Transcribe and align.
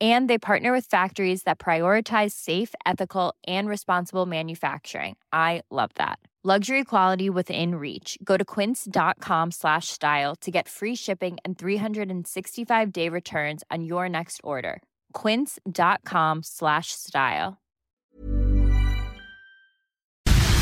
And 0.00 0.28
they 0.28 0.38
partner 0.38 0.72
with 0.72 0.84
factories 0.90 1.44
that 1.44 1.58
prioritize 1.58 2.32
safe, 2.32 2.74
ethical, 2.84 3.34
and 3.46 3.68
responsible 3.68 4.26
manufacturing. 4.26 5.16
I 5.32 5.62
love 5.70 5.90
that. 5.94 6.18
Luxury 6.44 6.84
quality 6.84 7.28
within 7.28 7.74
reach. 7.74 8.16
Go 8.22 8.36
to 8.36 8.44
quince.com 8.44 9.50
slash 9.50 9.88
style 9.88 10.36
to 10.42 10.50
get 10.52 10.68
free 10.68 10.94
shipping 10.94 11.38
and 11.44 11.58
365 11.58 12.92
day 12.92 13.08
returns 13.08 13.64
on 13.68 13.84
your 13.84 14.08
next 14.08 14.40
order. 14.44 14.80
Quince.com 15.12 16.42
slash 16.44 16.92
style. 16.92 17.56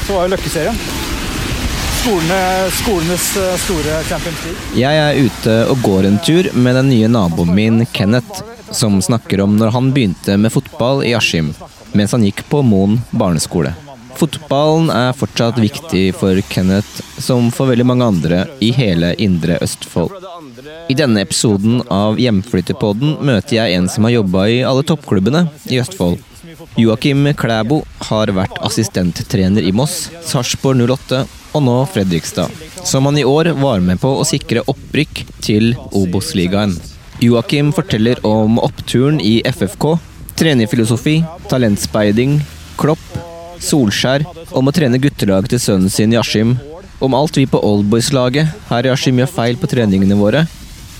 Så 0.06 0.12
var 0.12 0.22
jo 0.22 0.28
Løkkeserien. 0.28 0.74
Skolene, 2.00 2.70
skolenes 2.70 3.36
eh, 3.36 3.56
store 3.58 4.02
Champions 4.08 4.44
League. 4.44 4.80
Jeg 4.80 4.96
er 4.96 5.20
ute 5.24 5.55
og 5.68 5.78
går 5.84 6.08
en 6.08 6.18
tur 6.24 6.48
med 6.56 6.74
den 6.80 6.88
nye 6.88 7.08
naboen 7.08 7.55
min, 7.55 7.86
Kenneth, 7.92 8.42
som 8.75 9.00
snakker 9.03 9.41
om 9.44 9.56
når 9.58 9.72
han 9.75 9.92
begynte 9.94 10.36
med 10.41 10.53
fotball 10.53 11.05
i 11.06 11.14
Askim, 11.17 11.53
mens 11.94 12.12
han 12.12 12.25
gikk 12.27 12.44
på 12.50 12.62
Moen 12.67 13.00
barneskole. 13.11 13.75
Fotballen 14.14 14.92
er 14.94 15.14
fortsatt 15.17 15.58
viktig 15.58 16.05
for 16.14 16.39
Kenneth, 16.50 17.02
som 17.19 17.50
for 17.55 17.70
veldig 17.70 17.86
mange 17.89 18.06
andre 18.06 18.45
i 18.62 18.70
hele 18.75 19.11
Indre 19.19 19.58
Østfold. 19.64 20.14
I 20.89 20.95
denne 20.95 21.25
episoden 21.25 21.80
av 21.91 22.20
Hjemflytterpodden 22.22 23.19
møter 23.27 23.58
jeg 23.58 23.75
en 23.75 23.91
som 23.91 24.06
har 24.06 24.19
jobba 24.20 24.47
i 24.52 24.62
alle 24.67 24.86
toppklubbene 24.86 25.48
i 25.67 25.80
Østfold. 25.83 26.22
Joakim 26.78 27.27
Klæbo 27.39 27.80
har 28.11 28.30
vært 28.36 28.58
assistenttrener 28.67 29.67
i 29.67 29.74
Moss, 29.74 30.08
Sarpsborg 30.23 30.84
08 30.84 31.24
og 31.55 31.63
nå 31.67 31.77
Fredrikstad, 31.90 32.51
som 32.86 33.07
han 33.08 33.18
i 33.18 33.27
år 33.27 33.55
var 33.58 33.83
med 33.83 34.01
på 34.02 34.13
å 34.14 34.27
sikre 34.29 34.63
opprykk 34.70 35.24
til 35.42 35.73
Obos-ligaen. 35.90 36.77
Joakim 37.20 37.73
forteller 37.73 38.27
om 38.27 38.58
oppturen 38.58 39.20
i 39.20 39.42
FFK, 39.45 39.98
trenerfilosofi, 40.35 41.25
talentspeiding, 41.48 42.41
Klopp, 42.77 43.05
Solskjær, 43.63 44.25
om 44.52 44.69
å 44.69 44.75
trene 44.75 44.98
guttelaget 45.01 45.55
til 45.55 45.63
sønnen 45.63 45.92
sin 45.92 46.13
i 46.13 46.19
Askim, 46.20 46.57
om 46.98 47.14
alt 47.14 47.39
vi 47.39 47.47
på 47.51 47.61
Oldboys-laget 47.63 48.51
her 48.70 48.86
i 48.86 48.92
Askim 48.92 49.20
gjør 49.23 49.30
feil 49.30 49.61
på 49.61 49.70
treningene 49.70 50.19
våre, 50.19 50.45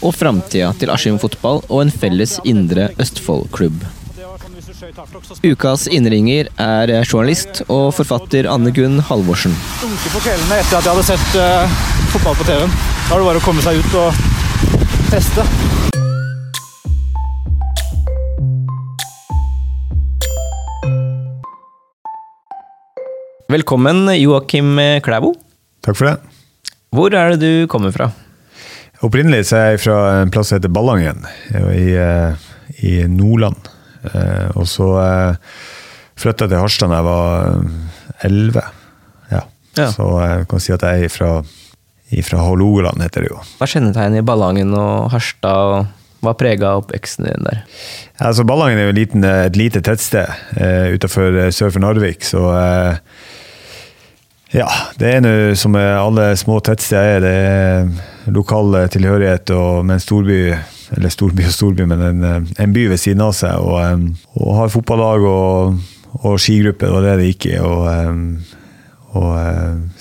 og 0.05 0.15
framtida 0.15 0.71
til 0.79 0.93
Askim 0.95 1.19
fotball 1.21 1.63
og 1.69 1.85
en 1.85 1.93
felles 1.93 2.39
Indre 2.45 2.91
Østfold-klubb. 3.01 3.85
Ukas 5.45 5.87
innringer 5.93 6.51
er 6.61 6.93
journalist 7.05 7.63
og 7.69 7.95
forfatter 7.97 8.49
Anne 8.51 8.73
Gunn 8.75 9.01
Halvorsen. 9.09 9.55
Dunke 9.81 10.13
på 10.13 10.23
kveldene 10.27 10.61
etter 10.61 10.79
at 10.81 10.85
jeg 10.85 10.93
hadde 10.93 11.07
sett 11.09 11.39
uh, 11.41 11.81
fotball 12.13 12.39
på 12.41 12.49
TV-en. 12.51 12.77
Da 13.09 13.17
er 13.17 13.25
det 13.25 13.31
bare 13.31 13.43
å 13.43 13.47
komme 13.47 13.65
seg 13.65 13.81
ut 13.81 13.99
og 14.03 15.09
teste. 15.13 15.84
Velkommen, 23.55 24.09
Joakim 24.19 24.79
Klæbo. 25.05 25.29
Takk 25.85 25.95
for 25.95 26.09
det. 26.09 26.15
Hvor 26.91 27.15
er 27.15 27.35
det 27.35 27.39
du 27.39 27.67
kommer 27.71 27.93
fra? 27.95 28.09
Opprinnelig 29.07 29.45
så 29.47 29.59
er 29.61 29.69
jeg 29.75 29.83
fra 29.85 29.99
en 30.25 30.33
plass 30.35 30.49
som 30.51 30.59
heter 30.59 30.73
Ballangen, 30.75 31.21
i, 31.71 31.93
eh, 31.95 32.49
i 32.83 32.95
Nordland. 33.07 33.69
Eh, 34.11 34.49
Og 34.59 34.67
så 34.67 34.89
eh, 34.99 35.37
flytta 36.19 36.49
jeg 36.49 36.55
til 36.55 36.63
Harstad 36.65 36.91
da 36.91 36.99
jeg 36.99 37.07
var 37.07 38.25
elleve. 38.27 38.65
Ja. 39.31 39.43
Ja. 39.79 39.87
Så 39.93 40.09
jeg 40.25 40.49
kan 40.51 40.65
si 40.65 40.75
at 40.75 40.87
jeg 40.89 41.07
er 41.07 41.13
fra, 41.15 41.31
fra 42.31 42.47
Hålogaland, 42.49 43.05
heter 43.07 43.23
det 43.23 43.31
jo. 43.37 43.39
Hva 43.61 43.69
kjennetegner 43.71 44.27
Ballangen 44.27 44.75
og 44.75 45.13
Harstad, 45.15 45.77
og 45.77 46.27
hva 46.27 46.35
prega 46.41 46.75
oppveksten 46.81 47.29
din 47.29 47.47
der? 47.47 47.63
Altså 48.19 48.43
Ballangen 48.49 48.83
er 48.83 48.91
jo 48.91 48.99
liten, 48.99 49.23
eh, 49.23 49.45
et 49.47 49.61
lite 49.61 49.85
tettsted 49.85 50.27
uh, 50.59 50.91
utenfor 50.97 51.39
eh, 51.45 51.53
sør 51.55 51.71
for 51.77 51.85
Narvik, 51.85 52.27
så 52.27 52.49
eh, 52.59 53.23
ja, 54.55 54.69
det 55.01 55.09
er 55.17 55.23
nå 55.25 55.35
som 55.59 55.75
alle 55.77 56.31
små 56.39 56.61
tettsteder 56.63 57.17
er, 57.17 57.25
det 57.25 57.35
er 57.35 58.35
lokal 58.35 58.75
eh, 58.79 58.91
tilhørighet 58.93 59.51
og 59.55 59.85
med 59.87 59.99
en 59.99 60.03
storby, 60.03 60.39
eller 60.95 61.13
storby 61.13 61.47
og 61.49 61.55
storby, 61.55 61.87
men 61.91 62.05
en, 62.09 62.25
eh, 62.25 62.53
en 62.63 62.75
by 62.75 62.87
ved 62.93 63.01
siden 63.01 63.25
av 63.25 63.35
seg, 63.37 63.59
og, 63.59 63.81
eh, 63.83 64.37
og 64.39 64.61
har 64.61 64.73
fotballag 64.73 65.27
og, 65.29 65.81
og 66.23 66.39
skigruppe, 66.41 66.87
det 66.87 66.95
var 66.95 67.07
det 67.07 67.17
det 67.21 67.31
gikk 67.33 67.49
i, 67.51 67.57
og, 67.65 67.89
og 69.19 69.33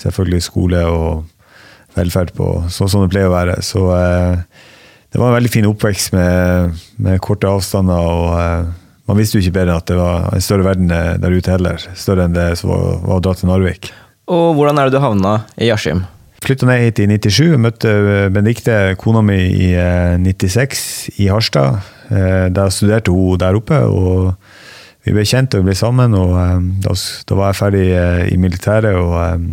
selvfølgelig 0.02 0.44
skole 0.46 0.84
og 0.86 1.24
velferd 1.94 2.32
på, 2.34 2.48
sånn 2.74 2.90
som 2.90 3.04
det 3.04 3.10
pleier 3.12 3.30
å 3.30 3.34
være. 3.34 3.58
Så 3.62 3.82
det 3.86 5.20
var 5.20 5.28
en 5.28 5.36
veldig 5.36 5.50
fin 5.50 5.68
oppvekst 5.68 6.14
med, 6.14 6.80
med 7.02 7.20
korte 7.22 7.50
avstander, 7.50 7.98
og 7.98 8.72
man 9.10 9.18
visste 9.18 9.38
jo 9.38 9.44
ikke 9.44 9.58
bedre 9.60 9.74
enn 9.74 9.82
at 9.82 9.90
det 9.90 9.98
var 9.98 10.30
en 10.34 10.42
større 10.42 10.66
verden 10.66 10.90
der 10.90 11.36
ute 11.36 11.54
heller, 11.54 11.82
større 11.98 12.26
enn 12.26 12.34
det 12.34 12.48
som 12.58 12.72
var, 12.72 12.98
var 13.04 13.20
å 13.20 13.22
dra 13.26 13.36
til 13.38 13.50
Narvik. 13.50 13.92
Og 14.30 14.54
hvordan 14.56 14.78
er 14.80 14.88
det 14.88 14.96
du 14.96 15.02
havna 15.04 15.34
i 15.60 15.68
Askim? 15.74 16.04
Flytta 16.44 16.66
ned 16.68 16.82
hit 16.82 17.00
i 17.00 17.06
97, 17.08 17.56
møtte 17.60 17.90
Benedicte, 18.32 18.74
kona 19.00 19.22
mi, 19.24 19.36
i 19.64 19.70
eh, 19.76 20.16
96 20.20 20.82
i 21.20 21.28
Harstad. 21.32 21.80
Da 22.10 22.48
Der 22.52 22.72
studerte 22.72 23.12
hun 23.14 23.38
der 23.40 23.56
oppe, 23.56 23.78
og 23.88 24.34
vi 25.04 25.12
ble 25.16 25.24
kjent 25.28 25.54
og 25.56 25.62
vi 25.64 25.70
ble 25.70 25.76
sammen. 25.78 26.16
og 26.16 26.34
eh, 26.40 26.58
Da, 26.84 26.92
da 27.28 27.38
var 27.40 27.52
jeg 27.52 27.60
ferdig 27.60 27.86
eh, 27.96 28.26
i 28.34 28.36
militæret 28.40 28.96
og, 28.96 29.14
eh, 29.22 29.46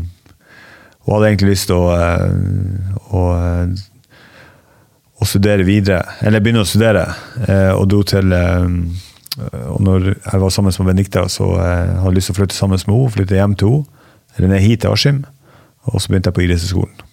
og 1.06 1.16
hadde 1.16 1.30
egentlig 1.32 1.54
lyst 1.56 1.72
til 1.72 1.80
å, 1.80 1.88
eh, 1.96 3.00
å, 3.16 3.24
eh, 3.40 3.72
å 5.22 5.28
studere 5.32 5.64
videre, 5.68 6.04
eller 6.22 6.44
begynne 6.44 6.66
å 6.66 6.68
studere. 6.68 7.08
eh, 7.48 7.72
Og 7.72 7.88
dro 7.92 8.04
til 8.04 8.32
eh, 8.36 8.68
og 9.72 9.80
når 9.80 10.10
jeg 10.12 10.40
var 10.44 10.52
sammen 10.52 10.76
med 10.76 10.92
Benedicte, 10.92 11.24
så 11.32 11.54
eh, 11.56 11.96
hadde 12.04 12.12
jeg 12.12 12.20
lyst 12.20 12.32
til 12.32 12.36
å 12.36 12.40
flytte 12.42 12.56
sammen 12.58 12.80
med 12.84 12.96
henne, 12.98 13.12
flytte 13.16 13.40
hjem 13.40 13.56
til 13.56 13.78
henne, 13.78 13.98
eller 14.36 14.54
ned 14.54 14.64
hit 14.64 14.84
til 14.84 14.96
Askim. 14.96 15.24
Og 15.90 16.02
så 16.02 16.12
begynte 16.12 16.30
jeg 16.30 16.38
på 16.38 16.46
idrettshøyskolen. 16.46 17.08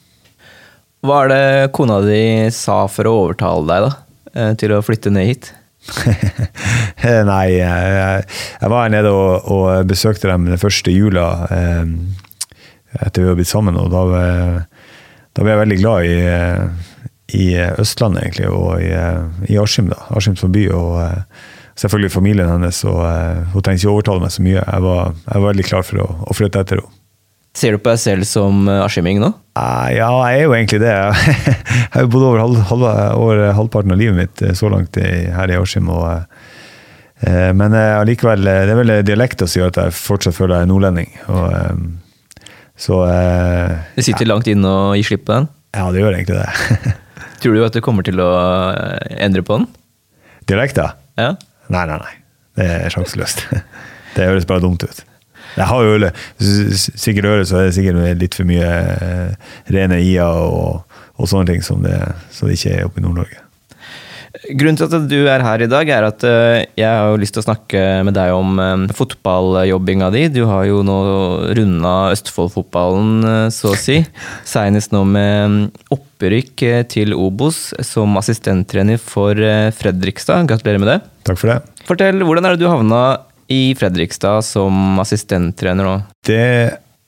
Hva 1.07 1.23
er 1.25 1.31
det 1.31 1.73
kona 1.77 2.01
di 2.03 2.23
sa 2.55 2.83
for 2.91 3.07
å 3.07 3.15
overtale 3.23 3.65
deg 3.69 3.87
da, 3.87 3.91
eh, 4.35 4.53
til 4.59 4.75
å 4.75 4.83
flytte 4.85 5.13
ned 5.15 5.31
hit? 5.31 5.53
Nei, 7.31 7.45
jeg, 7.55 8.25
jeg 8.61 8.71
var 8.73 8.83
her 8.83 8.93
nede 8.93 9.13
og, 9.15 9.47
og 9.49 9.89
besøkte 9.89 10.29
dem 10.31 10.49
den 10.51 10.61
første 10.61 10.93
jula 10.93 11.29
eh, 11.55 11.85
etter 12.99 13.23
vi 13.23 13.31
var 13.31 13.39
blitt 13.39 13.51
sammen, 13.51 13.79
og 13.79 13.93
da, 13.93 14.03
eh, 14.19 14.91
da 15.37 15.45
ble 15.45 15.55
jeg 15.55 15.63
veldig 15.63 15.79
glad 15.81 16.09
i, 16.09 16.19
eh, 16.35 16.99
i 17.39 17.47
Østlandet, 17.79 18.25
egentlig, 18.25 18.51
og 18.51 18.83
i, 18.83 18.93
i 19.53 19.59
Askim, 19.61 19.91
da. 19.93 20.01
Askim 20.17 20.37
som 20.41 20.53
by, 20.53 20.67
og 20.75 21.79
selvfølgelig 21.79 22.15
familien 22.15 22.51
hennes, 22.51 22.83
og 22.89 23.03
hun 23.53 23.63
trengte 23.63 23.85
ikke 23.85 23.93
å 23.93 23.99
overtale 23.99 24.25
meg 24.25 24.35
så 24.35 24.45
mye. 24.45 24.63
Jeg 24.63 24.87
var, 24.89 25.13
jeg 25.29 25.45
var 25.45 25.53
veldig 25.53 25.69
klar 25.69 25.87
for 25.87 26.03
å, 26.03 26.09
å 26.27 26.37
flytte 26.37 26.65
etter 26.65 26.83
henne. 26.83 26.98
Ser 27.59 27.75
du 27.75 27.81
på 27.83 27.91
deg 27.91 27.99
selv 27.99 28.27
som 28.29 28.69
eh, 28.71 28.83
askiming 28.85 29.19
nå? 29.23 29.33
Eh, 29.59 29.89
Ja, 29.99 30.09
jeg 30.31 30.43
er 30.43 30.45
jo 30.47 30.53
egentlig 30.55 30.79
det. 30.85 30.93
Jeg 31.89 32.05
har 32.05 32.11
bodd 32.13 32.27
over, 32.29 32.43
halv, 32.45 32.59
halv, 32.69 32.85
over 33.19 33.41
halvparten 33.57 33.95
av 33.95 33.99
livet 33.99 34.15
mitt 34.19 34.43
eh, 34.47 34.53
så 34.55 34.69
langt 34.71 34.95
her 35.01 35.51
i 35.51 35.57
Askim. 35.59 35.89
eh, 35.91 37.49
Men 37.59 37.75
allikevel, 37.75 38.45
det 38.47 38.71
er 38.71 38.79
vel 38.79 38.93
dialekta 39.09 39.49
som 39.49 39.63
gjør 39.65 39.73
at 39.73 39.81
jeg 39.83 39.97
fortsatt 39.99 40.37
føler 40.37 40.61
jeg 40.61 40.69
er 40.69 40.71
nordlending. 40.71 41.11
Og, 41.35 41.89
så 42.79 43.01
Det 43.97 44.05
sitter 44.07 44.29
langt 44.31 44.47
inne 44.53 44.71
å 44.71 44.95
gi 44.95 45.03
slipp 45.09 45.25
på 45.27 45.35
den. 45.35 45.49
ja, 45.75 45.89
det 45.91 45.99
gjør 46.05 46.15
egentlig 46.21 46.39
det. 46.39 46.95
Tror 47.43 47.55
du 47.59 47.65
at 47.67 47.75
du 47.75 47.81
kommer 47.83 48.07
til 48.07 48.21
å 48.23 48.29
endre 49.19 49.43
på 49.47 49.59
den? 49.59 49.67
Dialekta? 50.47 50.93
Ja. 51.19 51.33
Nei, 51.75 51.83
nei, 51.91 51.99
nei. 52.05 52.15
Det 52.59 52.69
er 52.87 52.95
sjanseløst. 52.95 53.43
Det 54.15 54.25
høres 54.31 54.47
bare 54.49 54.63
dumt 54.63 54.83
ut. 54.87 55.03
Jeg 55.59 55.67
har 55.67 55.89
jo 55.89 56.13
sikkert 56.79 57.33
øre, 57.33 57.49
så 57.49 57.59
er 57.59 57.69
det 57.69 57.75
sikkert 57.79 58.23
litt 58.23 58.39
for 58.39 58.49
mye 58.49 58.69
eh, 58.69 59.51
rene 59.75 59.99
i-er 60.05 60.47
og, 60.47 60.97
og 61.19 61.29
sånne 61.31 61.55
ting 61.55 61.67
som 61.67 61.83
det, 61.83 61.99
som 62.35 62.49
det 62.49 62.59
ikke 62.59 62.75
er 62.77 62.89
oppe 62.89 63.03
i 63.03 63.07
Nord-Norge. 63.07 63.45
Grunnen 64.55 64.77
til 64.79 64.87
at 64.87 65.07
du 65.11 65.17
er 65.27 65.43
her 65.43 65.65
i 65.65 65.69
dag, 65.71 65.89
er 65.91 66.05
at 66.07 66.23
eh, 66.29 66.69
jeg 66.79 66.87
har 66.87 67.11
jo 67.11 67.19
lyst 67.19 67.35
til 67.35 67.43
å 67.43 67.47
snakke 67.49 67.83
med 68.07 68.15
deg 68.15 68.35
om 68.37 68.61
eh, 68.63 68.85
fotballjobbinga 68.95 70.13
di. 70.15 70.27
Du 70.31 70.45
har 70.47 70.69
jo 70.69 70.85
nå 70.87 70.99
runda 71.59 71.95
Østfold-fotballen, 72.15 73.51
så 73.55 73.73
å 73.73 73.81
si. 73.81 73.99
Seinest 74.53 74.95
nå 74.95 75.03
med 75.11 75.57
mm, 75.57 75.63
opprykk 75.97 76.69
til 76.93 77.17
Obos 77.19 77.73
som 77.83 78.15
assistenttrener 78.21 79.01
for 79.03 79.35
Fredrikstad. 79.81 80.47
Gratulerer 80.47 80.85
med 80.85 80.93
det. 80.95 81.01
Takk 81.27 81.43
for 81.43 81.57
det. 81.57 81.59
Fortell, 81.89 82.23
hvordan 82.23 82.47
er 82.47 82.55
det 82.55 82.63
du 82.63 82.71
havna 82.71 83.03
i 83.49 83.75
Fredrikstad 83.79 84.43
som 84.45 84.99
assistenttrener 85.01 85.87
nå? 85.89 85.97
Det 86.29 86.45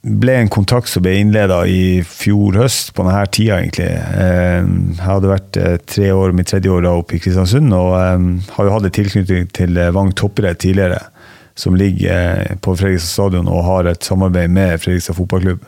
ble 0.01 0.33
en 0.41 0.49
kontakt 0.49 0.89
som 0.89 1.03
ble 1.05 1.19
innleda 1.21 1.59
i 1.69 2.01
fjor 2.09 2.57
høst, 2.63 2.95
på 2.97 3.05
denne 3.05 3.27
tida 3.29 3.59
egentlig. 3.61 3.91
Eh, 3.93 4.63
Jeg 4.65 5.03
hadde 5.05 5.29
vært 5.35 5.59
eh, 5.61 5.75
tre 5.85 6.09
år, 6.17 6.33
mitt 6.33 6.49
tredje 6.49 6.73
år 6.73 6.87
da 6.87 6.95
oppe 6.97 7.19
i 7.19 7.21
Kristiansund, 7.21 7.69
og 7.77 7.93
eh, 7.99 8.55
har 8.57 8.65
jo 8.71 8.73
hatt 8.79 8.89
en 8.89 8.95
tilknytning 8.97 9.51
til 9.53 9.77
Vang 9.93 10.15
toppidrett 10.17 10.63
tidligere, 10.65 11.03
som 11.61 11.77
ligger 11.77 12.57
på 12.65 12.73
Fredrikstad 12.81 13.13
stadion 13.13 13.51
og 13.53 13.67
har 13.67 13.91
et 13.93 14.07
samarbeid 14.09 14.49
med 14.57 14.81
Fredrikstad 14.81 15.19
fotballklubb. 15.19 15.67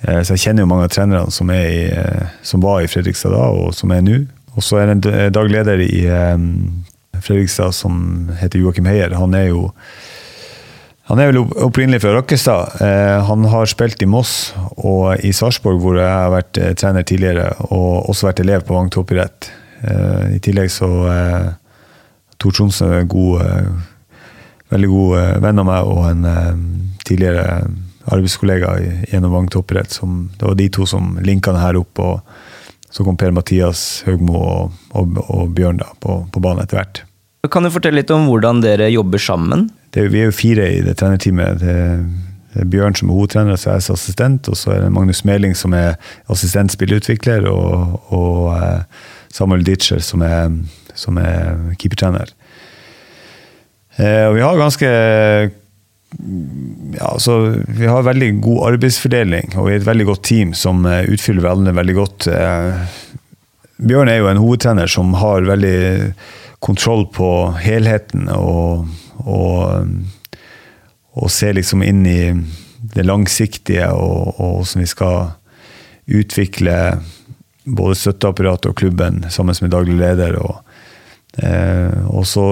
Så 0.00 0.32
jeg 0.32 0.40
kjenner 0.46 0.64
jo 0.64 0.68
mange 0.70 0.86
av 0.86 0.92
trenerne 0.94 1.28
som, 1.34 1.50
i, 1.52 1.90
som 2.40 2.62
var 2.64 2.78
i 2.80 2.86
Fredrikstad 2.88 3.34
da, 3.36 3.50
og 3.52 3.74
som 3.76 3.92
er 3.92 4.00
nå. 4.06 4.14
Og 4.56 4.64
så 4.64 4.78
er 4.80 4.94
d- 4.96 5.26
daglig 5.36 5.58
leder 5.58 5.82
i 5.84 5.98
Fredrikstad 7.24 7.76
som 7.76 8.30
heter 8.40 8.62
Joakim 8.62 8.88
Heier. 8.90 9.14
Han 9.18 9.36
er 9.36 9.50
jo 9.50 9.68
han 11.10 11.18
er 11.18 11.32
vel 11.32 11.40
opprinnelig 11.42 12.04
fra 12.04 12.12
Rakkestad. 12.14 12.76
Eh, 12.86 13.16
han 13.26 13.46
har 13.50 13.66
spilt 13.66 14.02
i 14.04 14.06
Moss 14.06 14.52
og 14.78 15.18
i 15.26 15.32
Sarpsborg, 15.34 15.80
hvor 15.82 15.96
jeg 15.98 16.06
har 16.06 16.30
vært 16.30 16.60
eh, 16.62 16.74
trener 16.78 17.02
tidligere, 17.02 17.48
og 17.66 18.12
også 18.12 18.28
vært 18.28 18.42
elev 18.44 18.62
på 18.68 18.76
Vang 18.76 18.92
toppidrett. 18.94 19.48
Eh, 19.82 20.36
I 20.36 20.38
tillegg 20.44 20.70
så 20.70 20.90
Tor 22.38 22.54
Tromsø 22.54 22.92
er 22.92 23.02
en 23.02 23.10
god, 23.10 23.42
veldig 24.70 24.92
god 24.92 25.42
venn 25.42 25.64
av 25.64 25.68
meg, 25.72 25.90
og 25.90 26.06
en 26.12 26.94
tidligere 27.02 27.58
arbeidskollega 28.06 28.78
gjennom 29.10 29.34
Vang 29.34 29.50
toppidrett. 29.50 29.98
Det 29.98 30.46
var 30.46 30.56
de 30.62 30.70
to 30.78 30.86
som 30.86 31.16
linka 31.26 31.50
det 31.56 31.66
her 31.66 31.82
opp, 31.82 31.98
og 32.06 32.86
så 32.86 33.02
kom 33.02 33.18
Per-Mathias 33.18 34.04
Høgmo 34.06 34.38
og, 34.38 34.80
og, 34.94 35.20
og 35.26 35.52
Bjørn 35.58 35.82
da, 35.82 35.90
på, 35.98 36.22
på 36.30 36.46
banen 36.46 36.62
etter 36.62 36.84
hvert. 36.84 37.04
Kan 37.48 37.64
du 37.64 37.70
fortelle 37.72 38.02
litt 38.02 38.10
om 38.12 38.26
hvordan 38.28 38.60
dere 38.60 38.90
jobber 38.92 39.22
sammen? 39.22 39.70
det, 39.94 40.08
vi 40.12 40.22
er 40.22 40.28
jo 40.30 40.36
fire 40.36 40.66
i 40.70 40.82
det 40.84 40.96
trenerteamet. 41.00 41.62
Det, 41.62 41.76
det 42.54 42.64
er 42.64 42.68
Bjørn 42.70 42.96
som 42.98 43.10
er 43.10 43.18
hovedtrener, 43.18 43.58
så 43.58 43.72
er 43.72 43.80
jeg 43.80 43.94
assistent. 43.96 44.50
Og 44.50 44.58
så 44.58 44.74
er 44.74 44.84
det 44.84 44.92
Magnus 44.94 45.24
Meling 45.26 45.56
som 45.58 45.74
er 45.76 45.96
assistent 46.30 46.74
spilleutvikler, 46.74 47.48
og, 47.50 47.96
og 48.14 48.52
eh, 48.56 49.06
Samuel 49.34 49.64
Ditcher 49.66 50.02
som 50.04 50.22
er, 50.26 50.52
som 50.98 51.18
er 51.22 51.74
keepertrener. 51.80 52.30
Eh, 53.98 54.26
og 54.28 54.36
vi 54.38 54.46
har 54.46 54.60
ganske 54.60 54.90
ja, 56.10 57.06
altså, 57.06 57.34
Vi 57.76 57.86
har 57.86 58.02
veldig 58.02 58.32
god 58.42 58.72
arbeidsfordeling, 58.72 59.52
og 59.56 59.68
vi 59.68 59.74
er 59.74 59.82
et 59.82 59.86
veldig 59.86 60.06
godt 60.08 60.24
team 60.26 60.54
som 60.58 60.86
eh, 60.86 61.06
utfyller 61.10 61.44
hverandre 61.46 61.74
veldig 61.76 61.96
godt. 61.98 62.30
Bjørn 63.80 64.10
er 64.12 64.20
jo 64.20 64.30
en 64.30 64.42
hovedtrener 64.42 64.90
som 64.90 65.14
har 65.18 65.46
veldig 65.46 65.78
kontroll 66.60 67.06
på 67.12 67.28
helheten 67.60 68.28
og, 68.32 68.88
og, 69.24 69.86
og 71.16 71.32
se 71.32 71.52
liksom 71.56 71.84
inn 71.86 72.04
i 72.06 72.22
det 72.94 73.04
langsiktige 73.06 73.88
og, 73.92 74.34
og 74.40 74.60
hvordan 74.60 74.84
vi 74.84 74.90
skal 74.90 75.32
utvikle 76.10 76.76
både 77.64 77.98
støtteapparatet 77.98 78.70
og 78.72 78.78
klubben 78.80 79.24
sammen 79.30 79.56
med 79.62 79.72
daglig 79.72 79.96
leder. 80.00 80.36
Og, 80.40 80.62
eh, 81.42 82.22
så 82.24 82.46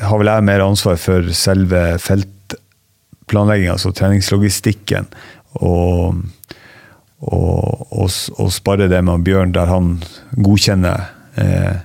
har 0.00 0.18
vel 0.18 0.32
jeg 0.32 0.46
mer 0.48 0.64
ansvar 0.64 0.98
for 1.00 1.32
selve 1.36 1.82
feltplanlegginga, 2.02 3.76
altså 3.76 3.92
treningslogistikken. 3.96 5.08
Og, 5.60 6.22
og, 7.20 7.86
og, 7.92 8.10
og 8.36 8.52
spare 8.52 8.90
det 8.92 9.02
med 9.04 9.24
Bjørn 9.24 9.54
der 9.56 9.70
han 9.70 9.94
godkjenner 10.36 11.06
eh, 11.40 11.84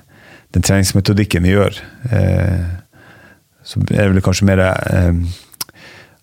den 0.56 0.66
treningsmetodikken 0.66 1.46
vi 1.46 1.56
gjør. 1.56 1.80
Eh, 2.12 2.62
så 3.64 3.82
er 3.92 4.08
det 4.08 4.12
vel 4.16 4.24
kanskje 4.26 4.48
mer 4.50 4.60
eh, 4.66 5.14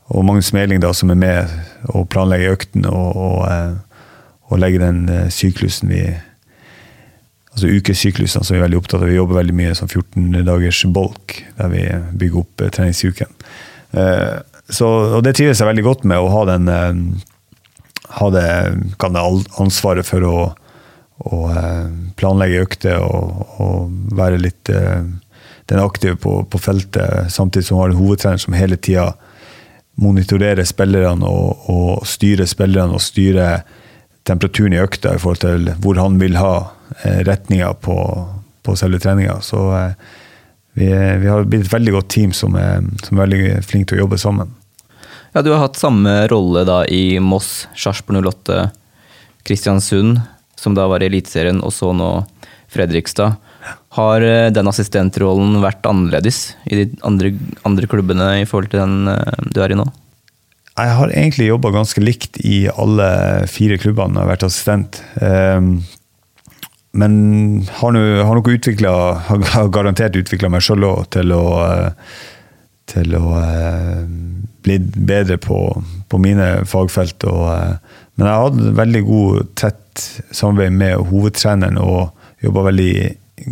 Og 0.09 0.25
Magnus 0.27 0.51
Meling 0.57 0.81
da, 0.83 0.91
som 0.97 1.13
er 1.13 1.21
med 1.21 1.53
og 1.93 2.09
planlegger 2.13 2.57
økten 2.57 2.89
og, 2.89 3.17
og, 3.17 3.37
eh, 3.47 3.77
og 4.49 4.61
legger 4.63 4.87
den 4.89 5.31
syklusen 5.33 5.93
vi 5.93 6.03
Altså 7.49 7.73
ukesyklusene 7.75 8.45
som 8.45 8.55
vi 8.55 8.59
er 8.61 8.67
veldig 8.69 8.79
opptatt 8.79 9.01
av. 9.03 9.09
Vi 9.11 9.17
jobber 9.17 9.41
veldig 9.41 9.55
mye 9.57 9.73
som 9.75 9.89
14 9.89 10.45
dagers 10.47 10.79
bolk, 10.95 11.41
der 11.57 11.73
vi 11.73 11.81
bygger 12.21 12.45
opp 12.45 12.63
treningsuken. 12.77 13.33
Så, 14.71 14.87
og 15.17 15.25
det 15.27 15.33
trives 15.35 15.59
jeg 15.59 15.67
veldig 15.67 15.83
godt 15.83 16.05
med, 16.07 16.23
å 16.23 16.31
ha 16.31 16.45
den 16.53 16.69
ha 18.15 18.29
det, 18.31 18.47
det 18.95 19.25
ansvaret 19.59 20.07
for 20.07 20.29
å, 20.29 20.37
å 21.27 21.49
eh, 21.51 21.89
planlegge 22.19 22.63
økter 22.67 23.01
og, 23.03 23.57
og 23.63 24.15
være 24.19 24.41
litt 24.43 24.71
eh, 24.71 25.03
den 25.69 25.83
aktive 25.83 26.17
på, 26.17 26.43
på 26.49 26.61
feltet, 26.63 27.33
samtidig 27.33 27.67
som 27.69 27.81
har 27.83 27.91
en 27.91 27.99
hovedtrener 27.99 28.41
som 28.41 28.57
hele 28.57 28.79
tida 28.81 29.13
monitorerer 29.99 30.65
spillerne 30.65 31.27
og, 31.27 31.69
og 31.69 32.07
styrer 32.07 32.47
spillerne 32.49 32.95
og 32.95 33.03
styrer 33.03 33.65
temperaturen 34.29 34.77
i 34.77 34.81
økta 34.81 35.17
i 35.17 35.21
forhold 35.21 35.43
til 35.43 35.73
hvor 35.83 35.99
han 35.99 36.21
vil 36.23 36.39
ha 36.39 36.53
eh, 37.03 37.21
retninga 37.27 37.73
på, 37.83 37.99
på 38.63 38.77
selve 38.79 39.03
treninga. 39.03 39.41
Så 39.43 39.65
vi, 40.79 40.87
vi 40.87 41.29
har 41.29 41.45
blitt 41.45 41.67
et 41.67 41.75
veldig 41.75 41.97
godt 41.99 42.13
team 42.15 42.33
som 42.37 42.55
er, 42.61 42.85
som 43.03 43.19
er 43.19 43.27
veldig 43.27 43.67
flinke 43.67 43.91
til 43.91 43.99
å 43.99 44.05
jobbe 44.07 44.21
sammen. 44.23 44.55
Ja, 45.35 45.43
Du 45.43 45.51
har 45.53 45.67
hatt 45.67 45.77
samme 45.77 46.13
rolle 46.31 46.65
da 46.69 46.85
i 46.87 47.19
Moss, 47.21 47.67
Sarpsborg 47.77 48.25
08, 48.25 48.69
Kristiansund, 49.47 50.21
som 50.59 50.75
da 50.75 50.89
var 50.91 51.03
i 51.03 51.09
Eliteserien, 51.11 51.63
og 51.63 51.73
så 51.75 51.93
nå 51.95 52.11
Fredrikstad. 52.69 53.39
Har 53.97 54.25
eh, 54.25 54.51
den 54.55 54.69
assistentrollen 54.71 55.59
vært 55.63 55.87
annerledes 55.89 56.53
i 56.69 56.83
de 56.83 56.89
andre, 57.07 57.33
andre 57.69 57.89
klubbene 57.91 58.29
i 58.43 58.47
forhold 58.49 58.73
til 58.73 58.83
den 58.83 59.11
eh, 59.13 59.47
du 59.55 59.63
er 59.65 59.75
i 59.75 59.79
nå? 59.79 59.87
Jeg 60.79 60.95
har 60.95 61.11
egentlig 61.11 61.49
jobba 61.49 61.73
ganske 61.75 62.03
likt 62.03 62.39
i 62.47 62.69
alle 62.71 63.09
fire 63.51 63.81
klubbene 63.83 64.21
jeg 64.21 64.23
har 64.23 64.31
vært 64.31 64.45
assistent. 64.47 65.01
Ehm, 65.25 65.71
men 66.99 67.15
har, 67.81 67.95
nu, 67.95 68.03
har 68.25 68.39
nok 68.39 68.49
utvikla 68.49 68.93
Har 69.27 69.69
garantert 69.75 70.17
utvikla 70.17 70.49
meg 70.51 70.63
sjøl 70.65 70.87
òg 70.89 71.03
til 71.15 71.35
å 71.35 71.43
eh, 71.67 72.13
til 72.89 73.13
å 73.19 73.35
bli 74.65 74.79
bedre 74.81 75.37
på, 75.37 75.59
på 76.09 76.21
mine 76.23 76.47
fagfelt. 76.65 77.27
Og, 77.29 77.51
men 78.17 78.25
jeg 78.25 78.33
har 78.33 78.47
hatt 78.47 78.63
veldig 78.79 79.03
god, 79.05 79.51
tett 79.61 79.83
samarbeid 80.31 80.75
med 80.77 81.09
hovedtreneren 81.11 81.81
og 81.83 82.15
jobba 82.45 82.69
veldig 82.69 82.93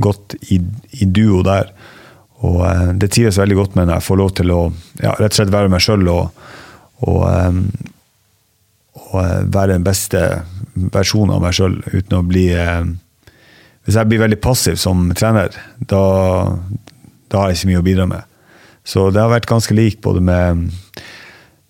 godt 0.02 0.36
i, 0.52 0.60
i 1.00 1.08
duo 1.08 1.42
der. 1.46 1.70
Og 2.44 2.60
eh, 2.68 2.92
det 3.00 3.10
trives 3.14 3.40
veldig 3.40 3.58
godt 3.58 3.76
med 3.78 3.88
når 3.88 3.98
jeg 3.98 4.08
får 4.08 4.20
lov 4.22 4.34
til 4.38 4.52
å 4.54 4.60
ja, 5.00 5.14
rett 5.16 5.32
og 5.32 5.38
slett 5.40 5.54
være 5.54 5.72
meg 5.72 5.84
sjøl 5.84 6.06
og, 6.12 6.44
og, 7.06 7.20
eh, 7.30 7.60
og 9.06 9.18
eh, 9.22 9.42
være 9.56 9.76
den 9.76 9.86
beste 9.86 10.22
versjonen 10.92 11.36
av 11.36 11.44
meg 11.44 11.56
sjøl 11.56 11.80
uten 11.92 12.18
å 12.18 12.24
bli 12.26 12.46
eh, 12.52 12.84
Hvis 13.86 13.96
jeg 13.96 14.10
blir 14.10 14.24
veldig 14.24 14.40
passiv 14.42 14.80
som 14.82 15.06
trener, 15.14 15.54
da, 15.78 16.00
da 17.30 17.38
har 17.38 17.52
jeg 17.52 17.60
ikke 17.60 17.70
mye 17.70 17.82
å 17.82 17.86
bidra 17.86 18.06
med. 18.10 18.32
Så 18.86 19.10
det 19.10 19.22
har 19.22 19.32
vært 19.32 19.48
ganske 19.50 19.74
lik 19.74 20.00
både 20.02 20.22
med, 20.22 20.66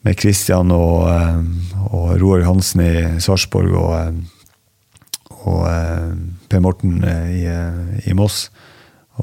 med 0.05 0.21
Christian 0.21 0.73
og, 0.75 1.07
eh, 1.09 1.85
og 1.91 2.17
Roar 2.21 2.45
Hansen 2.49 2.83
i 2.85 2.95
Sarpsborg 3.23 3.73
og, 3.73 3.93
eh, 4.01 4.36
og 5.47 5.63
eh, 5.71 6.11
Per 6.51 6.63
Morten 6.65 6.99
eh, 7.07 7.29
i, 7.37 7.45
eh, 7.51 8.11
i 8.11 8.17
Moss. 8.19 8.47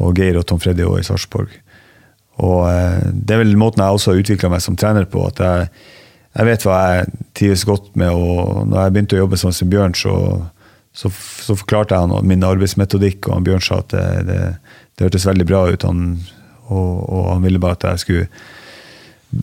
Og 0.01 0.18
Geir 0.18 0.39
og 0.39 0.48
Tom 0.50 0.62
Freddy 0.62 0.86
også 0.88 1.01
i 1.01 1.08
Sarpsborg. 1.10 1.51
Og 2.42 2.63
eh, 2.70 3.03
det 3.13 3.36
er 3.36 3.44
vel 3.44 3.58
måten 3.60 3.84
jeg 3.84 3.98
også 3.98 4.13
har 4.13 4.24
utvikla 4.24 4.53
meg 4.53 4.63
som 4.65 4.77
trener 4.80 5.06
på. 5.10 5.25
At 5.30 5.42
jeg, 5.44 5.68
jeg 6.34 6.50
vet 6.50 6.65
hva 6.68 6.80
jeg 6.96 7.12
trives 7.38 7.68
godt 7.70 7.92
med. 8.00 8.10
og 8.10 8.63
når 8.70 8.80
jeg 8.80 8.96
begynte 8.96 9.20
å 9.20 9.24
jobbe 9.24 9.42
som 9.42 9.53
Bjørn, 9.75 9.98
så, 9.98 10.15
så, 10.96 11.12
så 11.12 11.58
forklarte 11.60 11.96
jeg 11.96 12.08
han 12.08 12.30
min 12.30 12.48
arbeidsmetodikk, 12.48 13.27
og 13.27 13.38
han 13.38 13.48
Bjørn 13.50 13.68
sa 13.68 13.82
at 13.84 13.94
det, 13.94 14.08
det, 14.32 14.42
det 14.96 15.08
hørtes 15.10 15.30
veldig 15.30 15.50
bra 15.50 15.65
ut. 15.70 15.88
Han, 15.89 16.03
og, 16.70 16.92
og, 17.03 17.24
han 17.36 17.46
ville 17.46 17.62
bare 17.62 17.77
at 17.80 17.89
jeg 17.92 18.06
skulle 18.06 18.27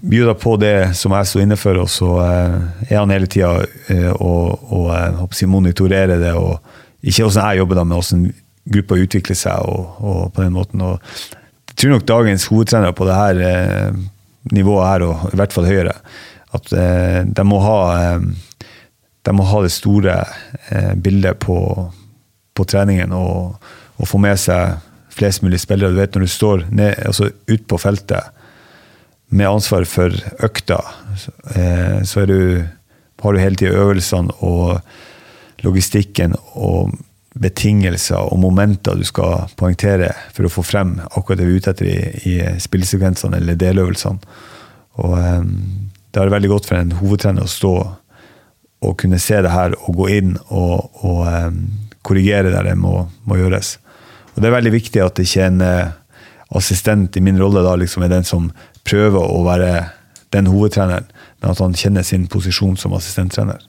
bjuda 0.02 0.34
på 0.38 0.54
det 0.60 0.92
som 0.98 1.14
jeg 1.16 1.28
sto 1.28 1.42
inne 1.42 1.58
for, 1.58 1.78
og 1.82 1.90
så 1.90 2.10
eh, 2.24 2.56
er 2.88 3.00
han 3.00 3.12
hele 3.14 3.28
tida 3.30 3.52
eh, 3.92 4.10
og, 4.12 4.70
og 4.70 4.90
jeg 4.94 5.50
monitorerer 5.50 6.20
det. 6.22 6.32
og 6.38 6.60
Ikke 7.02 7.26
åssen 7.26 7.44
jeg 7.44 7.62
jobber, 7.62 7.80
da, 7.80 7.86
men 7.86 7.98
åssen 7.98 8.26
gruppa 8.70 8.98
utvikler 9.00 9.38
seg. 9.38 9.66
og, 9.66 10.00
og 10.00 10.32
på 10.34 10.44
den 10.44 10.56
måten, 10.56 10.80
og 10.80 11.00
Jeg 11.70 11.76
tror 11.86 11.94
nok 11.94 12.08
dagens 12.08 12.44
hovedtrenere 12.50 12.92
på 12.92 13.06
det 13.08 13.14
her 13.16 13.42
eh, 13.46 14.00
nivået 14.52 14.86
her, 14.86 15.06
og 15.06 15.32
i 15.32 15.36
hvert 15.40 15.52
fall 15.52 15.68
høyere, 15.68 15.94
at 16.52 16.72
eh, 16.72 17.20
de 17.24 17.44
må 17.46 17.60
ha 17.64 17.80
eh, 17.96 18.30
de 19.22 19.32
må 19.36 19.44
ha 19.44 19.62
det 19.62 19.72
store 19.72 20.14
eh, 20.70 20.94
bildet 20.96 21.40
på, 21.44 21.56
på 22.56 22.64
treningen 22.68 23.12
og, 23.12 23.58
og, 23.98 24.06
få 24.08 24.20
med 24.22 24.38
seg 24.40 24.78
flest 25.12 25.44
mulig 25.44 25.60
spillere. 25.60 25.92
Du 25.92 26.00
vet 26.00 26.14
Når 26.14 26.24
du 26.24 26.32
står 26.32 26.64
ned, 26.70 26.94
altså 27.06 27.28
ut 27.28 27.66
på 27.68 27.78
feltet 27.80 28.39
med 29.30 29.48
ansvar 29.48 29.86
for 29.86 30.14
økta, 30.42 30.80
så 32.04 32.24
du, 32.26 32.64
har 33.22 33.32
du 33.32 33.38
hele 33.38 33.58
tida 33.58 33.78
øvelsene 33.78 34.34
og 34.42 34.80
logistikken 35.62 36.34
og 36.58 36.96
betingelser 37.40 38.18
og 38.18 38.40
momenter 38.42 38.98
du 38.98 39.06
skal 39.06 39.46
poengtere 39.58 40.10
for 40.34 40.46
å 40.46 40.52
få 40.52 40.64
frem 40.66 40.96
akkurat 41.08 41.38
det 41.38 41.46
vi 41.46 41.54
er 41.54 41.62
ute 41.62 41.74
etter 41.74 41.90
i, 41.90 41.98
i 42.26 42.34
spillsekvensene 42.60 43.38
eller 43.38 43.58
deløvelsene. 43.60 44.18
Og 45.00 45.14
um, 45.14 45.52
det 46.10 46.20
er 46.20 46.32
veldig 46.34 46.50
godt 46.50 46.66
for 46.68 46.80
en 46.80 46.96
hovedtrener 46.98 47.46
å 47.46 47.50
stå 47.50 47.74
og 48.80 48.96
kunne 48.98 49.20
se 49.22 49.38
det 49.44 49.52
her 49.52 49.76
og 49.84 50.00
gå 50.00 50.08
inn 50.16 50.34
og, 50.48 50.90
og 51.04 51.22
um, 51.28 51.62
korrigere 52.06 52.50
der 52.50 52.72
det 52.72 52.76
må, 52.80 53.04
må, 53.28 53.38
gjøres. 53.38 53.76
Og 54.34 54.42
Det 54.42 54.48
er 54.48 54.56
veldig 54.56 54.74
viktig 54.74 55.04
at 55.04 55.22
ikke 55.22 55.46
en 55.46 55.64
assistent 56.56 57.14
i 57.16 57.22
min 57.22 57.38
rolle 57.38 57.62
da 57.62 57.76
liksom 57.78 58.02
er 58.02 58.10
den 58.10 58.26
som 58.26 58.48
prøver 58.88 59.20
å 59.20 59.42
være 59.46 59.72
den 60.34 60.48
hovedtreneren, 60.50 61.08
men 61.40 61.52
at 61.52 61.62
han 61.62 61.76
kjenner 61.76 62.06
sin 62.06 62.28
posisjon 62.30 62.76
som 62.78 62.94
assistenttrener. 62.96 63.62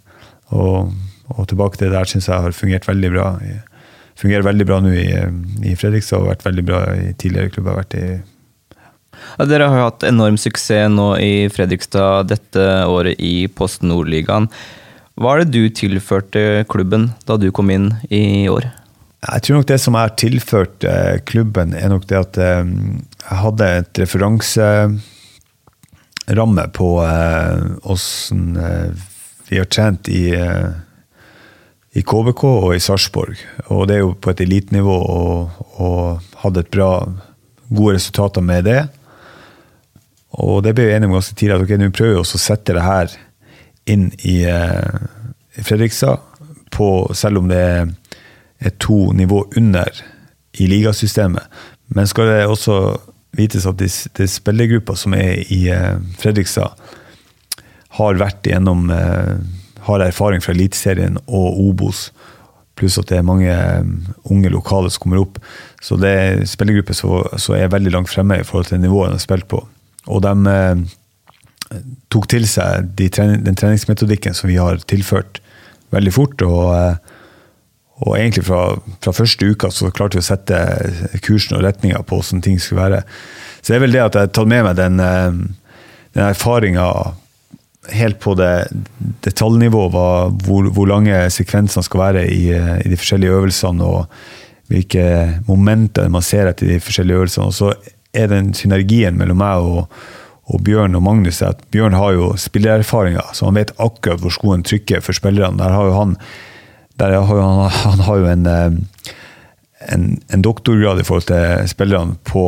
Og, 0.51 0.91
og 1.34 1.48
tilbake 1.50 1.80
til 1.80 1.89
det 1.89 1.98
der 1.98 2.10
syns 2.10 2.30
jeg 2.30 2.44
har 2.44 2.56
fungert 2.56 2.88
veldig 2.89 3.12
bra. 3.13 3.27
Fungerer 4.20 4.46
veldig 4.46 4.68
bra 4.70 4.82
nå 4.84 4.91
i, 4.94 5.08
i 5.72 5.77
Fredrikstad 5.80 6.20
og 6.20 6.27
har 6.27 6.36
vært 6.36 6.46
veldig 6.50 6.68
bra 6.68 6.84
i 6.98 7.13
tidligere 7.15 7.56
klubber 7.56 7.82
vært 7.82 7.98
i 8.00 8.06
ja, 9.38 9.46
dere 9.46 9.68
har 9.70 9.77
jo 9.77 9.88
hatt 9.88 10.03
enorm 10.08 10.38
suksess 10.39 10.89
nå 10.91 11.13
i 11.22 11.48
Fredrikstad 11.53 12.32
dette 12.32 12.68
året 12.89 13.20
i 13.22 13.46
Post 13.53 13.86
Nordligaen. 13.86 14.50
Hva 15.22 15.36
er 15.36 15.44
det 15.44 15.53
du 15.53 15.75
tilførte 15.75 16.63
klubben 16.72 17.12
da 17.27 17.38
du 17.38 17.51
kom 17.53 17.70
inn 17.74 17.91
i 18.10 18.50
år? 18.50 18.65
Jeg 19.22 19.44
tror 19.46 19.60
nok 19.60 19.68
det 19.70 19.75
som 19.78 19.94
jeg 19.94 20.01
har 20.08 20.16
tilført 20.18 20.84
eh, 20.88 21.20
klubben, 21.30 21.75
er 21.78 21.92
nok 21.92 22.08
det 22.10 22.18
at 22.18 22.38
eh, 22.42 22.66
jeg 23.22 23.38
hadde 23.38 23.66
et 23.78 24.00
referanseramme 24.01 24.98
på 26.74 26.88
åssen 27.94 28.58
eh, 28.58 28.90
vi 29.51 29.60
har 29.60 29.68
trent 29.68 30.08
i, 30.10 30.32
i 31.92 32.01
KBK 32.08 32.44
og 32.48 32.72
i 32.74 32.80
Sarpsborg. 32.80 33.36
Og 33.68 33.88
det 33.90 33.96
er 33.98 34.01
jo 34.06 34.16
på 34.16 34.32
et 34.32 34.42
elitenivå 34.46 34.96
og, 34.96 35.51
og 35.84 36.22
hadde 36.40 36.63
et 36.63 36.72
bra, 36.72 37.06
gode 37.68 37.96
resultater 37.98 38.42
med 38.42 38.63
det. 38.63 38.82
Og 40.40 40.63
det 40.63 40.72
ble 40.74 40.86
vi 40.88 40.94
enige 40.96 41.10
om 41.12 41.18
ganske 41.20 41.36
tidlig, 41.36 41.56
at 41.58 41.66
okay, 41.68 41.78
nå 41.78 41.92
prøver 41.92 42.13
vi 42.16 42.22
også 42.24 42.40
å 42.40 42.46
sette 42.48 42.72
det 42.80 42.86
her 42.88 43.08
inn 43.92 44.08
i, 44.24 44.48
i 44.48 45.62
Fredrikstad, 45.68 46.24
på, 46.72 47.12
selv 47.12 47.44
om 47.44 47.51
det 47.51 47.60
er 47.60 47.92
to 48.80 49.12
nivå 49.18 49.46
under 49.58 49.89
i 50.60 50.68
ligasystemet. 50.68 51.44
Men 51.96 52.08
skal 52.08 52.30
det 52.30 52.46
også 52.46 52.77
vites 53.38 53.65
at 53.65 53.80
de, 53.80 54.27
spillergruppa 54.27 54.96
som 55.00 55.15
er 55.15 55.41
i 55.51 55.63
uh, 55.72 55.98
Fredrikstad, 56.20 56.75
har 57.98 58.20
vært 58.20 58.48
gjennom 58.48 58.89
uh, 58.91 59.39
har 59.88 60.03
erfaring 60.06 60.44
fra 60.44 60.53
Eliteserien 60.53 61.18
og 61.25 61.60
Obos. 61.60 62.10
Pluss 62.77 63.00
at 63.01 63.10
det 63.10 63.20
er 63.20 63.27
mange 63.27 63.51
unge 64.32 64.51
lokale 64.53 64.91
som 64.91 65.06
kommer 65.06 65.22
opp. 65.24 65.39
Så 65.82 65.98
det 66.00 66.12
er 66.12 66.44
spillergrupper 66.50 66.98
som 66.98 67.56
er 67.58 67.72
veldig 67.72 67.94
langt 67.96 68.12
fremme 68.12 68.39
i 68.39 68.46
forhold 68.48 68.70
til 68.70 68.82
nivået 68.82 69.12
de 69.12 69.20
har 69.20 69.24
spilt 69.24 69.48
på. 69.51 69.63
Og 70.10 70.22
de 70.25 70.34
eh, 70.50 70.84
tok 72.13 72.27
til 72.32 72.48
seg 72.50 72.94
de, 72.98 73.10
den 73.12 73.58
treningsmetodikken 73.58 74.38
som 74.38 74.50
vi 74.50 74.60
har 74.62 74.82
tilført, 74.89 75.41
veldig 75.94 76.13
fort. 76.13 76.46
Og, 76.46 76.72
eh, 76.77 77.18
og 78.01 78.17
egentlig 78.17 78.48
fra, 78.48 78.62
fra, 79.03 79.13
første 79.13 79.46
uka 79.46 79.70
så 79.74 79.91
klarte 79.93 80.17
vi 80.17 80.24
å 80.24 80.25
sette 80.25 80.58
kursen 81.22 81.58
og 81.58 81.65
retninga 81.67 82.01
på 82.01 82.17
hvordan 82.17 82.41
ting 82.41 82.58
skulle 82.62 82.81
være. 82.81 83.01
Så 83.62 83.72
det 83.72 83.77
er 83.77 83.84
vel 83.86 83.98
det 83.98 84.05
at 84.05 84.17
jeg 84.17 84.27
har 84.27 84.31
tatt 84.34 84.50
med 84.50 84.65
meg 84.65 84.79
den, 84.79 85.01
eh, 85.05 85.41
den 86.17 86.24
erfaringa 86.25 86.88
helt 87.89 88.20
på 88.22 88.34
det 88.38 88.67
detaljnivået, 89.25 89.93
hvor, 90.46 90.70
hvor, 90.70 90.88
lange 90.89 91.17
sekvensene 91.34 91.86
skal 91.86 92.03
være 92.05 92.25
i, 92.29 92.43
i, 92.53 92.89
de 92.89 92.98
forskjellige 92.98 93.38
øvelsene, 93.38 93.86
og 93.86 94.72
hvilke 94.72 95.05
momenter 95.48 96.10
man 96.10 96.25
ser 96.25 96.50
etter 96.50 96.70
de 96.70 96.79
forskjellige 96.81 97.24
øvelsene. 97.24 97.50
Og 97.50 97.58
så 97.58 97.74
er 98.13 98.29
den 98.31 98.53
synergien 98.58 99.17
mellom 99.17 99.41
meg 99.41 99.65
og, 99.65 99.98
og 100.51 100.63
Bjørn 100.65 100.98
og 100.98 101.03
Magnus 101.05 101.41
at 101.46 101.62
Bjørn 101.74 101.98
har 101.98 102.15
jo 102.17 102.31
spillererfaringer, 102.39 103.34
så 103.34 103.50
han 103.50 103.60
vet 103.60 103.74
akkurat 103.77 104.22
hvor 104.22 104.34
skoen 104.36 104.65
trykker 104.67 105.03
for 105.03 105.17
spillerne. 105.17 105.60
Der 105.60 105.75
har 105.75 105.89
jo 105.89 105.98
han, 105.98 106.15
har 107.10 107.36
jo 107.36 107.41
han, 107.41 107.72
han 107.72 108.03
har 108.05 108.22
jo 108.22 108.29
en, 108.29 108.46
eh, 108.46 109.15
en, 109.93 110.05
en, 110.27 110.41
doktorgrad 110.41 111.01
i 111.01 111.05
forhold 111.08 111.27
til 111.29 111.70
spillerne 111.72 112.17
på 112.27 112.46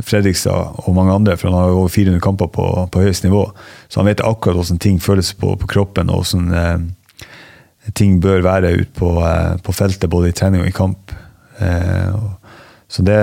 Fredrikstad 0.00 0.80
og 0.80 0.94
mange 0.96 1.12
andre, 1.12 1.36
for 1.36 1.50
han 1.50 1.58
har 1.58 1.68
jo 1.68 1.82
over 1.82 1.92
400 1.92 2.22
kamper 2.24 2.48
på, 2.54 2.66
på 2.92 3.02
høyest 3.04 3.26
nivå. 3.26 3.44
Så 3.88 4.00
han 4.00 4.08
vet 4.08 4.24
akkurat 4.24 4.56
hvordan 4.56 4.80
ting 4.80 5.00
føles 5.02 5.34
på, 5.36 5.52
på 5.60 5.68
kroppen, 5.68 6.10
og 6.10 6.24
hvordan 6.24 6.54
eh, 6.56 7.92
ting 7.96 8.20
bør 8.22 8.44
være 8.46 8.74
ute 8.80 8.92
på, 8.96 9.12
eh, 9.26 9.56
på, 9.60 9.76
feltet, 9.76 10.10
både 10.10 10.30
i 10.30 10.36
trening 10.36 10.64
og 10.64 10.70
i 10.70 10.76
kamp. 10.76 11.12
Eh, 11.60 12.16
så 12.90 13.04
det 13.06 13.20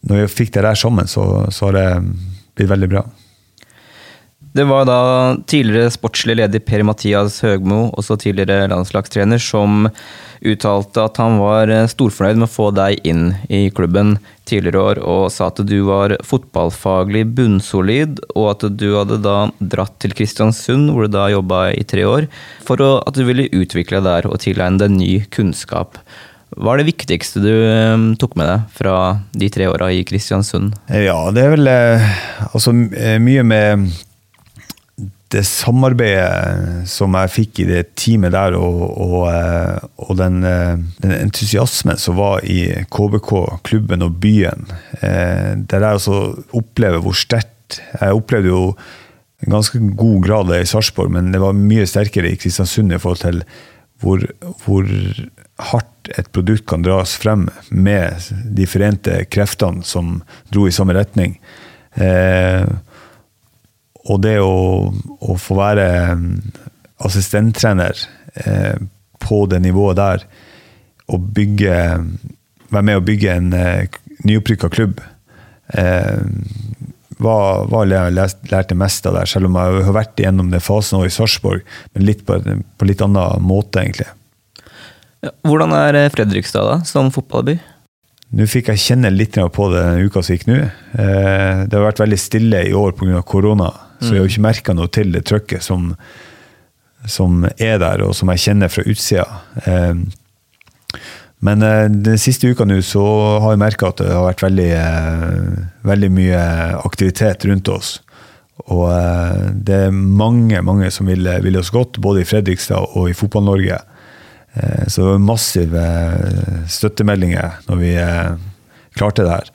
når 0.00 0.22
vi 0.22 0.28
fikk 0.32 0.54
det 0.54 0.64
der 0.64 0.78
sammen, 0.78 1.08
så, 1.10 1.46
så 1.52 1.68
har 1.68 1.76
det 1.76 1.88
blitt 2.56 2.70
veldig 2.70 2.88
bra. 2.88 3.04
Det 4.52 4.64
var 4.66 4.86
da 4.88 5.36
tidligere 5.46 5.92
sportslig 5.94 6.34
leder 6.40 6.62
Per-Mathias 6.66 7.36
Høgmo, 7.44 7.84
også 7.94 8.16
tidligere 8.18 8.66
landslagstrener, 8.72 9.38
som 9.38 9.86
uttalte 10.40 11.04
at 11.04 11.20
han 11.20 11.36
var 11.38 11.70
storfornøyd 11.92 12.40
med 12.40 12.48
å 12.48 12.50
få 12.50 12.70
deg 12.74 13.04
inn 13.06 13.28
i 13.52 13.68
klubben 13.70 14.16
tidligere 14.48 14.82
år, 14.82 15.02
og 15.06 15.28
sa 15.30 15.52
at 15.52 15.60
du 15.68 15.76
var 15.86 16.16
fotballfaglig 16.26 17.28
bunnsolid, 17.36 18.18
og 18.34 18.48
at 18.56 18.66
du 18.74 18.88
hadde 18.96 19.20
da 19.22 19.36
dratt 19.60 20.00
til 20.02 20.16
Kristiansund, 20.18 20.90
hvor 20.90 21.06
du 21.06 21.14
da 21.14 21.28
jobba 21.30 21.68
i 21.76 21.86
tre 21.86 22.08
år, 22.08 22.26
for 22.66 22.82
at 22.82 23.14
du 23.14 23.22
ville 23.28 23.46
utvikle 23.54 24.02
der 24.02 24.26
og 24.26 24.40
tilegne 24.42 24.82
deg 24.82 24.96
ny 24.96 25.12
kunnskap. 25.30 26.02
Hva 26.58 26.74
er 26.74 26.82
det 26.82 26.90
viktigste 26.90 27.38
du 27.44 27.52
um, 27.54 28.10
tok 28.18 28.34
med 28.34 28.48
deg 28.50 28.70
fra 28.74 28.94
de 29.38 29.46
tre 29.54 29.70
åra 29.70 29.92
i 29.94 30.02
Kristiansund? 30.02 30.74
Ja, 30.90 31.20
det 31.30 31.44
er 31.46 31.52
vel 31.54 31.70
eh, 31.70 32.14
altså, 32.50 32.74
eh, 32.90 33.20
mye 33.22 33.44
med 33.46 33.92
det 35.30 35.44
samarbeidet 35.46 36.88
som 36.90 37.14
jeg 37.14 37.32
fikk 37.34 37.60
i 37.62 37.66
det 37.68 37.82
teamet 37.98 38.34
der, 38.34 38.56
og, 38.58 38.80
og, 38.90 39.16
eh, 39.30 39.84
og 40.02 40.16
den, 40.18 40.40
den, 40.42 41.14
entusiasmen 41.20 42.00
som 42.00 42.18
var 42.18 42.42
i 42.42 42.64
KBK, 42.90 43.34
klubben 43.66 44.02
og 44.06 44.18
byen. 44.22 44.66
Der 45.00 45.84
jeg 45.86 46.00
også 46.00 46.18
opplever 46.56 47.02
hvor 47.04 47.14
sterkt 47.16 47.78
Jeg 48.00 48.16
opplevde 48.18 48.50
jo 48.50 48.62
en 49.44 49.54
ganske 49.54 49.78
god 49.96 50.24
grad 50.26 50.50
i 50.56 50.66
Sarpsborg, 50.66 51.12
men 51.14 51.30
det 51.32 51.40
var 51.40 51.56
mye 51.56 51.86
sterkere 51.88 52.32
i 52.32 52.38
Kristiansund 52.40 52.92
i 52.92 52.98
forhold 52.98 53.22
til 53.22 53.42
hvor, 54.00 54.24
hvor 54.64 54.88
hardt 55.70 56.10
et 56.18 56.30
produkt 56.34 56.66
kan 56.68 56.84
dras 56.84 57.14
frem 57.20 57.46
med 57.70 58.30
de 58.56 58.66
forente 58.68 59.16
kreftene 59.32 59.84
som 59.86 60.20
dro 60.52 60.66
i 60.66 60.74
samme 60.74 60.96
retning. 60.96 61.36
Eh, 61.94 62.66
og 64.10 64.22
det 64.24 64.38
å, 64.42 64.54
å, 64.90 65.36
få 65.38 65.56
være 65.58 65.86
mm, 66.18 66.30
assistenttrener 67.06 68.04
eh, 68.42 68.80
på 69.22 69.44
det 69.50 69.60
nivået 69.62 70.00
der, 70.00 70.26
og 71.10 71.30
bygge, 71.36 71.76
være 72.70 72.86
med 72.86 73.00
å 73.00 73.04
bygge 73.06 73.36
en 73.36 73.52
eh, 73.56 74.00
nyopprykka 74.26 74.70
klubb, 74.72 75.00
eh, 75.78 76.22
var, 77.20 77.90
jeg 77.90 78.14
lærte 78.48 78.78
mest 78.78 79.06
av 79.08 79.18
det, 79.18 79.26
selv 79.28 79.50
om 79.50 79.58
jeg 79.60 79.84
har 79.86 79.96
vært 79.96 80.22
igjennom 80.22 80.48
den 80.52 80.64
fasen 80.64 81.04
i 81.04 81.12
Sarpsborg, 81.12 81.66
men 81.94 82.06
litt 82.08 82.24
på, 82.26 82.38
på 82.40 82.88
litt 82.88 83.04
annen 83.04 83.44
måte, 83.44 83.82
egentlig. 83.82 84.08
Hvordan 85.44 85.74
er 85.76 85.98
eh, 85.98 86.10
Fredrikstad 86.12 86.64
da, 86.64 86.78
som 86.88 87.12
fotballby? 87.12 87.58
Nå 88.30 88.46
fikk 88.46 88.68
jeg 88.70 88.82
kjenne 88.84 89.10
litt 89.10 89.34
på 89.34 89.68
det 89.72 89.80
denne 89.82 90.06
uka 90.06 90.22
som 90.22 90.36
gikk 90.36 90.46
nå. 90.46 90.58
Eh, 90.62 91.62
det 91.66 91.74
har 91.74 91.88
vært 91.88 92.02
veldig 92.04 92.18
stille 92.20 92.62
i 92.68 92.74
år 92.76 92.94
pga. 92.98 93.22
korona, 93.26 93.72
så 93.98 94.14
jeg 94.14 94.22
har 94.22 94.30
ikke 94.30 94.44
merka 94.46 94.74
noe 94.74 94.90
til 94.94 95.10
det 95.12 95.24
trøkket 95.26 95.66
som, 95.66 95.88
som 97.10 97.42
er 97.56 97.80
der, 97.82 98.04
og 98.06 98.14
som 98.14 98.30
jeg 98.30 98.44
kjenner 98.44 98.70
fra 98.70 98.86
utsida. 98.86 99.26
Eh, 99.64 100.04
men 101.42 101.66
eh, 101.66 101.88
den 101.90 102.22
siste 102.22 102.46
uka 102.46 102.68
nå 102.68 102.78
så 102.86 103.02
har 103.42 103.56
jeg 103.56 103.64
merka 103.64 103.90
at 103.90 104.04
det 104.04 104.14
har 104.14 104.28
vært 104.28 104.46
veldig, 104.46 104.70
veldig 105.90 106.14
mye 106.14 106.46
aktivitet 106.84 107.50
rundt 107.50 107.72
oss. 107.74 107.96
Og 108.70 108.86
det 109.66 109.86
er 109.88 109.90
mange 109.90 110.60
mange 110.62 110.90
som 110.94 111.08
vil, 111.08 111.26
vil 111.42 111.58
oss 111.58 111.72
godt, 111.74 111.98
både 111.98 112.22
i 112.22 112.28
Fredrikstad 112.28 112.94
og 112.94 113.08
i 113.10 113.16
Fotball-Norge. 113.16 113.80
Så 114.50 114.98
det 114.98 115.06
var 115.06 115.20
massive 115.22 115.82
støttemeldinger 116.66 117.60
når 117.68 117.76
vi 117.78 117.92
klarte 118.98 119.22
det 119.22 119.36
her. 119.36 119.50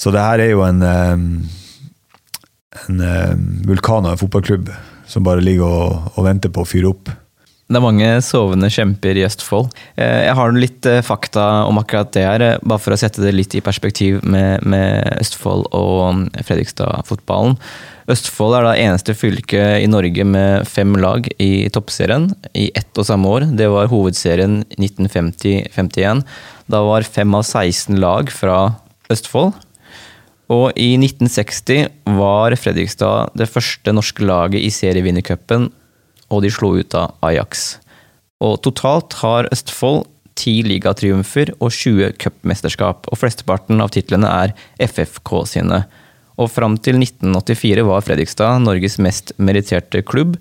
Så 0.00 0.10
det 0.14 0.22
her 0.24 0.40
er 0.40 0.54
jo 0.54 0.62
en, 0.64 0.80
en 2.88 3.02
vulkan 3.68 4.08
av 4.08 4.14
en 4.14 4.22
fotballklubb 4.22 4.72
som 5.06 5.26
bare 5.26 5.44
ligger 5.44 5.68
og, 5.68 6.08
og 6.14 6.24
venter 6.24 6.52
på 6.54 6.64
å 6.64 6.68
fyre 6.68 6.94
opp. 6.94 7.12
Det 7.64 7.78
er 7.78 7.80
mange 7.80 8.08
sovende 8.20 8.68
kjemper 8.68 9.16
i 9.16 9.22
Østfold. 9.24 9.70
Eh, 9.96 10.26
jeg 10.26 10.36
har 10.36 10.52
litt 10.52 10.84
eh, 10.84 11.00
fakta 11.04 11.64
om 11.64 11.78
akkurat 11.80 12.10
det 12.12 12.24
her, 12.26 12.42
eh, 12.44 12.58
bare 12.60 12.82
for 12.82 12.92
å 12.92 12.98
sette 13.00 13.22
det 13.24 13.32
litt 13.32 13.54
i 13.56 13.62
perspektiv 13.64 14.18
med, 14.20 14.66
med 14.68 15.16
Østfold 15.16 15.70
og 15.72 16.02
mm, 16.18 16.24
Fredrikstad-fotballen. 16.44 17.56
Østfold 18.12 18.58
er 18.58 18.66
da 18.66 18.74
eneste 18.76 19.14
fylke 19.16 19.62
i 19.80 19.88
Norge 19.88 20.26
med 20.28 20.68
fem 20.68 20.92
lag 21.00 21.24
i 21.40 21.70
toppserien 21.72 22.28
i 22.52 22.66
ett 22.76 23.00
og 23.00 23.08
samme 23.08 23.32
år. 23.32 23.46
Det 23.56 23.70
var 23.72 23.88
hovedserien 23.88 24.60
1950-51. 24.76 26.20
Da 26.68 26.82
var 26.84 27.08
fem 27.08 27.32
av 27.32 27.46
16 27.48 27.96
lag 27.96 28.28
fra 28.28 28.58
Østfold. 29.08 29.56
Og 30.52 30.76
i 30.76 30.90
1960 30.98 31.88
var 32.18 32.52
Fredrikstad 32.60 33.32
det 33.40 33.48
første 33.48 33.96
norske 33.96 34.28
laget 34.28 34.60
i 34.60 34.68
serievinnercupen, 34.68 35.70
og 36.30 36.44
de 36.44 36.52
slo 36.52 36.74
ut 36.78 36.96
av 36.98 37.14
Ajax. 37.24 37.78
Og 38.44 38.58
totalt 38.64 39.16
har 39.20 39.48
Østfold 39.54 40.06
ti 40.38 40.56
ligatriumfer 40.66 41.52
og 41.60 41.70
20 41.70 42.16
cupmesterskap, 42.20 43.06
og 43.10 43.20
flesteparten 43.20 43.82
av 43.82 43.92
titlene 43.94 44.30
er 44.30 44.54
FFK 44.82 45.36
sine. 45.50 45.84
Og 46.34 46.50
fram 46.50 46.76
til 46.82 46.98
1984 46.98 47.84
var 47.86 48.02
Fredrikstad 48.02 48.64
Norges 48.64 48.98
mest 49.02 49.32
meritterte 49.38 50.02
klubb, 50.02 50.36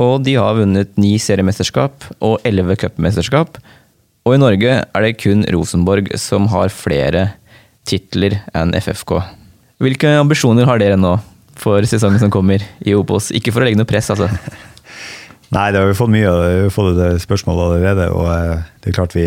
og 0.00 0.22
de 0.24 0.36
har 0.38 0.56
vunnet 0.56 0.94
ni 1.00 1.16
seriemesterskap 1.20 2.06
og 2.24 2.38
elleve 2.46 2.78
cupmesterskap. 2.80 3.58
Og 4.24 4.36
i 4.36 4.40
Norge 4.40 4.78
er 4.84 5.04
det 5.04 5.18
kun 5.20 5.44
Rosenborg 5.52 6.12
som 6.20 6.46
har 6.52 6.72
flere 6.72 7.26
titler 7.88 8.38
enn 8.56 8.72
FFK. 8.78 9.18
Hvilke 9.80 10.14
ambisjoner 10.20 10.68
har 10.68 10.80
dere 10.80 10.98
nå 11.00 11.16
for 11.60 11.84
sesongen 11.88 12.20
som 12.22 12.32
kommer 12.32 12.62
i 12.80 12.94
Obos? 12.96 13.30
Ikke 13.34 13.52
for 13.52 13.64
å 13.64 13.68
legge 13.68 13.80
noe 13.80 13.88
press, 13.88 14.12
altså. 14.12 14.30
Nei, 15.50 15.72
det 15.74 15.80
har 15.80 15.88
vi 15.88 15.98
fått 15.98 16.12
mye 16.14 16.30
av. 16.30 16.40
vi 16.46 16.58
har 16.62 16.70
fått 16.70 16.98
et 17.02 17.22
spørsmål 17.24 17.60
allerede. 17.64 18.06
og 18.14 18.28
eh, 18.30 18.66
Det 18.78 18.90
er 18.90 18.94
klart 18.94 19.14
vi, 19.16 19.24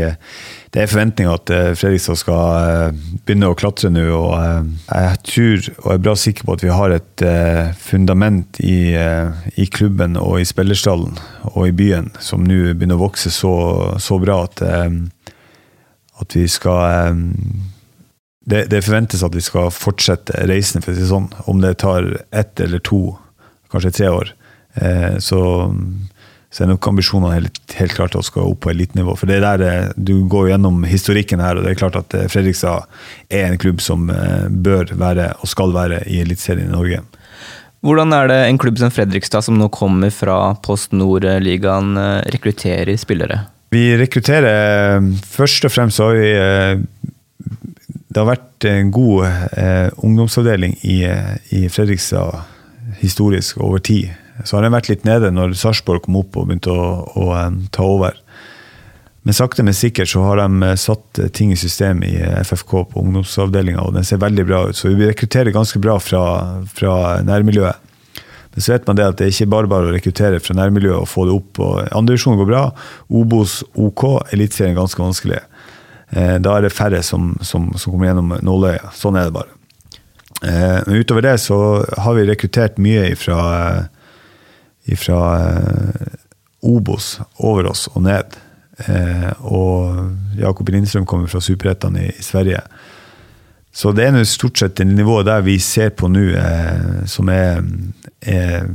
det 0.72 0.82
er 0.82 0.88
forventninger 0.88 1.34
at 1.36 1.52
eh, 1.52 1.72
Fredrikstad 1.76 2.20
skal 2.22 2.44
eh, 2.60 3.02
begynne 3.28 3.50
å 3.52 3.58
klatre 3.60 3.92
nå. 3.92 4.06
og 4.08 4.70
Jeg 4.88 5.18
tror 5.28 5.68
og 5.84 5.90
er 5.92 6.06
bra 6.06 6.14
sikker 6.16 6.48
på 6.48 6.56
at 6.56 6.64
vi 6.64 6.72
har 6.72 6.96
et 6.96 7.24
fundament 7.76 8.62
i, 8.64 8.96
i 9.60 9.66
klubben 9.68 10.16
og 10.20 10.40
i 10.40 10.48
spillerstallen 10.48 11.20
og 11.52 11.68
i 11.68 11.76
byen 11.76 12.14
som 12.24 12.46
nå 12.48 12.72
begynner 12.72 12.96
å 12.96 13.04
vokse 13.04 13.32
så, 13.34 13.54
så 14.00 14.20
bra 14.22 14.46
at, 14.46 14.64
at 14.64 16.38
vi 16.38 16.46
skal 16.48 17.20
det, 18.48 18.70
det, 18.72 18.80
forventes 18.84 19.24
at 19.24 19.36
vi 19.36 19.44
skal 19.44 19.72
fortsette 19.76 20.48
reisen, 20.48 20.84
for 20.84 20.96
å 20.96 20.98
si 20.98 21.08
sånn. 21.08 21.30
Om 21.52 21.60
det 21.64 21.78
tar 21.84 22.08
ett 22.32 22.64
eller 22.64 22.80
to, 22.84 23.18
kanskje 23.72 23.94
tre 24.00 24.10
år. 24.12 24.34
Eh, 24.74 25.18
så, 25.18 25.40
så 26.54 26.64
er 26.64 26.70
nok 26.70 26.86
ambisjonene 26.86 27.34
helt, 27.34 27.62
helt 27.80 27.96
klart 27.98 28.14
å 28.14 28.22
skal 28.22 28.52
opp 28.52 28.60
på 28.62 28.70
elitenivå. 28.70 29.16
For 29.18 29.30
det 29.30 29.40
er 29.40 29.46
der 29.48 29.64
eh, 29.66 29.96
du 29.98 30.28
går 30.30 30.52
gjennom 30.52 30.84
historikken 30.86 31.42
her, 31.42 31.58
og 31.58 31.66
det 31.66 31.74
er 31.74 31.80
klart 31.80 31.98
at 31.98 32.14
eh, 32.14 32.28
Fredrikstad 32.30 32.86
er 33.34 33.48
en 33.48 33.58
klubb 33.62 33.82
som 33.82 34.06
eh, 34.14 34.46
bør 34.52 34.94
være, 34.94 35.32
og 35.42 35.50
skal 35.50 35.74
være, 35.74 36.04
i 36.06 36.22
Eliteserien 36.22 36.70
i 36.70 36.76
Norge. 36.76 37.02
Hvordan 37.84 38.14
er 38.16 38.30
det 38.30 38.40
en 38.46 38.62
klubb 38.62 38.78
som 38.78 38.94
Fredrikstad, 38.94 39.48
som 39.48 39.58
nå 39.58 39.72
kommer 39.74 40.14
fra 40.14 40.38
Post 40.64 40.94
Nord-ligaen, 40.94 41.98
rekrutterer 42.32 42.94
spillere? 43.02 43.42
Vi 43.74 43.88
rekrutterer 43.98 45.02
Først 45.26 45.66
og 45.66 45.74
fremst 45.74 46.00
har 46.00 46.14
vi 46.14 46.30
det 48.14 48.22
har 48.22 48.30
vært 48.30 48.68
en 48.70 48.92
god 48.94 49.26
ungdomsavdeling 50.06 50.78
i, 50.86 51.00
i, 51.50 51.66
Fredrikstad 51.74 52.44
historisk 53.02 53.58
over 53.58 53.82
tid. 53.82 54.14
Så 54.42 54.58
har 54.58 54.66
den 54.66 54.74
vært 54.74 54.90
litt 54.90 55.06
nede 55.06 55.30
når 55.34 55.54
Sarpsborg 55.58 56.08
kom 56.08 56.18
opp 56.24 56.38
og 56.40 56.50
begynte 56.50 56.74
å, 56.74 56.88
å, 57.06 57.28
ta 57.74 57.86
over. 57.86 58.18
Men 59.24 59.38
sakte, 59.38 59.64
men 59.64 59.76
sikkert 59.78 60.10
så 60.12 60.24
har 60.26 60.42
de 60.42 60.68
eh, 60.68 60.80
satt 60.80 61.20
eh, 61.22 61.30
ting 61.32 61.54
i 61.54 61.60
system 61.60 62.02
i 62.04 62.18
eh, 62.20 62.42
FFK 62.44 62.74
på 62.92 63.04
ungdomsavdelinga, 63.06 63.86
og 63.86 63.96
den 63.96 64.08
ser 64.08 64.20
veldig 64.20 64.46
bra 64.50 64.66
ut. 64.68 64.76
Så 64.76 64.92
vi 64.92 65.08
rekrutterer 65.08 65.56
ganske 65.56 65.80
bra 65.80 65.96
fra, 66.04 66.24
fra 66.68 66.96
nærmiljøet. 67.24 67.92
Men 68.54 68.66
så 68.66 68.74
vet 68.74 68.90
man 68.90 69.00
det 69.00 69.06
at 69.08 69.22
det 69.22 69.30
er 69.30 69.32
ikke 69.32 69.50
bare 69.54 69.70
bare 69.72 69.88
å 69.90 69.94
rekruttere 69.96 70.42
fra 70.44 70.58
nærmiljøet 70.58 71.00
og 71.00 71.10
få 71.10 71.24
det 71.30 71.38
opp. 71.38 71.62
Andredivisjonen 71.96 72.42
går 72.42 72.50
bra. 72.52 72.66
Obos 73.10 73.62
OK. 73.82 74.04
Eliteserien 74.36 74.76
ganske 74.78 75.02
vanskelig. 75.02 75.40
Da 76.14 76.52
er 76.54 76.62
det 76.62 76.70
færre 76.70 77.00
som, 77.02 77.32
som, 77.42 77.72
som 77.74 77.96
kommer 77.96 78.12
gjennom 78.12 78.36
nåløyet. 78.46 78.92
Sånn 78.94 79.18
er 79.18 79.32
det 79.32 79.34
bare. 79.34 79.50
Men 80.44 81.00
utover 81.02 81.26
det 81.26 81.34
så 81.42 81.58
har 82.06 82.14
vi 82.14 82.28
rekruttert 82.30 82.78
mye 82.78 83.16
fra 83.18 83.40
ifra 84.90 85.20
eh, 85.42 86.18
Obos 86.64 87.18
over 87.44 87.72
oss 87.72 87.90
og 87.92 88.06
ned. 88.06 88.40
Og 89.46 90.40
Jakob 90.40 90.70
Lindstrøm 90.72 91.06
kommer 91.06 91.28
fra 91.30 91.42
Superettan 91.44 91.98
i, 92.00 92.08
Sverige. 92.24 92.62
Så 93.72 93.92
det 93.94 94.08
er 94.08 94.24
stort 94.26 94.58
sett 94.58 94.78
det 94.80 94.88
nivået 94.88 95.28
der 95.28 95.44
vi 95.46 95.60
ser 95.62 95.92
på 95.94 96.08
nå, 96.10 96.24
som 97.06 97.30
er, 97.30 97.62
er 98.22 98.66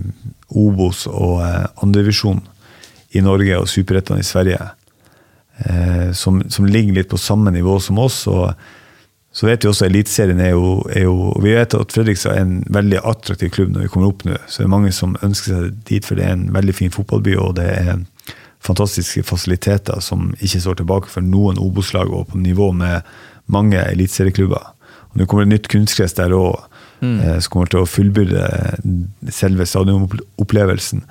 Obos 0.48 1.04
og 1.10 1.42
eh, 1.44 1.66
andredivisjon 1.84 2.40
i 3.16 3.22
Norge 3.24 3.58
og 3.60 3.68
Superettan 3.68 4.20
i 4.20 4.26
Sverige 4.26 4.58
eh, 5.64 6.10
som, 6.16 6.40
som, 6.48 6.68
ligger 6.68 6.96
litt 6.96 7.10
på 7.10 7.20
samme 7.20 7.52
nivå 7.52 7.78
som 7.84 8.00
oss. 8.00 8.22
og 8.26 8.52
så 9.38 9.46
vet 9.46 9.62
vi 9.62 9.68
også 9.70 9.86
Eliteserien 9.86 10.40
er 10.42 10.56
er 10.90 11.04
jo 11.04 11.32
Vi 11.38 11.52
vet 11.54 11.74
at 11.74 11.92
Fredrikstad 11.94 12.34
er 12.34 12.42
en 12.42 12.64
veldig 12.74 13.04
attraktiv 13.06 13.52
klubb 13.54 13.70
når 13.70 13.84
vi 13.84 13.90
kommer 13.92 14.08
opp 14.08 14.24
nå. 14.26 14.34
Så 14.48 14.62
det 14.62 14.66
er 14.66 14.72
mange 14.72 14.92
som 14.92 15.14
ønsker 15.22 15.52
seg 15.52 15.76
dit, 15.86 16.04
for 16.04 16.18
det 16.18 16.24
er 16.26 16.32
en 16.34 16.48
veldig 16.54 16.74
fin 16.74 16.90
fotballby. 16.90 17.36
og 17.36 17.54
det 17.56 17.68
er 17.68 18.00
fantastiske 18.58 19.22
fasiliteter 19.22 20.00
som 20.02 20.32
ikke 20.40 20.60
står 20.60 20.80
tilbake 20.80 21.08
for 21.12 21.22
noen 21.22 21.58
Obos-lag, 21.62 22.10
og 22.10 22.32
på 22.32 22.38
nivå 22.38 22.72
med 22.72 23.06
mange 23.46 23.78
eliteserieklubber. 23.78 24.74
Nå 25.14 25.26
kommer 25.26 25.46
det 25.46 25.54
nytt 25.54 25.68
kunstgress 25.70 26.16
der 26.18 26.34
òg, 26.34 26.58
mm. 27.00 27.20
eh, 27.20 27.38
som 27.38 27.52
kommer 27.52 27.70
til 27.70 27.84
å 27.84 27.88
fullbyrde 27.88 28.42
selve 29.30 29.66
stadionopplevelsen. 29.66 31.04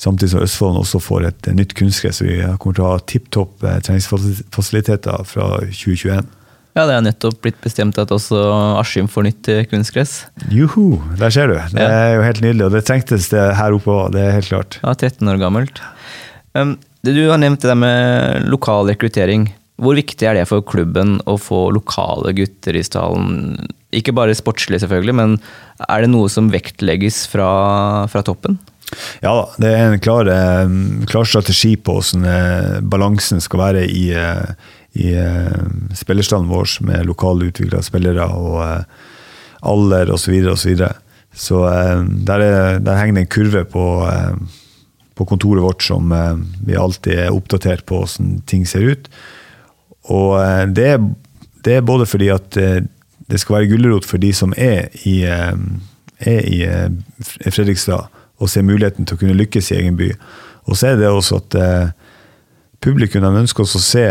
Samtidig 0.00 0.32
som 0.32 0.42
Østfold 0.42 0.80
også 0.80 1.02
får 1.04 1.28
et 1.28 1.50
nytt 1.54 1.76
kunstgress. 1.78 2.22
Vi 2.24 2.40
kommer 2.58 2.80
til 2.80 2.86
å 2.86 2.94
ha 2.94 3.04
tipp 3.04 3.28
topp 3.30 3.62
eh, 3.62 3.76
treningsfasiliteter 3.84 5.28
fra 5.28 5.50
2021. 5.68 6.32
Ja, 6.74 6.88
det 6.88 6.94
er 6.96 7.04
nettopp 7.06 7.36
blitt 7.44 7.60
bestemt 7.62 7.98
at 8.02 8.10
også 8.10 8.38
Askim 8.80 9.06
får 9.10 9.28
nytt 9.28 9.50
eh, 9.52 9.62
kunstgress. 9.70 10.24
Juhu, 10.50 10.98
der 11.20 11.30
ser 11.34 11.52
du. 11.52 11.58
Det 11.70 11.84
er 11.86 12.16
jo 12.16 12.24
helt 12.26 12.42
nydelig. 12.42 12.64
Og 12.66 12.74
det 12.74 12.82
trengtes 12.88 13.28
det 13.30 13.44
her 13.60 13.76
oppe 13.76 13.94
òg, 13.94 14.08
det 14.16 14.24
er 14.24 14.34
helt 14.34 14.50
klart. 14.50 14.80
Ja, 14.82 14.96
13 14.96 15.30
år 15.30 15.38
gammelt. 15.42 15.78
Um, 16.58 16.74
du 17.06 17.22
har 17.30 17.38
nevnt 17.38 17.62
det 17.62 17.70
der 17.70 17.78
med 17.78 18.50
lokal 18.50 18.90
rekruttering. 18.90 19.52
Hvor 19.78 19.94
viktig 19.98 20.26
er 20.26 20.38
det 20.38 20.48
for 20.50 20.66
klubben 20.66 21.20
å 21.30 21.38
få 21.38 21.68
lokale 21.74 22.34
gutter 22.34 22.74
i 22.78 22.82
stallen? 22.86 23.56
Ikke 23.94 24.14
bare 24.14 24.34
sportslig, 24.34 24.82
selvfølgelig, 24.82 25.14
men 25.18 25.38
er 25.86 26.02
det 26.02 26.10
noe 26.10 26.30
som 26.30 26.50
vektlegges 26.50 27.24
fra, 27.30 27.50
fra 28.10 28.22
toppen? 28.26 28.58
Ja 29.24 29.32
da, 29.34 29.44
det 29.62 29.70
er 29.74 29.84
en 29.88 30.02
klar, 30.02 30.28
klar 31.10 31.26
strategi 31.26 31.74
på 31.80 31.96
hvordan 31.96 32.26
eh, 32.28 32.80
balansen 32.86 33.42
skal 33.42 33.62
være 33.62 33.84
i, 33.88 34.08
eh, 34.14 34.72
i 34.94 35.10
spillerstanden 35.96 36.50
vår 36.52 36.70
med 36.86 37.06
lokale 37.08 37.50
utvikla 37.50 37.82
spillere 37.82 38.26
og 38.30 38.60
alder 39.64 40.12
osv. 40.14 40.24
Så, 40.24 40.30
videre, 40.30 40.52
og 40.52 40.58
så, 40.58 40.68
videre. 40.68 40.92
så 41.34 41.62
der, 42.26 42.44
er, 42.44 42.78
der, 42.78 43.00
henger 43.00 43.18
det 43.18 43.24
en 43.24 43.32
kurve 43.34 43.64
på, 43.66 43.86
på 45.18 45.26
kontoret 45.26 45.64
vårt 45.64 45.82
som 45.82 46.14
vi 46.62 46.78
alltid 46.78 47.26
er 47.26 47.34
oppdatert 47.34 47.82
på 47.88 48.04
hvordan 48.04 48.36
ting 48.46 48.68
ser 48.68 48.86
ut. 48.92 49.10
Og 50.14 50.38
det 50.76 50.98
det 51.64 51.78
er 51.78 51.86
både 51.86 52.04
fordi 52.04 52.26
at 52.28 52.52
det 52.52 53.40
skal 53.40 53.56
være 53.56 53.70
gulrot 53.70 54.04
for 54.04 54.20
de 54.20 54.32
som 54.36 54.52
er 54.56 54.92
i, 55.08 55.22
er 55.24 56.40
i 56.44 56.58
Fredrikstad 57.48 58.10
og 58.42 58.50
se 58.50 58.62
muligheten 58.62 59.06
til 59.06 59.16
å 59.16 59.20
kunne 59.20 59.36
lykkes 59.38 59.70
i 59.72 59.78
egen 59.80 59.98
by. 59.98 60.10
Og 60.68 60.78
så 60.78 60.92
er 60.92 61.00
det 61.00 61.10
også 61.10 61.40
at 61.42 61.56
eh, 61.60 61.92
publikum 62.84 63.24
de 63.24 63.42
ønsker 63.44 63.64
også 63.64 63.80
å 63.80 63.84
se 63.84 64.06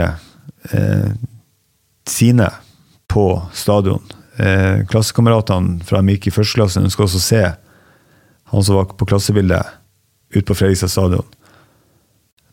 eh, 0.72 1.12
sine 2.10 2.50
på 3.12 3.28
stadion. 3.54 4.02
Eh, 4.38 4.86
klassekameratene 4.90 5.84
fra 5.86 6.02
de 6.02 6.16
gikk 6.16 6.28
i 6.32 6.36
første 6.36 6.58
klasse, 6.58 6.82
ønska 6.82 7.04
også 7.06 7.20
å 7.20 7.26
se 7.28 7.44
han 8.54 8.64
som 8.66 8.78
var 8.78 8.92
på 8.98 9.06
klassebildet, 9.10 9.66
ute 10.34 10.46
på 10.50 10.56
Fredrikstad 10.58 10.90
stadion. 10.94 11.26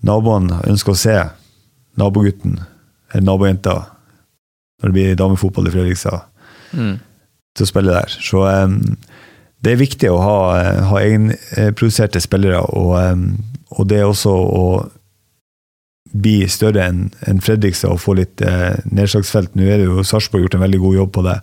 Naboene 0.05 0.63
ønsker 0.69 0.95
å 0.95 0.99
se 1.01 1.17
nabogutten 2.01 2.59
eller 3.11 3.25
nabojenta 3.27 3.75
når 4.81 4.89
det 4.89 4.95
blir 4.97 5.17
damefotball 5.21 5.69
i 5.69 5.75
Fredrikstad, 5.75 6.27
Mm. 6.73 7.01
til 7.57 7.65
å 7.65 7.69
spille 7.69 7.91
der. 7.93 8.13
Så 8.23 8.45
um, 8.47 8.97
det 9.61 9.73
er 9.73 9.81
viktig 9.81 10.09
å 10.09 10.21
ha, 10.23 10.37
ha 10.87 11.01
egenproduserte 11.03 12.21
spillere, 12.23 12.61
og, 12.63 12.93
um, 12.95 13.25
og 13.75 13.89
det 13.91 13.99
er 13.99 14.07
også 14.07 14.31
å 14.31 14.63
bli 16.11 16.43
større 16.51 16.87
enn 16.91 17.05
en 17.31 17.43
Fredrikstad 17.45 17.95
og 17.95 18.03
få 18.03 18.17
litt 18.19 18.43
eh, 18.43 18.81
nedslagsfelt. 18.91 19.55
Nå 19.55 19.67
er 19.67 19.83
det 19.83 19.87
jo 19.89 20.05
Sarpsborg 20.07 20.47
gjort 20.47 20.59
en 20.59 20.65
veldig 20.65 20.83
god 20.83 20.99
jobb 20.99 21.15
på 21.17 21.25
det, 21.27 21.37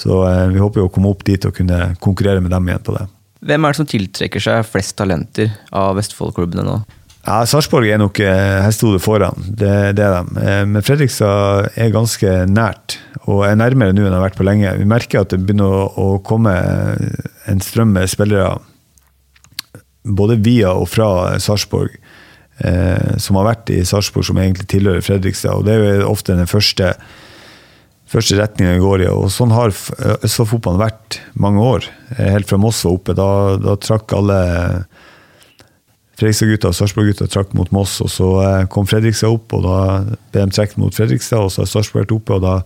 så 0.00 0.20
eh, 0.28 0.46
vi 0.52 0.62
håper 0.62 0.82
jo 0.82 0.90
å 0.90 0.92
komme 0.92 1.12
opp 1.12 1.24
dit 1.28 1.48
og 1.48 1.56
kunne 1.56 1.94
konkurrere 2.04 2.44
med 2.44 2.52
dem 2.54 2.68
igjen 2.68 2.86
på 2.86 2.96
det. 2.98 3.06
Hvem 3.48 3.64
er 3.64 3.72
det 3.72 3.80
som 3.80 3.88
tiltrekker 3.88 4.42
seg 4.44 4.66
flest 4.68 4.98
talenter 4.98 5.54
av 5.72 5.94
Vestfold-klubbene 5.96 6.66
nå? 6.66 6.80
Ja, 7.20 7.42
Sarpsborg 7.48 7.88
er 7.92 8.00
nok 8.00 8.16
eh, 8.24 8.60
hestehodet 8.64 9.02
foran, 9.04 9.44
det, 9.44 9.72
det 9.96 10.04
er 10.04 10.16
de. 10.16 10.40
Eh, 10.40 10.62
men 10.68 10.84
Fredrikstad 10.84 11.76
er 11.76 11.92
ganske 11.92 12.32
nært, 12.48 12.96
og 13.26 13.44
er 13.48 13.58
nærmere 13.60 13.92
nå 13.92 14.04
enn 14.04 14.12
det 14.12 14.16
har 14.16 14.24
vært 14.28 14.38
på 14.40 14.46
lenge. 14.48 14.72
Vi 14.80 14.88
merker 14.88 15.22
at 15.22 15.32
det 15.32 15.42
begynner 15.44 15.68
å, 15.68 15.86
å 16.00 16.06
komme 16.24 16.54
en 17.48 17.64
strøm 17.64 17.92
med 17.96 18.08
spillere 18.12 18.56
både 20.04 20.38
via 20.40 20.72
og 20.72 20.88
fra 20.88 21.10
Sarpsborg, 21.42 21.92
eh, 22.64 23.16
som 23.22 23.38
har 23.40 23.48
vært 23.52 23.72
i 23.74 23.80
Sarpsborg, 23.86 24.26
som 24.28 24.38
egentlig 24.40 24.68
tilhører 24.72 25.04
Fredrikstad. 25.04 25.60
og 25.60 25.66
Det 25.66 25.76
er 25.76 26.00
jo 26.02 26.10
ofte 26.10 26.36
den 26.38 26.50
første, 26.50 26.94
første 28.10 28.38
retningen 28.40 28.76
vi 28.78 28.84
går 28.84 29.04
i. 29.06 29.10
og 29.12 29.30
Sånn 29.34 29.54
har 29.54 29.72
Østfold-fotballen 29.72 30.82
vært 30.82 31.20
mange 31.34 31.64
år. 31.64 31.88
Eh, 32.16 32.34
Helt 32.36 32.50
fra 32.50 32.60
Moss 32.60 32.84
var 32.84 32.98
oppe. 32.98 33.16
Da, 33.18 33.30
da 33.62 33.76
trakk 33.80 34.16
alle 34.18 34.40
Fredrikstad-gutta 36.20 36.68
og 36.68 36.76
Sarpsborg-gutta 36.76 37.30
trakk 37.32 37.54
mot 37.56 37.70
Moss, 37.72 37.96
og 38.04 38.10
så 38.12 38.28
eh, 38.44 38.68
kom 38.72 38.88
Fredrikstad 38.88 39.32
opp, 39.32 39.54
og 39.56 39.64
da 39.64 39.80
ble 40.34 40.44
de 40.44 40.56
trukket 40.56 40.80
mot 40.80 40.94
Fredrikstad, 40.94 41.46
og 41.46 41.52
så 41.54 41.64
har 41.64 41.70
Sarpsborg 41.70 42.04
vært 42.04 42.16
oppe, 42.18 42.36
og 42.36 42.44
da 42.44 42.56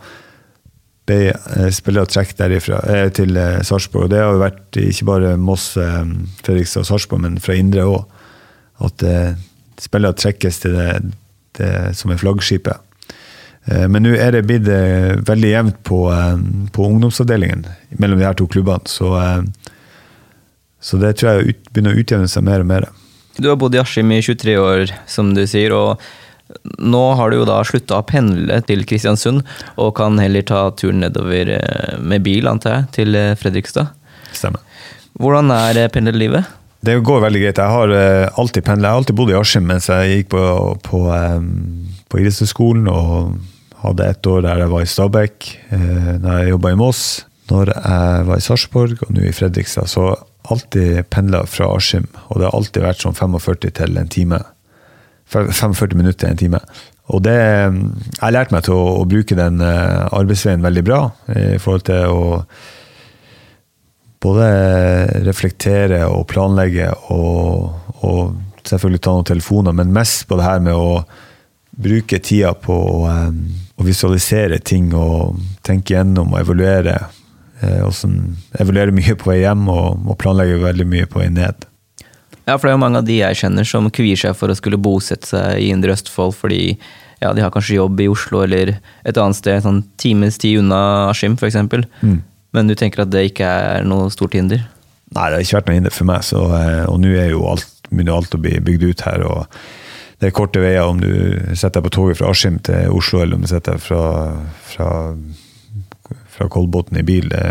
ble 1.06 1.18
eh, 1.30 1.70
spillere 1.74 2.10
trukket 2.10 2.40
derifra 2.40 2.80
eh, 2.90 3.06
til 3.14 3.36
eh, 3.38 3.60
Sarpsborg. 3.62 4.08
Og 4.08 4.10
det 4.10 4.22
har 4.22 4.32
jo 4.34 4.42
vært 4.42 4.80
ikke 4.80 5.06
bare 5.12 5.34
Moss, 5.38 5.68
eh, 5.78 6.00
Fredrikstad 6.42 6.82
og 6.82 6.90
Sarpsborg, 6.90 7.22
men 7.28 7.38
fra 7.44 7.54
Indre 7.60 7.86
òg. 7.86 8.22
At 8.82 9.04
eh, 9.06 9.36
spillere 9.82 10.16
trekkes 10.18 10.60
til 10.62 10.76
det, 10.76 10.90
det 11.58 11.72
som 11.98 12.12
er 12.12 12.20
flaggskipet. 12.20 12.82
Eh, 13.66 13.86
Men 13.88 14.04
nå 14.04 14.14
er 14.18 14.34
det 14.36 14.44
blitt 14.48 14.68
eh, 14.68 15.14
veldig 15.24 15.52
jevnt 15.52 15.78
på, 15.88 16.00
eh, 16.12 16.34
på 16.74 16.88
ungdomsavdelingen 16.88 17.64
mellom 18.00 18.20
de 18.20 18.26
her 18.28 18.36
to 18.38 18.48
klubbene. 18.50 18.84
Så, 18.90 19.12
så 20.84 21.00
det 21.00 21.16
tror 21.18 21.32
jeg 21.32 21.54
ut, 21.54 21.72
begynner 21.72 21.96
å 21.96 22.02
utjevne 22.02 22.28
seg 22.30 22.44
mer 22.46 22.64
og 22.64 22.70
mer. 22.70 22.90
Du 23.40 23.48
har 23.50 23.58
bodd 23.58 23.74
i 23.74 23.80
Askim 23.82 24.12
i 24.14 24.20
23 24.22 24.58
år, 24.60 24.92
som 25.10 25.32
du 25.34 25.42
sier, 25.50 25.74
og 25.74 25.98
nå 26.78 27.02
har 27.18 27.32
du 27.32 27.40
jo 27.40 27.46
da 27.48 27.56
slutta 27.66 27.98
å 27.98 28.06
pendle 28.06 28.60
til 28.68 28.84
Kristiansund, 28.86 29.42
og 29.80 29.94
kan 29.98 30.20
heller 30.20 30.44
ta 30.46 30.68
turen 30.76 31.00
nedover 31.02 31.50
med 31.98 32.22
bil, 32.22 32.46
antar 32.46 32.76
jeg, 32.76 32.90
til 33.00 33.18
Fredrikstad. 33.40 33.90
Stemmer. 34.36 34.62
Hvordan 35.18 35.50
er 35.54 35.80
pendlerlivet? 35.94 36.46
Det 36.84 36.98
går 37.00 37.22
veldig 37.24 37.40
greit. 37.40 37.60
Jeg 37.60 37.72
har 37.72 37.92
eh, 37.96 38.38
alltid 38.40 38.64
pendlet. 38.66 38.88
Jeg 38.88 38.92
har 38.92 39.00
alltid 39.00 39.16
bodd 39.16 39.32
i 39.32 39.36
Askim 39.38 39.68
mens 39.68 39.88
jeg 39.88 40.18
gikk 40.18 40.32
på, 40.34 40.44
på, 40.84 41.00
um, 41.08 41.46
på 42.12 42.20
idrettshøyskolen 42.20 42.90
og 42.92 43.38
hadde 43.84 44.08
ett 44.10 44.28
år 44.28 44.44
der 44.44 44.64
jeg 44.64 44.72
var 44.72 44.84
i 44.84 44.90
Stabekk, 44.90 45.48
uh, 45.72 46.10
da 46.20 46.38
jeg 46.40 46.52
jobba 46.54 46.72
i 46.74 46.78
Moss, 46.80 47.02
når 47.52 47.72
jeg 47.72 48.26
var 48.28 48.40
i 48.40 48.44
Sarpsborg 48.44 49.04
og 49.06 49.14
nå 49.16 49.24
i 49.24 49.32
Fredrikstad. 49.36 49.88
Så 49.92 50.10
alltid 50.52 51.08
pendla 51.14 51.44
fra 51.48 51.70
Askim, 51.72 52.08
og 52.28 52.40
det 52.40 52.50
har 52.50 52.58
alltid 52.58 52.84
vært 52.84 53.04
sånn 53.04 53.16
45 53.16 53.70
til 53.70 54.00
en 54.00 54.12
time. 54.12 54.42
45 55.32 55.96
minutter 55.96 56.20
til 56.26 56.34
en 56.34 56.42
time. 56.42 56.64
Og 57.12 57.20
det 57.24 57.36
Jeg 57.36 58.32
lærte 58.32 58.52
meg 58.52 58.64
til 58.64 58.76
å, 58.76 58.84
å 59.00 59.08
bruke 59.08 59.36
den 59.36 59.60
eh, 59.60 60.04
arbeidsveien 60.12 60.64
veldig 60.64 60.84
bra 60.84 61.00
i 61.36 61.58
forhold 61.60 61.84
til 61.88 62.12
å 62.12 62.42
både 64.24 64.46
reflektere 65.26 66.04
og 66.08 66.24
planlegge 66.30 66.88
og, 67.12 67.74
og 68.00 68.64
selvfølgelig 68.64 69.02
ta 69.04 69.12
noen 69.12 69.28
telefoner, 69.28 69.76
men 69.76 69.92
mest 69.94 70.24
på 70.28 70.38
det 70.40 70.46
her 70.46 70.64
med 70.64 70.78
å 70.78 71.04
bruke 71.74 72.20
tida 72.22 72.54
på 72.54 72.74
å, 72.74 73.10
å 73.10 73.84
visualisere 73.84 74.60
ting 74.62 74.92
og 74.96 75.40
tenke 75.66 75.96
gjennom 75.96 76.32
og 76.32 76.40
evaluere. 76.40 76.98
Eh, 77.60 77.84
sånn, 77.94 78.34
evaluere 78.60 78.94
mye 78.98 79.16
på 79.18 79.32
vei 79.32 79.42
hjem 79.42 79.68
og, 79.72 80.04
og 80.08 80.18
planlegge 80.20 80.62
veldig 80.62 80.88
mye 80.90 81.10
på 81.10 81.22
vei 81.22 81.30
ned. 81.34 81.68
Ja, 82.44 82.58
for 82.58 82.66
det 82.66 82.74
er 82.74 82.76
jo 82.76 82.82
mange 82.82 83.00
av 83.00 83.08
de 83.08 83.16
jeg 83.16 83.40
kjenner 83.40 83.66
som 83.68 83.88
kvier 83.94 84.20
seg 84.20 84.36
for 84.36 84.52
å 84.52 84.56
skulle 84.58 84.80
bosette 84.80 85.30
seg 85.30 85.62
i 85.62 85.70
Indre 85.72 85.94
Østfold 85.96 86.36
fordi 86.36 86.76
ja, 87.22 87.30
de 87.32 87.40
har 87.40 87.52
kanskje 87.54 87.78
jobb 87.78 88.02
i 88.04 88.08
Oslo 88.12 88.42
eller 88.44 88.74
et 88.76 89.18
annet 89.20 89.38
sted, 89.38 89.62
sånn 89.64 89.80
times 90.00 90.36
tid 90.42 90.60
unna 90.60 91.08
Askim 91.08 91.38
f.eks. 91.38 91.56
Mm. 92.04 92.18
Men 92.54 92.70
du 92.70 92.76
tenker 92.78 93.02
at 93.02 93.10
det 93.10 93.26
ikke 93.32 93.50
er 93.50 93.86
noe 93.88 94.10
stort 94.14 94.36
hinder? 94.38 94.62
Nei, 95.14 95.28
det 95.30 95.36
har 95.36 95.44
ikke 95.44 95.58
vært 95.58 95.70
noe 95.70 95.78
hinder 95.78 95.94
for 95.94 96.08
meg, 96.08 96.26
så, 96.26 96.42
eh, 96.58 96.84
og 96.90 97.00
nå 97.02 97.14
er 97.18 97.32
jo 97.32 97.46
alt, 97.50 97.70
begynner 97.90 98.16
alt 98.16 98.34
å 98.34 98.42
bli 98.42 98.58
bygd 98.64 98.86
ut 98.88 99.06
her. 99.06 99.24
og 99.26 99.58
Det 100.18 100.30
er 100.30 100.36
korte 100.36 100.62
veier 100.62 100.86
om 100.86 101.02
du 101.02 101.10
setter 101.52 101.80
deg 101.80 101.88
på 101.88 101.96
toget 101.98 102.20
fra 102.20 102.30
Askim 102.30 102.60
til 102.64 102.94
Oslo, 102.94 103.22
eller 103.22 103.38
om 103.38 103.44
du 103.44 103.50
setter 103.50 103.76
deg 103.76 103.82
fra, 103.84 104.04
fra, 104.70 104.88
fra 106.30 106.48
Kolbotn 106.50 106.98
i 106.98 107.06
bil. 107.06 107.28
Det 107.30 107.44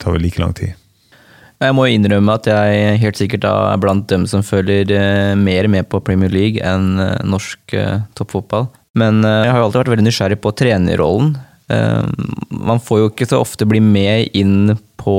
tar 0.00 0.16
vel 0.16 0.24
like 0.24 0.40
lang 0.40 0.54
tid. 0.56 0.76
Jeg 1.60 1.76
må 1.76 1.84
innrømme 1.92 2.38
at 2.38 2.46
jeg 2.48 3.00
helt 3.02 3.18
sikkert 3.20 3.44
er 3.44 3.80
blant 3.80 4.06
dem 4.08 4.24
som 4.28 4.44
følger 4.44 4.88
eh, 4.96 5.34
mer 5.36 5.68
med 5.68 5.90
på 5.92 6.00
Premier 6.04 6.32
League 6.32 6.60
enn 6.64 7.00
eh, 7.00 7.18
norsk 7.24 7.76
toppfotball. 8.16 8.70
Men 8.96 9.20
jeg 9.22 9.52
har 9.52 9.60
jo 9.60 9.66
alltid 9.68 9.84
vært 9.84 9.90
veldig 9.92 10.04
nysgjerrig 10.08 10.40
på 10.42 10.50
trenerrollen. 10.58 11.34
Eh, 11.70 12.04
man 12.50 12.80
får 12.82 12.98
jo 13.00 13.10
ikke 13.10 13.28
så 13.30 13.40
ofte 13.40 13.68
bli 13.68 13.80
med 13.82 14.34
inn 14.36 14.74
på 15.00 15.14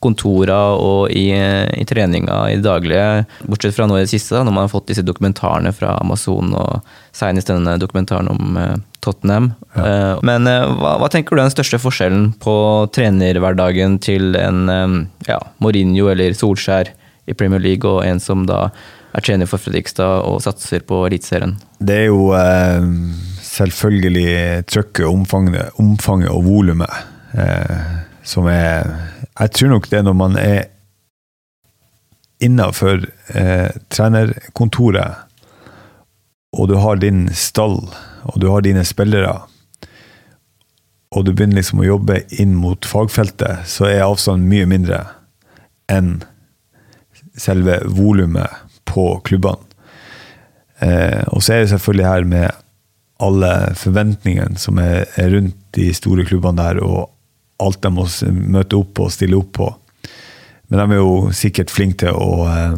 kontora 0.00 0.60
og 0.78 1.10
i, 1.12 1.26
i 1.34 1.84
treninga 1.88 2.38
i 2.48 2.56
det 2.56 2.64
daglige, 2.64 3.26
bortsett 3.44 3.76
fra 3.76 3.88
nå 3.88 3.98
i 3.98 4.04
det 4.06 4.12
siste, 4.14 4.36
da, 4.38 4.44
når 4.46 4.56
man 4.56 4.64
har 4.64 4.72
fått 4.72 4.88
disse 4.88 5.04
dokumentarene 5.04 5.74
fra 5.76 5.98
Amazon 6.00 6.54
og 6.56 6.94
senest 7.12 7.52
denne 7.52 7.76
dokumentaren 7.82 8.30
om 8.32 8.56
eh, 8.56 8.78
Tottenham. 9.04 9.50
Ja. 9.74 10.16
Men 10.24 10.48
eh, 10.48 10.64
hva, 10.78 10.96
hva 11.02 11.10
tenker 11.12 11.36
du 11.36 11.42
er 11.42 11.48
den 11.48 11.54
største 11.56 11.82
forskjellen 11.82 12.30
på 12.40 12.56
trenerhverdagen 12.94 13.98
til 14.02 14.38
en 14.38 14.64
ja, 15.28 15.38
Mourinho 15.60 16.08
eller 16.12 16.38
Solskjær 16.38 16.94
i 17.28 17.36
Premier 17.36 17.62
League, 17.62 17.88
og 17.88 18.06
en 18.06 18.22
som 18.22 18.46
da 18.48 18.68
er 19.12 19.24
trener 19.24 19.48
for 19.48 19.60
Fredrikstad 19.60 20.24
og 20.28 20.40
satser 20.44 20.82
på 20.86 21.04
Eliteserien? 21.06 21.56
Det 21.82 22.04
er 22.04 22.08
jo 22.08 22.30
eh, 22.36 22.80
selvfølgelig 23.52 24.64
trøkket, 24.70 25.06
omfanget, 25.06 25.74
omfanget 25.80 26.30
og 26.32 26.46
volumet 26.46 26.92
eh, 27.36 27.82
som 28.22 28.46
er 28.48 28.88
Jeg 29.38 29.50
tror 29.50 29.68
nok 29.68 29.90
det 29.90 30.04
når 30.04 30.12
man 30.16 30.36
er 30.36 30.64
innafor 32.42 33.04
eh, 33.34 33.70
trenerkontoret, 33.90 35.14
og 36.52 36.68
du 36.68 36.74
har 36.76 36.98
din 37.00 37.28
stall, 37.32 37.78
og 38.28 38.40
du 38.42 38.50
har 38.50 38.60
dine 38.60 38.84
spillere, 38.84 39.46
og 41.12 41.24
du 41.24 41.32
begynner 41.32 41.60
liksom 41.60 41.80
å 41.80 41.86
jobbe 41.86 42.22
inn 42.42 42.54
mot 42.58 42.84
fagfeltet, 42.84 43.64
så 43.68 43.86
er 43.88 44.04
avstanden 44.04 44.50
mye 44.50 44.68
mindre 44.68 45.04
enn 45.92 46.18
selve 47.38 47.78
volumet 47.88 48.50
på 48.90 49.06
klubbene. 49.24 49.62
Eh, 50.82 51.22
og 51.30 51.42
så 51.44 51.54
er 51.54 51.62
det 51.62 51.72
selvfølgelig 51.72 52.08
her 52.08 52.24
med 52.26 52.61
alle 53.22 53.52
forventningene 53.78 54.58
som 54.60 54.80
er, 54.82 55.06
rundt 55.32 55.58
de 55.76 55.88
store 55.94 56.26
klubbene 56.28 56.62
der, 56.62 56.82
og 56.84 57.10
alt 57.62 57.82
de 57.84 57.92
må 57.94 58.06
møte 58.56 58.78
opp 58.78 58.96
på 58.98 59.06
og 59.06 59.14
stille 59.14 59.38
opp 59.38 59.52
på. 59.58 59.68
Men 60.68 60.80
de 60.80 60.96
er 60.96 61.00
jo 61.02 61.30
sikkert 61.36 61.72
flinke 61.72 62.06
til 62.06 62.16
å, 62.16 62.48
eh, 62.50 62.76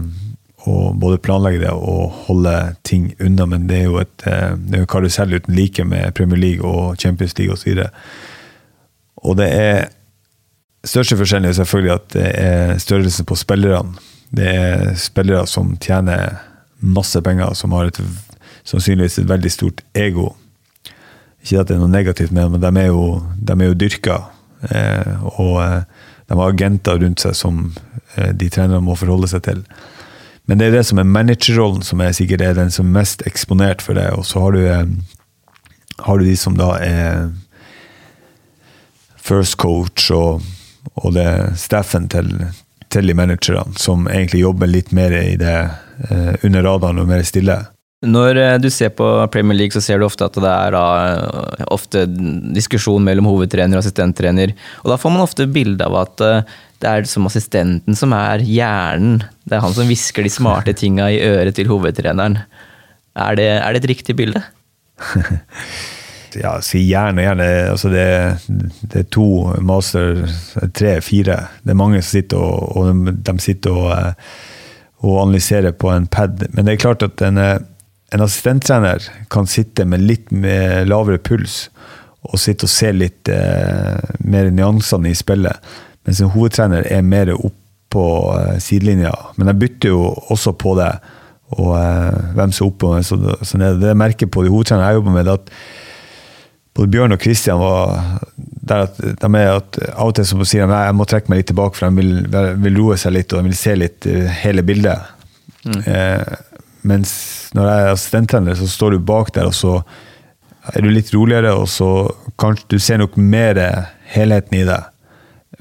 å 0.67 0.93
både 0.99 1.21
planlegge 1.23 1.63
det 1.65 1.73
og 1.73 2.25
holde 2.29 2.55
ting 2.83 3.13
unna, 3.23 3.47
men 3.47 3.69
det 3.71 3.81
er 3.81 3.85
jo 3.89 4.01
et 4.03 4.27
eh, 4.27 4.57
det 4.59 4.79
er 4.79 4.85
jo 4.85 4.91
karusell 4.91 5.37
uten 5.37 5.55
like 5.55 5.85
med 5.85 6.15
Premier 6.19 6.41
League 6.41 6.67
og 6.67 6.99
Champions 7.01 7.37
League 7.39 7.55
osv. 7.55 7.85
Og 9.25 9.39
det 9.41 9.51
er 9.51 9.85
Største 10.85 11.17
forskjellen 11.17 11.49
er 11.49 11.55
selvfølgelig 11.57 11.93
at 11.95 12.09
det 12.13 12.27
er 12.37 12.75
størrelsen 12.77 13.25
på 13.25 13.39
spillerne. 13.41 13.95
Det 14.37 14.51
er 14.51 14.91
spillere 15.01 15.47
som 15.49 15.71
tjener 15.81 16.35
masse 16.85 17.21
penger, 17.25 17.55
som 17.57 17.73
har 17.73 17.89
et, 17.89 18.01
sannsynligvis 18.65 19.21
et 19.21 19.29
veldig 19.29 19.53
stort 19.53 19.85
ego. 19.95 20.33
Ikke 21.45 21.61
at 21.61 21.69
det 21.69 21.77
er 21.77 21.83
noe 21.83 21.93
negativt 21.93 22.33
med 22.33 22.47
dem, 22.47 22.57
men 22.57 22.65
de 22.65 22.85
er 22.85 22.89
jo, 22.89 23.05
de 23.37 23.57
er 23.59 23.69
jo 23.69 23.81
dyrka. 23.81 24.21
Eh, 24.71 25.27
og 25.37 25.59
eh, 25.61 25.83
de 26.29 26.39
har 26.39 26.55
agenter 26.55 27.03
rundt 27.03 27.21
seg 27.21 27.37
som 27.37 27.67
eh, 28.17 28.33
de 28.33 28.49
trenerne 28.49 28.85
må 28.85 28.97
forholde 28.97 29.29
seg 29.31 29.45
til. 29.45 29.61
Men 30.49 30.61
det 30.61 30.69
er 30.69 30.79
det 30.79 30.85
som 30.89 31.01
er 31.01 31.09
managerrollen 31.09 31.85
som 31.85 32.03
er 32.05 32.17
sikkert 32.17 32.45
er 32.45 32.57
den 32.57 32.73
som 32.73 32.89
er 32.89 33.01
mest 33.01 33.25
eksponert 33.29 33.85
for 33.85 33.97
det. 33.97 34.11
Og 34.17 34.27
så 34.29 34.41
har 34.45 34.57
du, 34.57 34.63
eh, 34.69 34.87
har 36.05 36.19
du 36.19 36.25
de 36.25 36.37
som 36.37 36.57
da 36.57 36.75
er 36.81 37.31
first 39.25 39.57
coach 39.57 40.11
og, 40.13 40.45
og 41.01 41.15
det 41.17 41.29
staffen 41.61 42.09
til, 42.13 42.29
til 42.93 43.09
de 43.09 43.17
managerne, 43.17 43.77
som 43.81 44.09
egentlig 44.09 44.45
jobber 44.45 44.69
litt 44.69 44.93
mer 44.93 45.17
i 45.17 45.37
det 45.41 45.57
eh, 46.11 46.35
under 46.45 46.65
radaren 46.65 47.01
og 47.01 47.09
mer 47.09 47.25
stille. 47.25 47.57
Når 48.05 48.39
eh, 48.41 48.57
du 48.63 48.69
ser 48.73 48.93
på 48.97 49.07
Premier 49.33 49.59
League, 49.59 49.75
så 49.75 49.83
ser 49.85 50.01
du 50.01 50.07
ofte 50.07 50.27
at 50.27 50.37
det 50.41 50.51
er 50.51 50.75
da, 50.77 50.85
eh, 51.09 51.65
ofte 51.75 52.05
diskusjon 52.55 53.05
mellom 53.07 53.29
hovedtrener 53.31 53.79
og 53.79 53.85
assistenttrener. 53.85 54.55
Og 54.85 54.93
da 54.93 55.01
får 55.01 55.15
man 55.15 55.25
ofte 55.25 55.49
bilde 55.51 55.87
av 55.87 55.99
at 56.03 56.25
eh, 56.25 56.55
det 56.85 56.91
er 56.91 57.09
som 57.09 57.27
assistenten 57.29 57.97
som 57.97 58.13
er 58.17 58.45
hjernen. 58.45 59.23
Det 59.49 59.57
er 59.57 59.65
han 59.65 59.75
som 59.77 59.89
hvisker 59.89 60.27
de 60.27 60.33
smarte 60.33 60.77
tinga 60.81 61.09
i 61.13 61.23
øret 61.25 61.57
til 61.59 61.71
hovedtreneren. 61.73 62.41
Er 63.15 63.39
det, 63.39 63.51
er 63.61 63.75
det 63.75 63.85
et 63.85 63.91
riktig 63.95 64.17
bilde? 64.19 64.43
ja, 66.43 66.57
si 66.65 66.83
gjerne, 66.89 67.23
gjerne. 67.23 67.47
Altså 67.71 67.91
det, 67.93 68.07
det, 68.83 69.05
er 69.05 69.13
to 69.15 69.29
master, 69.63 70.25
tre, 70.75 70.99
fire. 71.05 71.39
Det 71.63 71.75
er 71.75 71.79
mange 71.79 72.03
som 72.03 72.11
sitter 72.11 72.43
og, 72.43 72.75
og 72.77 73.07
de, 73.07 73.37
sitter 73.43 73.79
og, 73.79 74.27
og, 75.05 75.15
analyserer 75.23 75.77
på 75.79 75.93
en 75.95 76.11
pad. 76.11 76.43
Men 76.53 76.67
det 76.67 76.75
er 76.75 76.83
klart 76.83 77.07
at 77.07 77.23
en, 77.23 77.39
en 78.15 78.23
assistenttrener 78.25 79.03
kan 79.33 79.49
sitte 79.51 79.87
med 79.89 80.05
litt 80.07 80.31
med 80.31 80.89
lavere 80.89 81.19
puls 81.19 81.69
og 82.25 82.39
sitte 82.41 82.69
og 82.69 82.73
se 82.73 82.93
litt 82.95 83.29
eh, 83.29 84.15
mer 84.25 84.49
nyansene 84.55 85.11
i 85.11 85.19
spillet. 85.19 85.75
Mens 86.07 86.23
en 86.23 86.33
hovedtrener 86.33 86.87
er 86.89 87.05
mer 87.05 87.35
opp 87.35 87.59
på 87.93 88.07
eh, 88.39 88.57
sidelinja. 88.63 89.13
Men 89.37 89.53
jeg 89.53 89.61
bytter 89.61 89.93
jo 89.93 90.07
også 90.33 90.55
på 90.59 90.77
det 90.81 90.93
og 91.55 91.75
eh, 91.77 92.21
hvem 92.37 92.55
som 92.55 92.67
er 92.67 92.71
oppe 92.71 92.91
og 92.91 93.07
så, 93.07 93.19
så 93.43 93.61
nede. 93.61 93.81
Det 93.83 93.93
jeg 93.93 94.01
merker 94.01 94.31
på 94.31 94.45
de 94.45 94.53
hovedtrenerne 94.55 94.93
jeg 94.93 95.01
jobber 95.01 95.17
med, 95.19 95.29
er 95.29 95.43
at 95.43 95.53
både 96.75 96.91
Bjørn 96.91 97.15
og 97.15 97.21
Kristian 97.23 97.61
var 97.61 97.93
der 98.65 98.87
at 98.89 98.97
de 98.99 99.31
er 99.39 99.51
at 99.53 99.79
av 99.93 100.09
og 100.09 100.15
til 100.17 100.27
så 100.27 100.47
sier 100.49 100.67
de 100.71 100.81
jeg 100.87 100.97
må 100.97 101.07
trekke 101.07 101.31
meg 101.31 101.43
litt 101.43 101.51
tilbake, 101.53 101.79
for 101.79 101.87
de 101.87 102.01
vil, 102.01 102.57
vil 102.65 102.81
roe 102.81 102.97
seg 103.01 103.15
litt 103.15 103.33
og 103.33 103.43
de 103.43 103.51
vil 103.51 103.59
se 103.59 103.77
litt 103.77 104.09
uh, 104.09 104.25
hele 104.41 104.65
bildet. 104.67 105.13
Mm. 105.65 105.81
Eh, 105.89 106.35
mens 106.89 107.13
når 107.55 107.69
jeg 107.71 107.83
er 107.85 107.93
assistenttrener, 107.93 108.59
så 108.59 108.69
står 108.71 108.95
du 108.95 109.07
bak 109.07 109.33
der, 109.35 109.49
og 109.51 109.55
så 109.55 109.79
er 110.73 110.83
du 110.83 110.91
litt 110.91 111.13
roligere, 111.15 111.53
og 111.55 111.69
så 111.71 111.91
kanskje 112.41 112.75
du 112.75 112.79
ser 112.83 112.99
nok 113.03 113.19
mer 113.21 113.61
helheten 114.15 114.59
i 114.59 114.65
det 114.67 114.81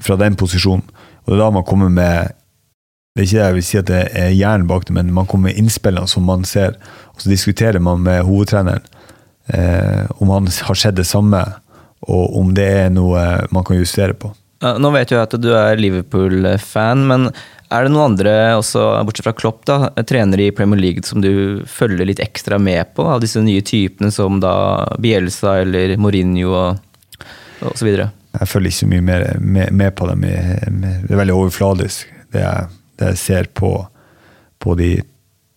fra 0.02 0.16
den 0.20 0.36
posisjonen. 0.38 0.86
Og 1.24 1.32
det 1.32 1.38
er 1.38 1.44
da 1.44 1.52
man 1.54 1.66
kommer 1.66 1.92
med 1.92 2.34
det 3.14 3.22
er 3.22 3.26
ikke 3.28 3.38
det 3.38 3.44
jeg 3.44 3.54
vil 3.54 3.62
si 3.62 3.76
at 3.78 3.86
det 3.86 3.98
er 4.18 4.32
hjernen 4.34 4.66
bak 4.66 4.88
det, 4.88 4.94
men 4.96 5.12
man 5.14 5.26
kommer 5.30 5.52
med 5.52 5.58
innspillene 5.60 6.10
som 6.10 6.24
man 6.26 6.42
ser. 6.42 6.74
Og 7.14 7.22
så 7.22 7.30
diskuterer 7.30 7.78
man 7.78 8.02
med 8.02 8.24
hovedtreneren 8.26 8.82
eh, 9.54 10.10
om 10.18 10.32
han 10.34 10.48
har 10.50 10.74
sett 10.80 10.96
det 10.98 11.06
samme, 11.06 11.44
og 12.02 12.34
om 12.40 12.50
det 12.56 12.66
er 12.66 12.90
noe 12.90 13.22
man 13.54 13.62
kan 13.62 13.78
justere 13.78 14.18
på. 14.18 14.32
Nå 14.80 14.90
vet 14.94 15.12
jeg 15.12 15.20
at 15.20 15.34
du 15.40 15.50
er 15.56 15.80
Liverpool-fan, 15.80 17.04
men 17.10 17.28
er 17.74 17.86
det 17.86 17.92
noen 17.92 18.12
andre, 18.12 18.32
også, 18.58 18.82
bortsett 19.06 19.26
fra 19.26 19.34
Klopp, 19.36 19.62
da, 19.68 19.90
trenere 20.06 20.46
i 20.46 20.52
Premier 20.54 20.80
League 20.80 21.06
som 21.06 21.22
du 21.24 21.64
følger 21.68 22.06
litt 22.06 22.22
ekstra 22.22 22.58
med 22.62 22.92
på? 22.94 23.06
Av 23.08 23.22
disse 23.24 23.42
nye 23.42 23.64
typene 23.66 24.12
som 24.14 24.38
da 24.42 24.54
Bielsa 25.02 25.58
eller 25.64 25.96
Mourinho 26.00 26.52
og, 26.52 26.84
osv.? 27.72 27.90
Jeg 28.34 28.50
følger 28.50 28.70
ikke 28.70 28.82
så 28.82 28.90
mye 28.90 29.06
mer 29.06 29.26
med, 29.40 29.72
med 29.72 29.94
på 29.98 30.06
dem. 30.10 30.24
Det 30.26 31.10
er 31.10 31.20
veldig 31.20 31.36
overfladisk. 31.38 32.08
Det 32.34 32.42
jeg, 32.42 32.70
det 33.00 33.10
jeg 33.12 33.20
ser 33.20 33.50
på, 33.54 33.72
på 34.62 34.78
de 34.78 34.94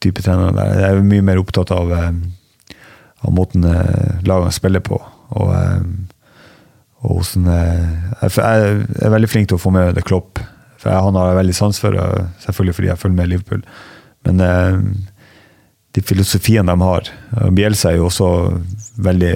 type 0.04 0.22
trenerne 0.24 0.54
der. 0.58 0.76
Jeg 0.82 0.98
er 0.98 1.08
mye 1.12 1.26
mer 1.26 1.42
opptatt 1.42 1.74
av, 1.74 1.94
eh, 1.94 2.76
av 3.26 3.34
måten 3.34 3.66
eh, 3.66 4.22
lagene 4.30 4.54
spiller 4.54 4.84
på. 4.86 5.00
Og, 5.38 5.54
eh, 5.54 5.82
og 7.06 7.20
hvordan 7.20 7.46
Jeg 7.48 8.32
er 9.06 9.14
veldig 9.14 9.30
flink 9.30 9.50
til 9.50 9.60
å 9.60 9.62
få 9.62 9.72
med 9.72 9.94
det 9.96 10.06
Klopp. 10.08 10.40
For 10.78 10.90
jeg, 10.90 11.04
Han 11.04 11.16
har 11.16 11.30
jeg 11.30 11.38
veldig 11.38 11.56
sans 11.56 11.80
for, 11.80 11.98
selvfølgelig 12.42 12.76
fordi 12.76 12.88
jeg 12.88 13.02
følger 13.02 13.18
med 13.18 13.30
Liverpool. 13.30 13.62
Men 14.26 14.42
de 15.96 16.02
filosofiene 16.02 16.74
de 16.74 16.82
har 16.82 17.12
Bielsa 17.54 17.92
er 17.92 18.00
jo 18.00 18.10
også 18.10 18.30
veldig 18.98 19.36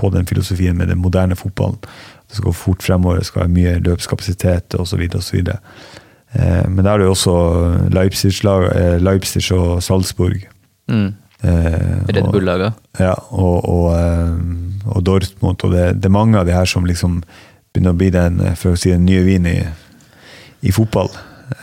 på 0.00 0.10
den 0.10 0.26
filosofien 0.26 0.76
med 0.76 0.88
den 0.88 0.98
moderne 0.98 1.36
fotballen. 1.36 1.78
Det 2.28 2.36
skal 2.36 2.44
gå 2.44 2.52
fort 2.56 2.82
fremover, 2.82 3.18
det 3.18 3.26
skal 3.26 3.44
være 3.44 3.54
mye 3.56 3.78
løpskapasitet 3.84 4.76
osv. 4.78 5.02
Eh, 6.32 6.68
men 6.68 6.84
der 6.84 6.92
er 6.92 6.98
det 7.02 7.08
jo 7.08 7.16
også 7.16 7.34
Leipzig, 7.92 8.32
eh, 8.46 9.00
Leipzig 9.02 9.42
og 9.56 9.82
Salzburg. 9.82 10.46
Mm. 10.88 11.14
Eh, 11.42 12.12
Red 12.12 12.30
Bull-laga. 12.32 12.72
Ja, 12.98 13.14
og, 13.30 13.64
og, 13.64 13.86
eh, 13.96 14.90
og, 14.90 15.02
Dortmund. 15.06 15.64
Og 15.64 15.72
det, 15.74 15.86
det, 16.00 16.10
er 16.10 16.18
mange 16.18 16.40
av 16.40 16.48
de 16.48 16.56
her 16.56 16.68
som 16.68 16.86
liksom 16.88 17.22
begynner 17.72 17.94
å 17.94 18.00
bli 18.00 18.10
den, 18.14 18.42
for 18.58 18.74
å 18.74 18.80
si, 18.80 18.92
den 18.92 19.06
nye 19.08 19.24
vin 19.24 19.48
i, 19.48 19.58
i 20.66 20.74
fotball. 20.74 21.12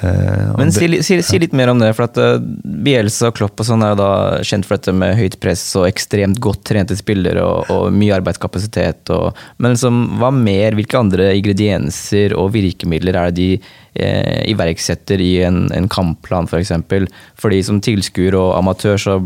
Eh, 0.01 0.55
Men 0.57 0.71
si, 0.71 0.87
si, 1.03 1.21
si, 1.23 1.39
litt 1.39 1.53
mer 1.55 1.71
om 1.71 1.79
det. 1.79 1.93
for 1.95 2.07
at 2.07 2.17
uh, 2.19 2.35
Bielsa 2.63 3.29
og 3.29 3.37
Klopp 3.37 3.61
og 3.61 3.67
sånn 3.69 3.85
er 3.85 3.93
jo 3.93 3.99
da 4.01 4.11
kjent 4.45 4.67
for 4.67 4.79
dette 4.79 4.93
med 4.95 5.15
høyt 5.19 5.37
press 5.43 5.63
og 5.79 5.87
ekstremt 5.87 6.41
godt 6.43 6.65
trente 6.67 6.97
spillere 6.99 7.43
og, 7.45 7.71
og 7.73 7.95
mye 7.95 8.17
arbeidskapasitet. 8.17 9.13
Og, 9.15 9.37
men 9.61 9.75
liksom, 9.75 10.03
hva 10.21 10.31
mer? 10.35 10.77
Hvilke 10.77 10.99
andre 10.99 11.31
ingredienser 11.37 12.35
og 12.37 12.51
virkemidler 12.55 13.19
er 13.19 13.31
det 13.31 13.37
de 13.39 13.75
eh, 13.99 14.43
iverksetter 14.51 15.21
i 15.23 15.31
en, 15.47 15.65
en 15.75 15.89
kampplan, 15.91 16.47
f.eks. 16.47 16.53
For 16.53 16.63
eksempel. 16.63 17.07
Fordi 17.39 17.61
som 17.65 17.81
tilskuer 17.83 18.37
og 18.37 18.55
amatør 18.57 18.99
så 19.01 19.17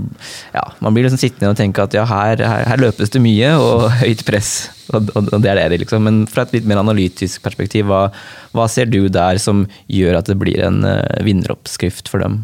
ja, 0.55 0.63
man 0.83 0.95
blir 0.95 1.07
liksom 1.07 1.21
sittende 1.21 1.53
og 1.53 1.59
tenke 1.59 1.83
at 1.83 1.95
ja, 1.97 2.05
her, 2.09 2.41
her, 2.41 2.67
her 2.69 2.81
løpes 2.81 3.13
det 3.13 3.23
mye 3.23 3.53
og 3.59 3.89
høyt 4.03 4.23
press. 4.27 4.53
Og, 4.91 5.11
og, 5.15 5.29
og 5.31 5.43
det 5.43 5.53
er 5.53 5.61
det, 5.71 5.83
liksom. 5.83 6.07
Men 6.07 6.23
fra 6.31 6.45
et 6.47 6.55
litt 6.57 6.69
mer 6.69 6.81
analytisk 6.81 7.43
perspektiv, 7.45 7.87
hva, 7.91 8.07
hva 8.55 8.67
ser 8.71 8.89
du 8.91 9.05
der 9.11 9.39
som 9.41 9.65
gjør 9.91 10.19
at 10.19 10.31
det 10.31 10.39
blir 10.41 10.63
en 10.65 10.81
uh, 10.87 11.03
vinneroppskrift 11.23 12.11
for 12.11 12.23
dem? 12.23 12.41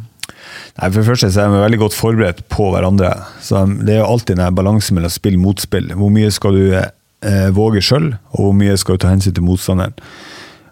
Nei, 0.78 0.90
for 0.92 1.02
det 1.02 1.08
første 1.08 1.30
så 1.34 1.44
er 1.44 1.52
de 1.52 1.62
veldig 1.63 1.82
godt 1.82 1.98
forberedt 1.98 2.44
på 2.54 2.70
hverandre. 2.74 3.12
Så 3.44 3.66
Det 3.82 3.96
er 3.96 4.04
jo 4.04 4.12
alltid 4.12 4.40
en 4.40 4.56
balanse 4.56 4.94
mellom 4.96 5.12
spill 5.12 5.40
motspill. 5.42 5.92
Hvor 5.98 6.13
mye 6.13 6.32
skal 6.32 6.58
du 6.58 6.66
eh, 6.78 7.50
våge 7.56 7.82
sjøl, 7.84 8.12
og 8.36 8.44
hvor 8.44 8.58
mye 8.58 8.78
skal 8.78 8.98
du 8.98 9.04
ta 9.04 9.13
hensyn 9.13 9.36
til 9.36 9.46
motstanderen. 9.48 9.96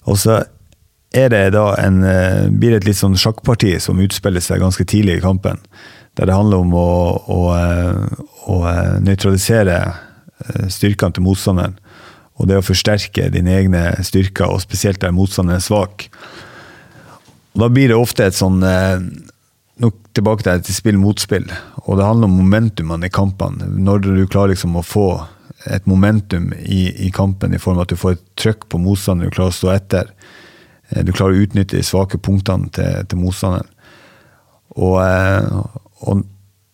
Og 0.05 0.19
så 0.21 0.43
er 1.15 1.29
det 1.31 1.43
da 1.55 1.67
en, 1.79 2.03
eh, 2.03 2.47
blir 2.49 2.73
det 2.73 2.83
et 2.83 2.89
litt 2.89 2.99
sånn 2.99 3.17
sjakkparti 3.19 3.75
som 3.81 4.01
utspiller 4.03 4.43
seg 4.43 4.61
ganske 4.63 4.85
tidlig 4.87 5.19
i 5.19 5.23
kampen. 5.23 5.61
Der 6.15 6.29
det 6.29 6.35
handler 6.35 6.63
om 6.63 6.73
å, 6.75 6.89
å, 7.27 7.39
eh, 7.55 8.23
å 8.51 8.59
eh, 8.69 8.95
nøytralisere 9.03 9.79
styrkene 10.69 11.15
til 11.15 11.23
motstanderen. 11.23 11.77
Og 12.35 12.49
det 12.49 12.57
å 12.59 12.65
forsterke 12.65 13.29
dine 13.31 13.53
egne 13.55 13.85
styrker, 14.03 14.51
og 14.51 14.59
spesielt 14.61 14.99
der 14.99 15.15
motstanderen 15.15 15.61
er 15.61 15.63
svak. 15.63 16.09
Og 17.55 17.63
da 17.63 17.69
blir 17.71 17.87
det 17.87 17.95
ofte 17.95 18.25
et 18.27 18.35
sånn 18.35 18.59
nok 18.59 19.95
tilbake 20.13 20.43
til 20.43 20.75
spill 20.75 20.99
motspill. 20.99 21.47
Og 21.87 21.95
det 21.95 22.07
handler 22.07 22.27
om 22.27 22.35
momentumene 22.41 23.07
i 23.07 23.13
kampene. 23.15 23.69
Når 23.71 24.03
du 24.03 24.27
klarer 24.27 24.51
liksom 24.51 24.75
å 24.75 24.83
få 24.83 25.07
et 25.71 25.87
momentum 25.87 26.51
i, 26.59 27.07
i 27.07 27.11
kampen 27.15 27.55
i 27.55 27.61
form 27.61 27.79
av 27.79 27.87
at 27.87 27.95
du 27.95 27.99
får 27.99 28.17
et 28.17 28.25
trøkk 28.43 28.67
på 28.69 28.81
motstanderen, 28.83 29.31
du 29.31 29.35
klarer 29.39 29.55
å 29.55 29.59
stå 29.59 29.71
etter. 29.73 30.11
Eh, 30.89 31.03
du 31.05 31.13
klarer 31.13 31.35
å 31.35 31.45
utnytte 31.45 31.77
de 31.77 31.85
svake 31.85 32.19
punktene 32.21 32.69
til, 32.75 33.01
til 33.09 33.21
motstanderen. 33.21 33.71
Og, 34.75 34.99
eh, 35.01 35.49
og, 36.05 36.25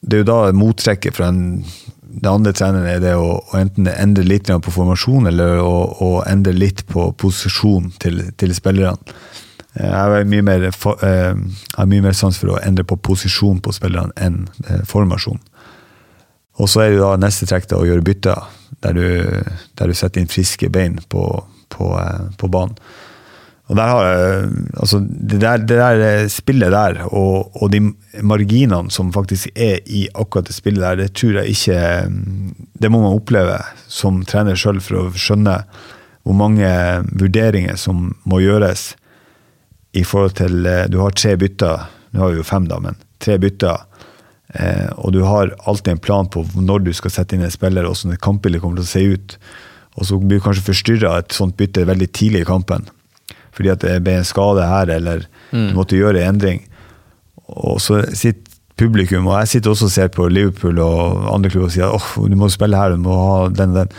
det 0.02 0.18
er 0.18 0.24
jo 0.24 0.30
da 0.32 0.40
mottrekket 0.58 1.14
fra 1.14 1.28
den, 1.30 1.62
den 2.02 2.32
andre 2.32 2.56
treneren 2.58 2.90
er 2.90 3.04
det 3.04 3.14
å, 3.14 3.36
å 3.38 3.60
enten 3.60 3.90
endre 3.92 4.26
litt 4.26 4.50
på 4.50 4.74
formasjon, 4.74 5.30
eller 5.30 5.62
å, 5.62 5.76
å 6.02 6.10
endre 6.26 6.56
litt 6.58 6.88
på 6.90 7.12
posisjon 7.22 7.92
til, 8.02 8.24
til 8.42 8.56
spillerne. 8.58 8.98
Eh, 9.78 9.86
jeg 9.86 9.94
har 9.94 10.26
mye 10.28 10.48
mer, 10.48 10.68
mer 11.94 12.18
sans 12.18 12.42
for 12.42 12.56
å 12.56 12.60
endre 12.66 12.88
på 12.88 12.98
posisjon 12.98 13.62
på 13.64 13.76
spillerne 13.78 14.16
enn 14.18 14.44
formasjon. 14.90 15.40
Og 16.62 16.68
så 16.70 16.84
er 16.84 16.92
det 16.92 17.00
da 17.00 17.14
neste 17.18 17.48
trekk 17.50 17.70
da, 17.70 17.80
å 17.80 17.88
gjøre 17.88 18.04
bytter, 18.06 18.50
der 18.84 18.98
du, 18.98 19.06
der 19.78 19.90
du 19.90 19.96
setter 19.96 20.22
inn 20.22 20.30
friske 20.30 20.68
bein 20.74 20.98
på, 21.10 21.24
på, 21.72 21.94
på 22.38 22.50
banen. 22.52 22.76
Og 23.72 23.78
der 23.80 23.88
har 23.88 24.04
jeg, 24.04 24.48
altså 24.84 25.00
det 25.00 25.38
der, 25.40 25.62
det 25.64 25.78
der 25.80 26.26
spillet 26.28 26.74
der, 26.74 27.06
og, 27.08 27.54
og, 27.56 27.70
de 27.72 27.80
marginene 28.20 28.92
som 28.92 29.14
faktisk 29.16 29.48
er 29.56 29.80
i 29.88 30.10
akkurat 30.12 30.50
det 30.50 30.58
spillet 30.58 30.84
der, 30.84 31.00
det 31.00 31.14
tror 31.16 31.40
jeg 31.40 31.56
ikke 31.56 31.80
Det 32.82 32.92
må 32.92 33.00
man 33.00 33.16
oppleve 33.16 33.62
som 33.88 34.26
trener 34.28 34.60
sjøl 34.60 34.84
for 34.84 35.06
å 35.06 35.16
skjønne 35.16 35.56
hvor 36.28 36.36
mange 36.36 36.68
vurderinger 37.16 37.80
som 37.80 38.12
må 38.28 38.42
gjøres 38.44 38.92
i 39.96 40.04
forhold 40.04 40.36
til 40.38 40.68
eh, 40.68 40.86
Du 40.92 41.00
har 41.00 41.16
tre 41.16 41.38
bytter, 41.40 41.88
nå 42.12 42.26
har 42.26 42.36
vi 42.36 42.42
jo 42.42 42.48
fem, 42.48 42.68
da, 42.68 42.78
men 42.84 43.00
tre 43.24 43.40
bytter. 43.40 43.88
Eh, 44.54 44.88
og 45.00 45.16
du 45.16 45.24
har 45.24 45.56
alltid 45.64 45.96
en 45.96 46.04
plan 46.04 46.28
på 46.28 46.44
når 46.60 46.86
du 46.86 46.94
skal 46.94 47.16
sette 47.16 47.36
inn 47.36 47.48
en 47.48 47.52
spiller, 47.54 47.88
og 47.88 47.96
hvordan 47.96 48.20
kampbildet 48.20 48.62
kommer 48.62 48.82
til 48.82 48.88
å 48.88 48.92
se 48.92 49.04
ut. 49.16 49.38
Og 49.96 50.08
så 50.08 50.20
blir 50.20 50.40
du 50.40 50.46
kanskje 50.46 50.70
forstyrra 50.70 51.20
et 51.20 51.36
sånt 51.36 51.58
bytte 51.60 51.88
veldig 51.88 52.12
tidlig 52.12 52.44
i 52.44 52.52
kampen 52.52 52.92
fordi 53.56 53.74
at 53.74 53.84
det 53.84 54.00
ble 54.06 54.20
en 54.20 54.28
skade 54.28 54.68
her, 54.68 54.92
eller 54.98 55.26
mm. 55.52 55.72
du 55.72 55.76
måtte 55.78 56.00
gjøre 56.00 56.22
en 56.22 56.36
endring. 56.36 56.64
Og 57.52 57.82
så 57.84 58.04
sitter 58.16 58.52
publikum, 58.82 59.28
og 59.30 59.42
jeg 59.42 59.56
sitter 59.56 59.74
også 59.74 59.88
og 59.88 59.94
ser 59.94 60.12
på 60.14 60.26
Liverpool 60.32 60.80
og 60.82 61.28
andre 61.34 61.52
klubber 61.54 61.70
og 61.70 61.76
sier 61.76 61.94
åh, 61.94 62.12
oh, 62.18 62.28
du 62.32 62.38
må 62.40 62.50
spille 62.50 62.78
her, 62.78 62.96
du 62.96 63.04
må 63.04 63.18
ha 63.20 63.38
den 63.54 63.76
og 63.76 63.84
den. 63.84 63.96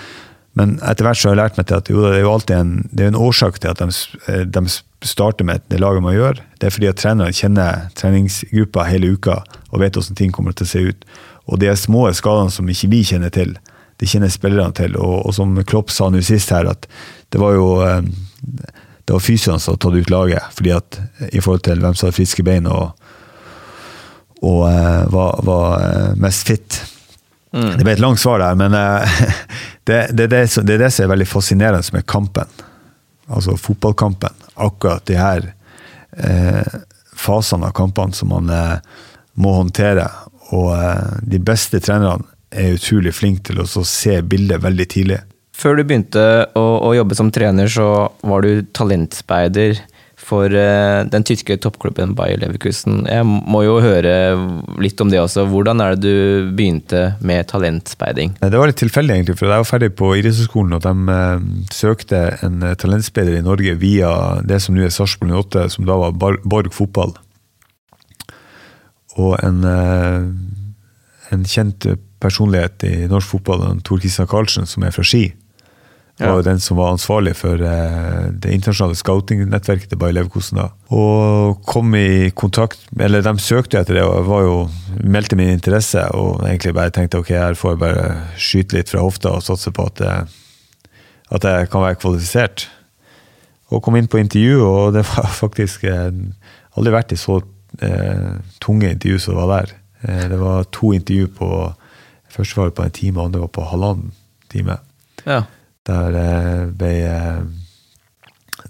Men 0.58 0.74
etter 0.84 1.06
hvert 1.06 1.16
så 1.16 1.30
har 1.30 1.36
jeg 1.36 1.40
lært 1.40 1.58
meg 1.60 1.68
til 1.68 1.78
at 1.78 1.88
jo, 1.88 2.00
det 2.04 2.16
er 2.18 2.24
jo 2.26 2.32
alltid 2.34 2.56
en, 2.58 2.72
det 2.92 3.04
er 3.04 3.12
en 3.12 3.20
årsak 3.24 3.60
til 3.62 3.72
at 3.72 3.80
de, 3.80 3.88
eh, 4.28 4.42
de 4.44 4.62
starter 5.08 5.48
med 5.48 5.64
det 5.72 5.80
laget 5.80 6.04
man 6.04 6.16
gjør. 6.16 6.42
Det 6.60 6.68
er 6.68 6.74
fordi 6.74 6.90
at 6.90 7.00
trenerne 7.00 7.36
kjenner 7.36 7.86
treningsgruppa 7.96 8.84
hele 8.90 9.14
uka 9.16 9.38
og 9.70 9.80
vet 9.80 9.96
hvordan 9.96 10.18
ting 10.18 10.34
kommer 10.34 10.56
til 10.56 10.68
å 10.68 10.72
se 10.72 10.84
ut. 10.90 11.06
Og 11.48 11.62
de 11.62 11.72
små 11.78 12.04
skadene 12.14 12.52
som 12.52 12.68
ikke 12.68 12.90
vi 12.92 13.00
kjenner 13.08 13.32
til, 13.32 13.56
de 14.02 14.08
kjenner 14.08 14.32
spillerne 14.32 14.76
til. 14.76 14.98
Og, 15.00 15.22
og 15.24 15.36
som 15.36 15.56
Klopp 15.68 15.92
sa 15.94 16.10
nå 16.12 16.20
sist 16.26 16.52
her, 16.52 16.68
at 16.68 16.84
det 17.32 17.40
var 17.40 17.56
jo 17.56 17.68
eh, 17.86 18.04
det 19.04 19.12
var 19.12 19.20
fysioene 19.20 19.60
som 19.60 19.72
hadde 19.72 19.82
tatt 19.82 19.98
ut 19.98 20.10
laget 20.12 20.56
fordi 20.56 20.72
at 20.76 20.98
i 21.32 21.40
forhold 21.40 21.64
til 21.66 21.82
hvem 21.82 21.94
som 21.96 22.06
hadde 22.06 22.16
friske 22.16 22.44
bein 22.46 22.68
og, 22.70 22.92
og 24.42 24.60
uh, 24.66 25.02
var, 25.12 25.40
var, 25.46 25.86
mest 26.18 26.46
fit. 26.46 26.78
Mm. 27.52 27.76
Det 27.78 27.86
ble 27.86 27.94
et 27.96 28.02
langt 28.02 28.22
svar 28.22 28.42
der, 28.42 28.58
men 28.58 28.74
uh, 28.74 29.22
det, 29.88 30.00
det, 30.14 30.28
det, 30.30 30.44
det, 30.62 30.76
er 30.76 30.84
det 30.86 30.92
som 30.94 31.06
er 31.06 31.12
veldig 31.14 31.28
fascinerende 31.30 31.96
med 31.96 32.06
kampen. 32.06 32.62
Altså 33.32 33.56
fotballkampen. 33.58 34.34
Akkurat 34.54 35.06
de 35.06 35.18
her 35.18 35.50
uh, 36.18 36.78
fasene 37.18 37.70
av 37.70 37.76
kampene 37.76 38.14
som 38.16 38.32
man 38.34 38.50
må 39.38 39.52
håndtere. 39.54 40.08
Og 40.52 40.72
de 41.22 41.38
beste 41.40 41.78
trenerne 41.80 42.26
er 42.50 42.74
utrolig 42.76 43.14
flinke 43.14 43.52
til 43.52 43.62
å 43.62 43.84
se 43.86 44.18
bildet 44.26 44.60
veldig 44.64 44.88
tidlig. 44.90 45.20
Før 45.52 45.76
du 45.76 45.84
begynte 45.84 46.22
å, 46.56 46.64
å, 46.80 46.92
jobbe 46.96 47.16
som 47.16 47.30
trener, 47.32 47.68
så 47.70 47.86
var 48.24 48.44
du 48.44 48.64
talentspeider 48.74 49.76
for 50.22 50.54
uh, 50.54 51.02
den 51.10 51.24
tyske 51.26 51.56
toppklubben 51.60 52.14
Bayer 52.16 52.38
Leverkusen. 52.40 53.02
Jeg 53.10 53.26
må 53.26 53.64
jo 53.66 53.74
høre 53.82 54.12
litt 54.82 55.00
om 55.02 55.10
det 55.12 55.20
også. 55.20 55.44
Hvordan 55.50 55.82
er 55.82 55.96
det 55.96 56.06
du 56.06 56.52
begynte 56.56 57.02
med 57.20 57.50
talentspeiding? 57.50 58.36
Det 58.40 58.60
var 58.60 58.70
litt 58.70 58.80
tilfeldig, 58.80 59.16
egentlig. 59.18 59.36
for 59.38 59.50
Jeg 59.50 59.64
var 59.64 59.68
ferdig 59.68 59.90
på 59.98 60.12
idrettshøyskolen, 60.20 60.78
og 60.78 60.86
de 60.86 60.94
uh, 61.10 61.66
søkte 61.74 62.22
en 62.46 62.62
uh, 62.64 62.76
talentspeider 62.78 63.36
i 63.40 63.44
Norge 63.44 63.76
via 63.82 64.14
det 64.46 64.62
som 64.62 64.78
nå 64.78 64.86
er 64.86 64.94
Sarpsborg 64.94 65.36
8, 65.42 65.66
som 65.76 65.90
da 65.90 65.98
var 66.06 66.16
Bar 66.16 66.40
Borg 66.46 66.72
fotball. 66.72 67.12
Og 69.20 69.36
en, 69.44 69.58
en 71.28 71.42
kjent 71.44 71.84
personlighet 72.22 72.86
i 72.88 72.94
norsk 73.10 73.34
fotball, 73.34 73.66
Tor 73.84 74.00
Kristian 74.00 74.30
Karlsen, 74.30 74.64
som 74.64 74.86
er 74.86 74.94
fra 74.94 75.04
Ski 75.04 75.26
ja. 76.22 76.32
var 76.32 76.44
den 76.46 76.60
som 76.62 76.78
var 76.78 76.92
ansvarlig 76.94 77.34
for 77.38 77.60
uh, 77.60 78.28
det 78.30 78.52
internasjonale 78.54 78.98
scouting-nettverket 78.98 79.92
til 79.92 80.00
Bayer 80.00 80.16
Leverkosen. 80.16 80.60
da. 80.60 80.68
Og 80.94 81.62
kom 81.68 81.94
i 81.98 82.30
kontakt 82.36 82.80
Eller 83.00 83.24
de 83.24 83.32
søkte 83.40 83.80
etter 83.80 83.98
det 83.98 84.04
og 84.04 84.28
var 84.28 84.44
jo, 84.46 84.56
meldte 85.02 85.38
min 85.38 85.52
interesse. 85.54 86.04
Og 86.16 86.44
egentlig 86.46 86.74
bare 86.76 86.94
tenkte 86.94 87.20
ok, 87.22 87.32
her 87.34 87.58
får 87.58 87.74
jeg 87.74 87.82
bare 87.82 88.06
skyte 88.36 88.78
litt 88.78 88.92
fra 88.92 89.04
hofta 89.04 89.34
og 89.36 89.44
satse 89.46 89.72
på 89.74 89.88
at, 89.90 90.04
at 91.32 91.50
jeg 91.50 91.70
kan 91.72 91.84
være 91.84 92.00
kvalifisert. 92.00 92.68
Og 93.72 93.82
kom 93.84 93.96
inn 93.96 94.10
på 94.10 94.20
intervju, 94.20 94.62
og 94.66 94.96
det 94.96 95.06
var 95.12 95.30
faktisk 95.44 95.86
uh, 95.88 96.10
aldri 96.76 96.94
vært 96.94 97.12
i 97.12 97.20
så 97.20 97.42
eh, 97.84 98.34
tunge 98.64 98.88
intervju 98.88 99.18
som 99.20 99.34
det 99.34 99.42
var 99.42 99.50
der. 99.52 99.72
det 100.32 100.38
var 100.40 100.64
to 100.72 100.92
intervju 100.96 101.28
på 101.36 101.48
Første 102.32 102.56
var 102.56 102.70
det 102.70 102.74
på 102.78 102.84
en 102.86 102.94
time, 102.96 103.20
og 103.20 103.26
andre 103.26 103.40
var 103.42 103.50
på 103.52 103.64
halvannen 103.68 104.12
time. 104.48 104.78
Ja. 105.26 105.42
Der 105.88 106.14
eh, 106.14 106.64
ble 106.78 106.90
eh, 107.08 107.42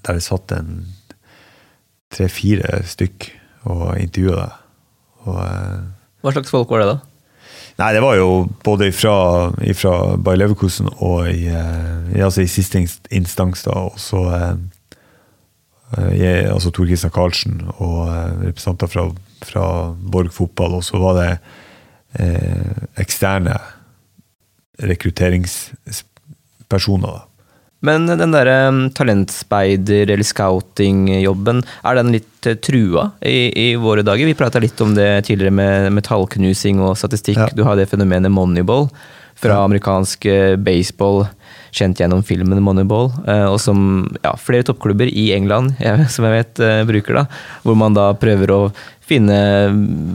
Der 0.03 0.19
det 0.19 0.25
satt 0.25 0.53
en 0.57 0.87
tre-fire 2.13 2.83
stykk 2.89 3.31
og 3.71 3.97
intervjua 4.01 4.43
deg. 4.43 4.61
Eh, 5.33 5.81
Hva 6.23 6.33
slags 6.35 6.53
folk 6.53 6.71
var 6.73 6.83
det, 6.83 6.91
da? 6.93 6.99
Nei, 7.79 7.93
det 7.97 8.03
var 8.05 8.17
jo 8.19 8.29
både 8.65 8.91
fra, 8.93 9.15
Bayer 10.21 10.39
Leverkusen 10.43 10.91
og 10.93 11.31
i, 11.31 11.49
altså 12.21 12.45
i 12.45 12.51
siste 12.51 12.83
instans, 13.11 13.63
da, 13.65 13.73
og 13.89 13.97
så 13.99 14.27
jeg, 16.13 16.45
altså 16.53 16.71
Tor 16.71 16.87
Kristian 16.87 17.13
Karlsen 17.13 17.63
og 17.73 18.13
representanter 18.45 18.93
fra, 18.93 19.07
fra 19.45 19.65
Borg 20.13 20.31
fotball. 20.37 20.79
Og 20.79 20.85
så 20.85 21.01
var 21.01 21.19
det 21.19 21.31
eh, 22.21 22.85
eksterne 23.03 23.57
rekrutteringsspillere 24.83 26.12
personer. 26.73 27.23
Men 27.83 28.07
den 28.07 28.31
derre 28.31 28.71
talentspeider- 28.95 30.11
eller 30.13 30.27
scouting-jobben, 30.27 31.65
er 31.83 31.99
den 31.99 32.13
litt 32.15 32.47
eh, 32.47 32.55
trua 32.63 33.09
i, 33.19 33.51
i 33.59 33.69
våre 33.75 34.05
dager? 34.07 34.29
Vi 34.29 34.39
prata 34.39 34.63
litt 34.63 34.79
om 34.85 34.95
det 34.95 35.25
tidligere 35.27 35.55
med 35.59 35.91
metallknusing 35.97 36.79
og 36.79 36.95
statistikk. 37.01 37.41
Ja. 37.43 37.51
Du 37.51 37.65
har 37.67 37.79
det 37.79 37.89
fenomenet 37.91 38.31
moneyball 38.31 38.87
fra 39.43 39.59
amerikansk 39.65 40.29
eh, 40.31 40.55
baseball, 40.63 41.25
kjent 41.73 42.01
gjennom 42.03 42.23
filmen 42.27 42.63
Moneyball. 42.65 43.11
Eh, 43.27 43.47
og 43.49 43.59
som 43.63 44.07
ja, 44.23 44.35
flere 44.41 44.67
toppklubber 44.69 45.11
i 45.11 45.31
England, 45.37 45.77
som 46.15 46.29
jeg 46.29 46.39
vet, 46.39 46.65
bruker. 46.89 47.23
da, 47.23 47.27
Hvor 47.65 47.79
man 47.79 47.97
da 47.97 48.11
prøver 48.19 48.55
å 48.55 48.63
finne 49.13 49.39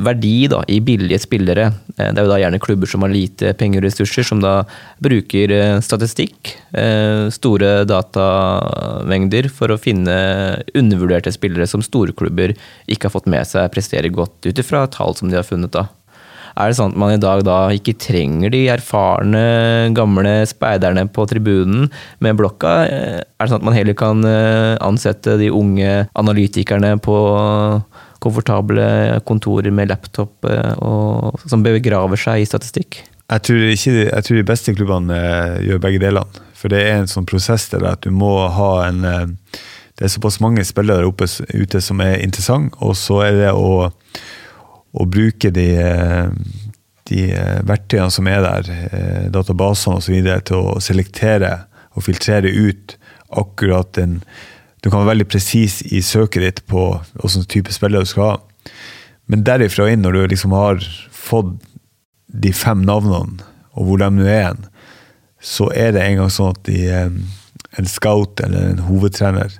verdi 0.05 0.47
da, 0.51 0.61
i 0.71 0.79
billige 0.83 1.19
spillere. 1.21 1.69
Eh, 1.97 2.11
det 2.11 2.21
er 2.21 2.25
jo 2.25 2.31
da 2.31 2.39
gjerne 2.41 2.61
klubber 2.63 2.89
som 2.89 3.03
har 3.05 3.13
lite 3.13 3.53
penger 3.59 3.83
og 3.83 3.87
ressurser, 3.89 4.25
som 4.27 4.41
da 4.43 4.61
bruker 5.03 5.53
eh, 5.53 5.75
statistikk, 5.85 6.53
eh, 6.77 7.27
store 7.33 7.83
datamengder, 7.89 9.51
for 9.53 9.73
å 9.73 9.79
finne 9.81 10.17
undervurderte 10.77 11.33
spillere 11.35 11.67
som 11.69 11.83
storklubber 11.85 12.55
ikke 12.87 13.09
har 13.09 13.15
fått 13.17 13.29
med 13.31 13.47
seg 13.49 13.71
presterer 13.73 14.13
godt 14.13 14.47
ut 14.47 14.63
ifra 14.63 14.85
tall 14.91 15.17
som 15.17 15.31
de 15.31 15.39
har 15.39 15.47
funnet. 15.47 15.73
da. 15.73 15.87
Er 16.57 16.71
det 16.71 16.79
sånn 16.79 16.95
at 16.95 16.99
man 16.99 17.13
i 17.13 17.21
dag 17.21 17.43
da 17.45 17.59
ikke 17.75 17.95
trenger 18.01 18.51
de 18.53 18.63
erfarne, 18.73 19.43
gamle 19.95 20.39
speiderne 20.49 21.05
på 21.13 21.27
tribunen 21.29 21.87
med 22.23 22.39
blokka? 22.39 22.73
Er 22.89 23.21
det 23.21 23.49
sånn 23.51 23.61
at 23.61 23.69
man 23.69 23.77
heller 23.77 23.97
kan 23.97 24.25
ansette 24.25 25.37
de 25.39 25.51
unge 25.53 26.07
analytikerne 26.17 26.95
på 27.03 27.17
komfortable 28.23 28.87
kontorer 29.25 29.71
med 29.71 29.91
laptop 29.91 30.45
eh, 30.49 30.73
og, 30.83 31.37
som 31.45 31.63
begraver 31.65 32.19
seg 32.19 32.43
i 32.43 32.49
statistikk? 32.49 33.01
Jeg 33.27 33.43
tror, 33.43 33.63
ikke, 33.73 33.95
jeg 34.07 34.25
tror 34.25 34.39
de 34.39 34.47
beste 34.47 34.75
klubbene 34.75 35.17
eh, 35.17 35.55
gjør 35.67 35.83
begge 35.83 36.03
delene. 36.03 36.45
For 36.57 36.73
det 36.73 36.81
er 36.87 37.01
en 37.01 37.11
sånn 37.11 37.27
prosess 37.29 37.67
der 37.73 37.85
at 37.85 38.05
du 38.05 38.13
må 38.13 38.33
ha 38.49 38.71
en 38.87 39.03
eh, 39.05 39.27
Det 39.97 40.05
er 40.05 40.11
såpass 40.13 40.35
mange 40.37 40.61
spillere 40.61 41.07
oppe 41.09 41.25
ute 41.57 41.79
som 41.81 42.01
er 42.05 42.19
interessante, 42.21 42.77
og 42.85 42.93
så 42.93 43.15
er 43.25 43.31
det 43.33 43.53
å, 43.57 43.87
å 44.97 45.05
bruke 45.09 45.51
de, 45.53 45.67
de 47.09 47.23
verktøyene 47.67 48.13
som 48.13 48.29
er 48.29 48.43
der, 48.45 48.69
databasene 49.33 50.01
osv., 50.01 50.29
til 50.47 50.57
å 50.73 50.77
selektere 50.83 51.53
og 51.97 52.05
filtrere 52.05 52.51
ut 52.51 52.97
akkurat 53.37 53.93
den 53.97 54.21
du 54.83 54.91
kan 54.91 55.01
være 55.01 55.15
veldig 55.15 55.25
presis 55.27 55.79
i 55.89 56.03
søket 56.05 56.43
ditt 56.43 56.59
på 56.69 56.81
hvilken 57.17 57.47
type 57.49 57.73
spiller 57.73 58.05
du 58.05 58.09
skal 58.09 58.23
ha. 58.23 58.35
Men 59.27 59.43
derifra 59.43 59.89
inn, 59.91 60.03
når 60.05 60.13
du 60.15 60.27
liksom 60.31 60.53
har 60.55 60.83
fått 61.11 61.55
de 62.27 62.53
fem 62.55 62.83
navnene, 62.85 63.43
og 63.75 63.89
hvor 63.89 63.99
de 64.01 64.09
nå 64.13 64.27
er 64.29 64.55
så 65.43 65.67
er 65.75 65.91
det 65.93 66.03
en 66.05 66.21
gang 66.21 66.31
sånn 66.33 66.55
at 66.55 66.61
de, 66.65 66.77
en 67.77 67.89
scout 67.89 68.41
eller 68.43 68.71
en 68.71 68.85
hovedtrener 68.87 69.59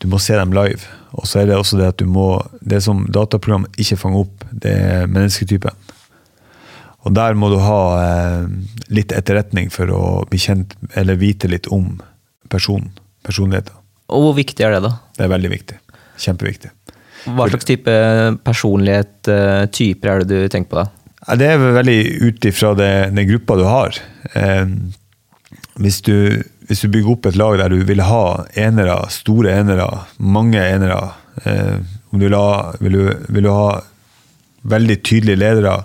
Du 0.00 0.06
må 0.12 0.20
se 0.20 0.36
dem 0.36 0.52
live. 0.52 0.84
Og 1.16 1.28
så 1.28 1.40
er 1.40 1.50
det 1.50 1.56
også 1.56 1.78
det 1.80 1.88
at 1.88 2.00
du 2.00 2.06
må 2.10 2.26
Det 2.60 2.82
som 2.84 3.06
dataprogram 3.12 3.64
ikke 3.80 3.98
fanger 4.00 4.26
opp, 4.26 4.44
det 4.52 4.72
er 4.76 5.06
mennesketypen. 5.10 5.92
Og 7.06 7.14
der 7.14 7.36
må 7.38 7.48
du 7.52 7.60
ha 7.62 7.80
eh, 8.02 8.46
litt 8.90 9.14
etterretning 9.14 9.70
for 9.70 9.90
å 9.94 10.04
bli 10.28 10.40
kjent, 10.42 10.74
eller 10.98 11.18
vite 11.20 11.48
litt 11.50 11.68
om 11.72 12.00
personen. 12.50 12.90
Personligheten. 13.26 13.74
Og 14.10 14.22
hvor 14.22 14.34
viktig 14.36 14.66
er 14.66 14.74
det, 14.74 14.82
da? 14.86 14.92
Det 15.16 15.24
er 15.26 15.32
veldig 15.32 15.52
viktig. 15.52 15.78
Kjempeviktig. 16.22 16.72
Hva 17.26 17.48
slags 17.50 17.66
type 17.66 17.94
personlighet, 18.46 19.30
eh, 19.30 19.64
typer 19.74 20.12
er 20.12 20.22
det 20.22 20.28
du 20.30 20.50
tenker 20.50 20.70
på 20.70 20.82
da? 20.82 20.86
Det 21.38 21.46
er 21.50 21.58
veldig 21.58 22.00
ut 22.22 22.46
ifra 22.46 22.74
den 22.78 23.18
gruppa 23.26 23.56
du 23.58 23.64
har. 23.66 23.98
Eh, 24.38 24.66
hvis 25.82 26.00
du, 26.06 26.42
hvis 26.66 26.82
du, 26.82 26.88
bygger 26.90 27.12
opp 27.12 27.28
et 27.30 27.38
lag 27.38 27.58
der 27.60 27.72
du 27.72 27.80
vil 27.86 28.02
ha 28.06 28.24
enere, 28.58 28.98
store 29.14 29.54
enere, 29.60 29.86
mange 30.18 30.60
enere 30.60 31.00
eh, 31.44 31.78
vil, 32.10 32.30
du 32.32 32.38
ha, 32.38 32.74
vil, 32.80 32.98
du, 32.98 33.30
vil 33.34 33.48
du 33.48 33.52
ha 33.54 33.70
veldig 34.66 35.00
tydelige 35.06 35.42
ledere 35.44 35.80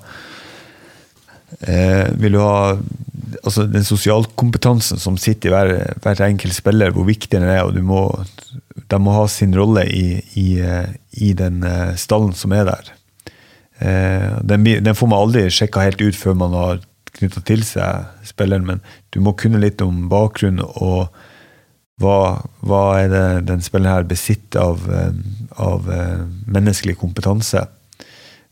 vil 2.18 2.34
du 2.34 2.40
ha 2.40 2.78
altså 3.44 3.66
den 3.70 3.86
sosialkompetansen 3.86 5.00
som 5.02 5.18
sitter 5.20 5.50
i 5.50 5.54
hver, 5.54 5.72
hver 6.04 6.24
enkelt 6.26 6.56
spiller, 6.56 6.94
hvor 6.96 7.08
viktig 7.08 7.40
den 7.40 7.48
er. 7.48 7.64
og 7.64 7.76
du 7.76 7.82
må, 7.86 8.04
De 8.90 9.00
må 9.00 9.14
ha 9.16 9.28
sin 9.32 9.56
rolle 9.56 9.86
i, 9.88 10.22
i, 10.40 10.48
i 11.24 11.34
den 11.38 11.64
eh, 11.64 11.96
stallen 12.00 12.34
som 12.38 12.54
er 12.56 12.66
der. 12.68 12.92
Eh, 13.80 14.40
den, 14.44 14.66
den, 14.84 14.96
får 14.96 15.12
man 15.12 15.26
aldri 15.26 15.48
sjekka 15.50 15.86
helt 15.86 16.02
ut 16.02 16.18
før 16.18 16.38
man 16.38 16.58
har 16.58 16.82
knytta 17.22 17.44
til 17.48 17.66
seg 17.68 18.28
spilleren, 18.28 18.68
men 18.68 18.82
du 19.16 19.22
må 19.24 19.36
kunne 19.40 19.62
litt 19.62 19.82
om 19.86 20.08
bakgrunn 20.12 20.62
og 20.62 21.12
hva, 22.02 22.42
hva 22.66 22.86
er 23.00 23.12
det 23.12 23.26
den 23.50 23.62
spilleren 23.62 24.02
her 24.02 24.10
besitter 24.10 24.64
av, 24.64 24.88
eh, 24.90 25.14
av 25.62 25.86
menneskelig 26.50 26.98
kompetanse. 27.00 27.68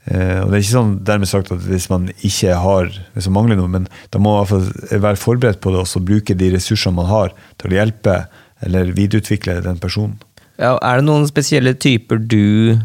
Eh, 0.10 0.40
og 0.42 0.50
det 0.50 0.58
er 0.58 0.64
ikke 0.64 0.74
sånn 0.74 0.94
dermed 1.06 1.30
sagt 1.30 1.52
at 1.54 1.66
hvis 1.68 1.90
man 1.92 2.08
ikke 2.26 2.56
har, 2.58 2.90
hvis 3.14 3.28
man 3.30 3.36
mangler 3.42 3.60
noe, 3.60 3.72
men 3.72 3.88
da 4.14 4.22
må 4.22 4.34
man 4.34 4.46
i 4.46 4.48
hvert 4.48 4.54
fall 4.54 5.04
være 5.06 5.22
forberedt 5.22 5.62
på 5.62 5.74
det 5.74 5.84
og 5.84 5.90
så 5.92 6.02
bruke 6.02 6.38
de 6.38 6.54
ressursene 6.56 6.98
man 6.98 7.10
har 7.10 7.36
til 7.62 7.74
å 7.74 7.78
hjelpe 7.78 8.16
eller 8.66 8.94
videreutvikle 8.96 9.60
den 9.66 9.82
personen. 9.82 10.18
Ja, 10.60 10.76
er 10.84 11.00
det 11.00 11.08
noen 11.08 11.28
spesielle 11.30 11.76
typer 11.80 12.20
du 12.20 12.80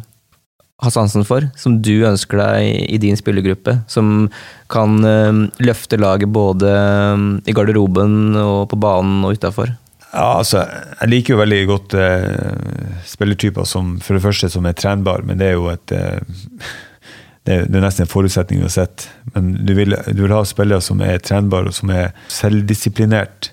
har 0.85 0.93
sansen 0.95 1.25
for, 1.27 1.47
som 1.59 1.79
du 1.85 2.05
ønsker 2.07 2.41
deg 2.41 2.93
i 2.95 3.01
din 3.03 3.19
spillergruppe? 3.19 3.79
Som 3.91 4.29
kan 4.73 5.01
eh, 5.09 5.41
løfte 5.65 5.99
laget 6.01 6.33
både 6.35 6.71
eh, 6.71 7.25
i 7.51 7.57
garderoben 7.57 8.37
og 8.41 8.69
på 8.73 8.79
banen 8.81 9.25
og 9.25 9.39
utafor? 9.39 9.75
Ja, 10.15 10.39
altså, 10.39 10.63
Jeg 11.01 11.11
liker 11.11 11.35
jo 11.35 11.41
veldig 11.41 11.61
godt 11.67 11.95
uh, 11.99 12.99
spillertyper 13.03 13.67
som 13.67 13.97
for 13.99 14.15
det 14.15 14.23
første 14.23 14.47
som 14.53 14.67
er 14.71 14.77
trenbar, 14.79 15.25
men 15.27 15.41
det 15.41 15.49
er 15.49 15.57
jo 15.57 15.67
et 15.73 15.91
uh, 15.91 16.21
det, 17.45 17.57
er, 17.57 17.65
det 17.67 17.81
er 17.81 17.83
nesten 17.83 18.07
en 18.07 18.13
forutsetning 18.13 18.63
uansett. 18.63 19.09
Men 19.35 19.51
du 19.67 19.75
vil, 19.75 19.97
du 20.15 20.23
vil 20.23 20.37
ha 20.37 20.45
spillere 20.47 20.85
som 20.85 21.03
er 21.03 21.19
trenbare 21.19 21.73
og 21.73 21.75
som 21.75 21.91
er 21.91 22.15
selvdisiplinert. 22.31 23.51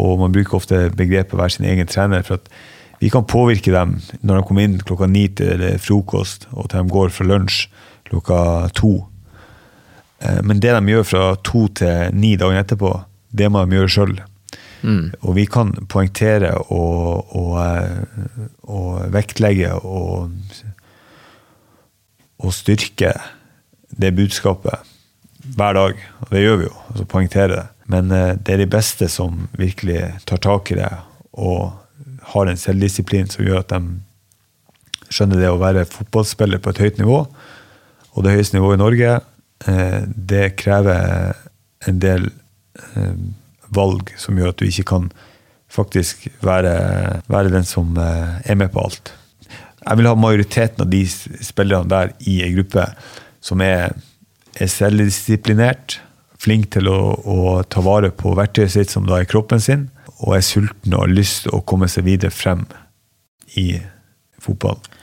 Og 0.00 0.20
man 0.20 0.36
bruker 0.36 0.60
ofte 0.60 0.82
begrepet 0.96 1.38
være 1.40 1.56
sin 1.56 1.66
egen 1.72 1.88
trener. 1.88 2.22
for 2.28 2.38
at 2.38 2.52
vi 3.00 3.10
kan 3.10 3.24
påvirke 3.24 3.72
dem 3.72 3.96
når 4.20 4.40
de 4.40 4.46
kommer 4.48 4.66
inn 4.66 4.80
klokka 4.84 5.08
ni 5.08 5.24
til 5.32 5.62
frokost, 5.80 6.46
og 6.52 6.68
til 6.68 6.82
de 6.82 6.92
går 6.92 7.14
fra 7.14 7.24
lunsj 7.30 7.62
klokka 8.10 8.40
to. 8.76 8.92
Eh, 10.20 10.42
men 10.44 10.60
det 10.60 10.74
de 10.76 10.92
gjør 10.92 11.06
fra 11.08 11.22
to 11.46 11.66
til 11.80 12.12
ni 12.16 12.34
dagen 12.40 12.60
etterpå, 12.60 12.92
det 13.30 13.48
må 13.48 13.64
de 13.64 13.78
gjøre 13.78 13.94
sjøl. 13.94 14.14
Mm. 14.82 15.10
Og 15.20 15.34
vi 15.36 15.46
kan 15.48 15.72
poengtere 15.92 16.52
og, 16.72 17.34
og, 17.36 17.56
eh, 17.64 18.46
og 18.68 19.10
vektlegge 19.12 19.74
og, 19.76 20.32
og, 22.40 22.52
styrke 22.56 23.12
det 23.90 24.14
budskapet 24.16 24.88
hver 25.56 25.76
dag. 25.76 26.00
Og 26.24 26.32
det 26.32 26.44
gjør 26.44 26.62
vi 26.62 26.68
jo, 26.68 26.74
altså 26.92 27.08
poengtere 27.08 27.52
det. 27.54 27.66
Men 27.92 28.12
eh, 28.12 28.34
det 28.36 28.56
er 28.56 28.64
de 28.64 28.72
beste 28.72 29.08
som 29.12 29.46
virkelig 29.56 30.02
tar 30.28 30.44
tak 30.44 30.72
i 30.72 30.80
det 30.80 30.90
og 31.40 31.79
har 32.32 32.48
en 32.48 32.60
selvdisiplin 32.60 33.30
som 33.30 33.44
gjør 33.46 33.62
at 33.62 33.74
de 33.74 35.10
skjønner 35.10 35.42
det 35.42 35.50
å 35.50 35.58
være 35.60 35.88
fotballspiller 35.90 36.62
på 36.62 36.72
et 36.72 36.82
høyt 36.84 37.00
nivå. 37.02 37.24
Og 38.14 38.24
det 38.24 38.36
høyeste 38.36 38.56
nivået 38.56 38.78
i 38.78 38.82
Norge, 38.84 39.16
eh, 39.66 40.00
det 40.06 40.56
krever 40.60 41.34
en 41.88 41.98
del 42.02 42.30
valg 43.74 44.12
som 44.18 44.38
gjør 44.38 44.52
at 44.52 44.60
du 44.60 44.68
ikke 44.68 44.88
kan 44.92 45.08
faktisk 45.70 46.26
være, 46.44 46.74
være 47.30 47.52
den 47.52 47.66
som 47.66 47.94
eh, 47.98 48.40
er 48.50 48.58
med 48.58 48.72
på 48.74 48.82
alt. 48.82 49.12
Jeg 49.80 49.98
vil 49.98 50.10
ha 50.10 50.16
majoriteten 50.18 50.84
av 50.84 50.90
de 50.92 51.04
spillerne 51.08 51.88
der 51.90 52.12
i 52.28 52.40
ei 52.44 52.50
gruppe 52.56 52.84
som 53.44 53.62
er, 53.64 53.94
er 54.60 54.70
selvdisiplinert, 54.70 56.00
flink 56.40 56.70
til 56.74 56.88
å, 56.90 56.98
å, 57.20 57.38
ta 57.68 57.82
vare 57.84 58.10
på 58.16 58.34
verktøyet 58.36 58.74
sitt, 58.74 58.92
som 58.92 59.06
da 59.08 59.20
er 59.20 59.28
kroppen 59.28 59.60
sin, 59.62 59.88
og 60.20 60.36
er 60.36 60.44
sulten 60.44 60.94
og 60.94 61.06
har 61.06 61.12
lyst 61.12 61.44
til 61.46 61.56
å 61.56 61.64
komme 61.66 61.88
seg 61.90 62.06
videre 62.08 62.32
frem 62.34 62.66
i 63.58 63.72
fotballen. 64.40 64.98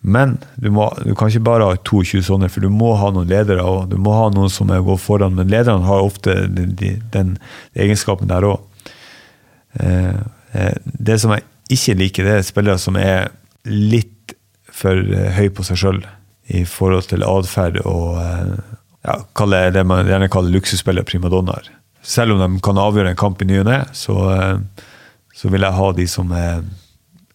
Men 0.00 0.36
du, 0.56 0.70
må, 0.70 0.86
du, 1.02 1.10
kan 1.18 1.30
ikke 1.30 1.42
bare 1.48 1.66
ha 1.66 1.78
22 1.82 2.22
sånne, 2.28 2.48
for 2.52 2.62
du 2.62 2.70
må 2.70 2.92
ha 3.00 3.10
noen 3.12 3.28
ledere. 3.28 3.64
og 3.66 3.88
Du 3.90 3.96
må 4.00 4.14
ha 4.14 4.28
noen 4.30 4.50
som 4.52 4.70
går 4.70 5.00
foran, 5.02 5.34
men 5.34 5.50
lederne 5.50 5.86
har 5.88 6.04
ofte 6.06 6.36
den, 6.46 6.76
den, 6.78 7.02
den 7.12 7.34
egenskapen 7.74 8.30
der 8.30 8.46
òg. 8.46 8.62
Eh, 9.82 10.20
eh, 10.54 10.76
det 10.84 11.18
som 11.20 11.34
jeg 11.34 11.44
ikke 11.74 11.98
liker, 11.98 12.28
det 12.28 12.36
er 12.36 12.46
spillere 12.46 12.80
som 12.80 12.96
er 13.00 13.32
litt 13.66 14.36
for 14.70 14.94
eh, 14.94 15.32
høy 15.34 15.50
på 15.54 15.66
seg 15.66 15.82
sjøl 15.82 16.00
i 16.54 16.62
forhold 16.64 17.10
til 17.10 17.26
atferd 17.26 17.82
og 17.82 18.16
ja, 19.04 19.16
det 19.74 19.82
man 19.84 20.08
gjerne 20.08 20.30
kaller 20.32 20.54
luksusspillere, 20.54 21.04
primadonnaer. 21.04 21.68
Selv 22.02 22.36
om 22.36 22.42
de 22.42 22.62
kan 22.64 22.78
avgjøre 22.80 23.12
en 23.12 23.18
kamp 23.18 23.42
i 23.42 23.48
ny 23.48 23.60
og 23.62 23.68
ne, 23.68 23.82
så, 23.96 24.16
så 25.34 25.50
vil 25.52 25.66
jeg 25.66 25.78
ha 25.78 25.88
de 25.96 26.06
som 26.10 26.32
er, 26.36 26.64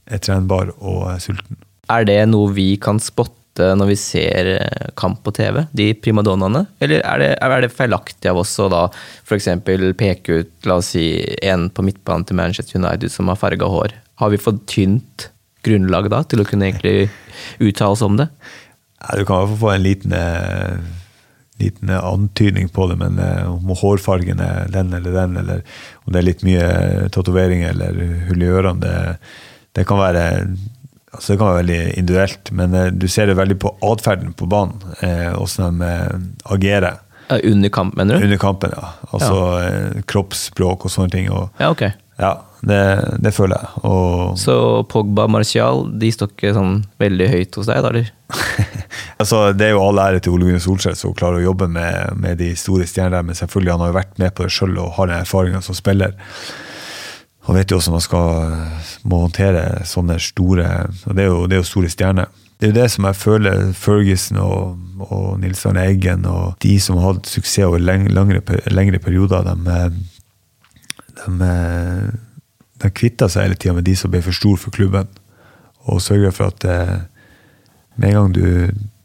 er 0.08 0.24
trenbare 0.24 0.76
og 0.80 1.08
er 1.14 1.24
sulten. 1.24 1.60
Er 1.92 2.08
det 2.08 2.22
noe 2.32 2.54
vi 2.56 2.74
kan 2.82 3.02
spotte 3.04 3.74
når 3.78 3.92
vi 3.92 3.98
ser 4.00 4.48
eh, 4.56 4.88
kamp 4.98 5.20
på 5.26 5.34
TV, 5.36 5.60
de 5.78 5.92
primadonnaene? 6.00 6.64
Eller 6.82 7.04
er 7.06 7.22
det, 7.22 7.30
er 7.38 7.66
det 7.66 7.74
feilaktig 7.76 8.32
av 8.32 8.40
oss 8.42 8.56
å 8.64 8.70
da 8.72 8.88
f.eks. 9.28 9.52
peke 10.00 10.40
ut 10.40 10.70
la 10.70 10.80
oss 10.80 10.94
si, 10.96 11.06
en 11.44 11.68
på 11.70 11.86
midtbanen 11.86 12.26
til 12.26 12.40
Manchester 12.40 12.82
United 12.82 13.14
som 13.14 13.30
har 13.30 13.38
farga 13.38 13.70
hår? 13.70 13.94
Har 14.24 14.34
vi 14.34 14.42
fått 14.42 14.66
tynt 14.72 15.30
grunnlag 15.64 16.10
da 16.12 16.24
til 16.28 16.42
å 16.42 16.48
kunne 16.48 16.72
egentlig 16.72 17.12
uttale 17.62 17.96
oss 17.96 18.04
om 18.06 18.18
det? 18.20 18.30
Ja, 19.04 19.20
du 19.20 19.26
kan 19.28 19.36
i 19.36 19.44
hvert 19.44 19.54
fall 19.54 19.62
få 19.62 19.72
en 19.74 19.86
liten, 19.86 20.16
eh, 20.16 20.80
liten 21.64 21.90
antydning 21.98 22.70
på 22.74 22.88
det, 22.92 23.00
men 23.02 23.18
eh, 23.24 23.48
om 23.50 23.74
hårfargen 23.80 24.44
er 24.44 24.70
den 24.74 24.94
eller 24.94 25.18
den, 25.18 25.40
eller 25.42 25.66
om 26.04 26.14
det 26.14 26.22
er 26.22 26.30
litt 26.30 26.46
mye 26.48 26.70
tatoveringer 27.16 27.74
eller 27.74 28.00
hull 28.30 28.46
i 28.46 28.54
ørene, 28.54 28.80
det, 28.84 28.96
det 29.80 29.90
kan 29.90 30.02
være 30.04 30.30
Altså 31.14 31.34
det 31.34 31.38
kan 31.38 31.52
være 31.52 31.58
veldig 31.60 31.82
individuelt, 32.02 32.50
men 32.58 32.74
eh, 32.74 32.88
du 32.90 33.04
ser 33.12 33.30
det 33.30 33.38
veldig 33.38 33.60
på 33.62 33.70
atferden 33.86 34.32
på 34.34 34.48
banen. 34.50 34.80
Åssen 35.38 35.78
de 35.78 35.90
eh, 35.90 36.24
agerer. 36.56 37.04
Under 37.30 37.70
kamp, 37.70 37.96
mener 37.96 38.18
du? 38.18 38.26
Under 38.26 38.38
kampen, 38.42 38.74
ja. 38.76 38.90
Altså 39.12 39.36
ja. 39.36 39.68
Eh, 39.68 40.02
kroppsspråk 40.10 40.88
og 40.88 40.94
sånne 40.94 41.14
ting. 41.14 41.30
Og, 41.30 41.54
ja, 41.62 41.70
ok. 41.70 41.86
Ja, 42.18 42.34
det, 42.64 42.84
det 43.20 43.34
føler 43.36 43.60
jeg. 43.60 43.84
Og, 43.84 44.38
Så 44.40 44.56
Pogba 44.92 45.28
Martial 45.28 45.84
de 46.00 46.12
står 46.16 46.32
ikke 46.32 46.54
sånn 46.56 46.78
veldig 47.02 47.28
høyt 47.34 47.58
hos 47.60 47.68
deg, 47.68 47.82
da? 47.84 47.92
eller? 47.92 48.12
altså, 49.22 49.42
det 49.58 49.68
er 49.68 49.74
jo 49.76 49.84
all 49.84 50.00
ære 50.00 50.24
til 50.24 50.36
Ole 50.36 50.48
Gunnar 50.48 50.64
Solskjær 50.64 50.96
som 51.00 51.16
klarer 51.18 51.42
å 51.42 51.48
jobbe 51.50 51.68
med, 51.76 52.16
med 52.24 52.40
de 52.40 52.54
store 52.60 52.88
stjernene, 52.90 53.26
men 53.28 53.40
selvfølgelig 53.40 53.76
han 53.76 53.84
har 53.84 53.92
jo 53.92 53.98
vært 54.00 54.22
med 54.24 54.36
på 54.38 54.48
det 54.48 54.56
sjøl 54.56 54.80
og 54.80 54.96
har 54.98 55.12
den 55.12 55.26
erfaringa 55.26 55.64
som 55.66 55.78
spiller. 55.78 56.16
Han 57.44 57.60
vet 57.60 57.72
jo 57.72 57.82
også 57.82 57.92
man 57.92 58.04
skal 58.04 58.56
må 59.04 59.20
håndtere 59.26 59.84
sånne 59.88 60.16
store 60.24 60.70
og 61.04 61.12
Det 61.18 61.26
er 61.26 61.28
jo, 61.28 61.44
det 61.44 61.58
er 61.58 61.64
jo 61.66 61.68
store 61.68 61.92
stjerner. 61.92 62.32
Det 62.56 62.70
er 62.70 62.72
jo 62.72 62.80
det 62.80 62.92
som 62.94 63.08
jeg 63.10 63.20
føler 63.20 63.72
Ferguson 63.76 64.40
og, 64.40 64.78
og 65.04 65.26
Nils 65.42 65.66
Arne 65.68 65.84
Eggen 65.90 66.24
og 66.30 66.54
de 66.64 66.78
som 66.80 67.02
har 67.02 67.18
hatt 67.18 67.28
suksess 67.28 67.68
over 67.68 67.84
lengre, 67.84 68.40
lengre 68.72 69.02
perioder, 69.04 69.50
de, 69.52 69.82
de, 71.20 71.50
de 72.84 72.94
kvitta 72.94 73.30
seg 73.32 73.48
hele 73.48 73.60
tida 73.60 73.76
med 73.78 73.88
de 73.88 73.96
som 73.98 74.12
ble 74.14 74.22
for 74.26 74.36
store 74.36 74.60
for 74.62 74.76
klubben. 74.76 75.10
Og 75.90 76.02
sørga 76.04 76.32
for 76.36 76.54
at 76.54 76.66
eh, 76.68 76.96
med 78.00 78.10
en 78.10 78.18
gang 78.18 78.34
du, 78.36 78.48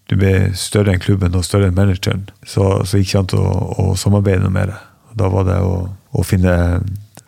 du 0.08 0.16
ble 0.18 0.52
større 0.58 0.94
enn 0.94 1.02
klubben 1.02 1.36
og 1.36 1.46
større 1.46 1.68
enn 1.68 1.76
manageren, 1.76 2.28
så, 2.46 2.84
så 2.86 3.00
gikk 3.00 3.12
det 3.12 3.20
an 3.20 3.34
å, 3.40 3.44
å 3.82 3.98
samarbeide 3.98 4.44
noe 4.44 4.54
mer. 4.54 4.74
Da 5.18 5.30
var 5.32 5.46
det 5.48 5.58
å, 5.64 5.88
å 5.88 6.24
finne, 6.26 6.54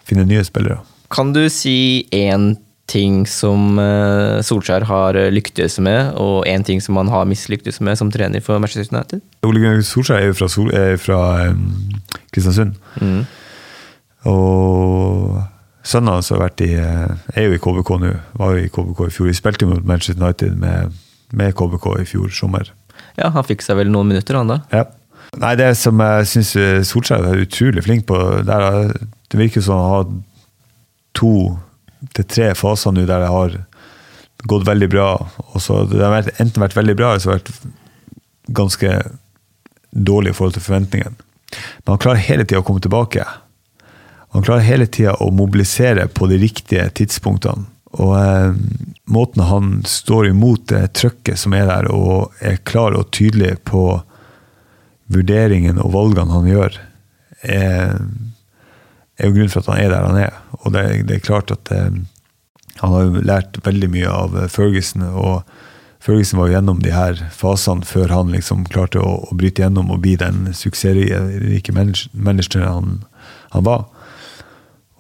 finne 0.07 0.27
nye 0.29 0.45
spillere. 0.47 0.81
Kan 1.11 1.35
du 1.35 1.43
si 1.51 2.07
én 2.15 2.53
ting 2.91 3.23
som 3.31 3.79
eh, 3.79 4.41
Solskjær 4.47 4.87
har 4.89 5.19
lyktes 5.31 5.79
med, 5.83 6.15
og 6.19 6.47
én 6.51 6.65
ting 6.67 6.83
som 6.83 6.99
han 6.99 7.11
har 7.13 7.29
mislyktes 7.31 7.79
med 7.85 7.99
som 7.99 8.11
trener 8.11 8.43
for 8.43 8.59
Manchester 8.63 8.91
United? 8.91 9.23
Ole 9.47 9.63
Gunnar 9.63 9.85
Solskjær 9.87 10.19
er 10.19 10.31
jo 10.31 10.39
fra, 10.41 10.51
Sol, 10.51 10.73
er 10.75 10.99
fra 10.99 11.21
um, 11.51 11.69
Kristiansund. 12.35 12.79
Mm. 13.03 13.23
Og 14.31 15.39
sønnen 15.87 16.15
hans 16.15 16.31
har 16.33 16.43
vært 16.43 16.61
i, 16.65 16.73
eh, 16.75 17.15
er 17.37 17.49
jo 17.49 17.57
i 17.57 17.63
KBK 17.63 17.91
nå. 18.03 18.13
Var 18.41 18.57
jo 18.57 18.65
i 18.65 18.69
KBK 18.73 19.07
i 19.07 19.15
fjor. 19.15 19.31
Vi 19.31 19.37
spilte 19.39 19.69
mot 19.69 19.85
Manchester 19.85 20.23
United 20.23 20.57
med, 20.61 20.93
med 21.33 21.55
KBK 21.55 21.87
i 22.01 22.09
fjor 22.09 22.33
sommer. 22.35 22.71
Ja, 23.17 23.31
Han 23.31 23.45
fikk 23.45 23.63
seg 23.65 23.77
vel 23.81 23.91
noen 23.93 24.09
minutter, 24.13 24.37
han 24.37 24.51
da? 24.51 24.61
Ja. 24.73 24.85
Nei, 25.41 25.55
Det 25.57 25.77
som 25.79 25.99
jeg 26.03 26.27
syns 26.27 26.53
Solskjær 26.89 27.27
er 27.31 27.45
utrolig 27.45 27.85
flink 27.87 28.07
på, 28.09 28.19
der, 28.45 28.93
det 29.31 29.39
virker 29.39 29.63
som 29.63 29.79
han 29.79 29.91
har 29.95 30.07
to 31.15 31.35
til 32.17 32.25
tre 32.25 32.53
faser 32.57 32.95
nå 32.97 33.05
der 33.07 33.21
det 33.23 33.29
har 33.31 33.57
gått 34.49 34.67
veldig 34.67 34.89
bra. 34.91 35.09
Og 35.55 35.61
så 35.61 35.85
Det 35.89 36.01
har 36.01 36.31
enten 36.41 36.63
vært 36.63 36.77
veldig 36.77 36.97
bra 36.97 37.13
eller 37.13 37.23
så 37.23 37.33
har 37.33 37.39
det 37.39 37.51
vært 37.53 38.55
ganske 38.57 38.95
dårlig 39.93 40.33
i 40.33 40.37
forhold 40.39 40.57
til 40.57 40.65
forventningene. 40.65 41.17
Men 41.85 41.95
han 41.95 42.03
klarer 42.03 42.27
hele 42.27 42.45
tida 42.45 42.63
å 42.63 42.67
komme 42.67 42.83
tilbake. 42.83 43.25
Han 44.35 44.47
klarer 44.47 44.67
hele 44.67 44.87
tida 44.87 45.17
å 45.19 45.31
mobilisere 45.35 46.07
på 46.15 46.29
de 46.31 46.39
riktige 46.39 46.87
tidspunktene. 47.01 47.67
Og 47.99 48.13
eh, 48.15 48.53
måten 49.11 49.43
han 49.49 49.73
står 49.89 50.31
imot 50.31 50.69
det 50.71 50.93
trøkket 51.01 51.41
som 51.41 51.57
er 51.59 51.67
der, 51.67 51.91
og 51.91 52.37
er 52.39 52.61
klar 52.63 52.95
og 52.95 53.11
tydelig 53.17 53.57
på 53.67 53.85
vurderingen 55.11 55.81
og 55.83 55.91
valgene 55.97 56.37
han 56.37 56.47
gjør, 56.51 56.79
er 57.43 57.97
er 59.21 59.29
jo 59.29 59.37
grunnen 59.37 59.53
for 59.53 59.63
at 59.63 59.71
han 59.75 59.83
er 59.83 59.93
der 59.93 60.07
han 60.09 60.21
er. 60.21 60.39
Og 60.65 60.75
det, 60.75 60.85
det 61.09 61.19
er 61.19 61.27
klart 61.27 61.53
at 61.53 61.73
eh, 61.75 61.91
han 62.81 62.95
har 62.95 63.05
jo 63.05 63.25
lært 63.27 63.61
veldig 63.67 63.91
mye 63.93 64.09
av 64.11 64.39
Ferguson. 64.53 65.05
og 65.05 65.43
Ferguson 66.01 66.41
var 66.41 66.53
gjennom 66.55 66.81
de 66.81 66.95
her 66.95 67.21
fasene 67.37 67.85
før 67.85 68.15
han 68.15 68.33
liksom 68.33 68.65
klarte 68.73 69.03
å, 69.03 69.19
å 69.29 69.37
bryte 69.37 69.65
gjennom 69.65 69.93
og 69.93 70.01
bli 70.05 70.17
den 70.21 70.49
suksessrike 70.57 71.75
manageren 71.77 72.65
han, 72.65 72.95
han, 73.53 73.67
var. 73.69 73.90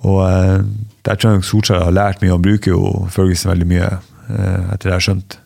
Og 0.09 0.21
eh, 0.25 0.63
der 1.07 1.19
tror 1.19 1.35
jeg 1.35 1.47
Solskjær 1.49 1.85
har 1.85 1.97
lært 1.97 2.23
mye. 2.23 2.33
Han 2.33 2.45
bruker 2.45 2.73
jo 2.73 3.09
Ferguson 3.13 3.53
veldig 3.53 3.69
mye, 3.69 3.89
eh, 4.31 4.73
etter 4.73 4.87
det 4.87 4.93
jeg 4.93 4.97
har 4.97 5.07
skjønt. 5.09 5.39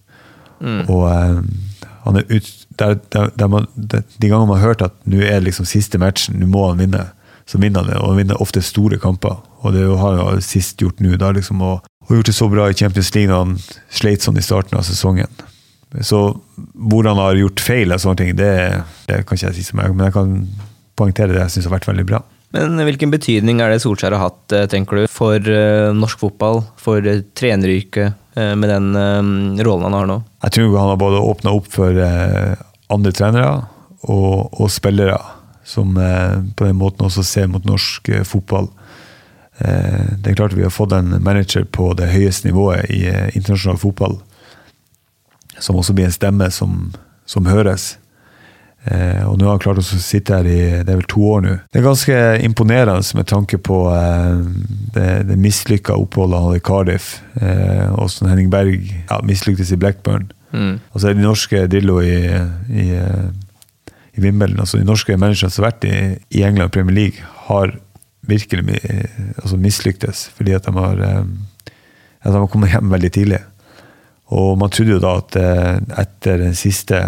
Mm. 0.60 0.82
Og 0.88 1.02
eh, 1.10 1.40
han 2.04 2.20
er 2.20 2.28
ut, 2.30 2.52
der, 2.78 2.98
der, 3.14 3.32
der 3.38 3.50
man, 3.50 3.68
de 3.74 4.28
gangene 4.28 4.46
man 4.50 4.60
har 4.60 4.74
hørt 4.74 4.84
at 4.84 4.96
nå 5.08 5.22
er 5.24 5.44
liksom 5.44 5.66
siste 5.68 5.98
matchen, 5.98 6.38
nå 6.40 6.48
må 6.50 6.68
han 6.68 6.82
vinne, 6.82 7.06
så 7.48 7.58
vinner 7.60 7.82
han 7.82 7.90
det. 7.90 7.98
Og 8.00 8.12
han 8.12 8.20
vinner 8.22 8.42
ofte 8.42 8.62
store 8.64 9.00
kamper. 9.02 9.40
Og 9.64 9.74
det 9.74 9.86
har 9.88 10.20
han 10.20 10.44
sist 10.44 10.82
gjort 10.82 11.02
nå. 11.02 11.16
da 11.20 11.32
liksom 11.34 11.62
å, 11.64 11.78
og 12.04 12.14
gjort 12.18 12.30
det 12.30 12.36
så 12.36 12.50
bra 12.52 12.68
i 12.68 12.76
Champions 12.76 13.10
League 13.16 13.32
når 13.32 13.42
han 13.42 13.56
sleit 13.88 14.24
sånn 14.24 14.38
i 14.38 14.44
starten 14.44 14.78
av 14.78 14.86
sesongen. 14.86 15.42
Så 16.02 16.20
hvor 16.74 17.06
han 17.06 17.20
har 17.22 17.38
gjort 17.38 17.62
feil, 17.62 17.92
og 17.94 18.02
sånne 18.02 18.20
ting, 18.20 18.32
det, 18.36 18.52
det 19.06 19.22
kan 19.24 19.38
ikke 19.38 19.52
jeg 19.52 19.58
si 19.60 19.66
som 19.68 19.80
jeg, 19.80 19.94
men 19.94 20.08
jeg 20.08 20.16
kan 20.16 20.32
poengtere 20.98 21.34
det 21.34 21.42
jeg 21.44 21.54
syns 21.54 21.68
har 21.68 21.76
vært 21.76 21.88
veldig 21.90 22.06
bra. 22.08 22.20
Men 22.54 22.78
hvilken 22.86 23.10
betydning 23.10 23.58
er 23.58 23.72
det 23.72 23.80
Solskjær 23.82 24.14
har 24.14 24.28
hatt, 24.28 24.52
eh, 24.54 24.68
tenker 24.70 25.00
du, 25.00 25.06
for 25.10 25.42
uh, 25.42 25.90
norsk 25.96 26.20
fotball, 26.20 26.60
for 26.78 27.02
uh, 27.02 27.24
treneryrket, 27.34 28.20
med 28.34 28.66
den 28.66 28.88
rollen 29.62 29.84
han 29.86 29.94
har 29.94 30.06
nå? 30.10 30.14
Jeg 30.42 30.54
tror 30.56 30.72
han 30.74 30.88
har 30.90 30.96
både 30.98 31.20
åpna 31.22 31.52
opp 31.54 31.68
for 31.70 31.94
andre 31.94 33.12
trenere 33.14 33.44
og, 34.10 34.56
og 34.58 34.72
spillere, 34.74 35.20
som 35.62 35.92
på 35.94 36.66
den 36.66 36.80
måten 36.80 37.06
også 37.06 37.22
ser 37.22 37.46
mot 37.52 37.62
norsk 37.62 38.10
fotball. 38.26 38.66
det 39.54 40.32
er 40.32 40.34
klart 40.34 40.56
vi 40.58 40.66
har 40.66 40.74
fått 40.74 40.96
en 40.98 41.14
manager 41.22 41.62
på 41.62 41.92
det 41.94 42.10
høyeste 42.10 42.50
nivået 42.50 42.90
i 42.90 43.04
internasjonal 43.38 43.78
fotball, 43.78 44.18
som 45.62 45.78
også 45.78 45.94
blir 45.94 46.10
en 46.10 46.18
stemme 46.18 46.50
som, 46.50 46.90
som 47.30 47.46
høres. 47.46 47.92
Eh, 48.84 49.22
og 49.24 49.38
nå 49.40 49.46
har 49.46 49.54
han 49.54 49.62
klart 49.64 49.80
å 49.80 49.84
sitte 49.84 50.36
her 50.36 50.48
i 50.48 50.58
det 50.84 50.92
er 50.92 50.98
vel 50.98 51.06
to 51.08 51.22
år 51.24 51.44
nå. 51.44 51.52
Det 51.72 51.80
er 51.80 51.86
ganske 51.86 52.18
imponerende 52.44 53.16
med 53.16 53.28
tanke 53.30 53.58
på 53.64 53.78
eh, 53.94 54.42
det, 54.96 55.06
det 55.30 55.38
mislykka 55.40 55.96
oppholdet 55.96 56.40
han 56.40 56.50
hadde 56.50 56.60
i 56.60 56.64
Cardiff. 56.68 57.08
Eh, 57.40 57.86
Åsen 58.02 58.28
Henning 58.28 58.50
Berg 58.52 58.84
ja, 58.90 59.20
mislyktes 59.24 59.72
i 59.72 59.80
Blackburn. 59.80 60.28
Mm. 60.52 60.76
Og 60.92 61.00
så 61.00 61.10
er 61.10 61.16
de 61.16 61.24
norske 61.24 61.64
Drillo 61.72 61.96
i, 62.04 62.18
i, 62.28 62.90
eh, 62.98 63.24
i 64.14 64.26
Wimbledon. 64.26 64.60
Altså 64.66 64.82
de 64.82 64.86
norske 64.88 65.16
menneskene 65.16 65.54
som 65.54 65.64
har 65.64 65.72
vært 65.72 65.88
i, 65.88 65.96
i 66.36 66.44
England 66.44 66.76
Premier 66.76 66.98
League, 67.00 67.32
har 67.48 67.72
virkelig 68.24 68.78
altså 69.36 69.58
mislyktes 69.60 70.22
fordi 70.32 70.54
at 70.56 70.64
de 70.64 70.72
har, 70.76 71.00
eh, 71.04 71.72
at 72.24 72.32
de 72.32 72.38
har 72.38 72.48
kommet 72.52 72.72
hjem 72.72 72.92
veldig 72.92 73.12
tidlig. 73.16 73.40
Og 74.34 74.58
man 74.58 74.72
trodde 74.72 74.96
jo 74.96 75.02
da 75.02 75.18
at 75.20 75.36
eh, 75.40 75.78
etter 76.04 76.40
den 76.40 76.56
siste 76.56 77.00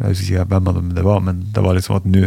jeg 0.00 0.08
husker 0.08 0.28
ikke 0.28 0.48
hvem 0.52 0.70
av 0.70 0.78
dem 0.78 0.92
det 0.96 1.04
var, 1.06 1.20
men 1.24 1.44
det 1.54 1.62
var 1.64 1.76
liksom 1.76 1.98
at 1.98 2.08
nå 2.08 2.24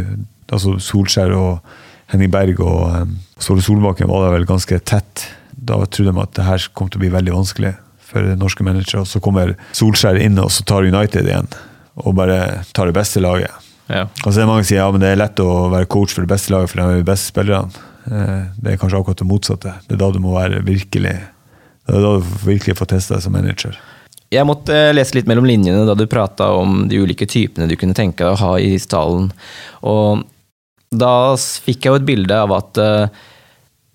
altså 0.53 0.75
Solskjær 0.83 1.33
og 1.35 1.75
Henning 2.11 2.29
Berg 2.33 2.59
og 2.61 2.83
um, 3.01 3.15
Ståle 3.41 3.63
Solbakken 3.65 4.09
var 4.11 4.27
da 4.27 4.35
vel 4.35 4.45
ganske 4.47 4.77
tett. 4.85 5.25
Da 5.55 5.79
trodde 5.89 6.13
de 6.13 6.21
at 6.21 6.35
det 6.37 6.45
her 6.45 6.67
kom 6.77 6.91
til 6.91 7.01
å 7.01 7.03
bli 7.03 7.13
veldig 7.15 7.33
vanskelig 7.33 7.73
for 8.05 8.35
norske 8.37 8.63
managere. 8.63 9.01
Og 9.01 9.09
så 9.09 9.21
kommer 9.23 9.55
Solskjær 9.75 10.19
inn 10.21 10.37
og 10.41 10.51
så 10.53 10.65
tar 10.67 10.85
United 10.85 11.25
igjen, 11.25 11.49
og 11.97 12.15
bare 12.19 12.61
tar 12.77 12.91
det 12.91 12.97
beste 12.97 13.23
laget. 13.23 13.51
Ja. 13.89 14.05
Og 14.23 14.29
så 14.29 14.39
er 14.39 14.45
det 14.45 14.49
mange 14.49 14.63
som 14.63 14.71
sier 14.71 14.81
ja, 14.81 14.91
men 14.93 15.01
det 15.01 15.11
er 15.11 15.19
lett 15.19 15.41
å 15.41 15.67
være 15.73 15.89
coach 15.91 16.13
for 16.15 16.25
det 16.25 16.31
beste 16.31 16.53
laget, 16.53 16.71
for 16.71 16.81
de 16.81 16.85
er 16.85 17.01
de 17.01 17.09
beste 17.09 17.33
spillerne. 17.33 17.85
Eh, 18.05 18.45
det 18.61 18.73
er 18.73 18.79
kanskje 18.81 19.01
akkurat 19.01 19.21
det 19.21 19.29
motsatte. 19.29 19.73
Det 19.87 19.97
er 19.97 20.01
da 20.01 20.11
du 20.13 20.21
må 20.21 20.35
være 20.37 20.61
virkelig 20.65 21.15
Det 21.85 21.93
er 21.93 22.01
da 22.01 22.15
du 22.17 22.29
virkelig 22.45 22.79
får 22.79 22.89
testa 22.95 23.17
deg 23.17 23.25
som 23.25 23.35
manager. 23.35 23.75
Jeg 24.33 24.47
måtte 24.47 24.73
eh, 24.73 24.93
lese 24.95 25.17
litt 25.17 25.29
mellom 25.29 25.45
linjene 25.47 25.85
da 25.87 25.95
du 25.97 26.05
prata 26.09 26.49
om 26.57 26.85
de 26.89 26.99
ulike 27.01 27.27
typene 27.29 27.69
du 27.69 27.75
kunne 27.79 27.97
tenke 27.97 28.23
deg 28.23 28.33
å 28.33 28.41
ha 28.41 28.55
i 28.61 28.75
stallen. 28.81 29.29
Og 29.85 30.25
da 30.95 31.35
fikk 31.37 31.85
jeg 31.85 31.91
jo 31.91 31.99
et 31.99 32.07
bilde 32.07 32.35
av 32.39 32.53
at 32.55 32.79
uh, 32.79 33.23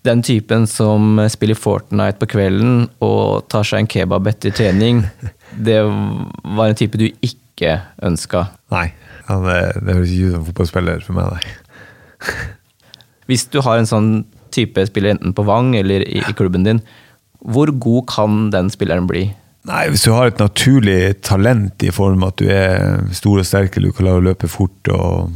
den 0.07 0.23
typen 0.27 0.67
som 0.69 1.19
spiller 1.33 1.59
Fortnite 1.59 2.21
på 2.21 2.29
kvelden 2.35 2.87
og 3.05 3.47
tar 3.53 3.67
seg 3.67 3.83
en 3.83 3.91
kebab 3.91 4.29
etter 4.31 4.55
trening, 4.55 5.05
det 5.69 5.81
var 5.85 6.69
en 6.69 6.79
type 6.79 7.01
du 7.01 7.09
ikke 7.09 7.79
ønska. 8.05 8.49
Nei. 8.75 8.91
Det, 9.31 9.59
det 9.87 9.95
høres 9.95 10.11
ikke 10.11 10.29
ut 10.31 10.35
som 10.35 10.47
fotballspiller 10.49 11.05
for 11.07 11.17
meg, 11.19 11.37
nei. 11.37 12.41
Hvis 13.31 13.47
du 13.53 13.61
har 13.63 13.79
en 13.79 13.87
sånn 13.87 14.11
type 14.51 14.83
spiller 14.89 15.15
enten 15.15 15.35
på 15.37 15.45
Vang 15.47 15.77
eller 15.79 16.03
i, 16.03 16.19
i 16.19 16.35
klubben 16.35 16.67
din, 16.67 16.81
hvor 17.41 17.71
god 17.71 18.09
kan 18.11 18.49
den 18.53 18.73
spilleren 18.73 19.07
bli? 19.09 19.29
Nei, 19.69 19.91
Hvis 19.93 20.07
du 20.07 20.15
har 20.15 20.31
et 20.31 20.41
naturlig 20.41 21.21
talent 21.27 21.83
i 21.85 21.93
form 21.93 22.25
av 22.25 22.33
at 22.33 22.41
du 22.41 22.49
er 22.49 23.03
stor 23.17 23.43
og 23.43 23.47
sterk, 23.47 23.77
eller 23.77 23.93
du 23.93 23.97
kan 23.97 24.09
å 24.09 24.23
løpe 24.25 24.49
fort 24.49 24.89
og 24.95 25.35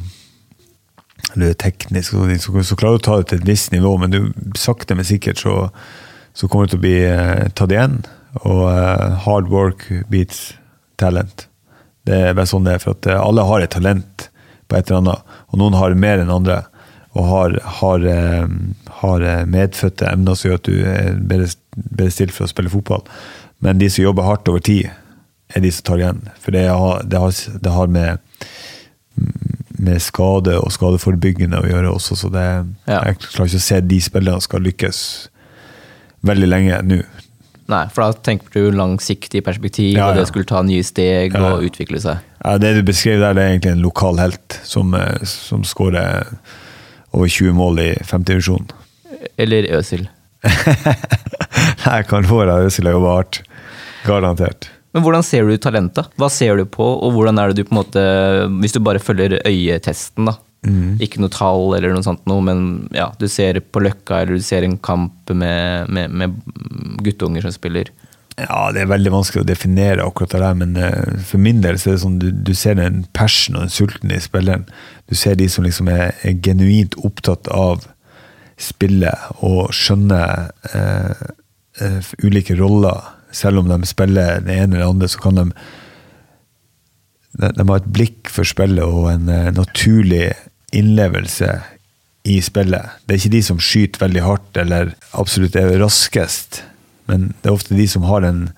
du 1.34 1.44
er 1.48 1.56
teknisk, 1.58 2.14
så, 2.14 2.56
så 2.64 2.76
klarer 2.78 2.96
du 2.96 3.02
å 3.02 3.04
ta 3.04 3.16
det 3.20 3.28
til 3.30 3.42
et 3.42 3.48
visst 3.48 3.72
nivå, 3.74 3.96
men 4.00 4.12
du, 4.14 4.20
sakte, 4.56 4.96
men 4.96 5.06
sikkert 5.06 5.42
så, 5.42 5.54
så 6.32 6.48
kommer 6.48 6.68
du 6.68 6.74
til 6.74 6.80
å 6.80 6.84
bli 6.84 6.98
eh, 7.08 7.48
tatt 7.58 7.74
igjen. 7.74 7.98
Og 8.44 8.62
eh, 8.70 9.16
hard 9.26 9.50
work 9.50 9.88
beats 10.10 10.54
talent. 11.00 11.48
Det 12.06 12.20
er 12.30 12.36
bare 12.36 12.48
sånn 12.48 12.66
det 12.66 12.76
er. 12.76 12.84
For 12.84 12.96
at 12.96 13.10
eh, 13.10 13.20
alle 13.20 13.46
har 13.48 13.64
et 13.64 13.74
talent 13.74 14.28
på 14.70 14.78
et 14.78 14.88
eller 14.88 15.02
annet, 15.02 15.34
og 15.50 15.60
noen 15.60 15.78
har 15.78 15.98
mer 15.98 16.22
enn 16.22 16.32
andre. 16.32 16.62
Og 17.14 17.28
har, 17.30 17.58
har, 17.80 18.06
eh, 18.10 18.46
har 19.00 19.26
eh, 19.26 19.44
medfødte 19.50 20.10
emner 20.10 20.38
som 20.38 20.50
gjør 20.50 20.60
at 20.60 20.70
du 20.70 20.78
er 20.90 21.18
bedre, 21.18 21.50
bedre 21.76 22.14
stilt 22.14 22.34
for 22.34 22.46
å 22.46 22.52
spille 22.54 22.72
fotball. 22.72 23.04
Men 23.64 23.80
de 23.80 23.88
som 23.90 24.04
jobber 24.04 24.26
hardt 24.28 24.48
over 24.52 24.60
tid, 24.64 24.90
er 25.54 25.64
de 25.64 25.72
som 25.72 25.86
tar 25.88 26.02
igjen. 26.02 26.22
For 26.42 26.54
det 26.54 26.66
har, 26.68 27.04
det 27.08 27.20
har, 27.20 27.34
det 27.64 27.72
har 27.72 27.92
med, 27.92 28.18
med, 29.78 30.00
skade 30.04 30.58
og 30.60 30.72
skadeforebyggende 30.74 31.62
å 31.62 31.68
gjøre 31.70 31.92
også, 31.96 32.18
så 32.18 32.32
det, 32.32 32.48
ja. 32.88 33.00
jeg 33.08 33.20
klarer 33.24 33.52
ikke 33.52 33.62
å 33.62 33.68
se 33.68 33.80
de 33.84 34.00
spillerne 34.04 34.44
skal 34.44 34.64
lykkes 34.64 34.98
veldig 36.24 36.48
lenge 36.50 36.80
nå. 36.88 37.00
Nei, 37.72 37.84
for 37.88 38.04
da 38.04 38.24
tenker 38.26 38.52
du 38.52 38.76
langsiktig 38.76 39.40
perspektiv, 39.46 39.94
ja, 39.94 40.02
ja. 40.02 40.08
og 40.10 40.20
det 40.20 40.26
skulle 40.28 40.48
ta 40.48 40.60
nye 40.66 40.84
steg 40.84 41.36
og 41.38 41.64
utvikle 41.64 42.00
seg. 42.02 42.20
Ja, 42.42 42.58
Det 42.60 42.74
du 42.76 42.82
beskriver 42.84 43.22
der, 43.22 43.38
det 43.38 43.44
er 43.44 43.54
egentlig 43.54 43.72
en 43.72 43.86
lokal 43.86 44.20
helt 44.20 44.58
som, 44.68 44.92
eh, 44.98 45.24
som 45.24 45.64
skårer 45.64 46.28
over 47.14 47.30
20 47.30 47.56
mål 47.56 47.80
i 47.80 47.88
femtedivisjon. 48.04 48.68
Eller 49.40 49.70
Øsil. 49.78 50.04
Nei, 51.86 52.02
kan 52.04 52.28
få 52.28 52.42
det. 52.44 52.58
Øsil 52.68 52.90
har 52.90 52.98
jobba 52.98 53.16
hardt. 53.16 53.40
Garantert. 54.04 54.70
Men 54.94 55.02
hvordan 55.02 55.24
ser 55.26 55.48
du 55.48 55.56
talentet? 55.58 56.12
Hva 56.20 56.30
ser 56.30 56.60
du 56.60 56.68
på, 56.70 56.86
og 56.86 57.16
hvordan 57.16 57.40
er 57.40 57.50
det 57.50 57.62
du 57.62 57.66
på 57.66 57.74
en 57.74 57.80
måte 57.80 58.02
Hvis 58.60 58.76
du 58.76 58.82
bare 58.84 59.02
følger 59.02 59.40
øyetesten, 59.42 60.30
da. 60.30 60.36
Mm. 60.64 60.96
Ikke 61.02 61.20
noe 61.20 61.32
tall 61.34 61.74
eller 61.76 61.92
noe 61.92 62.04
sånt 62.06 62.22
noe, 62.30 62.40
men 62.44 62.86
ja, 62.94 63.10
du 63.20 63.26
ser 63.28 63.58
på 63.60 63.82
Løkka 63.84 64.22
eller 64.22 64.38
du 64.38 64.44
ser 64.44 64.64
en 64.64 64.78
kamp 64.80 65.32
med, 65.36 65.90
med, 65.92 66.14
med 66.14 66.38
guttunger 67.04 67.44
som 67.44 67.52
spiller. 67.52 67.90
Ja, 68.38 68.70
det 68.74 68.82
er 68.82 68.90
veldig 68.90 69.12
vanskelig 69.14 69.44
å 69.44 69.46
definere 69.46 70.06
akkurat 70.06 70.32
det 70.32 70.40
der, 70.42 70.56
men 70.58 70.78
uh, 70.80 71.18
for 71.26 71.42
min 71.42 71.60
del 71.62 71.76
så 71.78 71.90
er 71.90 71.98
det 71.98 72.02
sånn 72.02 72.16
du, 72.22 72.30
du 72.32 72.54
ser 72.58 72.80
en 72.82 73.04
passion 73.14 73.58
og 73.58 73.66
en 73.66 73.74
sulten 73.74 74.14
i 74.14 74.22
spilleren. 74.22 74.64
Du 75.10 75.14
ser 75.18 75.36
de 75.38 75.46
som 75.52 75.66
liksom 75.66 75.90
er, 75.92 76.16
er 76.26 76.40
genuint 76.42 76.96
opptatt 77.06 77.50
av 77.54 77.84
spillet 78.58 79.42
og 79.44 79.68
skjønner 79.74 80.48
uh, 80.72 81.28
uh, 81.82 82.14
ulike 82.24 82.56
roller 82.58 83.13
selv 83.34 83.62
om 83.62 83.70
de 83.70 83.80
spiller 83.88 84.44
det 84.44 84.54
ene 84.54 84.78
eller 84.78 84.92
andre, 84.92 85.10
så 85.10 85.22
kan 85.22 85.40
de 85.40 85.48
de, 87.34 87.64
har 87.66 87.80
et 87.80 87.94
blikk 87.94 88.30
for 88.30 88.46
spillet 88.46 88.84
og 88.84 89.08
en 89.10 89.26
uh, 89.26 89.50
naturlig 89.54 90.28
innlevelse 90.74 91.50
i 92.30 92.38
spillet. 92.44 92.94
Det 93.04 93.14
er 93.14 93.20
ikke 93.20 93.34
de 93.34 93.42
som 93.44 93.60
skyter 93.62 94.04
veldig 94.04 94.22
hardt 94.24 94.60
eller 94.60 94.94
absolutt 95.18 95.58
er 95.58 95.74
raskest, 95.82 96.62
men 97.10 97.32
det 97.42 97.50
er 97.50 97.56
ofte 97.56 97.76
de 97.76 97.88
som 97.90 98.06
har 98.08 98.24
den, 98.24 98.48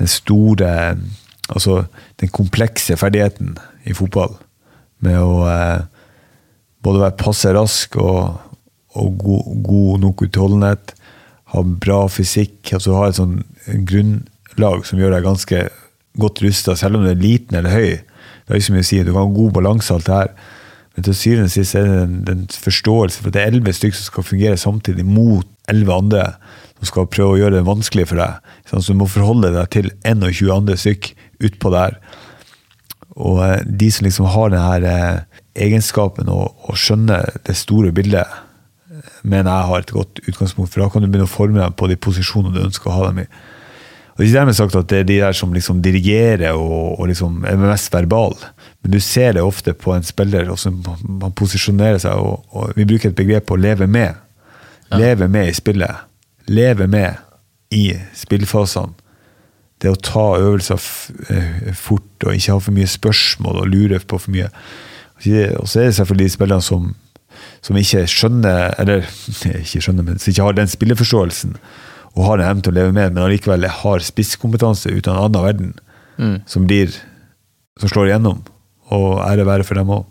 den 0.00 0.10
store 0.10 0.96
Altså 1.44 1.82
den 2.22 2.30
komplekse 2.32 2.96
ferdigheten 2.96 3.58
i 3.84 3.92
fotball. 3.92 4.30
Med 5.04 5.18
å 5.20 5.42
uh, 5.44 5.82
både 6.80 7.02
være 7.02 7.18
passe 7.20 7.50
rask 7.52 7.98
og, 8.00 8.38
og 8.96 9.18
god, 9.20 9.50
god 9.66 10.00
nok 10.06 10.24
utholdenhet 10.24 10.94
ha 11.54 11.62
bra 11.62 12.02
fysikk, 12.10 12.74
altså 12.76 12.98
ha 12.98 13.08
et 13.08 13.18
sånn 13.20 13.38
grunnlag 13.88 14.84
som 14.88 15.00
gjør 15.00 15.16
deg 15.16 15.26
ganske 15.26 15.62
godt 16.20 16.42
rusta, 16.44 16.76
selv 16.78 16.98
om 16.98 17.06
du 17.06 17.10
er 17.12 17.22
liten 17.22 17.58
eller 17.58 17.74
høy. 17.74 18.02
Det 18.44 18.52
har 18.52 18.60
ikke 18.60 18.68
så 18.68 18.76
mye 18.76 18.84
å 18.84 18.90
si. 18.90 19.00
Du 19.02 19.12
kan 19.12 19.22
ha 19.22 19.38
god 19.38 19.56
balanse 19.56 19.94
alt 19.94 20.08
det 20.08 20.18
her. 20.18 20.34
Men 20.94 21.06
til 21.08 21.16
syvende 21.18 21.48
og 21.48 21.54
sist 21.54 21.74
er 21.78 21.88
det 21.88 22.02
en, 22.04 22.18
en 22.30 22.44
forståelse 22.66 23.18
for 23.18 23.30
at 23.30 23.36
det 23.36 23.42
er 23.42 23.50
elleve 23.50 23.74
stykker 23.74 23.98
som 23.98 24.10
skal 24.12 24.26
fungere 24.28 24.60
samtidig 24.60 25.06
mot 25.08 25.48
elleve 25.70 25.96
andre 25.96 26.26
som 26.76 26.90
skal 26.90 27.08
prøve 27.10 27.34
å 27.34 27.40
gjøre 27.40 27.58
det 27.58 27.66
vanskelig 27.66 28.06
for 28.10 28.20
deg. 28.20 28.52
Sånn, 28.68 28.84
Så 28.84 28.94
du 28.94 29.00
må 29.00 29.08
forholde 29.10 29.50
deg 29.54 29.70
til 29.74 29.90
21 30.04 30.52
andre 30.54 30.76
stykk 30.78 31.10
utpå 31.48 31.72
der. 31.74 31.98
Og 33.14 33.40
eh, 33.46 33.62
de 33.64 33.90
som 33.94 34.06
liksom 34.06 34.30
har 34.34 34.52
denne 34.52 34.90
eh, 34.90 35.42
egenskapen 35.66 36.30
og, 36.32 36.54
og 36.68 36.78
skjønner 36.78 37.38
det 37.46 37.56
store 37.58 37.92
bildet, 37.94 38.26
mener 39.22 39.50
jeg 39.50 39.68
har 39.70 39.84
et 39.84 39.92
godt 39.96 40.22
utgangspunkt, 40.28 40.72
for 40.72 40.84
da 40.84 40.88
kan 40.92 41.04
du 41.04 41.08
begynne 41.08 41.28
å 41.28 41.34
forme 41.34 41.60
dem 41.60 41.76
på 41.76 41.88
de 41.90 41.98
posisjonene 42.00 42.54
du 42.54 42.64
ønsker 42.66 42.90
å 42.90 42.96
ha 42.98 43.10
dem 43.10 43.24
i. 43.24 43.28
Og 44.14 44.20
Det 44.20 44.24
er 44.24 44.28
ikke 44.28 44.38
dermed 44.38 44.54
sagt 44.54 44.76
at 44.78 44.90
det 44.92 44.98
er 45.00 45.06
de 45.08 45.16
der 45.18 45.34
som 45.34 45.54
liksom 45.54 45.80
dirigerer 45.82 46.54
og, 46.54 47.00
og 47.00 47.08
liksom 47.10 47.40
er 47.50 47.58
mest 47.58 47.90
verbal, 47.92 48.36
men 48.82 48.94
du 48.94 49.00
ser 49.02 49.34
det 49.34 49.42
ofte 49.42 49.74
på 49.74 49.90
en 49.94 50.06
spiller, 50.06 50.50
og 50.52 51.00
man 51.02 51.34
posisjonerer 51.34 51.98
seg, 51.98 52.14
og, 52.14 52.44
og, 52.54 52.70
vi 52.78 52.86
bruker 52.86 53.10
et 53.10 53.18
begrep 53.18 53.48
på 53.48 53.56
å 53.56 53.62
leve 53.62 53.88
med. 53.90 54.14
Ja. 54.92 55.00
Leve 55.00 55.26
med 55.28 55.50
i 55.50 55.56
spillet. 55.56 56.04
Leve 56.46 56.86
med 56.86 57.18
i 57.74 57.88
spillfasene. 58.14 58.94
det 59.82 59.90
å 59.90 59.98
ta 60.00 60.38
øvelser 60.38 60.78
fort 61.76 62.24
og 62.24 62.36
ikke 62.36 62.54
ha 62.54 62.60
for 62.62 62.72
mye 62.72 62.88
spørsmål 62.88 63.58
og 63.64 63.66
lure 63.68 63.98
på 63.98 64.16
for 64.16 64.32
mye. 64.32 64.46
Og 65.58 65.66
så 65.68 65.80
er 65.80 65.90
det 65.90 65.96
selvfølgelig 65.98 66.28
de 66.30 66.36
spillerne 66.36 66.62
som, 66.62 66.94
som 67.64 67.78
ikke 67.80 68.04
skjønner, 68.10 68.76
eller 68.82 69.08
ikke 69.64 69.82
skjønner, 69.82 70.06
men 70.06 70.20
som 70.20 70.32
ikke 70.32 70.46
har 70.48 70.60
den 70.60 70.70
spilleforståelsen 70.70 71.58
og 72.14 72.28
har 72.28 72.38
en 72.38 72.46
evne 72.46 72.62
til 72.62 72.70
å 72.70 72.76
leve 72.76 72.94
med, 72.94 73.14
men 73.14 73.24
allikevel 73.24 73.66
har 73.80 74.04
spisskompetanse 74.06 74.92
ut 74.92 75.08
av 75.08 75.16
en 75.16 75.22
annen 75.24 75.46
verden, 75.48 75.72
mm. 76.20 76.36
som 76.46 76.68
blir 76.68 76.92
som 77.80 77.90
slår 77.90 78.12
igjennom. 78.12 78.42
Og 78.94 79.16
ære 79.24 79.46
være 79.48 79.66
for 79.66 79.78
dem 79.78 79.90
òg. 79.90 80.04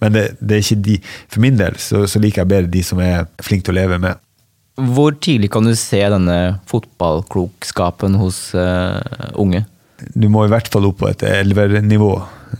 Men 0.00 0.12
det, 0.12 0.24
det, 0.40 0.58
er 0.58 0.64
ikke 0.64 0.82
de 0.84 0.94
For 1.32 1.40
min 1.40 1.56
del 1.56 1.78
så, 1.80 2.02
så, 2.04 2.20
liker 2.20 2.42
jeg 2.42 2.50
bedre 2.50 2.68
de 2.72 2.82
som 2.84 3.00
er 3.00 3.24
flinke 3.40 3.64
til 3.64 3.72
å 3.72 3.78
leve 3.78 3.98
med. 4.02 4.20
Hvor 4.76 5.14
tidlig 5.24 5.48
kan 5.54 5.64
du 5.64 5.72
se 5.78 6.02
denne 6.12 6.58
fotballklokskapen 6.68 8.18
hos 8.20 8.50
uh, 8.52 9.00
unge? 9.40 9.64
Du 10.12 10.28
må 10.28 10.44
i 10.44 10.50
hvert 10.52 10.68
fall 10.68 10.84
opp 10.90 10.98
på 11.00 11.08
et 11.08 11.24
elvernivå. 11.24 12.10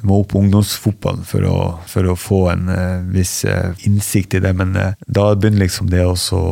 Må 0.07 0.21
opp 0.23 0.33
på 0.33 0.41
ungdomsfotballen 0.43 1.25
for 1.29 1.47
å, 1.49 1.57
for 1.89 2.11
å 2.11 2.19
få 2.19 2.41
en 2.53 2.69
uh, 2.71 3.07
viss 3.15 3.39
uh, 3.49 3.73
innsikt 3.89 4.37
i 4.39 4.43
det. 4.45 4.53
Men 4.59 4.75
da 5.07 5.31
begynner 5.35 5.67
liksom 5.67 5.91
det 5.93 6.05
også 6.07 6.43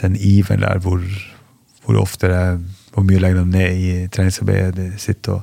Den 0.00 0.16
iveren 0.16 0.62
der 0.64 0.80
hvor, 0.80 1.02
hvor 1.84 2.00
ofte 2.00 2.30
det, 2.30 2.44
hvor 2.94 3.04
mye 3.04 3.20
legger 3.20 3.42
de 3.42 3.58
ned 3.58 3.82
i 3.82 3.90
treningsarbeidet 4.12 4.94
sitt. 5.02 5.28
og 5.28 5.42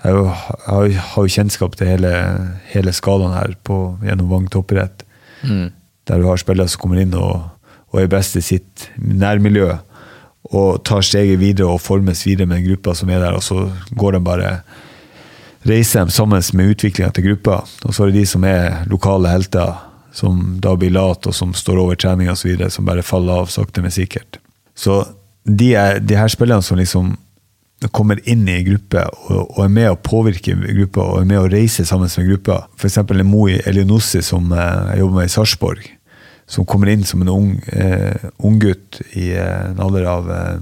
jeg 0.00 0.16
har, 0.64 0.88
jo 1.20 1.28
kjennskap 1.28 1.76
til 1.76 1.90
hele, 1.92 2.10
hele 2.72 2.92
skalaen 2.96 3.36
her 3.36 3.52
på, 3.64 3.98
gjennom 4.04 4.30
Vang 4.32 4.48
toppidrett. 4.52 5.04
Mm. 5.44 5.68
Der 6.08 6.20
du 6.20 6.28
har 6.28 6.40
spillere 6.40 6.72
som 6.72 6.80
kommer 6.80 7.02
inn 7.02 7.12
og, 7.18 7.50
og 7.92 8.00
er 8.00 8.08
best 8.12 8.38
i 8.40 8.44
sitt 8.44 8.88
nærmiljø. 8.96 9.74
Og 10.56 10.80
tar 10.88 11.04
steget 11.04 11.40
videre 11.42 11.68
og 11.74 11.82
formes 11.84 12.24
videre 12.24 12.48
med 12.48 12.62
den 12.62 12.70
gruppa 12.70 12.96
som 12.96 13.12
er 13.12 13.20
der. 13.20 13.36
Og 13.36 13.44
så 13.44 13.68
går 13.92 14.16
de 14.16 14.22
bare 14.24 14.54
reiser 15.68 16.04
de 16.04 16.14
sammen 16.14 16.42
med 16.54 16.74
utviklinga 16.74 17.12
til 17.14 17.30
gruppa. 17.30 17.62
Og 17.84 17.94
så 17.94 18.04
er 18.04 18.12
det 18.12 18.22
de 18.22 18.28
som 18.28 18.44
er 18.48 18.84
lokale 18.90 19.32
helter, 19.32 19.74
som 20.12 20.58
da 20.62 20.74
blir 20.78 20.94
late 20.94 21.30
og 21.30 21.36
som 21.36 21.54
står 21.54 21.78
over 21.82 21.98
trening 22.00 22.30
osv., 22.32 22.56
som 22.70 22.86
bare 22.88 23.06
faller 23.06 23.44
av 23.44 23.50
sakte, 23.52 23.82
men 23.82 23.94
sikkert. 23.94 24.40
Så 24.74 25.04
de, 25.44 25.74
er, 25.74 26.00
de 26.00 26.16
her 26.18 26.30
spillerne 26.32 26.64
som 26.64 26.78
liksom 26.80 27.14
kommer 27.88 28.20
inn 28.28 28.44
i 28.48 28.58
gruppe 28.66 29.06
og, 29.08 29.38
og, 29.38 29.60
er 29.64 29.70
med 29.72 29.88
å 29.88 30.00
påvirke 30.04 30.52
gruppa 30.52 31.06
og 31.06 31.22
er 31.22 31.30
med 31.30 31.40
å 31.40 31.48
reise 31.48 31.86
sammen 31.88 32.10
med 32.12 32.28
gruppa. 32.28 32.58
F.eks. 32.76 32.98
Moi 33.24 33.56
Elionossi, 33.64 34.20
som 34.24 34.52
eh, 34.52 34.90
jeg 34.92 35.00
jobber 35.00 35.20
med 35.20 35.30
i 35.30 35.32
Sarpsborg. 35.32 35.86
Som 36.50 36.66
kommer 36.68 36.90
inn 36.90 37.06
som 37.06 37.22
en 37.22 37.32
ung 37.32 37.50
eh, 37.72 38.28
unggutt 38.44 39.00
i 39.14 39.30
eh, 39.32 39.70
en 39.70 39.80
alder 39.80 40.08
av 40.12 40.28
eh, 40.34 40.58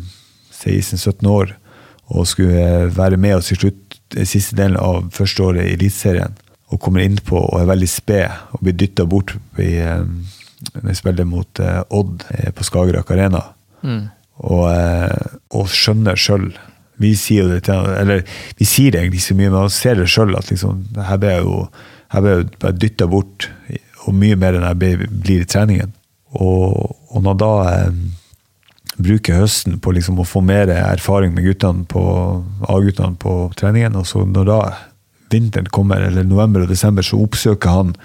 16-17 0.55 1.27
år. 1.33 1.57
Og 2.15 2.29
skulle 2.29 2.63
eh, 2.63 2.87
være 2.95 3.19
med 3.21 3.41
oss 3.41 3.51
i 3.53 3.59
slutt, 3.59 3.88
siste 4.29 4.57
delen 4.59 4.79
av 4.81 5.11
første 5.15 5.45
året 5.45 5.67
i 5.67 5.75
Eliteserien. 5.77 6.37
Og 6.69 6.81
kommer 6.85 7.05
innpå 7.05 7.39
og 7.41 7.61
er 7.61 7.71
veldig 7.71 7.89
sped 7.89 8.55
og 8.55 8.63
blir 8.65 8.77
dytta 8.77 9.07
bort 9.09 9.35
i, 9.59 9.79
eh, 9.81 10.05
når 10.75 10.91
jeg 10.93 11.01
spiller 11.01 11.29
mot 11.29 11.61
eh, 11.65 11.83
Odd 11.97 12.27
på 12.55 12.67
Skagerrak 12.67 13.11
Arena. 13.15 13.43
Mm. 13.83 14.09
Og, 14.49 14.67
og 15.57 15.71
skjønner 15.73 16.19
sjøl 16.19 16.53
vi 16.99 17.13
sier 17.19 17.47
det 17.51 17.61
til 17.69 17.89
Eller 17.95 18.25
vi 18.59 18.67
sier 18.67 18.93
det 18.93 19.01
egentlig 19.01 19.21
ikke 19.21 19.31
så 19.31 19.39
mye, 19.39 19.51
men 19.51 19.61
man 19.61 19.75
ser 19.75 19.99
det 19.99 20.09
sjøl 20.11 20.35
at 20.39 20.51
liksom, 20.51 20.83
her 20.99 21.21
ble 21.23 21.35
jeg 21.35 21.47
jo 21.47 21.61
her 22.15 22.25
ble 22.25 22.35
jeg 22.35 22.47
bare 22.63 22.81
dytta 22.81 23.07
bort, 23.11 23.49
og 24.07 24.15
mye 24.17 24.37
mer 24.41 24.57
enn 24.57 24.65
jeg 24.65 25.09
blir 25.13 25.43
i 25.43 25.49
treningen. 25.49 25.91
Og, 26.41 26.95
og 27.13 27.25
når 27.25 27.37
da 27.43 27.51
bruker 28.99 29.41
høsten 29.43 29.79
på 29.83 29.95
liksom 29.95 30.19
å 30.21 30.27
få 30.27 30.43
mer 30.45 30.71
erfaring 30.75 31.35
med 31.35 31.47
guttene 31.47 31.87
på 31.89 32.03
A-guttene 32.69 33.19
på 33.21 33.35
treningen, 33.59 33.97
og 33.99 34.07
så 34.11 34.25
når 34.27 34.51
da 34.51 34.61
vinteren 35.33 35.69
kommer, 35.73 36.03
eller 36.03 36.25
november 36.25 36.65
og 36.65 36.73
desember, 36.73 37.05
så 37.05 37.21
oppsøker 37.21 37.75
han 37.75 37.97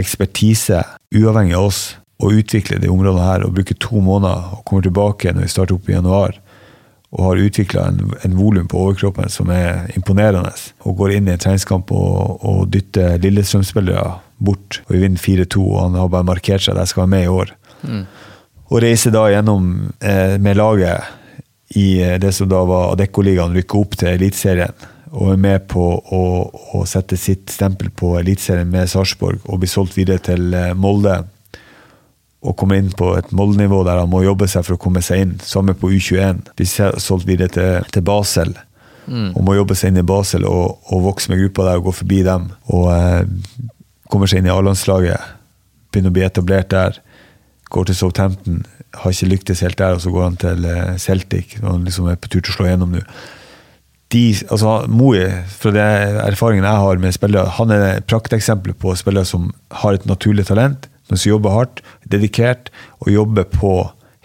ekspertise 0.00 0.82
uavhengig 1.14 1.56
av 1.58 1.68
oss 1.68 1.80
og 2.20 2.36
utvikler 2.36 2.80
de 2.80 2.90
områdene 2.92 3.26
her 3.26 3.44
og 3.44 3.56
bruker 3.56 3.76
to 3.80 4.00
måneder 4.04 4.54
og 4.56 4.64
kommer 4.68 4.84
tilbake 4.84 5.32
når 5.32 5.46
vi 5.46 5.52
starter 5.52 5.76
opp 5.76 5.88
i 5.88 5.96
januar 5.96 6.38
og 7.10 7.24
har 7.24 7.42
utvikla 7.42 7.84
en, 7.90 8.12
en 8.22 8.36
volum 8.38 8.68
på 8.70 8.78
overkroppen 8.78 9.30
som 9.32 9.50
er 9.50 9.88
imponerende. 9.98 10.52
Og 10.86 11.00
går 11.00 11.16
inn 11.16 11.26
i 11.26 11.34
en 11.34 11.42
treningskamp 11.42 11.90
og, 11.90 12.44
og 12.46 12.60
dytter 12.70 13.16
Lillestrøm-spillere 13.22 14.20
bort. 14.38 14.78
Og 14.86 14.94
vi 14.94 15.02
vinner 15.02 15.18
4-2, 15.18 15.64
og 15.64 15.80
han 15.80 15.98
har 15.98 16.12
bare 16.12 16.28
markert 16.28 16.62
seg 16.62 16.76
at 16.76 16.84
jeg 16.84 16.92
skal 16.92 17.02
være 17.02 17.12
med 17.16 17.24
i 17.24 17.32
år. 17.34 17.52
Mm. 17.82 18.04
Og 18.70 18.82
reiser 18.84 19.14
da 19.14 19.26
gjennom 19.32 19.90
eh, 19.98 20.36
med 20.38 20.58
laget 20.58 21.18
i 21.74 22.00
eh, 22.02 22.18
det 22.22 22.32
som 22.34 22.48
da 22.50 22.62
var 22.66 22.94
Adeccoligaen, 22.94 23.54
rykker 23.56 23.82
opp 23.82 23.98
til 23.98 24.12
Eliteserien. 24.12 24.88
Og 25.10 25.32
er 25.32 25.42
med 25.42 25.66
på 25.70 25.82
å, 25.98 26.22
å 26.78 26.84
sette 26.86 27.18
sitt 27.18 27.50
stempel 27.50 27.90
på 27.90 28.14
Eliteserien 28.20 28.70
med 28.70 28.90
Sarpsborg 28.90 29.42
og 29.50 29.62
blir 29.62 29.70
solgt 29.70 29.98
videre 29.98 30.22
til 30.30 30.54
eh, 30.54 30.72
Molde 30.78 31.18
og 32.40 32.56
kommer 32.56 32.78
inn 32.80 32.88
på 32.96 33.10
et 33.18 33.34
målnivå 33.36 33.82
der 33.84 34.00
han 34.00 34.08
må 34.08 34.22
jobbe 34.24 34.46
seg 34.48 34.64
for 34.64 34.78
å 34.78 34.80
komme 34.80 35.02
seg 35.04 35.24
inn. 35.24 35.34
Samme 35.44 35.74
på 35.76 35.90
U21. 35.92 36.40
Blir 36.56 36.70
solgt 37.02 37.28
videre 37.28 37.52
til, 37.52 37.90
til 37.92 38.04
Basel. 38.06 38.54
Mm. 39.10 39.34
Og 39.34 39.42
må 39.44 39.58
jobbe 39.58 39.76
seg 39.76 39.92
inn 39.92 40.00
i 40.00 40.06
Basel 40.06 40.46
og, 40.48 40.78
og, 40.88 41.02
vokse 41.04 41.32
med 41.32 41.42
gruppa 41.42 41.66
der 41.66 41.82
og 41.82 41.90
gå 41.90 41.94
forbi 41.98 42.22
dem. 42.24 42.48
Og 42.72 42.88
eh, 42.94 43.68
kommer 44.08 44.30
seg 44.30 44.40
inn 44.40 44.48
i 44.48 44.54
A-landslaget. 44.54 45.36
Begynner 45.92 46.14
å 46.14 46.16
bli 46.16 46.24
etablert 46.24 46.72
der. 46.72 47.00
Går 47.70 47.88
til 47.88 47.98
Southampton. 47.98 48.62
Har 49.00 49.14
ikke 49.14 49.30
lyktes 49.30 49.62
helt 49.64 49.78
der, 49.78 49.94
og 49.96 50.02
så 50.02 50.10
går 50.10 50.26
han 50.26 50.38
til 50.40 50.64
eh, 50.66 50.96
Celtic. 50.98 51.58
Og 51.62 51.68
han 51.70 51.84
liksom 51.86 52.08
er 52.10 52.18
på 52.18 52.30
tur 52.30 52.40
til 52.40 52.52
å 52.52 52.56
slå 52.58 52.70
gjennom 52.70 52.96
nå. 52.96 53.04
De, 54.10 54.24
altså 54.50 54.72
Moe, 54.90 55.26
fra 55.54 55.70
den 55.70 56.16
erfaringen 56.24 56.66
jeg 56.66 56.82
har 56.82 56.98
med 56.98 57.14
spillere, 57.14 57.52
han 57.60 57.70
er 57.70 57.84
et 57.92 58.08
prakteksempel 58.10 58.74
på 58.74 58.96
spillere 58.98 59.28
som 59.28 59.52
har 59.84 59.94
et 59.94 60.08
naturlig 60.10 60.48
talent 60.48 60.88
men 61.10 61.18
som 61.18 61.30
jobber 61.30 61.50
hardt, 61.50 61.82
dedikert, 62.06 62.70
og 63.02 63.10
jobber 63.12 63.48
på 63.50 63.74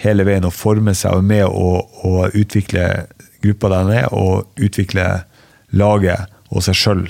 hele 0.03 0.25
veien 0.27 0.45
og 0.45 0.53
former 0.53 0.93
seg 0.97 1.15
og 1.15 1.23
er 1.23 1.29
med 1.31 1.45
å, 1.47 1.69
å 2.05 2.27
utvikle 2.29 3.07
gruppa 3.41 3.71
der 3.71 3.81
han 3.81 3.93
er, 3.95 4.07
og 4.13 4.61
utvikle 4.61 5.07
laget 5.73 6.29
og 6.51 6.65
seg 6.65 6.77
sjøl 6.77 7.05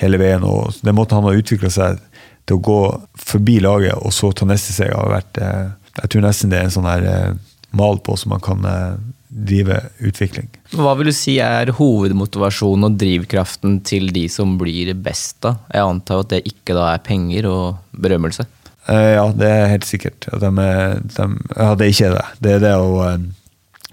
hele 0.00 0.20
veien. 0.20 0.46
Og 0.48 0.80
den 0.86 0.96
måten 0.96 1.20
han 1.20 1.28
har 1.28 1.40
utvikla 1.40 1.70
seg 1.72 2.00
til 2.48 2.58
å 2.58 2.64
gå 2.64 2.80
forbi 3.18 3.58
laget 3.64 3.96
og 3.96 4.12
så 4.14 4.32
ta 4.36 4.46
neste 4.48 4.74
seg 4.76 4.92
har 4.94 5.12
vært 5.12 5.40
eh, 5.40 5.66
Jeg 6.02 6.12
tror 6.12 6.24
nesten 6.26 6.52
det 6.52 6.60
er 6.60 6.68
en 6.68 6.74
sånn 6.74 6.88
her 6.88 7.04
eh, 7.08 7.36
mal 7.74 8.00
på 8.04 8.16
som 8.20 8.34
man 8.34 8.42
kan 8.44 8.64
eh, 8.68 8.96
drive 9.34 9.80
utvikling. 10.06 10.50
Hva 10.76 10.92
vil 10.98 11.10
du 11.10 11.14
si 11.16 11.38
er 11.42 11.72
hovedmotivasjonen 11.74 12.86
og 12.86 12.98
drivkraften 13.00 13.80
til 13.86 14.12
de 14.14 14.28
som 14.30 14.54
blir 14.60 14.92
best, 14.94 15.40
da? 15.42 15.56
Jeg 15.72 15.88
antar 15.88 16.22
at 16.22 16.34
det 16.34 16.44
ikke 16.50 16.76
da 16.76 16.92
er 16.92 17.02
penger 17.06 17.48
og 17.50 17.98
berømmelse? 17.98 18.46
Ja, 18.84 19.24
det 19.32 19.48
er 19.48 19.70
helt 19.72 19.86
sikkert. 19.88 20.28
At 20.28 20.44
de, 20.44 20.50
de, 20.52 21.26
ja, 21.56 21.68
det 21.72 21.86
er 21.86 21.92
ikke 21.94 22.12
det. 22.12 22.24
Det 22.44 22.52
er 22.52 22.62
det 22.66 22.74
å 22.76 22.88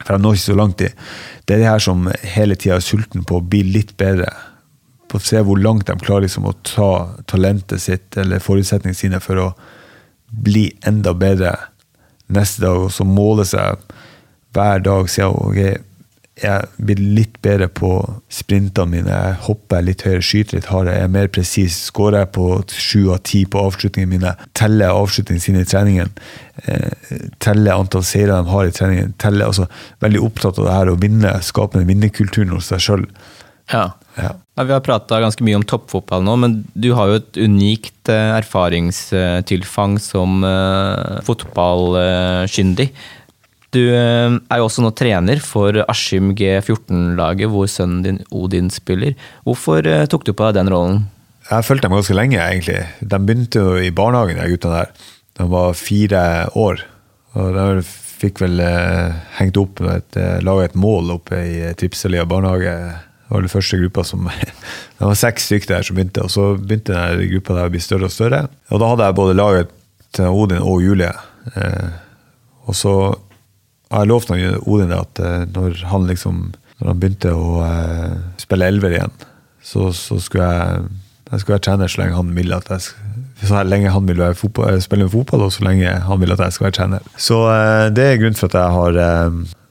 For 0.02 0.18
de 0.18 0.20
når 0.20 0.36
ikke 0.36 0.44
så 0.44 0.58
langt 0.60 0.84
i. 0.84 0.90
Det 1.48 1.56
er 1.56 1.64
de 1.64 1.70
her 1.70 1.82
som 1.88 2.10
hele 2.36 2.58
tida 2.60 2.78
er 2.78 2.86
sulten 2.86 3.24
på 3.26 3.40
å 3.40 3.46
bli 3.46 3.64
litt 3.72 3.96
bedre. 3.98 4.30
På 5.12 5.20
å 5.20 5.24
se 5.24 5.42
hvor 5.44 5.60
langt 5.60 5.90
de 5.90 5.98
klarer 6.00 6.26
liksom, 6.26 6.48
å 6.48 6.56
ta 6.64 6.92
talentet 7.28 7.84
sitt 7.84 8.18
eller 8.20 8.44
forutsetningene 8.44 8.98
sine 8.98 9.20
for 9.24 9.42
å 9.42 9.50
bli 10.32 10.70
enda 10.88 11.14
bedre 11.18 11.58
neste 12.32 12.64
dag, 12.64 12.86
og 12.86 12.94
så 12.96 13.04
måle 13.04 13.44
seg 13.48 13.82
hver 14.56 14.84
dag. 14.86 15.10
Si, 15.12 15.24
okay, 15.24 15.82
jeg 16.42 16.70
blir 16.82 17.02
litt 17.18 17.36
bedre 17.44 17.68
på 17.70 17.92
sprintene 18.32 18.90
mine. 18.96 19.12
Jeg 19.12 19.40
hopper 19.46 19.84
litt 19.86 20.06
høyere, 20.08 20.24
skyter 20.26 20.58
litt 20.58 20.70
hardere, 20.72 20.96
jeg 20.98 21.08
er 21.10 21.14
mer 21.14 21.30
presis. 21.34 21.78
Skårer 21.90 22.24
jeg 22.24 22.32
på 22.38 22.48
sju 22.72 23.02
av 23.14 23.22
ti 23.28 23.44
på 23.46 23.62
avslutningene 23.62 24.14
mine. 24.16 24.34
Teller 24.58 24.96
avslutningene 24.96 25.44
sine 25.44 25.66
i 25.66 25.70
treningen. 25.70 26.14
Eh, 26.66 27.20
teller 27.44 27.76
antall 27.76 28.06
seire 28.08 28.40
de 28.40 28.54
har 28.54 28.70
i 28.70 28.74
treningen. 28.76 29.14
Teller, 29.22 29.52
altså, 29.52 29.68
veldig 30.04 30.24
opptatt 30.30 30.62
av 30.62 30.70
det 30.70 30.80
her 30.80 30.94
å 30.94 30.98
vinne, 31.04 31.36
skape 31.46 31.82
en 31.82 31.90
vinnerkulturen 31.90 32.56
hos 32.56 32.72
seg 32.72 32.86
sjøl. 32.88 33.06
Ja. 33.72 33.86
Ja. 34.20 34.36
Vi 34.62 34.74
har 34.76 34.84
prata 34.84 35.22
ganske 35.24 35.46
mye 35.48 35.58
om 35.58 35.64
toppfotball 35.66 36.26
nå, 36.28 36.36
men 36.44 36.58
du 36.76 36.92
har 36.98 37.10
jo 37.10 37.22
et 37.22 37.40
unikt 37.40 38.12
eh, 38.12 38.34
erfaringstilfang 38.36 39.96
som 40.04 40.44
uh, 40.44 41.22
fotballkyndig. 41.26 42.92
Du 43.72 43.80
eh, 43.80 44.28
er 44.28 44.60
jo 44.60 44.68
også 44.68 44.84
nå 44.84 44.92
trener 45.00 45.40
for 45.44 45.78
Askim 45.88 46.34
G14-laget, 46.36 47.48
hvor 47.52 47.70
sønnen 47.72 48.04
din 48.04 48.20
Odin 48.36 48.68
spiller. 48.74 49.16
Hvorfor 49.48 49.88
eh, 49.88 50.08
tok 50.12 50.26
du 50.28 50.34
på 50.36 50.50
deg 50.50 50.60
den 50.60 50.72
rollen? 50.74 51.06
Jeg 51.48 51.54
har 51.56 51.66
fulgt 51.66 51.86
dem 51.86 51.96
ganske 51.96 52.16
lenge, 52.16 52.40
egentlig. 52.40 52.82
De 53.00 53.20
begynte 53.20 53.64
jo 53.64 53.78
i 53.80 53.94
barnehagen, 53.96 54.42
de 54.42 54.52
guttene 54.52 54.82
der. 54.82 55.08
De 55.40 55.48
var 55.52 55.80
fire 55.80 56.24
år. 56.60 56.84
Og 57.40 57.56
de 57.56 57.86
fikk 57.88 58.44
vel 58.44 58.60
eh, 58.66 59.16
hengt 59.40 59.60
opp 59.60 59.80
et, 59.88 60.20
laget 60.20 60.44
laga 60.50 60.68
et 60.68 60.78
mål 60.80 61.16
oppe 61.16 61.40
i 61.40 61.72
Tripselia 61.80 62.28
barnehage. 62.28 62.76
Det 63.32 63.38
var 63.38 63.46
den 63.46 63.52
første 63.54 63.78
gruppa 63.80 64.04
som 64.04 64.26
Det 65.00 65.08
var 65.08 65.16
seks 65.16 65.46
stykker 65.48 65.70
der 65.70 65.86
som 65.88 65.96
begynte, 65.96 66.26
og 66.26 66.32
så 66.34 66.50
begynte 66.60 66.98
den 67.00 67.30
gruppa 67.32 67.56
der 67.56 67.70
å 67.70 67.72
bli 67.72 67.80
større 67.80 68.10
og 68.10 68.12
større. 68.12 68.42
Og 68.68 68.82
da 68.84 68.90
hadde 68.92 69.08
jeg 69.08 69.20
både 69.22 69.36
laget 69.40 69.72
til 70.12 70.36
Odin 70.36 70.66
og 70.68 70.82
Julie. 70.84 71.14
Eh, 71.56 71.94
og 72.68 72.76
så 72.76 72.96
jeg 73.88 73.96
har 73.96 74.10
lovt 74.12 74.34
Odin 74.36 74.92
at 74.96 75.24
eh, 75.24 75.46
når 75.48 75.86
han 75.94 76.10
liksom 76.12 76.50
når 76.82 76.90
han 76.90 77.00
begynte 77.00 77.32
å 77.38 77.62
eh, 77.64 78.20
spille 78.42 78.68
elver 78.68 78.98
igjen, 78.98 79.16
så, 79.64 79.92
så 79.96 80.18
skulle 80.20 80.50
jeg, 80.50 80.84
jeg 81.30 81.42
skulle 81.42 81.56
være 81.56 81.66
trener 81.70 81.92
så 81.94 82.02
lenge 82.02 82.20
han 82.20 82.36
ville 82.36 82.58
at 82.58 82.72
jeg 82.74 83.48
så 83.48 83.64
lenge 83.66 83.94
han 83.94 84.10
vil 84.10 84.22
fotball, 84.38 84.74
eh, 84.76 84.84
spille 84.84 85.08
med 85.08 85.14
fotball, 85.16 85.48
og 85.48 85.56
så 85.56 85.64
lenge 85.70 85.96
han 86.04 86.22
vil 86.22 86.36
at 86.36 86.44
jeg 86.44 86.58
skal 86.58 86.68
være 86.68 86.78
trener. 86.82 87.12
Så 87.16 87.40
eh, 87.54 87.88
det 87.96 88.08
er 88.10 88.20
grunnen 88.20 88.38
for 88.38 88.52
at 88.52 88.60
jeg 88.60 88.78
har 88.78 89.02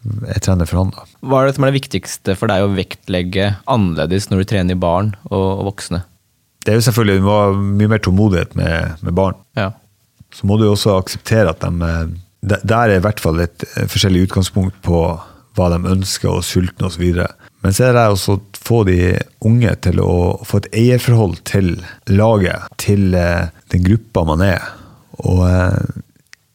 eh, 0.05 0.31
er 0.35 0.43
trener 0.45 0.69
for 0.69 0.83
han. 0.83 0.95
da. 0.95 1.07
Hva 1.27 1.43
er 1.43 1.51
det 1.51 1.57
som 1.57 1.67
er 1.67 1.73
det 1.73 1.81
viktigste 1.81 2.37
for 2.39 2.53
deg 2.53 2.65
å 2.65 2.73
vektlegge 2.75 3.51
annerledes 3.71 4.31
når 4.31 4.43
du 4.43 4.51
trener 4.55 4.81
barn 4.81 5.15
og 5.31 5.67
voksne? 5.69 6.05
Det 6.61 6.75
er 6.75 6.81
jo 6.81 6.87
selvfølgelig 6.91 7.21
Du 7.23 7.25
må 7.25 7.37
ha 7.39 7.53
mye 7.57 7.89
mer 7.89 8.03
tålmodighet 8.05 8.57
med, 8.59 8.99
med 9.01 9.17
barn. 9.17 9.39
Ja. 9.57 9.71
Så 10.37 10.47
må 10.47 10.59
du 10.61 10.67
også 10.69 10.99
akseptere 10.99 11.55
at 11.55 11.65
de 11.65 11.93
Der 12.41 12.91
er 12.91 12.99
i 12.99 13.03
hvert 13.03 13.21
fall 13.21 13.41
et 13.41 13.65
forskjellig 13.91 14.29
utgangspunkt 14.29 14.77
på 14.85 15.03
hva 15.59 15.67
de 15.73 15.81
ønsker, 15.91 16.31
og 16.31 16.45
sultne 16.47 16.87
osv. 16.87 17.03
Men 17.61 17.75
så 17.75 17.89
er 17.89 17.97
det 17.97 18.05
også 18.13 18.37
å 18.37 18.43
få 18.61 18.85
de 18.87 19.17
unge 19.45 19.73
til 19.85 19.99
å 20.01 20.13
få 20.47 20.61
et 20.61 20.69
eierforhold 20.79 21.41
til 21.49 21.73
laget, 22.09 22.69
til 22.81 23.11
den 23.11 23.85
gruppa 23.89 24.23
man 24.29 24.45
er. 24.47 24.63
Og 25.19 25.43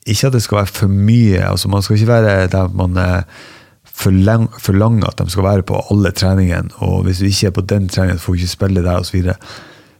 ikke 0.05 0.27
at 0.27 0.33
det 0.33 0.43
skal 0.45 0.61
være 0.61 0.73
for 0.73 0.91
mye. 0.91 1.41
altså 1.41 1.69
Man 1.69 1.81
skal 1.81 1.97
ikke 1.97 2.13
være 2.13 2.47
der 2.47 2.67
man 2.67 2.97
forlanger 3.89 5.07
at 5.07 5.19
de 5.19 5.31
skal 5.31 5.43
være 5.43 5.63
på 5.63 5.81
alle 5.91 6.11
treningene. 6.11 6.69
Og 6.75 7.03
hvis 7.03 7.19
du 7.19 7.25
ikke 7.25 7.47
er 7.47 7.55
på 7.55 7.61
den 7.61 7.89
treningen, 7.89 8.19
får 8.19 8.33
du 8.33 8.37
ikke 8.37 8.47
spille 8.47 8.83
der 8.83 8.99
osv. 8.99 9.31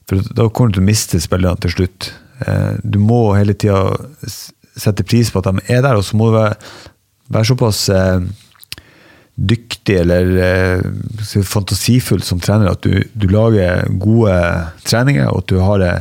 For 0.10 0.22
da 0.38 0.49
kommer 0.49 0.72
du 0.72 0.80
til 0.80 0.86
å 0.86 0.89
miste 0.91 1.22
spillerne 1.24 1.62
til 1.64 1.74
slutt. 1.74 2.12
Eh, 2.45 2.74
du 2.84 2.99
må 2.99 3.36
hele 3.38 3.56
tida 3.58 3.95
sette 4.76 5.06
pris 5.08 5.32
på 5.32 5.41
at 5.41 5.49
de 5.49 5.64
er 5.72 5.86
der, 5.86 5.95
og 5.95 6.03
så 6.06 6.18
må 6.20 6.30
du 6.30 6.36
være, 6.36 6.58
være 7.32 7.49
såpass 7.49 7.88
eh, 7.89 8.28
dyktig 9.36 9.97
eller 10.01 10.36
eh, 10.43 11.41
fantasifull 11.47 12.24
som 12.24 12.43
trener 12.43 12.72
at 12.72 12.84
du, 12.84 12.99
du, 13.14 13.28
lager 13.32 13.88
gode 14.01 14.36
treninger, 14.86 15.30
og 15.32 15.43
at 15.43 15.49
du 15.51 15.58
har 15.64 15.82
det, 15.82 15.95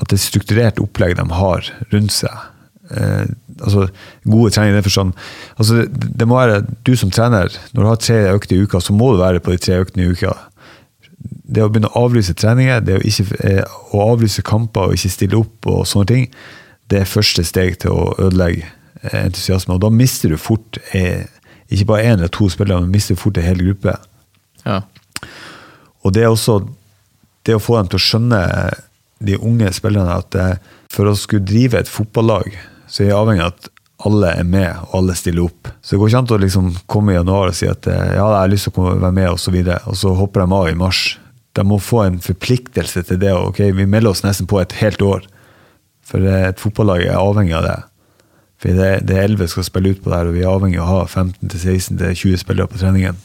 at 0.00 0.10
det 0.10 0.18
er 0.18 0.24
strukturert 0.24 0.82
opplegg 0.82 1.16
de 1.20 1.28
har 1.30 1.70
rundt 1.92 2.16
seg. 2.16 2.50
Eh, 2.94 3.26
altså, 3.60 3.88
gode 4.24 4.50
treninger 4.50 4.74
i 4.74 4.76
den 4.76 4.86
forstand. 4.86 5.12
Altså, 5.58 5.74
det, 5.74 6.10
det, 6.20 6.28
må 6.28 6.38
være 6.38 6.64
du 6.86 6.96
som 6.96 7.10
trener. 7.10 7.48
Når 7.72 7.82
du 7.82 7.88
har 7.88 8.00
tre 8.02 8.18
økter 8.34 8.56
i 8.56 8.62
uka, 8.62 8.80
så 8.80 8.92
må 8.92 9.12
du 9.12 9.22
være 9.22 9.40
på 9.40 9.54
de 9.54 9.62
tre 9.62 9.80
øktene 9.82 10.04
i 10.04 10.12
uka. 10.12 10.34
Det 11.54 11.64
å 11.64 11.70
begynne 11.72 11.90
å 11.92 12.04
avlyse 12.06 12.36
treninger, 12.38 12.82
det 12.84 12.98
å, 12.98 13.02
ikke, 13.04 13.26
eh, 13.44 13.76
å 13.94 14.04
avlyse 14.12 14.44
kamper 14.46 14.88
og 14.88 14.98
ikke 14.98 15.12
stille 15.12 15.40
opp, 15.40 15.70
og 15.70 15.86
sånne 15.88 16.10
ting, 16.10 16.26
det 16.92 17.00
er 17.00 17.10
første 17.10 17.44
steg 17.46 17.78
til 17.82 17.94
å 17.94 18.12
ødelegge 18.18 18.66
eh, 19.02 19.20
entusiasme. 19.24 19.76
Og 19.76 19.84
da 19.84 19.92
mister 19.92 20.32
du 20.32 20.38
fort 20.40 20.78
eh, 20.92 21.26
ikke 21.72 21.90
bare 21.94 22.08
én 22.10 22.18
eller 22.18 22.32
to 22.32 22.48
spillere, 22.52 22.84
men 22.84 22.94
mister 22.94 23.18
fort 23.18 23.40
en 23.40 23.48
hel 23.48 23.62
gruppe. 23.62 23.96
Ja. 24.64 24.82
Og 26.04 26.12
det 26.14 26.24
er 26.24 26.32
også 26.32 26.60
det 27.44 27.56
å 27.56 27.62
få 27.62 27.78
dem 27.78 27.90
til 27.92 28.00
å 28.00 28.04
skjønne, 28.04 28.40
de 29.24 29.38
unge 29.40 29.70
spillerne, 29.72 30.18
at 30.20 30.60
for 30.92 31.08
å 31.08 31.14
skulle 31.16 31.46
drive 31.48 31.78
et 31.80 31.88
fotballag 31.88 32.50
så 32.94 33.02
er 33.02 33.10
jeg 33.10 33.18
avhengig 33.18 33.42
av 33.42 33.54
at 33.56 33.70
alle 34.06 34.30
er 34.38 34.46
med, 34.46 34.70
og 34.86 34.96
alle 35.00 35.16
stiller 35.18 35.46
opp. 35.48 35.70
Så 35.82 35.94
det 35.94 36.00
går 36.00 36.10
ikke 36.10 36.20
an 36.20 36.32
å 36.36 36.40
liksom 36.42 36.70
komme 36.90 37.14
i 37.14 37.16
januar 37.16 37.50
og 37.50 37.56
si 37.58 37.66
at 37.70 37.86
ja, 37.88 38.04
jeg 38.14 38.22
har 38.22 38.50
lyst 38.52 38.68
til 38.68 38.82
å 38.82 38.92
være 38.92 39.14
med, 39.16 39.28
og 39.32 39.40
så 39.42 39.54
videre, 39.54 39.80
og 39.90 39.98
så 39.98 40.12
hopper 40.18 40.44
de 40.44 40.58
av 40.58 40.70
i 40.70 40.76
mars. 40.78 41.02
De 41.54 41.64
må 41.66 41.78
få 41.82 42.04
en 42.04 42.20
forpliktelse 42.22 43.04
til 43.08 43.20
det. 43.22 43.32
ok, 43.32 43.60
Vi 43.74 43.86
melder 43.86 44.10
oss 44.10 44.24
nesten 44.26 44.46
på 44.50 44.60
et 44.60 44.74
helt 44.82 45.02
år. 45.02 45.26
For 46.04 46.22
et 46.28 46.60
fotballag 46.60 47.06
er 47.06 47.18
avhengig 47.18 47.54
av 47.56 47.66
det. 47.66 47.76
For 48.60 48.76
det, 48.76 48.90
det 49.08 49.16
er 49.16 49.28
11 49.30 49.52
skal 49.54 49.66
spille 49.66 49.94
ut 49.94 50.02
på 50.02 50.10
det 50.10 50.18
her, 50.18 50.30
og 50.30 50.36
vi 50.36 50.42
er 50.44 50.50
avhengig 50.50 50.82
av 50.82 50.90
å 50.90 50.98
ha 50.98 51.06
15-16-20 51.06 52.42
spillere 52.42 52.70
på 52.70 52.82
treningen 52.82 53.18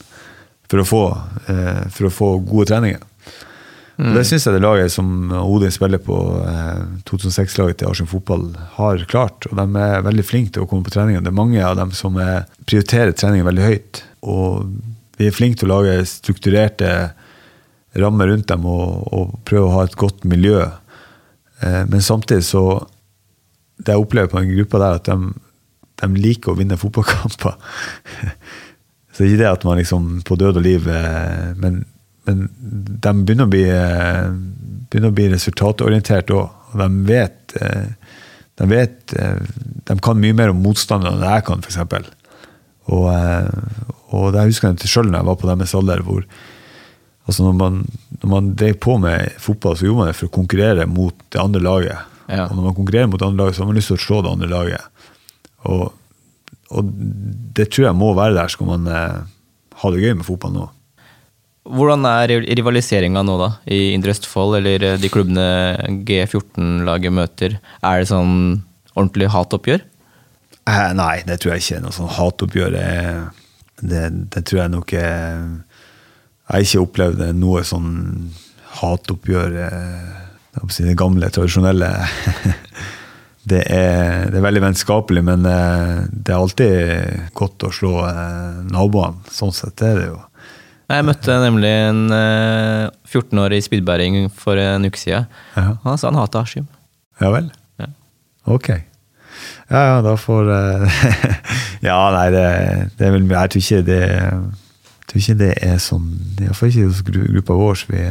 for 0.70 0.82
å 0.82 0.86
få, 0.86 1.04
eh, 1.50 1.86
for 1.90 2.06
å 2.06 2.14
få 2.14 2.30
gode 2.46 2.70
treninger. 2.70 3.02
Mm. 4.00 4.14
Det 4.16 4.22
syns 4.24 4.46
jeg 4.46 4.56
det 4.56 4.62
laget 4.64 4.92
som 4.94 5.08
Odin 5.42 5.72
spiller 5.74 6.00
på, 6.00 6.16
eh, 6.48 6.84
2006-laget 7.04 7.82
til 7.82 7.90
Arsenal 7.90 8.08
Fotball, 8.08 8.46
har 8.78 9.04
klart. 9.10 9.44
Og 9.50 9.58
de 9.58 9.82
er 9.84 10.06
veldig 10.06 10.24
flinke 10.24 10.54
til 10.54 10.64
å 10.64 10.68
komme 10.70 10.86
på 10.86 10.94
treninger. 10.94 11.20
Det 11.20 11.28
er 11.28 11.36
mange 11.36 11.60
av 11.60 11.76
dem 11.76 11.92
som 11.92 12.16
er, 12.16 12.46
prioriterer 12.64 13.12
trening 13.12 13.44
veldig 13.44 13.66
høyt. 13.66 14.02
Og 14.24 14.70
vi 15.20 15.28
er 15.28 15.36
flinke 15.36 15.60
til 15.60 15.68
å 15.68 15.74
lage 15.82 15.98
strukturerte 16.08 17.12
rammer 18.00 18.30
rundt 18.32 18.48
dem 18.48 18.64
og, 18.70 19.04
og 19.12 19.36
prøve 19.44 19.68
å 19.68 19.74
ha 19.74 19.84
et 19.84 19.98
godt 20.00 20.24
miljø. 20.24 20.64
Eh, 21.60 21.84
men 21.90 22.00
samtidig 22.00 22.46
så 22.48 22.86
Det 23.80 23.94
jeg 23.94 24.02
opplever 24.02 24.28
på 24.28 24.36
den 24.36 24.50
gruppa 24.52 24.78
der, 24.78 24.96
at 24.98 25.06
de, 25.08 25.30
de 26.02 26.20
liker 26.20 26.52
å 26.52 26.58
vinne 26.58 26.76
fotballkamper. 26.76 27.54
så 29.16 29.24
ikke 29.24 29.38
det 29.40 29.46
at 29.48 29.64
man 29.64 29.80
liksom 29.80 30.18
på 30.28 30.36
død 30.36 30.58
og 30.60 30.66
liv 30.66 30.88
eh, 30.88 31.56
Men 31.56 31.78
men 32.28 32.46
de 32.60 33.12
begynner 33.24 33.48
å 33.48 33.52
bli, 33.52 33.64
eh, 33.70 34.30
begynner 34.90 35.12
å 35.12 35.16
bli 35.16 35.28
resultatorientert 35.32 36.32
òg. 36.34 36.56
Og 36.70 36.82
de 36.82 36.88
vet, 37.08 37.56
eh, 37.60 38.14
de 38.60 38.66
vet 38.70 39.14
eh, 39.18 39.40
De 39.88 39.96
kan 39.98 40.20
mye 40.20 40.36
mer 40.36 40.52
om 40.52 40.60
motstanderne 40.62 41.18
enn 41.18 41.34
jeg 41.34 41.44
kan, 41.48 41.62
f.eks. 41.64 42.10
Og, 42.90 43.06
og 44.14 44.32
det 44.34 44.44
husker 44.46 44.70
jeg 44.70 44.90
sjøl 44.90 45.08
når 45.10 45.20
jeg 45.20 45.28
var 45.28 45.38
på 45.40 45.48
deres 45.48 45.74
alder. 45.78 46.02
hvor 46.06 46.24
altså 47.26 47.44
når 47.46 47.56
man, 47.58 47.80
når 48.22 48.30
man 48.30 48.54
drev 48.58 48.78
på 48.82 48.96
med 48.98 49.34
fotball, 49.38 49.76
så 49.76 49.86
gjorde 49.86 49.98
man 49.98 50.10
det 50.10 50.16
for 50.18 50.26
å 50.26 50.34
konkurrere 50.34 50.86
mot 50.86 51.14
det 51.30 51.40
andre 51.40 51.62
laget. 51.62 51.98
Ja. 52.26 52.46
Og 52.48 52.56
når 52.56 52.64
man 52.68 52.74
konkurrerer 52.74 53.10
mot 53.10 53.20
det 53.20 53.26
andre 53.26 53.44
laget, 53.44 53.56
så 53.56 53.62
har 53.62 53.70
man 53.70 53.78
lyst 53.78 53.90
til 53.92 53.98
å 53.98 54.04
slå 54.06 54.20
det 54.22 54.32
andre 54.32 54.50
laget. 54.50 55.06
Og, 55.70 55.84
og 56.70 56.92
det 57.58 57.68
tror 57.70 57.88
jeg 57.88 57.98
må 57.98 58.10
være 58.18 58.38
der, 58.38 58.50
skal 58.50 58.70
man 58.70 58.90
ha 58.90 59.92
det 59.94 60.02
gøy 60.02 60.14
med 60.18 60.26
fotball 60.26 60.54
nå. 60.54 60.66
Hvordan 61.70 62.06
er 62.08 62.34
rivaliseringa 62.58 63.22
nå, 63.26 63.36
da? 63.40 63.50
I 63.70 63.92
Indre 63.94 64.14
Østfold, 64.14 64.58
eller 64.58 64.84
eh, 64.86 64.98
de 65.00 65.10
klubbene 65.12 65.46
G14-laget 66.08 67.14
møter. 67.14 67.56
Er 67.86 68.02
det 68.02 68.10
sånn 68.10 68.34
ordentlig 68.96 69.30
hatoppgjør? 69.32 69.84
Eh, 70.68 70.92
nei, 70.96 71.22
det 71.26 71.40
tror 71.40 71.54
jeg 71.54 71.64
ikke. 71.64 71.82
Noe 71.84 71.96
sånn 71.96 72.14
hatoppgjør 72.16 72.76
det, 73.80 74.02
det, 74.34 74.44
tror 74.44 74.62
jeg 74.62 74.72
nok 74.74 74.94
er 74.98 75.04
Jeg 75.40 76.50
har 76.52 76.66
ikke 76.66 76.84
opplevd 76.84 77.22
noe 77.38 77.62
sånn 77.64 77.92
hatoppgjør 78.80 79.58
eh, 79.66 80.16
Det 80.76 80.96
gamle, 80.98 81.30
tradisjonelle. 81.32 81.90
det, 83.50 83.62
er, 83.62 84.26
det 84.30 84.36
er, 84.36 84.46
veldig 84.46 84.64
vennskapelig, 84.68 85.24
men 85.26 85.46
eh, 85.48 86.00
det 86.10 86.34
er 86.34 86.40
alltid 86.40 87.30
godt 87.38 87.68
å 87.68 87.74
slå 87.74 87.94
naboene. 88.70 89.24
Sånn 89.32 89.54
sett 89.56 89.86
er 89.86 89.96
det 90.02 90.10
jo. 90.10 90.18
Jeg 90.90 91.06
møtte 91.06 91.38
nemlig 91.38 91.70
en 91.70 92.02
14-årig 93.06 93.62
spydbæring 93.62 94.24
for 94.34 94.58
en 94.58 94.88
uke 94.88 94.98
siden. 94.98 95.28
Han 95.54 95.98
sa 96.00 96.10
han 96.10 96.18
hater 96.18 96.42
Askim. 96.42 96.66
Ja 97.20 97.30
vel? 97.34 97.50
Ja. 97.78 97.90
Ok. 98.50 98.72
Ja, 99.70 99.80
ja, 99.86 99.98
da 100.02 100.16
får 100.18 100.48
uh, 100.50 101.02
Ja, 101.88 101.98
nei, 102.14 102.26
det, 102.34 102.46
det, 102.98 103.06
er 103.06 103.14
vel 103.14 103.28
Jeg 103.30 103.52
tror 103.52 103.62
ikke 103.62 103.84
det 103.86 104.00
jeg 105.10 105.14
tror 105.14 105.22
ikke 105.24 105.38
det 105.40 105.54
er 105.66 105.78
sånn 105.82 106.10
Iallfall 106.38 106.70
ikke 106.70 106.86
hos 106.86 106.98
gruppa 107.02 107.54
vår. 107.58 107.80
Vi, 107.90 108.02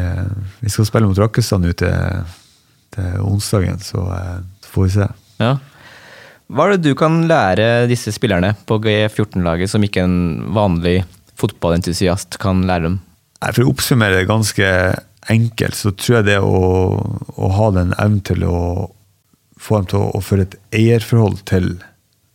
vi, 0.59 0.71
skal 0.73 0.87
spille 0.89 1.07
mot 1.07 1.21
Rakkestad 1.21 1.63
nå 1.63 1.71
til, 1.79 2.25
til, 2.91 3.13
onsdagen, 3.23 3.79
så, 3.79 4.03
så, 4.59 4.71
får 4.73 4.83
vi 4.83 4.91
se. 4.97 5.07
Ja. 5.39 5.53
Hva 6.51 6.65
er 6.65 6.75
det 6.75 6.89
du 6.89 6.97
kan 6.99 7.21
lære 7.29 7.69
disse 7.87 8.11
spillerne 8.11 8.51
på 8.67 8.81
G14-laget 8.83 9.71
som 9.71 9.85
ikke 9.87 10.03
en 10.03 10.19
vanlig 10.51 10.97
fotballentusiast 11.39 12.39
kan 12.41 12.65
lære 12.67 12.87
dem? 12.87 12.97
For 13.39 13.63
å 13.63 13.71
oppsummere 13.71 14.19
det 14.19 14.29
ganske 14.29 14.69
enkelt, 15.31 15.77
så 15.77 15.93
tror 15.95 16.19
jeg 16.19 16.29
det 16.31 16.39
å, 16.43 16.63
å 17.35 17.51
ha 17.55 17.69
den 17.75 17.93
evnen 17.97 18.23
til 18.27 18.43
å 18.47 18.59
få 19.59 19.79
dem 19.79 19.89
til 19.91 20.01
å, 20.01 20.09
å 20.17 20.23
føre 20.23 20.47
et 20.47 20.57
eierforhold 20.75 21.43
til 21.49 21.71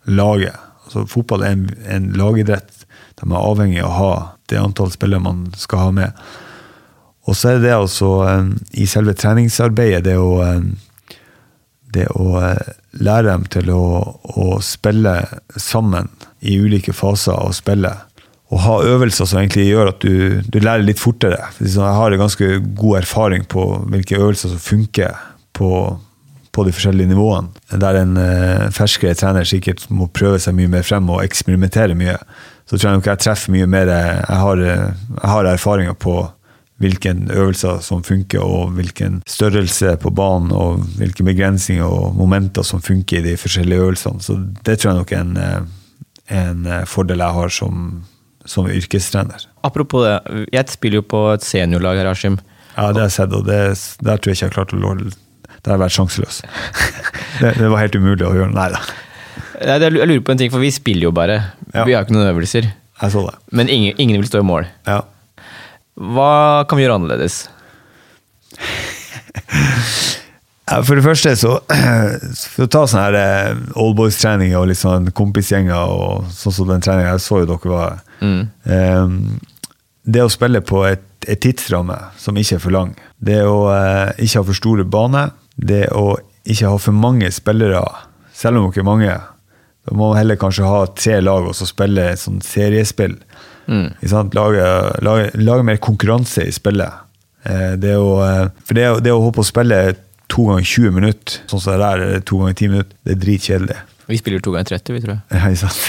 laget. 0.04 0.56
Altså, 0.84 1.04
fotball 1.08 1.44
er 1.44 1.56
en, 1.56 1.66
en 1.88 2.08
lagidrett. 2.18 2.84
De 3.20 3.28
er 3.28 3.36
avhengig 3.40 3.82
av 3.82 3.90
å 3.90 3.98
ha 3.98 4.14
det 4.52 4.60
antall 4.60 4.92
spillere 4.92 5.24
man 5.24 5.46
skal 5.56 5.86
ha 5.86 5.92
med. 5.96 6.24
Og 7.24 7.36
så 7.38 7.54
er 7.54 7.62
det 7.62 7.72
altså 7.72 8.10
i 8.76 8.84
selve 8.88 9.14
treningsarbeidet, 9.16 10.04
det 10.04 10.18
å, 10.20 10.42
det 11.94 12.08
å 12.12 12.26
eh, 12.42 12.74
lære 13.00 13.30
dem 13.30 13.46
til 13.52 13.70
å, 13.72 13.84
å 14.36 14.58
spille 14.64 15.16
sammen 15.56 16.10
i 16.44 16.58
ulike 16.60 16.92
faser 16.92 17.32
av 17.32 17.54
spillet 17.56 18.13
å 18.52 18.60
ha 18.60 18.74
øvelser 18.84 19.28
som 19.28 19.40
egentlig 19.40 19.68
gjør 19.70 19.92
at 19.94 20.02
du, 20.04 20.40
du 20.44 20.58
lærer 20.60 20.84
litt 20.84 21.00
fortere. 21.00 21.40
Jeg 21.60 21.80
har 21.80 22.12
en 22.12 22.20
ganske 22.20 22.58
god 22.76 23.00
erfaring 23.00 23.46
på 23.48 23.64
hvilke 23.88 24.18
øvelser 24.20 24.52
som 24.52 24.60
funker 24.60 25.16
på, 25.56 25.70
på 26.52 26.66
de 26.66 26.74
forskjellige 26.76 27.14
nivåene. 27.14 27.48
Der 27.80 28.00
en 28.02 28.18
uh, 28.20 28.68
ferskere 28.74 29.16
trener 29.18 29.48
sikkert 29.48 29.86
må 29.88 30.10
prøve 30.12 30.42
seg 30.42 30.56
mye 30.58 30.70
mer 30.76 30.84
frem 30.86 31.08
og 31.10 31.24
eksperimentere 31.24 31.96
mye. 31.98 32.18
Så 32.68 32.76
tror 32.76 32.90
jeg 32.90 33.00
nok 33.00 33.10
jeg 33.12 33.24
treffer 33.24 33.52
mye 33.52 33.68
mer 33.68 33.90
Jeg 33.92 34.38
har, 34.40 34.60
jeg 34.60 35.28
har 35.34 35.50
erfaringer 35.50 35.96
på 36.00 36.20
hvilke 36.82 37.12
øvelser 37.30 37.78
som 37.86 38.02
funker, 38.04 38.42
og 38.42 38.74
hvilken 38.76 39.20
størrelse 39.30 39.94
på 40.02 40.10
banen, 40.10 40.50
og 40.52 40.82
hvilke 40.98 41.24
begrensninger 41.24 41.86
og 41.86 42.16
momenter 42.18 42.66
som 42.66 42.82
funker 42.82 43.20
i 43.20 43.30
de 43.30 43.36
forskjellige 43.40 43.80
øvelsene. 43.80 44.20
Så 44.20 44.36
det 44.66 44.80
tror 44.80 44.90
jeg 44.90 44.98
nok 44.98 45.12
er 45.12 45.20
en, 45.20 45.36
eh, 45.36 46.40
en 46.40 46.66
fordel 46.90 47.22
jeg 47.22 47.38
har 47.38 47.48
som 47.48 48.02
som 48.48 48.66
yrkestrener. 48.68 49.46
Apropos 49.64 50.04
det, 50.04 50.46
jeg 50.52 50.68
spiller 50.74 51.00
jo 51.00 51.06
på 51.14 51.20
et 51.32 51.44
seniorlag 51.46 52.00
her, 52.02 52.10
Askim. 52.10 52.36
Ja, 52.74 52.90
det 52.92 53.00
har 53.04 53.08
jeg 53.08 53.16
sett, 53.16 53.32
og 53.36 53.46
det, 53.46 53.60
der 54.04 54.18
tror 54.18 54.32
jeg 54.32 54.36
ikke 54.38 54.44
jeg 54.44 54.50
har 54.50 54.56
klart 54.56 54.74
å 54.74 54.80
låle 54.82 55.12
Der 55.62 55.70
har 55.70 55.76
jeg 55.76 55.82
vært 55.84 55.96
sjanseløs. 55.96 56.40
det, 57.40 57.52
det 57.60 57.68
var 57.72 57.84
helt 57.84 57.96
umulig 57.96 58.26
å 58.26 58.34
gjøre. 58.36 58.50
Nei 58.52 58.68
da, 58.74 58.80
Jeg 59.62 59.94
lurer 59.94 60.24
på 60.26 60.34
en 60.34 60.42
ting, 60.42 60.52
for 60.52 60.60
vi 60.64 60.72
spiller 60.74 61.08
jo 61.08 61.14
bare. 61.14 61.38
Ja. 61.72 61.86
Vi 61.86 61.94
har 61.96 62.04
ikke 62.04 62.16
noen 62.16 62.32
øvelser. 62.32 62.68
jeg 63.00 63.14
så 63.14 63.24
det. 63.28 63.36
Men 63.52 63.70
ingen, 63.72 63.94
ingen 63.98 64.20
vil 64.20 64.28
stå 64.28 64.42
i 64.42 64.48
mål. 64.50 64.68
Ja. 64.90 65.00
Hva 65.94 66.66
kan 66.68 66.76
vi 66.78 66.84
gjøre 66.84 66.98
annerledes? 66.98 67.44
For 70.64 70.96
det 70.96 71.04
første, 71.04 71.34
så 71.36 71.58
For 72.54 72.64
å 72.64 72.70
ta 72.72 72.84
sånne 72.88 73.04
her 73.04 73.16
eh, 73.20 73.64
oldboys-treninger 73.80 74.56
og 74.56 74.70
litt 74.70 74.80
sånn 74.80 75.10
kompisgjenger 75.16 75.92
og 75.92 76.30
sånn 76.32 76.56
som 76.56 76.70
den 76.70 76.84
treninga 76.84 77.12
jeg 77.14 77.24
så 77.26 77.42
jo 77.42 77.48
dere 77.50 77.72
var 77.72 77.98
eh, 78.24 79.10
Det 80.08 80.24
å 80.24 80.32
spille 80.32 80.62
på 80.64 80.80
et, 80.88 81.04
et 81.28 81.42
tidsramme 81.44 81.98
som 82.20 82.40
ikke 82.40 82.56
er 82.56 82.64
for 82.64 82.76
lang. 82.76 82.94
Det 83.20 83.42
å 83.44 83.58
uh, 83.68 84.10
ikke 84.20 84.40
ha 84.40 84.48
for 84.48 84.56
store 84.56 84.84
baner. 84.88 85.30
Det 85.56 85.86
å 85.96 86.18
ikke 86.44 86.72
ha 86.72 86.80
for 86.80 86.96
mange 86.96 87.30
spillere, 87.32 87.80
selv 88.36 88.60
om 88.60 88.66
dere 88.68 88.82
er 88.82 88.88
mange. 88.88 89.14
Da 89.84 89.96
må 89.96 90.10
man 90.10 90.18
heller 90.18 90.36
kanskje 90.40 90.68
ha 90.68 90.82
tre 90.92 91.20
lag 91.24 91.48
og 91.48 91.56
så 91.56 91.68
spille 91.68 92.10
et 92.12 92.20
sånt 92.20 92.44
seriespill. 92.44 93.16
Mm. 93.64 93.94
Lage, 94.36 94.68
lage, 95.04 95.30
lage 95.40 95.64
mer 95.64 95.80
konkurranse 95.80 96.44
i 96.44 96.52
spillet. 96.52 97.00
Eh, 97.48 97.72
Det 97.80 97.96
å, 97.96 98.10
for 98.64 98.76
det, 98.76 98.90
det 99.04 99.12
å 99.12 99.24
håpe 99.24 99.40
å 99.40 99.48
spille 99.48 99.80
to 100.34 100.44
ganger 100.48 100.66
20 100.66 100.94
minutter, 100.96 101.42
sånn 101.50 101.62
som 101.62 101.74
det 101.74 101.82
der, 101.84 102.04
eller 102.04 102.22
to 102.26 102.40
ganger 102.40 102.56
10 102.58 102.72
minutter, 102.72 102.96
det 103.06 103.14
er 103.14 103.20
dritkjedelig. 103.22 103.76
Vi 104.08 104.18
spiller 104.20 104.42
to 104.44 104.52
ganger 104.52 104.68
30, 104.74 104.96
vi, 104.96 105.02
tror 105.04 105.14
jeg. 105.14 105.22
Ja, 105.38 105.48
ikke 105.48 105.62
sant? 105.62 105.84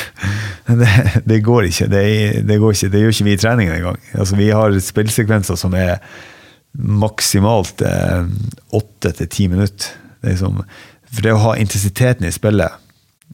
Det, 0.66 0.91
det 1.26 1.41
går 1.46 1.68
ikke. 1.70 1.89
Det, 1.91 2.06
det 2.48 2.62
går 2.62 2.78
ikke. 2.78 2.91
Det 2.93 3.02
gjør 3.02 3.14
ikke 3.16 3.28
vi 3.28 3.36
i 3.36 3.41
treningen 3.41 3.76
engang. 3.76 4.00
Altså, 4.14 4.39
vi 4.39 4.48
har 4.54 4.80
spillsekvenser 4.86 5.60
som 5.60 5.76
er 5.78 5.98
maksimalt 6.76 7.84
eh, 7.86 8.26
åtte 8.76 9.12
til 9.20 9.30
ti 9.32 9.50
minutter. 9.52 9.91
Det 10.24 10.34
er 10.34 10.39
som, 10.39 10.64
for 11.12 11.26
det 11.26 11.36
å 11.36 11.43
ha 11.43 11.54
intensiteten 11.62 12.26
i 12.26 12.34
spillet 12.34 12.82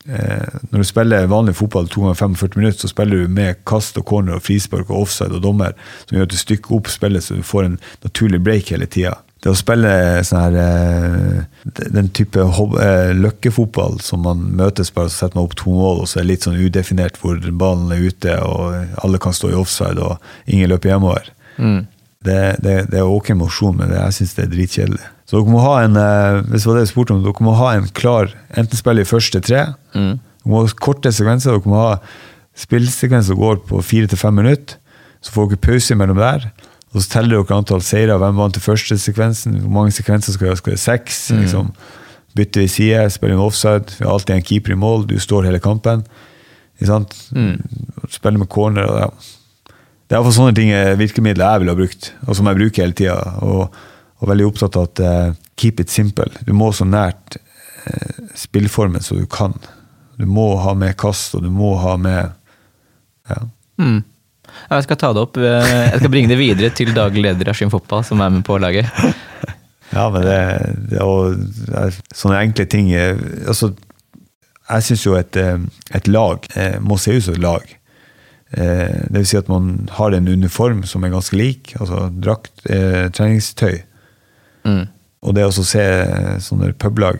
eh, 0.06 0.58
Når 0.74 0.84
du 0.84 0.88
spiller 0.88 1.30
vanlig 1.32 1.56
fotball 1.58 1.88
to 1.90 2.04
ganger 2.04 2.20
45 2.20 2.60
minutter, 2.60 2.80
så 2.84 2.92
spiller 2.92 3.24
du 3.24 3.36
med 3.40 3.62
kast 3.70 3.98
og 4.02 4.06
corner 4.10 4.38
og 4.38 4.46
frispark 4.46 4.90
og 4.90 5.06
offside 5.06 5.38
og 5.38 5.46
dommer, 5.46 5.78
som 6.06 6.18
gjør 6.18 6.30
at 6.30 6.36
du 6.36 6.40
stykker 6.42 6.78
opp 6.78 6.92
spillet 6.92 7.26
så 7.26 7.38
du 7.38 7.46
får 7.46 7.70
en 7.70 7.80
naturlig 8.06 8.42
break 8.44 8.74
hele 8.76 8.90
tida. 8.92 9.16
Det 9.42 9.50
å 9.50 9.58
spille 9.58 9.92
sånn 10.28 10.44
her 10.44 10.58
eh, 10.62 11.70
den 11.96 12.12
type 12.14 12.44
eh, 12.44 13.14
løkkefotball 13.18 13.98
som 14.06 14.22
man 14.28 14.44
møtes 14.60 14.92
bare, 14.94 15.10
så 15.10 15.24
setter 15.24 15.40
man 15.40 15.48
opp 15.48 15.56
to 15.58 15.74
mål, 15.74 16.04
og 16.04 16.10
så 16.12 16.20
er 16.20 16.28
det 16.28 16.30
litt 16.36 16.46
sånn 16.46 16.60
udefinert 16.62 17.18
hvor 17.22 17.40
ballen 17.50 17.90
er 17.96 18.04
ute, 18.06 18.36
og 18.46 19.02
alle 19.02 19.22
kan 19.24 19.34
stå 19.34 19.50
i 19.50 19.58
offside, 19.58 19.98
og 19.98 20.22
ingen 20.46 20.70
løper 20.70 20.94
hjemover. 20.94 21.32
Det, 22.22 22.38
det, 22.62 22.76
det 22.92 23.00
er 23.02 23.10
ok 23.10 23.32
mosjon, 23.40 23.80
men 23.80 23.96
jeg 23.98 24.20
syns 24.20 24.36
det 24.38 24.44
er 24.46 24.52
dritkjedelig. 24.54 25.08
Så 25.26 25.40
dere 25.40 25.54
må 25.56 25.64
ha 25.66 25.78
en 25.88 25.98
eh, 25.98 26.42
hvis 26.52 26.68
det 26.68 26.70
var 26.70 26.78
det 26.78 26.86
jeg 26.86 26.94
spurte 26.94 27.16
om, 27.16 27.24
dere 27.26 27.48
må 27.48 27.56
ha 27.58 27.72
en 27.78 27.88
klar 27.98 28.30
Enten 28.54 28.78
spille 28.78 29.02
i 29.02 29.10
første 29.10 29.42
tre, 29.42 29.64
dere 29.96 30.52
må 30.52 30.62
ha 30.62 30.76
korte 30.86 31.10
sekvenser, 31.10 31.58
dere 31.58 31.72
må 31.72 31.82
ha 31.82 31.96
spillsekvenser 32.62 33.34
som 33.34 33.42
går 33.42 33.64
på 33.66 33.82
fire 33.86 34.12
til 34.12 34.22
fem 34.22 34.38
minutter. 34.38 34.78
Så 35.22 35.34
får 35.34 35.50
dere 35.52 35.66
pause 35.66 35.98
mellom 35.98 36.22
der. 36.22 36.52
Og 36.92 37.00
så 37.00 37.08
teller 37.14 37.38
dere 37.38 37.58
antall 37.58 37.84
seire. 37.86 38.18
Hvem 38.20 38.40
vant 38.40 38.56
til 38.58 38.64
første 38.64 38.98
sekvensen? 39.00 39.62
Hvor 39.64 39.76
mange 39.78 39.96
sekvenser 39.96 40.36
skal 40.36 40.48
vi 40.48 40.52
ha? 40.52 40.60
Skal 40.60 40.76
det 40.76 40.82
seks? 40.84 41.20
Liksom. 41.32 41.72
Bytte 42.36 42.64
i 42.64 42.72
side, 42.72 43.06
spille 43.12 43.38
med 43.38 43.46
offside. 43.46 43.96
Vi 43.98 44.06
har 44.06 44.14
alltid 44.14 44.36
en 44.36 44.48
keeper 44.48 44.76
i 44.76 44.80
mål. 44.80 45.08
Du 45.08 45.16
står 45.20 45.48
hele 45.48 45.62
kampen. 45.64 46.04
Ikke 46.76 46.90
sant? 46.90 47.16
Spille 48.12 48.42
med 48.42 48.52
corner. 48.52 48.92
Og, 48.92 49.00
ja. 49.00 49.76
Det 50.12 50.18
er 50.18 50.20
iallfall 50.20 50.36
sånne 50.36 50.56
ting 50.58 50.74
er 50.76 50.98
virkemidler 51.00 51.54
jeg 51.54 51.62
ville 51.62 51.72
ha 51.72 51.80
brukt, 51.80 52.10
og 52.28 52.36
som 52.36 52.48
jeg 52.50 52.58
bruker 52.58 52.84
hele 52.84 52.96
tida. 53.00 53.16
Og, 53.48 53.78
og 54.20 54.28
veldig 54.28 54.50
opptatt 54.50 54.76
av 54.76 54.90
at 54.90 55.02
uh, 55.06 55.38
keep 55.56 55.80
it 55.80 55.94
simple. 55.94 56.28
Du 56.44 56.52
må 56.58 56.74
så 56.76 56.84
nært 56.84 57.38
uh, 57.86 58.26
spillformen 58.36 59.06
som 59.06 59.22
du 59.22 59.30
kan. 59.32 59.56
Du 60.20 60.26
må 60.28 60.50
ha 60.60 60.74
med 60.76 60.98
kast, 61.00 61.38
og 61.38 61.46
du 61.46 61.52
må 61.54 61.78
ha 61.80 61.96
med 61.96 62.36
ja. 63.32 63.40
Mm. 63.80 64.02
Jeg 64.72 64.86
skal 64.86 65.00
ta 65.02 65.12
det 65.16 65.24
opp. 65.26 65.38
Jeg 65.42 65.98
skal 66.00 66.12
bringe 66.14 66.32
det 66.32 66.40
videre 66.40 66.70
til 66.76 66.94
daglig 66.96 67.26
leder 67.26 67.50
i 67.50 67.52
Askim 67.54 67.72
Fotball, 67.74 68.06
som 68.08 68.24
er 68.24 68.32
med 68.34 68.46
på 68.48 68.60
laget. 68.62 68.88
Ja, 69.92 70.08
men 70.10 70.24
det, 70.24 70.40
det, 70.92 71.02
og, 71.04 71.36
sånne 72.16 72.40
enkle 72.46 72.66
ting 72.72 72.92
altså, 72.96 73.74
Jeg 74.70 74.86
syns 74.88 75.04
jo 75.04 75.18
et, 75.20 75.36
eh, 75.36 75.60
et 75.98 76.08
lag 76.08 76.48
eh, 76.56 76.78
må 76.80 76.96
se 77.02 77.18
ut 77.18 77.26
som 77.26 77.36
et 77.36 77.44
lag. 77.44 77.66
Eh, 78.56 79.02
Det 79.10 79.18
vil 79.18 79.28
si 79.28 79.40
at 79.40 79.52
man 79.52 79.90
har 79.98 80.16
en 80.16 80.32
uniform 80.32 80.86
som 80.88 81.04
er 81.04 81.12
ganske 81.12 81.36
lik, 81.36 81.74
altså 81.80 82.06
drakt, 82.12 82.64
treningstøy. 82.64 83.82
Mm. 84.64 84.86
Og 85.22 85.36
det 85.36 85.46
å 85.46 85.52
se 85.52 85.84
sånne 86.42 86.72
publag 86.80 87.20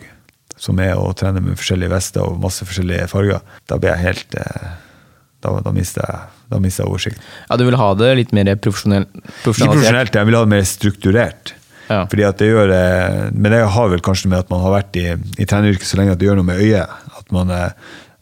som 0.56 0.80
er 0.80 0.96
å 0.96 1.12
trene 1.18 1.42
med 1.42 1.58
forskjellige 1.58 1.92
vester 1.92 2.24
og 2.24 2.40
masse 2.40 2.64
forskjellige 2.64 3.10
farger, 3.10 3.44
da 3.68 3.76
blir 3.76 3.92
jeg 3.92 4.06
helt 4.06 4.36
Da, 5.42 5.56
da 5.64 5.72
mister 5.74 6.04
jeg, 6.06 6.28
da 6.52 6.60
mister 6.62 6.84
jeg 6.84 6.92
oversikt. 6.92 7.24
Ja, 7.48 7.58
Du 7.58 7.64
vil 7.66 7.78
ha 7.80 7.88
det 7.98 8.12
litt 8.20 8.32
mer 8.36 8.52
profesjonell, 8.62 9.08
Ikke 9.10 9.56
profesjonelt, 9.66 10.14
jeg 10.14 10.28
vil 10.28 10.38
ha 10.38 10.44
det 10.46 10.52
mer 10.52 10.68
strukturert. 10.68 11.54
Ja. 11.88 12.04
Fordi 12.08 12.24
at 12.24 12.38
det 12.40 12.48
gjør, 12.52 12.70
eh, 12.76 13.16
men 13.34 13.52
det 13.52 13.64
har 13.74 13.90
vel 13.90 14.04
kanskje 14.04 14.30
med 14.30 14.44
at 14.44 14.52
man 14.52 14.62
har 14.64 14.76
vært 14.78 14.96
i, 15.00 15.08
i 15.42 15.48
treneryrket 15.48 15.88
så 15.88 15.98
lenge 15.98 16.14
at 16.14 16.20
det 16.20 16.28
gjør 16.30 16.38
noe 16.40 16.48
med 16.52 16.62
øyet. 16.62 16.94
At 17.18 17.34
man, 17.34 17.50
eh, 17.50 17.74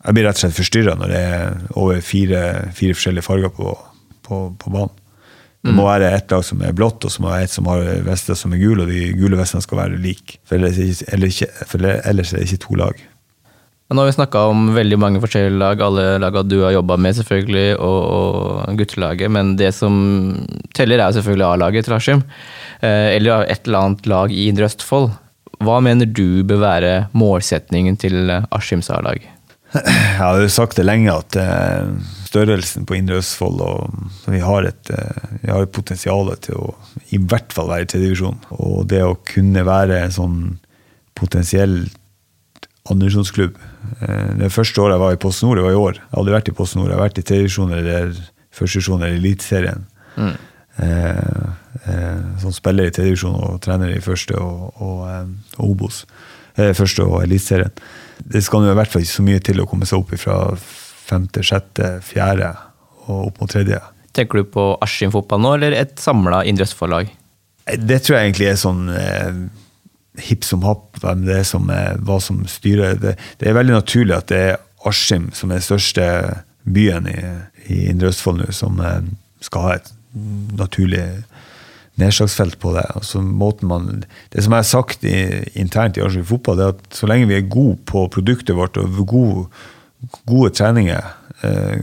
jeg 0.06 0.16
blir 0.16 0.26
rett 0.26 0.40
og 0.40 0.44
slett 0.46 0.56
forstyrra 0.56 0.96
når 0.98 1.12
det 1.12 1.20
er 1.28 1.60
over 1.76 2.00
fire, 2.04 2.40
fire 2.76 2.96
forskjellige 2.96 3.26
farger 3.26 3.52
på, 3.54 3.76
på, 4.26 4.40
på 4.58 4.74
banen. 4.74 4.96
Det 5.60 5.74
må 5.76 5.84
være 5.84 6.08
ett 6.16 6.32
lag 6.32 6.40
som 6.46 6.62
er 6.64 6.72
blått, 6.72 7.04
og 7.04 7.12
så 7.12 7.20
må 7.20 7.28
det 7.28 7.34
være 7.34 7.48
et 7.50 7.52
som 7.52 7.66
har 7.68 7.82
vester 8.06 8.36
som 8.38 8.54
er 8.56 8.62
gule, 8.62 8.86
og 8.86 8.88
de 8.88 9.10
gule 9.12 9.36
vestene 9.36 9.60
skal 9.60 9.82
være 9.82 9.98
like. 10.00 10.38
For 10.48 10.56
ellers, 10.56 10.78
er 10.80 11.26
ikke, 11.26 11.50
ikke, 11.66 11.90
ellers 12.08 12.32
er 12.32 12.40
det 12.40 12.46
ikke 12.48 12.62
to 12.64 12.78
lag. 12.80 13.02
Men 13.90 13.98
Nå 13.98 14.02
har 14.04 14.06
vi 14.06 14.12
snakka 14.14 14.40
om 14.46 14.68
veldig 14.70 14.96
mange 15.02 15.18
forskjellige 15.18 15.58
lag, 15.58 15.80
alle 15.82 16.04
laga 16.22 16.44
du 16.46 16.60
har 16.62 16.76
jobba 16.76 16.94
med, 16.94 17.16
selvfølgelig, 17.18 17.72
og, 17.82 18.04
og 18.06 18.78
guttelaget. 18.78 19.32
Men 19.34 19.56
det 19.58 19.72
som 19.74 19.96
teller, 20.78 21.02
er 21.02 21.16
selvfølgelig 21.16 21.46
A-laget 21.48 21.88
til 21.88 21.96
Askim. 21.96 22.22
Eh, 22.86 23.16
eller 23.16 23.48
et 23.50 23.66
eller 23.66 23.80
annet 23.80 24.06
lag 24.06 24.30
i 24.30 24.46
Indre 24.46 24.68
Østfold. 24.70 25.10
Hva 25.66 25.80
mener 25.82 26.06
du 26.06 26.44
bør 26.46 26.62
være 26.62 26.94
målsetningen 27.18 27.98
til 27.98 28.30
Askims 28.30 28.92
A-lag? 28.94 29.26
Jeg 29.74 30.16
har 30.22 30.38
jo 30.38 30.54
sagt 30.54 30.78
det 30.78 30.86
lenge 30.86 31.10
at 31.10 31.42
eh, 31.42 31.90
størrelsen 32.30 32.86
på 32.86 32.94
Indre 32.94 33.18
Østfold 33.24 33.58
og 33.66 34.30
vi 34.30 34.38
har 34.46 34.70
et, 34.70 34.94
eh, 34.94 35.38
vi 35.42 35.50
har 35.50 35.66
et 35.66 35.74
potensial 35.74 36.30
til 36.46 36.62
å 36.62 36.76
i 37.10 37.18
hvert 37.18 37.50
fall 37.50 37.74
være 37.74 37.88
i 37.88 37.90
tredjedivisjon. 37.90 38.38
Og 38.54 38.84
det 38.94 39.02
å 39.02 39.18
kunne 39.34 39.66
være 39.66 40.04
sånn 40.14 40.60
potensiell 41.18 41.80
andredivisjonsklubb 42.88 43.56
eh, 44.00 44.30
Det 44.40 44.52
første 44.52 44.80
året 44.80 44.96
jeg 44.96 45.02
var 45.04 45.16
i 45.16 45.20
Post 45.20 45.44
Nord, 45.44 45.58
det 45.58 45.64
var 45.66 45.74
i 45.74 45.80
år. 45.80 45.98
Jeg 46.00 46.18
aldri 46.22 46.36
vært 46.36 46.52
i 46.52 46.56
Post 46.56 46.76
Nord. 46.76 46.88
Jeg 46.88 46.96
har 46.96 47.04
vært 47.04 47.20
i 47.20 47.26
tredjedivisjon 47.26 47.74
eller 47.76 48.14
førstedivisjon 48.56 49.02
eller 49.02 49.18
Eliteserien. 49.18 49.84
Eh, 50.80 51.16
eh, 51.92 52.20
som 52.40 52.54
spiller 52.54 52.88
i 52.88 52.94
tredjedivisjon 52.94 53.36
og 53.36 53.60
trener 53.64 53.92
i 53.92 54.02
første 54.04 54.36
og, 54.40 54.80
og, 54.80 54.98
eh, 55.10 55.58
og 55.58 55.74
Obos. 55.74 56.02
Eh, 56.56 56.72
første 56.76 57.04
og 57.04 57.22
Eliteserien. 57.24 57.74
Det 58.20 58.42
skal 58.44 58.66
jo 58.66 58.72
i 58.72 58.78
hvert 58.78 58.92
fall 58.92 59.04
ikke 59.04 59.18
så 59.18 59.26
mye 59.26 59.44
til 59.44 59.62
å 59.62 59.68
komme 59.68 59.88
seg 59.88 60.00
opp 60.00 60.14
fra 60.20 60.40
femte, 60.56 61.44
sjette, 61.46 61.96
fjerde 62.04 62.52
og 63.06 63.30
opp 63.30 63.40
mot 63.42 63.50
tredje. 63.50 63.80
Tenker 64.16 64.40
du 64.40 64.50
på 64.50 64.66
Askim 64.82 65.12
fotball 65.14 65.42
nå, 65.42 65.54
eller 65.58 65.76
et 65.78 65.98
samla 66.02 66.42
Indre 66.48 66.66
Østfold-lag? 66.66 67.10
Det 67.70 68.00
tror 68.02 68.16
jeg 68.16 68.30
egentlig 68.30 68.48
er 68.50 68.58
sånn 68.58 68.88
hipp 70.18 70.44
som 70.44 70.64
happ, 70.66 70.98
hvem 71.02 71.24
det 71.28 71.40
er 71.40 71.46
som 71.46 71.70
er, 71.70 72.00
hva 72.02 72.18
som 72.22 72.42
styrer. 72.50 72.98
Det, 73.00 73.14
det 73.38 73.48
er 73.48 73.56
veldig 73.56 73.78
naturlig 73.78 74.16
at 74.16 74.30
det 74.32 74.42
er 74.50 74.60
Askim 74.88 75.28
som 75.36 75.50
er 75.50 75.60
den 75.60 75.66
største 75.66 76.06
byen 76.64 77.06
i, 77.10 77.18
i 77.68 77.84
Indre 77.92 78.10
Østfold 78.10 78.40
nå, 78.40 78.50
som 78.56 78.80
eh, 78.84 79.02
skal 79.44 79.66
ha 79.66 79.76
et 79.78 79.90
naturlig 80.58 81.04
nedslagsfelt 82.00 82.58
på 82.60 82.72
det. 82.74 82.84
Altså, 82.96 83.20
man, 83.20 84.04
det 84.32 84.44
som 84.44 84.54
jeg 84.54 84.64
har 84.64 84.68
sagt 84.68 85.04
i, 85.04 85.16
internt 85.60 85.98
i 85.98 86.04
Askim 86.04 86.26
fotball, 86.26 86.58
det 86.58 86.66
er 86.66 86.76
at 86.76 87.00
så 87.00 87.10
lenge 87.10 87.28
vi 87.30 87.38
er 87.38 87.50
gode 87.52 87.78
på 87.88 88.06
produktet 88.12 88.56
vårt 88.56 88.78
og 88.80 89.02
gode, 89.06 89.46
gode 90.28 90.52
treninger, 90.56 91.10
eh, 91.46 91.82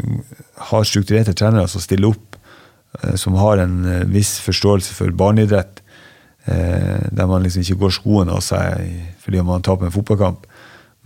har 0.71 0.87
strukturerte 0.87 1.35
trenere 1.37 1.69
som 1.71 1.83
stiller 1.83 2.15
opp, 2.15 2.37
eh, 3.01 3.15
som 3.19 3.37
har 3.39 3.63
en 3.63 3.77
eh, 3.85 4.07
viss 4.09 4.37
forståelse 4.45 4.97
for 4.97 5.13
barneidrett, 5.17 5.83
der 6.47 7.27
man 7.27 7.43
liksom 7.43 7.61
ikke 7.63 7.81
går 7.81 7.93
skoene 7.97 8.31
av 8.37 8.43
seg 8.45 8.87
fordi 9.23 9.41
man 9.43 9.65
taper 9.65 9.89
en 9.89 9.91
fotballkamp, 9.91 10.45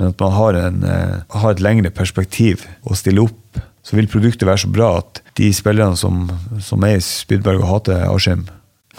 men 0.02 0.14
at 0.14 0.22
man 0.22 0.34
har, 0.34 0.58
en, 0.58 0.84
eh, 0.84 1.18
har 1.30 1.52
et 1.52 1.62
lengre 1.62 1.92
perspektiv 1.94 2.66
å 2.90 2.98
stille 2.98 3.22
opp, 3.22 3.60
så 3.86 3.98
vil 3.98 4.10
produktet 4.10 4.48
være 4.50 4.64
så 4.64 4.70
bra 4.74 4.92
at 5.00 5.22
de 5.38 5.50
spillerne 5.54 5.98
som, 5.98 6.24
som 6.62 6.86
er 6.86 7.00
i 7.00 7.04
Spydberg 7.06 7.62
og 7.62 7.70
hater 7.70 8.06
Askim, 8.08 8.48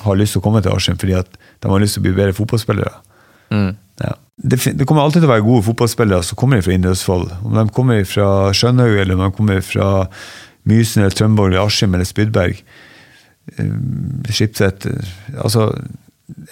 har 0.03 0.19
lyst 0.19 0.35
til 0.35 0.43
å 0.43 0.45
komme 0.45 0.63
til 0.65 0.75
Askim 0.75 0.99
fordi 0.99 1.15
at 1.19 1.31
de 1.63 1.71
har 1.71 1.83
lyst 1.83 1.99
til 1.99 2.03
å 2.03 2.07
bli 2.07 2.15
bedre 2.17 2.35
fotballspillere. 2.37 2.93
Ja. 4.03 4.15
Det, 4.43 4.59
det 4.79 4.87
kommer 4.89 5.05
alltid 5.05 5.23
til 5.23 5.29
å 5.29 5.33
være 5.35 5.47
gode 5.47 5.67
fotballspillere 5.67 6.27
som 6.27 6.39
kommer 6.41 6.63
fra 6.65 6.75
Indre 6.75 6.95
Østfold. 6.97 7.29
Om 7.45 7.59
de 7.59 7.67
kommer 7.77 8.07
fra 8.09 8.29
Skjønhaug 8.57 8.97
eller 9.03 9.19
om 9.19 9.27
de 9.27 9.31
kommer 9.37 9.61
fra 9.67 9.91
Mysen 10.71 11.03
eller 11.03 11.19
Trømborg 11.19 11.53
eller 11.53 11.67
Askim 11.67 11.95
eller 11.95 12.09
Spydberg. 12.09 12.63
Skipset 14.31 14.87
Altså, 15.35 15.69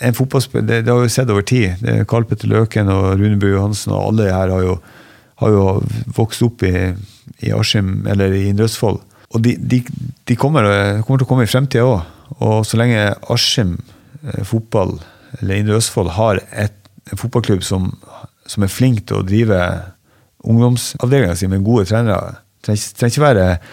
en 0.01 0.17
fotballspiller 0.17 0.67
det, 0.67 0.81
det, 0.87 0.93
har 0.93 1.03
vi 1.03 1.13
sett 1.13 1.31
over 1.33 1.45
tid. 1.47 1.77
Det 1.83 1.93
er 1.93 2.09
Karl 2.09 2.27
Petter 2.29 2.51
Løken 2.51 2.91
og 2.93 3.13
Rune 3.21 3.39
Bø 3.41 3.53
Johansen 3.55 3.95
og 3.95 4.11
alle 4.11 4.31
her 4.31 4.53
har 4.53 4.65
jo, 4.65 4.77
har 5.43 5.55
jo 5.55 5.65
vokst 6.17 6.45
opp 6.47 6.65
i, 6.67 6.75
i 7.47 7.53
Askim 7.57 8.07
eller 8.11 8.35
i 8.37 8.47
Indre 8.51 8.69
Østfold. 8.69 9.01
Og 9.31 9.45
de, 9.45 9.55
de, 9.59 9.83
de 10.27 10.37
kommer, 10.39 10.67
kommer, 11.05 11.21
til 11.21 11.29
å 11.29 11.31
komme 11.31 11.47
i 11.47 11.51
fremtida 11.51 11.87
òg. 11.87 12.01
Og 12.41 12.61
så 12.67 12.79
lenge 12.81 13.11
Askim 13.33 13.77
eh, 14.25 14.43
fotball 14.47 14.97
eller 15.39 15.61
Indre 15.61 15.79
Østfold 15.79 16.13
har 16.17 16.43
et, 16.51 16.77
en 17.11 17.21
fotballklubb 17.21 17.63
som, 17.67 17.93
som, 18.47 18.67
er 18.67 18.73
flink 18.73 19.05
til 19.07 19.21
å 19.21 19.27
drive 19.27 19.61
ungdomsavdelinga 20.47 21.37
si 21.37 21.49
med 21.51 21.65
gode 21.67 21.87
trenere, 21.91 22.41
trenger, 22.65 23.11
ikke 23.11 23.27
være 23.27 23.47
eh, 23.53 23.71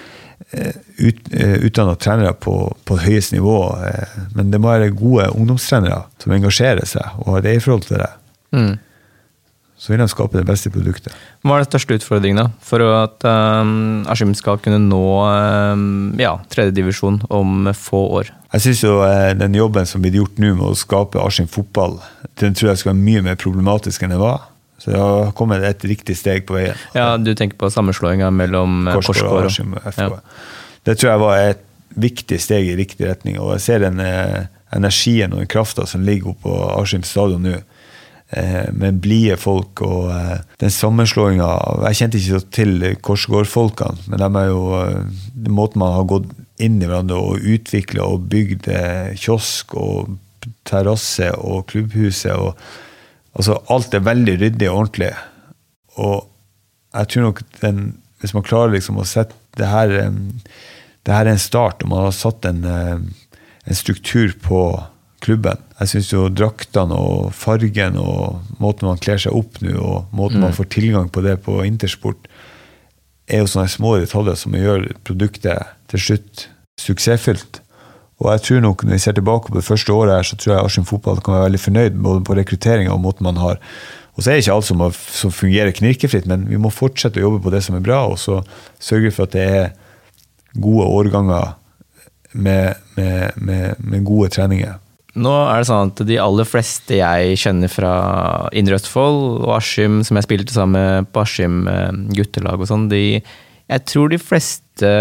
ut, 0.98 1.22
eh, 1.32 1.56
utdanna 1.68 1.96
trenere 2.00 2.34
på, 2.34 2.56
på 2.88 3.00
høyeste 3.04 3.36
nivå, 3.38 3.60
men 4.36 4.52
det 4.54 4.62
må 4.62 4.72
være 4.72 4.94
gode 4.96 5.30
ungdomstrenere 5.36 6.04
som 6.24 6.36
engasjerer 6.36 6.88
seg 6.88 7.24
og 7.24 7.34
har 7.34 7.42
et 7.44 7.54
eierforhold 7.56 7.88
til 7.90 8.04
det. 8.04 8.12
Mm 8.56 8.76
så 9.78 9.94
vil 9.94 10.02
de 10.02 10.08
skape 10.10 10.40
det 10.40 10.48
beste 10.48 10.72
produktet. 10.74 11.14
Hva 11.46 11.60
er 11.60 11.64
den 11.64 11.70
største 11.70 12.00
utfordringen 12.00 12.42
da, 12.42 12.48
for 12.66 12.82
at 12.98 13.26
um, 13.30 14.08
Askim 14.10 14.34
skal 14.38 14.58
kunne 14.64 14.80
nå 14.82 15.04
um, 15.22 16.16
ja, 16.18 16.34
tredjedivisjon 16.50 17.22
om 17.30 17.70
få 17.78 18.02
år? 18.20 18.32
Jeg 18.56 18.66
syns 18.66 18.84
jo 18.88 18.98
den 19.38 19.58
jobben 19.58 19.86
som 19.86 20.02
blir 20.02 20.18
gjort 20.18 20.42
nå 20.42 20.56
med 20.58 20.66
å 20.72 20.78
skape 20.78 21.22
Askim 21.22 21.50
fotball, 21.52 22.00
den 22.42 22.58
tror 22.58 22.72
jeg 22.72 22.82
skal 22.82 22.96
være 22.96 23.04
mye 23.04 23.26
mer 23.30 23.38
problematisk 23.40 24.04
enn 24.04 24.16
det 24.16 24.22
var. 24.22 24.50
Så 24.88 24.94
det 24.94 25.00
har 25.04 25.32
kommet 25.36 25.66
et 25.68 25.84
riktig 25.84 26.16
steg 26.16 26.46
på 26.48 26.56
veien. 26.56 26.80
Ja, 26.96 27.18
Du 27.20 27.34
tenker 27.36 27.60
på 27.60 27.70
sammenslåinga 27.74 28.32
mellom 28.32 28.88
uh, 28.88 28.96
Korsgård 28.96 29.50
og 29.52 29.52
og 29.52 29.90
FK. 29.92 30.04
Ja. 30.06 30.20
Det 30.88 30.96
tror 30.98 31.12
jeg 31.12 31.24
var 31.26 31.42
et 31.44 31.66
viktig 31.98 32.40
steg 32.40 32.70
i 32.72 32.78
riktig 32.80 33.10
retning. 33.10 33.40
Og 33.44 33.58
jeg 33.58 33.66
ser 33.66 33.84
den 33.84 34.00
eh, 34.00 34.48
energien 34.76 35.34
og 35.34 35.42
den 35.44 35.50
krafta 35.52 35.84
som 35.90 36.06
ligger 36.08 36.32
oppe 36.32 36.48
på 36.48 36.60
Askim 36.78 37.04
stadion 37.04 37.44
nå 37.44 37.58
Eh, 38.30 38.74
med 38.74 39.00
blide 39.00 39.38
folk. 39.40 39.82
Og 39.88 40.10
eh, 40.12 40.40
den 40.60 40.72
sammenslåinga 40.74 41.48
Jeg 41.88 42.00
kjente 42.00 42.20
ikke 42.20 42.40
så 42.40 42.50
til 42.52 42.88
Korsgård-folkene, 43.00 44.04
men 44.12 44.20
de 44.20 44.28
er 44.42 44.50
jo 44.50 44.64
eh, 44.82 45.48
måten 45.48 45.80
man 45.80 45.96
har 45.96 46.10
gått 46.10 46.34
inn 46.60 46.82
i 46.82 46.90
hverandre 46.90 47.16
og 47.22 47.46
utvikla 47.46 48.04
og 48.04 48.26
bygd 48.28 48.68
kiosk 49.22 49.76
og 49.78 50.18
terrasse 50.68 51.30
og 51.38 51.68
klubbhuset. 51.72 52.34
Og, 52.34 52.58
altså 53.38 53.60
alt 53.74 53.94
er 53.94 54.06
veldig 54.06 54.36
ryddig 54.42 54.70
og 54.72 54.82
ordentlig. 54.82 55.14
Og 55.98 56.28
jeg 56.98 57.14
tror 57.14 57.30
nok 57.30 57.44
den, 57.62 57.82
hvis 58.22 58.34
man 58.34 58.46
klarer 58.46 58.74
liksom 58.74 59.00
å 59.00 59.08
sette 59.08 59.38
det 59.58 59.70
her 59.70 59.94
det 61.08 61.16
her 61.16 61.24
er 61.24 61.38
en 61.38 61.40
start, 61.40 61.84
og 61.84 61.92
man 61.94 62.04
har 62.04 62.16
satt 62.16 62.46
en, 62.50 62.66
en 62.68 63.78
struktur 63.80 64.34
på 64.44 64.60
klubben. 65.24 65.62
Jeg 65.80 65.92
syns 65.94 66.10
jo 66.12 66.26
draktene 66.30 66.98
og 67.00 67.32
fargen 67.36 67.96
og 68.02 68.60
måten 68.62 68.90
man 68.90 69.00
kler 69.02 69.22
seg 69.22 69.36
opp 69.38 69.62
nå, 69.64 69.78
og 69.80 70.12
måten 70.12 70.42
mm. 70.42 70.48
man 70.50 70.58
får 70.58 70.70
tilgang 70.76 71.08
på 71.14 71.24
det 71.26 71.38
på 71.46 71.62
Intersport, 71.66 72.28
er 73.28 73.42
jo 73.42 73.50
sånne 73.52 73.72
små 73.72 73.96
detaljer 74.02 74.38
som 74.40 74.56
gjør 74.56 74.90
produktet 75.08 75.72
til 75.92 76.04
slutt 76.04 76.48
suksessfylt. 76.80 77.62
Og 78.18 78.32
jeg 78.34 78.44
tror 78.48 78.64
nok, 78.66 78.84
når 78.84 78.98
vi 78.98 79.04
ser 79.04 79.14
tilbake 79.18 79.52
på 79.52 79.60
det 79.60 79.66
første 79.68 79.94
året, 79.94 80.16
her, 80.16 80.26
så 80.26 80.38
tror 80.40 80.56
jeg 80.56 80.66
Askim 80.66 80.88
Fotball 80.90 81.22
kan 81.22 81.36
være 81.36 81.50
veldig 81.52 81.62
fornøyd 81.62 82.00
både 82.02 82.24
på 82.26 82.38
rekrutteringa 82.40 82.96
og 82.96 83.04
måten 83.04 83.28
man 83.28 83.38
har. 83.38 83.60
Og 84.18 84.24
så 84.24 84.32
er 84.32 84.38
det 84.38 84.48
ikke 84.48 84.56
alt 84.56 84.66
som, 84.66 84.82
som 85.14 85.34
fungerer 85.34 85.76
knirkefritt, 85.78 86.26
men 86.30 86.48
vi 86.50 86.58
må 86.58 86.74
fortsette 86.74 87.22
å 87.22 87.28
jobbe 87.28 87.44
på 87.46 87.54
det 87.54 87.62
som 87.66 87.78
er 87.78 87.86
bra, 87.86 88.02
og 88.10 88.18
så 88.18 88.40
sørge 88.82 89.14
for 89.14 89.28
at 89.28 89.38
det 89.38 89.46
er 89.46 89.70
gode 90.58 90.88
årganger 90.90 91.54
med, 92.34 92.82
med, 92.98 93.38
med, 93.38 93.78
med 93.78 94.06
gode 94.08 94.32
treninger. 94.34 94.80
Nå 95.18 95.34
er 95.50 95.62
det 95.62 95.70
sånn 95.70 95.92
at 95.94 96.02
de 96.06 96.18
aller 96.22 96.46
fleste 96.46 96.98
jeg 97.00 97.38
kjenner 97.42 97.72
fra 97.72 97.94
Indre 98.58 98.78
Østfold 98.78 99.46
og 99.46 99.54
Askim, 99.56 100.02
som 100.06 100.18
jeg 100.18 100.28
spilte 100.28 100.54
sammen 100.54 100.78
med 100.78 101.10
på 101.14 101.24
Askim 101.24 101.64
eh, 101.70 101.94
guttelag 102.18 102.62
og 102.62 102.70
sånn, 102.70 102.90
Jeg 102.92 103.86
tror 103.90 104.10
de 104.10 104.18
fleste 104.22 104.92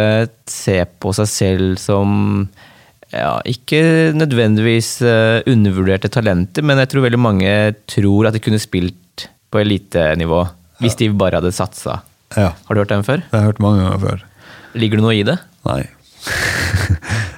ser 0.49 0.89
på 1.01 1.13
seg 1.17 1.29
selv 1.29 1.81
som 1.81 2.47
ja, 3.15 3.39
ikke 3.47 4.13
nødvendigvis 4.17 4.97
uh, 5.07 5.39
undervurderte 5.47 6.11
talenter, 6.13 6.65
men 6.67 6.81
jeg 6.83 6.91
tror 6.93 7.07
veldig 7.07 7.21
mange 7.23 7.51
tror 7.91 8.29
at 8.29 8.37
de 8.37 8.43
kunne 8.43 8.63
spilt 8.63 9.29
på 9.53 9.63
elitenivå 9.63 10.43
hvis 10.83 10.99
de 11.01 11.09
bare 11.17 11.39
hadde 11.39 11.55
satsa. 11.55 12.01
Ja. 12.35 12.51
Har 12.53 12.75
du 12.75 12.83
hørt 12.83 12.93
den 12.93 13.07
før? 13.07 13.23
Det 13.23 13.33
har 13.33 13.45
jeg 13.45 13.53
hørt 13.53 13.63
mange 13.65 13.85
ganger 13.85 14.03
før. 14.03 14.25
Ligger 14.77 15.01
det 15.01 15.07
noe 15.07 15.15
i 15.17 15.27
det? 15.27 15.39
Nei. 15.69 15.83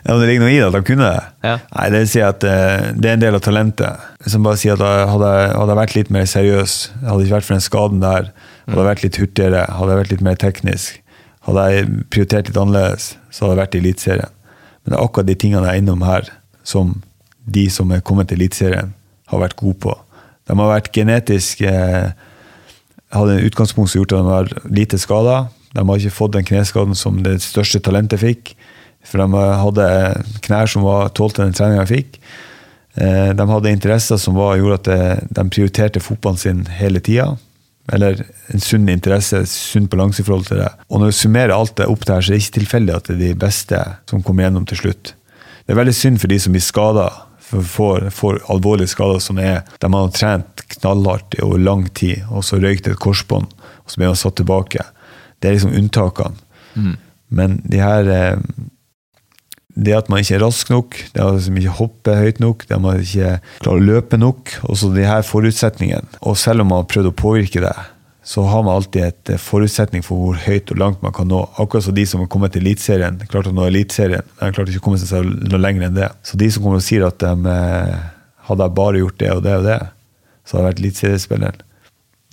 Ja, 0.08 0.14
men 0.14 0.22
det 0.22 0.28
ligger 0.30 0.40
noe 0.46 0.52
i 0.54 0.56
det 0.56 0.64
at 0.64 0.72
de 0.72 0.88
kunne 0.88 1.04
det. 1.04 1.24
Ja. 1.44 1.56
Nei, 1.74 1.82
det 1.92 1.98
vil 2.00 2.06
si 2.08 2.20
at 2.24 2.44
uh, 2.48 2.86
det 2.96 3.10
er 3.10 3.18
en 3.18 3.24
del 3.26 3.36
av 3.36 3.42
talentet. 3.44 4.06
Som 4.24 4.46
bare 4.46 4.56
sier 4.56 4.78
at 4.80 5.10
Hadde 5.10 5.32
jeg 5.68 5.76
vært 5.76 5.96
litt 5.98 6.12
mer 6.14 6.24
seriøs, 6.30 6.76
hadde 7.02 7.26
ikke 7.26 7.34
vært 7.34 7.48
for 7.50 7.56
den 7.58 7.66
skaden 7.66 8.00
der, 8.00 8.30
hadde 8.64 8.78
jeg 8.78 8.88
vært 8.88 9.04
litt 9.04 9.18
hurtigere, 9.20 9.66
hadde 9.68 9.92
jeg 9.92 10.00
vært 10.00 10.14
litt 10.14 10.24
mer 10.24 10.40
teknisk, 10.40 11.02
hadde 11.44 11.66
jeg 11.68 11.90
prioritert 12.14 12.48
litt 12.48 12.60
annerledes, 12.62 13.10
så 13.28 13.44
hadde 13.44 13.52
jeg 13.52 13.60
vært 13.60 13.76
i 13.76 13.82
Eliteserien. 13.82 14.37
Men 14.88 14.94
det 14.94 14.96
er 14.96 15.04
akkurat 15.04 15.28
de 15.28 15.36
tingene 15.36 15.68
jeg 15.68 15.76
er 15.76 15.82
innom 15.82 16.00
her, 16.08 16.30
som 16.64 16.94
de 17.44 17.66
som 17.68 17.92
er 17.92 18.00
kommet 18.00 18.30
til 18.30 18.40
Eliteserien, 18.40 18.94
har 19.28 19.42
vært 19.42 19.58
gode 19.60 19.76
på. 19.84 19.92
De 20.48 20.56
har 20.56 20.70
vært 20.70 20.88
genetisk 20.96 21.60
eh, 21.68 22.08
hadde 23.12 23.34
en 23.36 23.44
utgangspunkt 23.44 23.92
som 23.92 24.00
gjorde 24.00 24.16
at 24.16 24.24
de 24.24 24.32
var 24.32 24.72
lite 24.72 25.00
skada. 25.00 25.36
De 25.76 25.84
har 25.84 26.00
ikke 26.00 26.16
fått 26.16 26.38
den 26.38 26.48
kneskaden 26.48 26.96
som 26.96 27.20
det 27.24 27.36
største 27.44 27.82
talentet 27.84 28.24
fikk. 28.24 28.54
For 29.04 29.20
de 29.20 29.44
hadde 29.60 29.88
knær 30.48 30.72
som 30.72 30.88
var 30.88 31.12
tålte 31.12 31.44
den 31.44 31.52
treninga 31.56 31.84
de 31.84 31.92
fikk. 31.92 32.16
Eh, 32.96 33.34
de 33.36 33.48
hadde 33.52 33.74
interesser 33.76 34.16
som 34.16 34.40
var, 34.40 34.56
gjorde 34.56 34.80
at 34.80 34.90
eh, 34.94 35.26
de 35.28 35.44
prioriterte 35.52 36.00
fotballen 36.00 36.40
sin 36.40 36.64
hele 36.80 37.04
tida. 37.04 37.34
Eller 37.92 38.20
en 38.52 38.60
sunn 38.60 38.88
interesse, 38.92 39.40
sunn 39.48 39.88
balanse 39.88 40.22
i 40.22 40.26
forhold 40.26 40.48
til 40.50 40.60
det. 40.60 40.68
Og 40.88 41.00
når 41.00 41.12
du 41.12 41.18
summerer 41.18 41.54
alt 41.54 41.76
det 41.80 41.88
opp 41.88 42.04
der, 42.04 42.20
så 42.20 42.32
er 42.32 42.36
det 42.36 42.44
ikke 42.44 42.58
tilfeldig 42.58 42.96
at 42.96 43.08
det 43.08 43.16
er 43.16 43.22
de 43.22 43.40
beste 43.46 43.80
som 44.10 44.24
kommer 44.24 44.44
gjennom 44.44 44.66
til 44.68 44.82
slutt. 44.82 45.14
Det 45.64 45.74
er 45.74 45.80
veldig 45.80 45.96
synd 45.96 46.20
for 46.20 46.32
de 46.32 46.38
som 46.40 46.54
blir 46.54 46.64
skada, 46.64 47.08
får, 47.48 48.10
får 48.12 48.42
alvorlige 48.52 48.92
skader 48.92 49.22
som 49.24 49.38
er 49.40 49.62
der 49.80 49.92
man 49.92 50.06
har 50.06 50.16
trent 50.16 50.64
knallhardt 50.76 51.38
over 51.44 51.60
lang 51.60 51.86
tid, 51.96 52.26
og 52.28 52.44
så 52.44 52.60
røykt 52.60 52.90
et 52.90 53.00
korsbånd, 53.00 53.48
og 53.48 53.92
så 53.92 54.00
blir 54.00 54.12
man 54.12 54.20
satt 54.20 54.36
tilbake. 54.40 54.84
Det 55.40 55.48
er 55.48 55.56
liksom 55.56 55.76
unntakene. 55.78 56.36
Mm. 56.74 56.96
Men 57.28 57.56
de 57.64 57.80
her 57.80 58.08
eh, 58.12 58.42
det 59.78 59.94
at 59.94 60.08
man 60.10 60.22
ikke 60.22 60.34
er 60.38 60.42
rask 60.42 60.70
nok, 60.72 60.96
det 61.14 61.22
at 61.22 61.44
man 61.46 61.60
ikke 61.62 61.76
hopper 61.78 62.18
høyt 62.18 62.40
nok, 62.42 62.64
det 62.66 62.74
at 62.74 62.82
man 62.82 63.02
ikke 63.02 63.36
klarer 63.62 63.78
å 63.78 63.86
løpe 63.92 64.18
nok. 64.18 64.56
Også 64.66 64.90
de 64.94 65.06
her 65.06 65.22
forutsetningene. 65.26 66.18
Og 66.26 66.38
selv 66.40 66.64
om 66.64 66.72
man 66.72 66.82
har 66.82 66.90
prøvd 66.90 67.12
å 67.12 67.16
påvirke 67.22 67.62
det, 67.62 67.76
så 68.28 68.42
har 68.44 68.64
man 68.66 68.76
alltid 68.76 69.04
et 69.06 69.30
eh, 69.32 69.40
forutsetning 69.40 70.02
for 70.04 70.20
hvor 70.20 70.40
høyt 70.42 70.72
og 70.74 70.80
langt 70.82 71.04
man 71.04 71.14
kan 71.16 71.30
nå. 71.30 71.38
Akkurat 71.62 71.86
som 71.86 71.94
de 71.96 72.04
som 72.08 72.20
har 72.20 72.28
kommet 72.32 72.52
til 72.52 72.66
Eliteserien, 72.66 73.16
klarte 73.30 73.54
å 73.54 73.56
nå 73.56 73.64
Eliteserien. 73.70 74.26
De 74.40 74.50
klarte 74.52 74.74
ikke 74.74 74.82
å 74.82 74.86
komme 74.90 75.00
seg 75.00 75.30
noe 75.48 75.62
lenger 75.62 75.86
enn 75.86 75.96
det. 75.96 76.10
Så 76.26 76.36
de 76.40 76.50
som 76.52 76.66
kommer 76.66 76.82
og 76.82 76.84
sier 76.84 77.06
at 77.06 77.22
de 77.22 77.54
eh, 77.54 77.94
hadde 78.50 78.68
bare 78.76 79.00
gjort 79.00 79.22
det 79.22 79.32
og 79.32 79.40
det 79.46 79.56
og 79.62 79.64
det, 79.70 79.78
så 80.44 80.56
hadde 80.56 80.64
jeg 80.64 80.68
vært 80.72 80.82
eliteseriespilleren. 80.82 81.64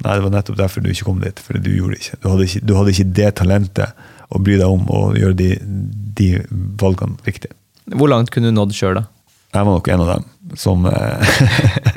Nei, 0.03 0.17
det 0.17 0.25
var 0.25 0.33
nettopp 0.33 0.59
derfor 0.59 0.83
du 0.83 0.91
ikke 0.91 1.07
kom 1.07 1.23
dit. 1.23 1.39
For 1.39 1.63
du 1.63 1.71
gjorde 1.71 2.01
ikke. 2.01 2.19
Du 2.19 2.27
hadde 2.33 2.49
ikke, 2.49 2.63
du 2.67 2.75
hadde 2.75 2.95
ikke 2.95 3.09
det 3.21 3.31
talentet 3.39 4.03
å 4.29 4.41
bry 4.41 4.57
deg 4.59 4.69
om 4.69 4.87
å 4.89 5.01
gjøre 5.17 5.37
de, 5.37 5.51
de 6.17 6.29
valgene 6.81 7.19
riktig. 7.27 7.51
Hvor 7.93 8.09
langt 8.09 8.31
kunne 8.33 8.49
du 8.49 8.55
nådd 8.57 8.73
sjøl, 8.75 8.97
da? 9.01 9.05
Jeg 9.55 9.67
var 9.67 9.77
nok 9.77 9.87
en 9.87 10.03
av 10.03 10.09
dem 10.09 10.57
som 10.59 10.85
eh, 10.89 11.37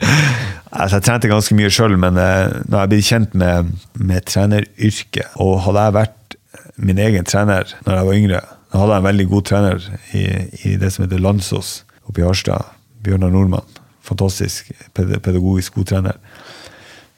altså 0.78 0.98
Jeg 0.98 1.04
trente 1.08 1.30
ganske 1.30 1.56
mye 1.58 1.72
sjøl, 1.74 1.96
men 2.00 2.20
eh, 2.20 2.60
når 2.68 2.78
jeg 2.78 2.90
ble 2.92 3.00
kjent 3.08 3.34
med, 3.38 3.72
med 3.98 4.28
treneryrket 4.28 5.40
Og 5.42 5.56
hadde 5.64 5.86
jeg 5.88 5.96
vært 5.96 6.36
min 6.78 7.00
egen 7.02 7.26
trener 7.26 7.72
når 7.82 7.96
jeg 7.96 8.08
var 8.08 8.18
yngre, 8.20 8.40
da 8.70 8.82
hadde 8.82 8.94
jeg 8.94 9.02
en 9.02 9.08
veldig 9.08 9.26
god 9.32 9.46
trener 9.48 9.88
i, 10.14 10.24
i 10.68 10.76
det 10.78 10.92
som 10.94 11.04
heter 11.04 11.22
Landsås 11.24 11.72
oppe 12.06 12.22
i 12.22 12.26
Harstad. 12.26 12.68
Bjørnar 13.02 13.32
Nordmann. 13.34 13.66
Fantastisk 14.06 14.70
pedagogisk 14.94 15.74
god 15.80 15.90
trener. 15.90 16.20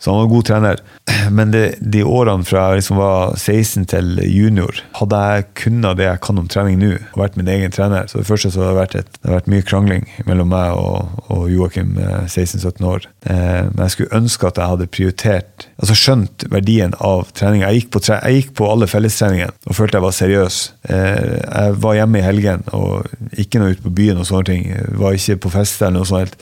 Så 0.01 0.11
han 0.11 0.21
var 0.23 0.27
god 0.27 0.45
trener. 0.49 0.81
Men 1.31 1.51
det, 1.53 1.75
de 1.81 2.01
årene 2.05 2.47
fra 2.49 2.63
jeg 2.71 2.81
liksom 2.81 2.97
var 2.97 3.35
16 3.37 3.85
til 3.93 4.21
junior, 4.25 4.81
hadde 4.97 5.19
jeg 5.21 5.47
kunnet 5.61 5.99
det 5.99 6.07
jeg 6.07 6.23
kan 6.25 6.41
om 6.41 6.49
trening 6.49 6.79
nå, 6.81 6.95
og 7.13 7.21
vært 7.21 7.37
min 7.37 7.51
egen 7.53 7.75
trener 7.75 8.09
Så 8.09 8.23
det 8.23 8.29
første 8.29 8.49
så 8.55 8.63
har 8.63 8.71
det 8.71 8.79
vært, 8.79 8.97
et, 8.97 9.19
det 9.21 9.29
har 9.29 9.37
vært 9.43 9.51
mye 9.53 9.67
krangling 9.67 10.07
mellom 10.25 10.49
meg 10.55 10.73
og, 10.79 11.21
og 11.29 11.51
Joakim, 11.53 11.99
16-17 12.01 12.71
eh, 12.71 12.89
år. 12.89 13.09
Eh, 13.29 13.69
men 13.69 13.83
jeg 13.85 13.95
skulle 13.97 14.23
ønske 14.23 14.49
at 14.49 14.61
jeg 14.61 14.73
hadde 14.73 14.91
prioritert, 14.97 15.69
altså 15.77 15.99
skjønt 15.99 16.47
verdien 16.55 16.97
av 17.05 17.29
trening. 17.37 17.67
Jeg 17.67 17.83
gikk 17.83 17.93
på, 17.97 18.05
tre, 18.07 18.21
jeg 18.25 18.41
gikk 18.41 18.55
på 18.63 18.71
alle 18.73 18.89
fellestreningene 18.91 19.53
og 19.69 19.77
følte 19.77 20.01
jeg 20.01 20.07
var 20.07 20.17
seriøs. 20.17 20.63
Eh, 20.89 21.37
jeg 21.45 21.77
var 21.85 21.99
hjemme 22.01 22.23
i 22.23 22.25
helgen 22.25 22.65
og 22.77 23.37
ikke 23.37 23.61
noe 23.61 23.77
ute 23.77 23.85
på 23.85 23.93
byen 24.01 24.23
og 24.23 24.31
sånne 24.31 24.49
ting. 24.49 24.67
Jeg 24.73 24.97
var 25.03 25.19
ikke 25.19 25.43
på 25.45 25.55
fest 25.59 25.83
eller 25.83 26.01
noe 26.01 26.09
sånt. 26.09 26.41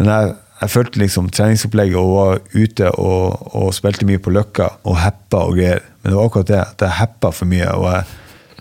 Men 0.00 0.08
jeg 0.08 0.32
jeg 0.62 0.70
følte 0.70 1.00
liksom 1.02 1.28
treningsopplegget 1.34 1.98
og 1.98 2.10
var 2.14 2.40
ute 2.54 2.90
og, 2.94 3.54
og, 3.56 3.72
spilte 3.74 4.06
mye 4.06 4.20
på 4.22 4.30
Løkka 4.30 4.68
og 4.86 5.00
heppa 5.02 5.40
og 5.48 5.56
greier. 5.58 5.82
Men 6.02 6.12
det 6.12 6.18
var 6.18 6.28
akkurat 6.28 6.50
det. 6.52 6.60
At 6.62 6.84
jeg 6.86 6.98
heppa 7.00 7.32
for 7.34 7.50
mye. 7.50 7.70
Og 7.74 7.88
jeg, 7.90 8.04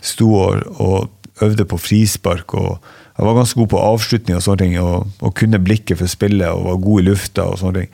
sto 0.02 0.32
og, 0.34 0.64
og 0.82 1.46
øvde 1.46 1.68
på 1.70 1.78
frispark. 1.78 2.56
og 2.58 2.80
Jeg 3.18 3.28
var 3.28 3.38
ganske 3.38 3.60
god 3.60 3.70
på 3.74 3.84
avslutning 3.84 4.38
og 4.40 4.42
sånne 4.46 4.64
ting, 4.64 4.80
og, 4.82 5.12
og 5.22 5.36
kunne 5.38 5.62
blikket 5.62 6.02
for 6.02 6.10
spillet 6.10 6.50
og 6.50 6.66
var 6.72 6.82
god 6.88 7.04
i 7.04 7.06
lufta. 7.12 7.46
og 7.46 7.62
sånne 7.62 7.84
ting. 7.84 7.94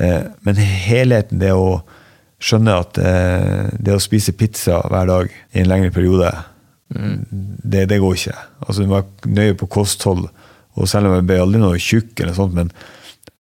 Eh, 0.00 0.24
men 0.48 0.64
helheten, 0.64 1.42
det 1.44 1.52
å 1.52 1.82
skjønne 2.44 2.80
at 2.80 2.98
eh, 3.00 3.68
det 3.76 3.94
å 3.94 4.02
spise 4.02 4.34
pizza 4.36 4.80
hver 4.88 5.12
dag 5.12 5.30
i 5.52 5.60
en 5.60 5.68
lengre 5.70 5.92
periode, 5.92 6.32
mm. 6.96 7.14
det, 7.60 7.86
det, 7.92 8.00
går 8.00 8.18
ikke. 8.18 8.40
Altså, 8.64 8.80
Du 8.80 8.88
må 8.88 9.02
være 9.02 9.36
nøye 9.36 9.60
på 9.60 9.68
kosthold, 9.76 10.26
og 10.74 10.90
selv 10.90 11.10
om 11.10 11.18
jeg 11.18 11.28
ble 11.28 11.42
aldri 11.44 11.60
noe 11.60 11.80
tjukk, 11.80 12.16
eller 12.18 12.36
sånt, 12.36 12.56
men 12.56 12.72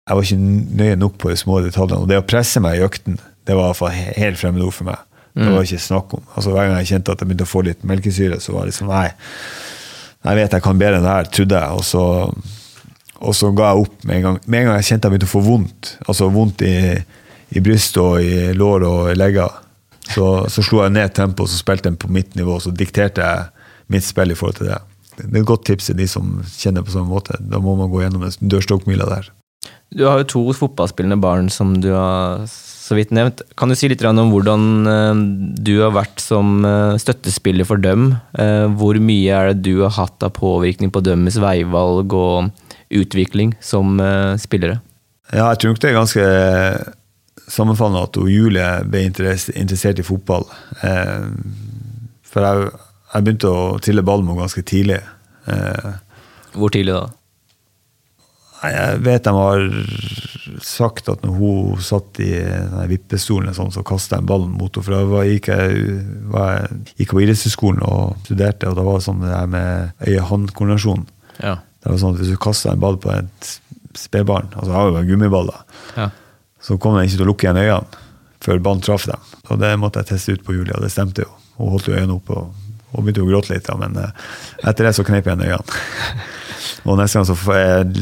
jeg 0.06 0.18
var 0.18 0.28
ikke 0.28 0.78
nøye 0.82 0.98
nok 1.02 1.18
på 1.18 1.32
de 1.32 1.38
små 1.40 1.60
detaljene. 1.66 2.04
Og 2.04 2.10
det 2.10 2.20
å 2.22 2.26
presse 2.28 2.62
meg 2.62 2.78
i 2.78 2.86
økten, 2.86 3.18
det 3.46 3.56
var 3.58 3.68
i 3.68 3.72
hvert 3.72 3.80
fall 3.80 3.96
helt 4.22 4.40
fremmedord 4.42 4.76
for 4.76 4.90
meg. 4.92 5.02
Det 5.36 5.48
var 5.50 5.58
mm. 5.58 5.66
ikke 5.68 5.82
snakk 5.84 6.14
om. 6.16 6.22
Altså 6.32 6.54
Hver 6.54 6.70
gang 6.70 6.78
jeg 6.80 6.92
kjente 6.94 7.12
at 7.12 7.22
jeg 7.22 7.28
begynte 7.28 7.48
å 7.48 7.52
få 7.52 7.64
litt 7.66 7.82
melkesyre, 7.88 8.38
så 8.40 8.54
var 8.56 8.64
det 8.64 8.72
liksom 8.72 8.92
Nei, 8.94 9.10
jeg 10.26 10.40
vet 10.40 10.56
jeg 10.56 10.64
kan 10.66 10.80
bedre 10.80 11.00
enn 11.02 11.06
det 11.06 11.16
her, 11.16 11.28
trodde 11.38 11.60
jeg. 11.60 11.80
Og 11.80 11.84
så, 11.86 12.06
og 13.20 13.36
så 13.36 13.52
ga 13.58 13.72
jeg 13.72 13.84
opp 13.86 14.06
med 14.06 14.16
en 14.16 14.26
gang. 14.30 14.40
Med 14.46 14.62
en 14.62 14.70
gang 14.70 14.80
jeg 14.80 14.90
kjente 14.92 15.10
jeg 15.10 15.16
begynte 15.16 15.30
å 15.30 15.34
få 15.34 15.44
vondt, 15.46 15.92
altså 16.06 16.32
vondt 16.34 16.66
i, 16.66 16.76
i 17.52 17.64
brystet 17.66 18.02
og 18.02 18.18
i 18.24 18.56
lår 18.58 18.88
og 18.88 19.12
i 19.12 19.20
legger, 19.20 19.62
så, 20.06 20.28
så 20.54 20.64
slo 20.64 20.84
jeg 20.84 20.94
ned 20.96 21.16
tempoet 21.18 21.50
og 21.50 21.58
spilte 21.58 21.90
den 21.90 21.98
på 22.00 22.12
mitt 22.14 22.38
nivå. 22.38 22.60
Så 22.62 22.72
dikterte 22.72 23.26
jeg 23.26 23.72
mitt 23.92 24.06
spill 24.06 24.32
i 24.32 24.38
forhold 24.38 24.62
til 24.62 24.70
det. 24.70 24.84
Det 25.18 25.32
er 25.32 25.42
et 25.42 25.50
godt 25.50 25.66
tips 25.68 25.90
til 25.90 25.98
de 25.98 26.08
som 26.12 26.38
kjenner 26.54 26.86
på 26.86 26.94
samme 26.94 27.10
måte. 27.10 27.42
Da 27.42 27.60
må 27.64 27.74
man 27.80 27.90
gå 27.92 28.06
gjennom 28.06 28.24
den 28.24 28.54
dørstokkmila 28.54 29.10
der. 29.10 29.34
Du 29.94 30.06
har 30.08 30.22
jo 30.22 30.30
to 30.32 30.44
fotballspillende 30.58 31.20
barn 31.22 31.50
som 31.54 31.76
du 31.82 31.92
har 31.94 32.46
så 32.86 32.98
vidt 32.98 33.14
nevnt. 33.16 33.42
Kan 33.58 33.72
du 33.72 33.76
si 33.78 33.90
litt 33.90 34.04
om 34.06 34.30
hvordan 34.34 34.66
eh, 34.90 35.22
du 35.66 35.74
har 35.82 35.96
vært 35.96 36.22
som 36.22 36.60
eh, 36.68 36.98
støttespiller 37.02 37.68
for 37.68 37.82
dem? 37.82 38.12
Eh, 38.38 38.66
hvor 38.78 39.00
mye 39.02 39.34
er 39.34 39.54
det 39.54 39.66
du 39.66 39.82
har 39.86 39.96
hatt 39.98 40.26
av 40.26 40.36
påvirkning 40.38 40.92
på 40.94 41.02
deres 41.06 41.40
veivalg 41.42 42.14
og 42.14 42.52
utvikling 42.94 43.56
som 43.66 43.98
spillere? 44.38 44.78
Ja, 45.34 45.50
jeg 45.50 45.58
tror 45.60 45.74
nok 45.74 45.82
det 45.82 45.90
er 45.90 45.98
ganske 45.98 46.26
sammenfallende 47.50 48.04
at 48.06 48.20
Julie 48.30 48.68
ble 48.86 49.08
interessert 49.10 50.00
i 50.00 50.06
fotball. 50.06 50.46
For 52.30 52.46
jeg, 52.46 52.70
jeg 53.10 53.26
begynte 53.26 53.50
å 53.50 53.66
trille 53.82 54.06
ball 54.06 54.22
med 54.22 54.36
henne 54.36 54.46
ganske 54.46 54.64
tidlig. 54.70 55.00
Hvor 56.54 56.72
tidlig 56.78 56.94
da? 56.94 57.08
Jeg 58.74 59.02
vet 59.06 59.26
de 59.26 59.34
har 59.36 59.64
sagt 60.64 61.10
at 61.12 61.24
når 61.26 61.36
hun 61.40 61.84
satt 61.84 62.20
i 62.24 62.32
vippestolen, 62.90 63.54
sånn, 63.56 63.74
så 63.74 63.84
kasta 63.86 64.18
jeg 64.18 64.26
en 64.26 64.30
ball 64.30 64.48
mot 64.50 64.70
henne. 64.70 64.86
For 64.86 65.16
da 65.16 65.24
gikk 65.28 65.50
jeg, 65.52 66.00
var, 66.32 66.68
gikk 66.96 67.14
på 67.14 67.24
idrettshøyskolen 67.26 67.84
og 67.86 68.16
studerte, 68.26 68.70
og 68.70 68.78
da 68.80 68.86
var 68.88 69.00
det 69.00 69.08
sånn 69.08 69.24
det 69.24 69.34
her 69.34 69.52
med 69.52 70.08
øye-hånd-koordinasjon. 70.08 71.06
Ja. 71.42 71.58
Det 71.84 71.92
var 71.92 72.02
sånn 72.02 72.16
at 72.16 72.22
Hvis 72.24 72.34
du 72.34 72.42
kasta 72.42 72.74
en 72.74 72.82
ball 72.82 72.98
på 73.02 73.12
et 73.14 73.52
spedbarn, 73.96 74.52
altså 74.56 74.70
jeg 74.72 74.78
har 74.78 74.90
jo 74.90 74.96
bare 74.98 75.10
gummiballer, 75.10 75.62
ja. 75.96 76.10
så 76.64 76.80
kom 76.82 76.98
den 76.98 77.08
ikke 77.08 77.20
til 77.20 77.28
å 77.28 77.32
lukke 77.32 77.48
igjen 77.48 77.62
øynene 77.64 78.04
før 78.46 78.62
ballen 78.62 78.84
traff 78.86 79.08
dem. 79.10 79.32
Og 79.50 79.60
det 79.62 79.72
måtte 79.82 80.04
jeg 80.04 80.14
teste 80.14 80.36
ut 80.36 80.46
på 80.46 80.54
Julia, 80.54 80.76
og 80.78 80.86
det 80.86 80.92
stemte 80.94 81.26
jo. 81.26 81.32
Hun 81.58 81.72
holdt 81.74 81.90
jo 81.90 81.96
øynene 81.96 82.18
oppe 82.18 82.36
og, 82.38 82.66
og 82.92 83.00
begynte 83.06 83.24
å 83.24 83.30
gråte 83.30 83.54
litt, 83.54 83.70
ja, 83.72 83.78
men 83.80 83.96
eh, 84.02 84.26
etter 84.70 84.86
det 84.86 84.96
så 84.98 85.06
kneip 85.08 85.26
jeg 85.26 85.40
igjen 85.40 85.56
øynene. 85.56 86.34
Og 86.86 87.00
neste 87.00 87.18
gang 87.18 87.26
så, 87.26 87.36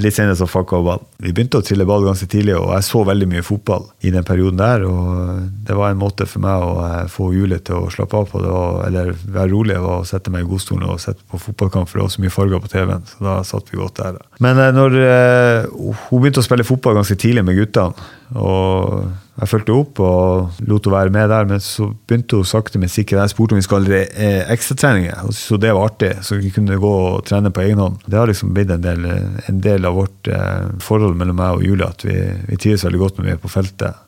litt 0.04 0.16
senere 0.16 0.36
så 0.36 0.48
fucka 0.50 0.80
hun 0.80 0.88
ball. 0.88 1.04
Vi 1.24 1.32
begynte 1.32 1.62
å 1.62 1.64
trille 1.64 1.86
ball 1.88 2.04
ganske 2.04 2.28
tidlig, 2.28 2.58
og 2.60 2.74
jeg 2.76 2.86
så 2.90 3.04
veldig 3.08 3.30
mye 3.32 3.44
fotball 3.46 3.86
i 4.04 4.12
den 4.12 4.26
perioden 4.28 4.60
der. 4.60 4.84
og 4.84 5.46
Det 5.68 5.78
var 5.80 5.94
en 5.94 6.02
måte 6.02 6.28
for 6.28 6.44
meg 6.44 6.66
å 6.66 6.74
eh, 6.84 7.06
få 7.12 7.30
Julie 7.36 7.62
til 7.64 7.80
å 7.80 7.92
slappe 7.94 8.20
av 8.20 8.28
på 8.32 8.42
det, 8.44 8.52
eller 8.90 9.14
være 9.24 9.52
rolig 9.54 9.78
og 9.80 10.08
sette 10.10 10.34
meg 10.34 10.44
i 10.44 10.50
godstolen 10.50 10.90
og 10.92 11.00
sette 11.04 11.24
på 11.32 11.40
fotballkamp, 11.46 11.88
for 11.88 12.02
det 12.02 12.08
var 12.08 12.16
så 12.18 12.26
mye 12.26 12.36
farger 12.36 12.64
på 12.66 12.74
TV-en. 12.74 13.08
Så 13.08 13.24
da 13.24 13.38
satt 13.48 13.72
vi 13.72 13.80
godt 13.80 14.04
der. 14.04 14.20
Men 14.44 14.60
eh, 14.60 14.74
når 14.76 15.00
uh, 15.00 15.96
hun 16.10 16.20
begynte 16.20 16.44
å 16.44 16.48
spille 16.50 16.68
fotball 16.68 17.00
ganske 17.00 17.18
tidlig 17.24 17.46
med 17.48 17.62
guttene, 17.62 18.12
og 18.40 19.12
jeg 19.34 19.50
fulgte 19.50 19.74
opp 19.74 20.00
og 20.06 20.62
lot 20.70 20.86
henne 20.86 20.94
være 20.94 21.14
med 21.14 21.32
der, 21.34 21.48
men 21.50 21.62
så 21.64 21.88
begynte 21.90 22.38
hun 22.38 22.48
sakte, 22.48 22.80
men 22.82 22.92
sikkert. 22.92 23.24
Jeg 23.24 23.34
spurte 23.34 23.56
om 23.56 23.60
vi 23.62 23.66
skulle 23.66 23.98
ha 23.98 24.06
eh, 24.14 24.52
ekstratreninger, 24.54 25.34
så 25.34 25.58
det 25.58 25.74
var 25.74 25.90
artig. 25.90 26.12
Så 26.26 26.38
vi 26.38 26.54
kunne 26.54 26.78
gå 26.82 26.94
og 27.08 27.26
trene 27.30 27.50
på 27.54 27.64
egen 27.66 27.82
hånd. 27.82 28.00
Det 28.06 28.20
har 28.20 28.30
liksom 28.30 28.54
blitt 28.54 28.74
en 28.74 28.86
del, 28.86 29.10
en 29.10 29.62
del 29.66 29.90
av 29.90 29.98
vårt 29.98 30.30
eh, 30.30 30.70
forhold 30.86 31.18
mellom 31.18 31.40
meg 31.42 31.58
og 31.58 31.66
Julie, 31.66 31.90
at 31.90 32.06
vi, 32.06 32.18
vi 32.50 32.62
trives 32.62 32.86
veldig 32.86 33.02
godt 33.02 33.20
når 33.20 33.30
vi 33.30 33.36
er 33.36 33.42
på 33.42 33.54
feltet. 33.54 34.02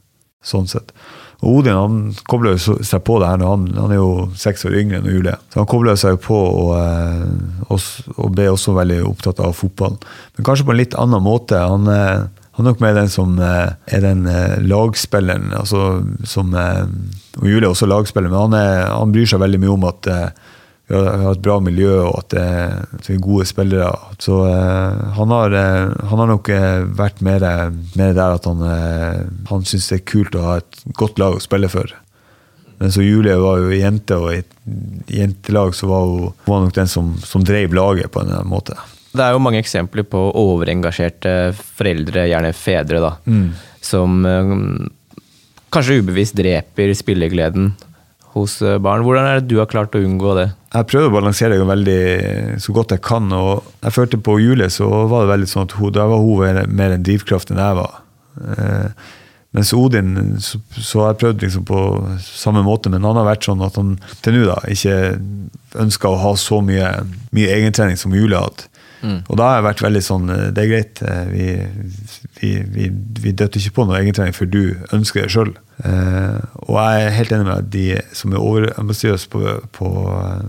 sånn 0.45 0.69
sett. 0.69 0.93
Og 1.41 1.59
Odin 1.59 1.75
han 1.75 1.97
kobler 2.29 2.57
seg 2.61 3.01
på 3.05 3.17
det 3.21 3.29
her. 3.31 3.43
Han, 3.43 3.67
han, 3.75 3.91
er 3.91 3.99
jo 3.99 4.27
seks 4.39 4.65
år 4.69 4.77
yngre 4.79 5.01
enn 5.01 5.09
Julie. 5.09 5.35
Så 5.51 5.61
han 5.61 5.69
kobler 5.69 5.97
seg 5.99 6.19
på 6.23 6.37
og, 6.37 6.71
eh, 6.77 7.65
og, 7.67 7.81
og, 8.15 8.29
ble 8.35 8.47
også 8.53 8.75
veldig 8.77 9.01
opptatt 9.09 9.41
av 9.43 9.57
fotball. 9.57 9.97
Men 10.37 10.47
kanskje 10.47 10.67
på 10.67 10.75
en 10.75 10.81
litt 10.83 10.97
annen 11.01 11.25
måte. 11.25 11.59
Han 11.59 11.89
eh, 11.91 12.27
han 12.55 12.63
er 12.63 12.71
nok 12.71 12.81
mer 12.83 12.95
den 12.95 13.09
som 13.11 13.35
eh, 13.43 13.73
er 13.91 14.03
den 14.03 14.23
eh, 14.31 14.61
lagspilleren. 14.63 15.51
altså 15.57 16.05
som, 16.23 16.53
eh, 16.55 16.85
og 17.41 17.49
Julie 17.49 17.65
er 17.67 17.73
også 17.73 17.89
lagspiller, 17.89 18.31
men 18.31 18.45
han, 18.45 18.55
er, 18.55 18.83
han, 18.93 19.11
bryr 19.11 19.27
seg 19.27 19.41
veldig 19.43 19.59
mye 19.59 19.73
om 19.73 19.87
at 19.89 20.09
vi 20.85 20.95
har 21.01 21.33
et 21.33 21.41
bra 21.43 21.57
miljø 21.65 21.91
og 22.05 22.19
at, 22.21 22.35
vi 23.07 23.15
er 23.15 23.23
gode 23.25 23.47
spillere. 23.49 23.89
Så 24.21 24.37
han 25.17 25.33
har, 25.33 25.55
han 25.57 26.21
har 26.21 26.29
nok 26.29 26.51
vært 26.95 27.23
mer, 27.25 27.43
mer 27.97 28.13
der 28.13 28.37
at 28.37 28.45
han, 28.45 28.61
han 29.49 29.65
syns 29.65 29.89
det 29.89 29.97
er 29.97 30.07
kult 30.13 30.37
å 30.37 30.45
ha 30.45 30.59
et 30.61 30.83
godt 30.93 31.17
lag 31.19 31.35
å 31.35 31.41
spille 31.43 31.71
for. 31.73 31.89
Men 32.77 32.93
så 32.93 33.01
Julie 33.01 33.33
var 33.41 33.63
jo 33.63 33.73
jente, 33.73 34.19
og 34.19 34.35
i 34.35 34.43
et 34.43 34.53
jentelag 35.17 35.73
så 35.75 35.89
var 35.89 36.05
hun, 36.05 36.35
var 36.45 36.67
nok 36.67 36.77
den 36.77 36.91
som, 36.91 37.15
som 37.25 37.43
drev 37.43 37.73
laget 37.73 38.13
på 38.13 38.21
en 38.21 38.35
måte. 38.47 38.77
Det 39.15 39.23
er 39.23 39.35
jo 39.35 39.41
mange 39.43 39.61
eksempler 39.61 40.05
på 40.07 40.21
overengasjerte 40.41 41.53
foreldre, 41.55 42.27
gjerne 42.29 42.53
fedre, 42.57 43.01
da, 43.03 43.15
mm. 43.25 43.47
som 43.85 44.21
um, 44.25 44.61
kanskje 45.73 46.01
ubevisst 46.01 46.37
dreper 46.37 46.93
spillegleden 46.97 47.73
hos 48.35 48.59
eh, 48.61 48.77
barn. 48.83 49.05
Hvordan 49.07 49.27
er 49.29 49.39
det 49.39 49.49
du 49.51 49.59
har 49.61 49.69
klart 49.71 49.95
å 49.95 50.03
unngå 50.03 50.35
det? 50.37 50.49
Jeg 50.75 50.89
prøvde 50.91 51.11
å 51.11 51.15
balansere 51.15 51.55
det 51.55 51.67
veldig 51.69 51.99
så 52.63 52.75
godt 52.75 52.95
jeg 52.95 53.03
kan. 53.07 53.31
og 53.31 53.63
jeg 53.81 53.95
følte 53.95 54.19
På 54.19 54.39
Julie 54.41 54.71
så 54.73 54.89
var 55.07 55.23
det 55.23 55.33
veldig 55.33 55.51
sånn 55.51 55.69
at 55.69 55.77
hun, 55.79 55.93
da 55.95 56.07
var 56.11 56.23
hun 56.23 56.73
mer 56.75 56.95
en 56.95 57.05
drivkraft 57.05 57.53
enn 57.53 57.61
jeg 57.63 57.77
var. 57.79 58.01
Eh, 58.35 59.05
mens 59.55 59.71
Odin 59.71 60.35
så 60.43 60.99
har 60.99 61.13
jeg 61.13 61.21
prøvd 61.21 61.43
liksom 61.45 61.67
på 61.69 61.81
samme 62.19 62.63
måte, 62.65 62.91
men 62.91 63.07
han 63.07 63.15
har 63.15 63.29
vært 63.29 63.47
sånn 63.47 63.63
at 63.63 63.77
han 63.79 63.93
til 64.25 64.35
nå 64.35 64.49
da 64.49 64.57
ikke 64.67 64.97
ønska 65.79 66.11
å 66.11 66.19
ha 66.19 66.33
så 66.39 66.59
mye, 66.63 66.89
mye 67.35 67.53
egentrening 67.55 67.99
som 67.99 68.15
Julie 68.15 68.39
hadde. 68.39 68.67
Mm. 69.05 69.19
Og 69.29 69.37
da 69.37 69.49
har 69.49 69.59
jeg 69.59 69.65
vært 69.67 69.83
veldig 69.85 70.01
sånn 70.01 70.31
eh, 70.33 70.47
Det 70.55 70.63
er 70.63 70.69
greit, 70.71 71.01
eh, 71.05 71.27
vi, 71.29 71.47
vi, 72.39 72.49
vi, 72.73 72.87
vi 73.21 73.33
døtter 73.37 73.61
ikke 73.61 73.75
på 73.77 73.85
noe 73.85 73.99
egentrening 73.99 74.33
før 74.33 74.49
du 74.49 74.63
ønsker 74.95 75.21
det 75.21 75.33
sjøl. 75.35 75.53
Uh, 75.75 76.39
og 76.71 76.77
jeg 76.79 77.03
er 77.03 77.15
helt 77.17 77.33
enig 77.35 77.45
med 77.49 77.57
at 77.57 77.71
de 77.73 77.85
som 78.15 78.31
er 78.31 78.43
overambisiøse 78.43 79.27
på, 79.29 79.41
på 79.75 79.89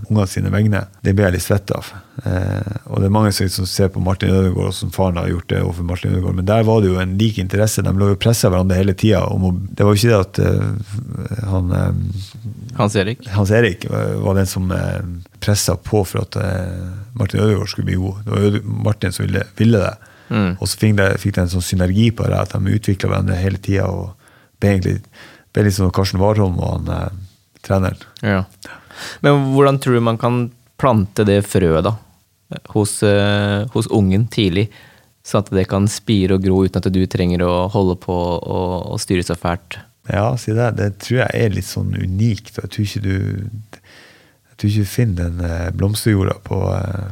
ungene 0.07 0.27
sine 0.31 0.53
vegne. 0.53 0.85
Det 1.03 1.13
blir 1.13 1.27
jeg 1.27 1.37
litt 1.37 1.45
svett 1.45 1.73
av. 1.75 1.91
Uh, 2.25 2.89
og 2.89 3.01
det 3.01 3.07
er 3.07 3.13
mange 3.13 3.31
som 3.35 3.67
ser 3.69 3.91
på 3.93 4.01
Martin 4.01 4.33
Ødegaard 4.33 4.71
og 4.71 4.75
som 4.75 4.91
faren 4.93 5.19
har 5.19 5.29
gjort 5.29 5.49
det 5.51 5.61
overfor 5.61 5.87
Martin 5.89 6.15
Ødegaard. 6.15 6.39
Men 6.39 6.49
der 6.49 6.65
var 6.67 6.81
det 6.81 6.91
jo 6.91 6.99
en 7.01 7.13
lik 7.19 7.37
interesse. 7.43 7.83
De 7.85 7.93
lå 7.93 8.11
jo 8.11 8.19
pressa 8.21 8.51
hverandre 8.51 8.79
hele 8.79 8.95
tida. 8.97 9.21
Det 9.69 9.85
var 9.85 9.93
jo 9.93 10.01
ikke 10.01 10.13
det 10.13 10.25
at 10.25 10.41
uh, 10.43 11.45
han 11.51 11.71
Hans 12.77 12.95
Erik 12.99 13.23
Hans 13.33 13.51
Erik 13.53 13.87
var 13.89 14.37
den 14.37 14.49
som 14.49 14.69
uh, 14.71 14.99
pressa 15.43 15.77
på 15.77 16.03
for 16.07 16.25
at 16.25 16.37
Martin 17.17 17.41
Ødegaard 17.45 17.71
skulle 17.71 17.91
bli 17.91 18.01
god. 18.01 18.21
Det 18.25 18.35
var 18.35 18.61
Martin 18.89 19.15
som 19.15 19.25
ville, 19.25 19.45
ville 19.57 19.81
det. 19.81 19.95
Mm. 20.29 20.57
Og 20.59 20.67
så 20.67 20.77
fikk 20.79 20.97
de, 20.97 21.07
fikk 21.21 21.37
de 21.37 21.45
en 21.45 21.51
sånn 21.51 21.63
synergi 21.63 22.09
på 22.11 22.25
det, 22.27 22.39
at 22.41 22.53
de 22.53 22.77
utvikla 22.77 23.11
hverandre 23.11 23.39
hele 23.39 23.61
tida 23.63 23.87
ble 24.57 24.73
egentlig 24.73 24.97
ble 25.57 25.67
litt 25.67 25.77
som 25.77 25.93
Karsten 25.93 26.21
Warholm 26.21 26.59
og 26.59 26.73
han 26.75 26.91
eh, 26.93 27.21
treneren. 27.65 28.03
Ja. 28.21 28.43
Men 29.25 29.53
hvordan 29.55 29.79
tror 29.81 29.97
du 29.97 30.05
man 30.05 30.19
kan 30.21 30.47
plante 30.77 31.25
det 31.25 31.41
frøet 31.49 31.85
da, 31.87 31.95
hos, 32.73 33.01
eh, 33.03 33.65
hos, 33.73 33.89
ungen 33.93 34.27
tidlig? 34.31 34.67
Sånn 35.27 35.43
at 35.43 35.51
det 35.51 35.67
kan 35.67 35.89
spire 35.91 36.37
og 36.37 36.45
gro 36.45 36.63
uten 36.63 36.79
at 36.79 36.93
du 36.93 37.01
trenger 37.09 37.43
å 37.43 37.67
holde 37.71 37.97
på 37.99 38.15
og, 38.15 38.95
styre 39.03 39.25
så 39.27 39.35
fælt? 39.35 39.79
Ja, 40.07 40.29
si 40.39 40.55
det. 40.55 40.69
Det 40.77 40.91
tror 41.03 41.25
jeg 41.25 41.31
er 41.35 41.55
litt 41.55 41.67
sånn 41.67 41.91
unikt. 41.97 42.55
Jeg 42.61 42.71
tror 42.71 42.85
ikke 42.85 43.03
du 43.03 43.17
tror 44.57 44.71
ikke 44.71 44.85
du 44.85 44.89
finner 44.89 45.29
den 45.29 45.41
eh, 45.45 45.71
blomsterjorda 45.77 46.37
på, 46.45 46.59
eh, 46.73 47.09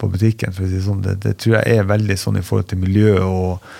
på 0.00 0.08
butikken. 0.08 0.52
for 0.52 0.64
å 0.64 0.68
si 0.68 0.78
det 0.78 0.84
sånn. 0.86 1.02
Det, 1.04 1.16
det 1.24 1.36
tror 1.42 1.58
jeg 1.58 1.78
er 1.78 1.88
veldig 1.88 2.16
sånn 2.18 2.40
i 2.40 2.44
forhold 2.44 2.70
til 2.72 2.84
miljø 2.86 3.16
og 3.24 3.72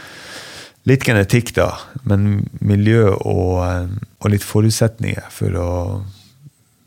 Litt 0.88 1.04
genetikk, 1.04 1.50
da, 1.58 1.74
men 2.08 2.46
miljø 2.64 3.10
og, 3.12 3.90
og 4.16 4.30
litt 4.32 4.46
forutsetninger 4.48 5.26
for 5.28 5.58
å, 5.60 5.72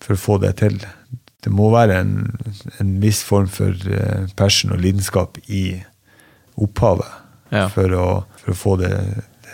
for 0.02 0.16
å, 0.16 0.18
få 0.18 0.38
det 0.42 0.56
til. 0.64 0.80
Det 1.44 1.52
må 1.52 1.70
være 1.74 2.00
en, 2.02 2.14
en 2.80 2.94
viss 3.04 3.24
form 3.28 3.50
for 3.52 3.76
eh, 3.90 4.28
passion 4.40 4.72
og 4.76 4.82
lidenskap 4.84 5.40
i 5.48 5.82
opphavet 6.62 7.10
ja. 7.54 7.68
for, 7.74 7.96
å, 7.98 8.06
for, 8.42 8.54
å, 8.54 8.58
få 8.58 8.76
det, 8.82 8.92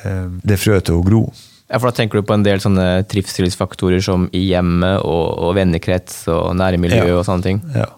det, 0.03 0.17
det 0.43 0.59
frøet 0.61 0.87
til 0.89 0.99
å 0.99 1.05
gro. 1.05 1.23
Ja, 1.69 1.77
for 1.77 1.89
Da 1.91 1.99
tenker 1.99 2.19
du 2.19 2.25
på 2.25 2.33
en 2.33 2.45
del 2.45 2.61
sånne 2.63 3.03
trivselsfaktorer 3.09 4.01
som 4.03 4.27
i 4.33 4.41
hjemmet 4.49 5.03
og, 5.05 5.25
og 5.37 5.55
vennekrets 5.57 6.23
og 6.33 6.55
nærmiljø 6.57 7.03
Ja. 7.03 7.17
og 7.19 7.25
sånne 7.27 7.45
ting. 7.45 7.61
Ja. 7.75 7.89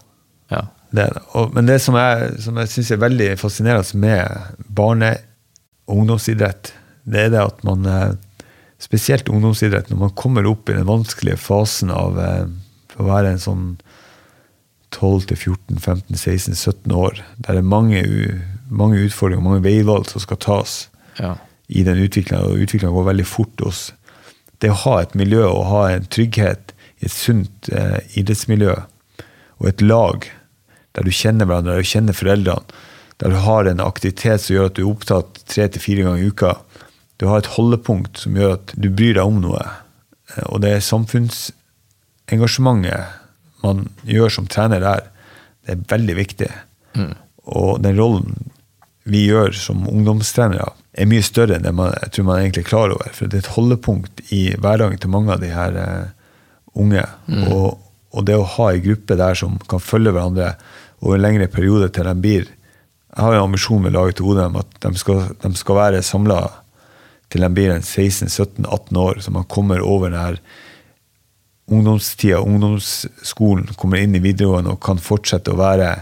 Ja. 0.52 0.66
Det. 0.92 1.06
Og, 1.38 1.54
men 1.56 1.68
det 1.70 1.78
som 1.80 1.96
jeg, 1.96 2.34
som 2.44 2.58
jeg 2.60 2.68
syns 2.68 2.90
er 2.92 3.00
veldig 3.00 3.30
fascinerende 3.40 4.00
med 4.00 4.66
barne- 4.68 5.14
og 5.88 6.02
ungdomsidrett, 6.02 6.74
det 7.08 7.26
er 7.26 7.32
det 7.32 7.40
at 7.42 7.64
man 7.66 7.88
eh, 7.88 8.12
Spesielt 8.82 9.28
ungdomsidrett, 9.30 9.92
når 9.92 9.98
man 10.00 10.10
kommer 10.18 10.42
opp 10.50 10.66
i 10.66 10.74
den 10.74 10.88
vanskelige 10.88 11.38
fasen 11.38 11.92
av 11.94 12.16
eh, 12.18 12.48
å 13.02 13.10
være 13.10 13.32
en 13.34 13.42
sånn 13.42 13.66
12-14-15-16-17 14.92 16.92
år, 16.94 17.22
der 17.38 17.56
det 17.56 17.62
er 17.62 17.68
mange, 17.68 18.02
mange 18.70 19.00
utfordringer, 19.06 19.44
mange 19.44 19.64
veivalg 19.64 20.08
som 20.10 20.20
skal 20.22 20.36
tas 20.42 20.88
Ja. 21.18 21.34
i 21.68 21.82
den 21.84 21.96
utviklinga, 21.98 22.42
og 22.44 22.58
utviklinga 22.60 22.92
går 22.92 23.04
veldig 23.12 23.26
fort 23.26 23.60
hos 23.64 23.92
Det 24.60 24.70
å 24.70 24.78
ha 24.84 25.00
et 25.02 25.14
miljø 25.18 25.42
og 25.48 25.64
ha 25.66 25.88
en 25.90 26.04
trygghet 26.06 26.70
i 27.02 27.06
et 27.06 27.10
sunt 27.10 27.68
eh, 27.72 27.98
idrettsmiljø 28.14 28.76
og 29.58 29.66
et 29.66 29.80
lag 29.82 30.28
der 30.94 31.02
du 31.02 31.10
kjenner 31.10 31.46
hverandre, 31.46 31.72
der 31.74 31.82
du 31.82 31.88
kjenner 31.88 32.12
foreldrene, 32.14 32.62
der 33.18 33.30
du 33.30 33.36
har 33.42 33.64
en 33.66 33.80
aktivitet 33.80 34.40
som 34.40 34.54
gjør 34.54 34.66
at 34.70 34.74
du 34.76 34.82
er 34.84 34.92
opptatt 34.92 35.42
tre 35.50 35.66
til 35.68 35.80
fire 35.82 36.02
ganger 36.06 36.22
i 36.22 36.28
uka. 36.30 36.52
Du 37.18 37.26
har 37.26 37.38
et 37.42 37.50
holdepunkt 37.56 38.18
som 38.22 38.36
gjør 38.38 38.52
at 38.54 38.72
du 38.76 38.88
bryr 38.90 39.14
deg 39.18 39.26
om 39.26 39.40
noe. 39.42 39.64
Eh, 40.36 40.44
Og 40.46 40.60
det 40.62 40.78
samfunnsengasjementet 42.32 43.18
man 43.62 43.88
gjør 44.02 44.28
som 44.28 44.46
trener 44.50 44.80
der, 44.82 45.04
det 45.62 45.76
er 45.76 45.82
veldig 45.92 46.14
viktig. 46.18 46.48
Og 47.46 47.82
den 47.82 47.98
rollen 47.98 48.50
vi 49.04 49.26
gjør 49.28 49.52
som 49.54 49.84
ungdomstrenere, 49.88 50.72
er 50.92 51.08
mye 51.08 51.22
større 51.22 51.56
enn 51.56 51.64
det 51.64 51.72
man, 51.74 51.94
jeg 52.02 52.12
tror 52.12 52.26
man 52.26 52.40
egentlig 52.40 52.64
er 52.64 52.68
klar 52.68 52.90
over. 52.92 53.12
For 53.14 53.30
det 53.30 53.38
er 53.38 53.44
et 53.44 53.54
holdepunkt 53.54 54.20
i 54.34 54.42
hverdagen 54.58 54.98
til 54.98 55.10
mange 55.10 55.32
av 55.32 55.40
de 55.40 55.52
her 55.52 55.78
uh, 55.78 56.10
unge. 56.74 57.04
Og, 57.48 57.78
og 58.12 58.26
det 58.26 58.36
å 58.36 58.48
ha 58.56 58.72
ei 58.72 58.82
gruppe 58.82 59.16
der 59.16 59.38
som 59.38 59.56
kan 59.70 59.82
følge 59.82 60.12
hverandre 60.12 60.56
over 61.00 61.16
en 61.16 61.24
lengre 61.24 61.48
periode 61.50 61.88
til 61.94 62.06
de 62.06 62.14
blir 62.14 62.50
Jeg 63.12 63.24
har 63.24 63.34
en 63.34 63.46
ambisjon 63.46 63.82
med 63.82 63.92
laget 63.92 64.16
til 64.16 64.28
Odem 64.32 64.54
at 64.56 64.76
de 64.80 64.92
skal, 64.96 65.24
de 65.42 65.54
skal 65.54 65.76
være 65.76 66.02
samla 66.02 66.42
til 67.32 67.42
de 67.44 67.48
blir 67.52 67.72
en 67.72 67.82
16-17-18 67.82 68.98
år, 68.98 69.20
så 69.20 69.32
man 69.32 69.44
kommer 69.48 69.80
over 69.80 70.10
den 70.10 70.20
her 70.20 70.38
ungdomstida, 71.70 72.40
ungdomsskolen, 72.42 73.68
kommer 73.78 74.02
inn 74.02 74.16
i 74.16 74.22
videregående 74.22 74.74
og 74.74 74.82
kan 74.84 75.00
fortsette 75.02 75.52
å 75.52 75.60
være 75.60 75.92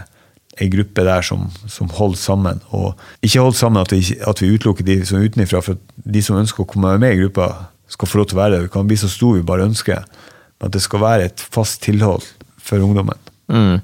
ei 0.61 0.67
gruppe 0.71 1.03
der 1.07 1.23
som, 1.25 1.47
som 1.71 1.89
holder 1.95 2.19
sammen. 2.19 2.61
Og 2.75 2.97
ikke 3.23 3.43
holder 3.43 3.59
sammen 3.59 3.81
at 3.81 3.93
vi, 3.93 4.01
at 4.27 4.41
vi 4.41 4.51
utelukker 4.51 4.87
de 4.87 4.99
som 5.07 5.19
er 5.19 5.29
utenfra, 5.29 5.61
for 5.65 5.79
de 5.95 6.23
som 6.25 6.39
ønsker 6.39 6.63
å 6.63 6.69
komme 6.69 6.97
med 7.01 7.15
i 7.15 7.21
gruppa, 7.23 7.51
skal 7.91 8.07
få 8.07 8.21
lov 8.21 8.29
til 8.31 8.37
å 8.37 8.41
være 8.41 8.55
det. 8.55 8.65
Vi 8.65 8.73
kan 8.73 8.89
bli 8.89 8.97
så 8.99 9.09
stor 9.11 9.37
vi 9.37 9.47
bare 9.47 9.67
ønsker. 9.67 10.03
Men 10.59 10.69
at 10.69 10.75
det 10.75 10.83
skal 10.83 11.03
være 11.03 11.29
et 11.29 11.43
fast 11.53 11.81
tilhold 11.83 12.27
for 12.61 12.83
ungdommen. 12.83 13.17
Mm. 13.51 13.81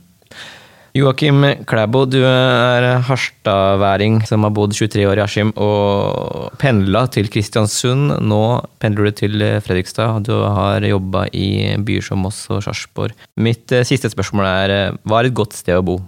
Joakim 0.98 1.44
Klæbo, 1.70 2.06
du 2.10 2.24
er 2.26 2.86
harstadværing 3.06 4.24
som 4.26 4.48
har 4.48 4.54
bodd 4.56 4.74
23 4.74 5.04
år 5.06 5.20
i 5.20 5.22
Askim 5.22 5.52
og 5.62 6.56
pendla 6.58 7.04
til 7.14 7.30
Kristiansund. 7.30 8.16
Nå 8.26 8.42
pendler 8.82 9.12
du 9.12 9.18
til 9.20 9.44
Fredrikstad. 9.62 10.26
Du 10.26 10.34
har 10.42 10.82
jobba 10.82 11.28
i 11.38 11.76
byer 11.86 12.08
som 12.08 12.24
Moss 12.26 12.48
og 12.50 12.64
Sarpsborg. 12.66 13.14
Mitt 13.38 13.70
eh, 13.76 13.86
siste 13.86 14.10
spørsmål 14.10 14.50
er 14.50 14.74
eh, 14.74 14.98
hva 15.06 15.20
er 15.22 15.30
et 15.30 15.38
godt 15.38 15.54
sted 15.60 15.78
å 15.78 15.86
bo? 15.86 16.00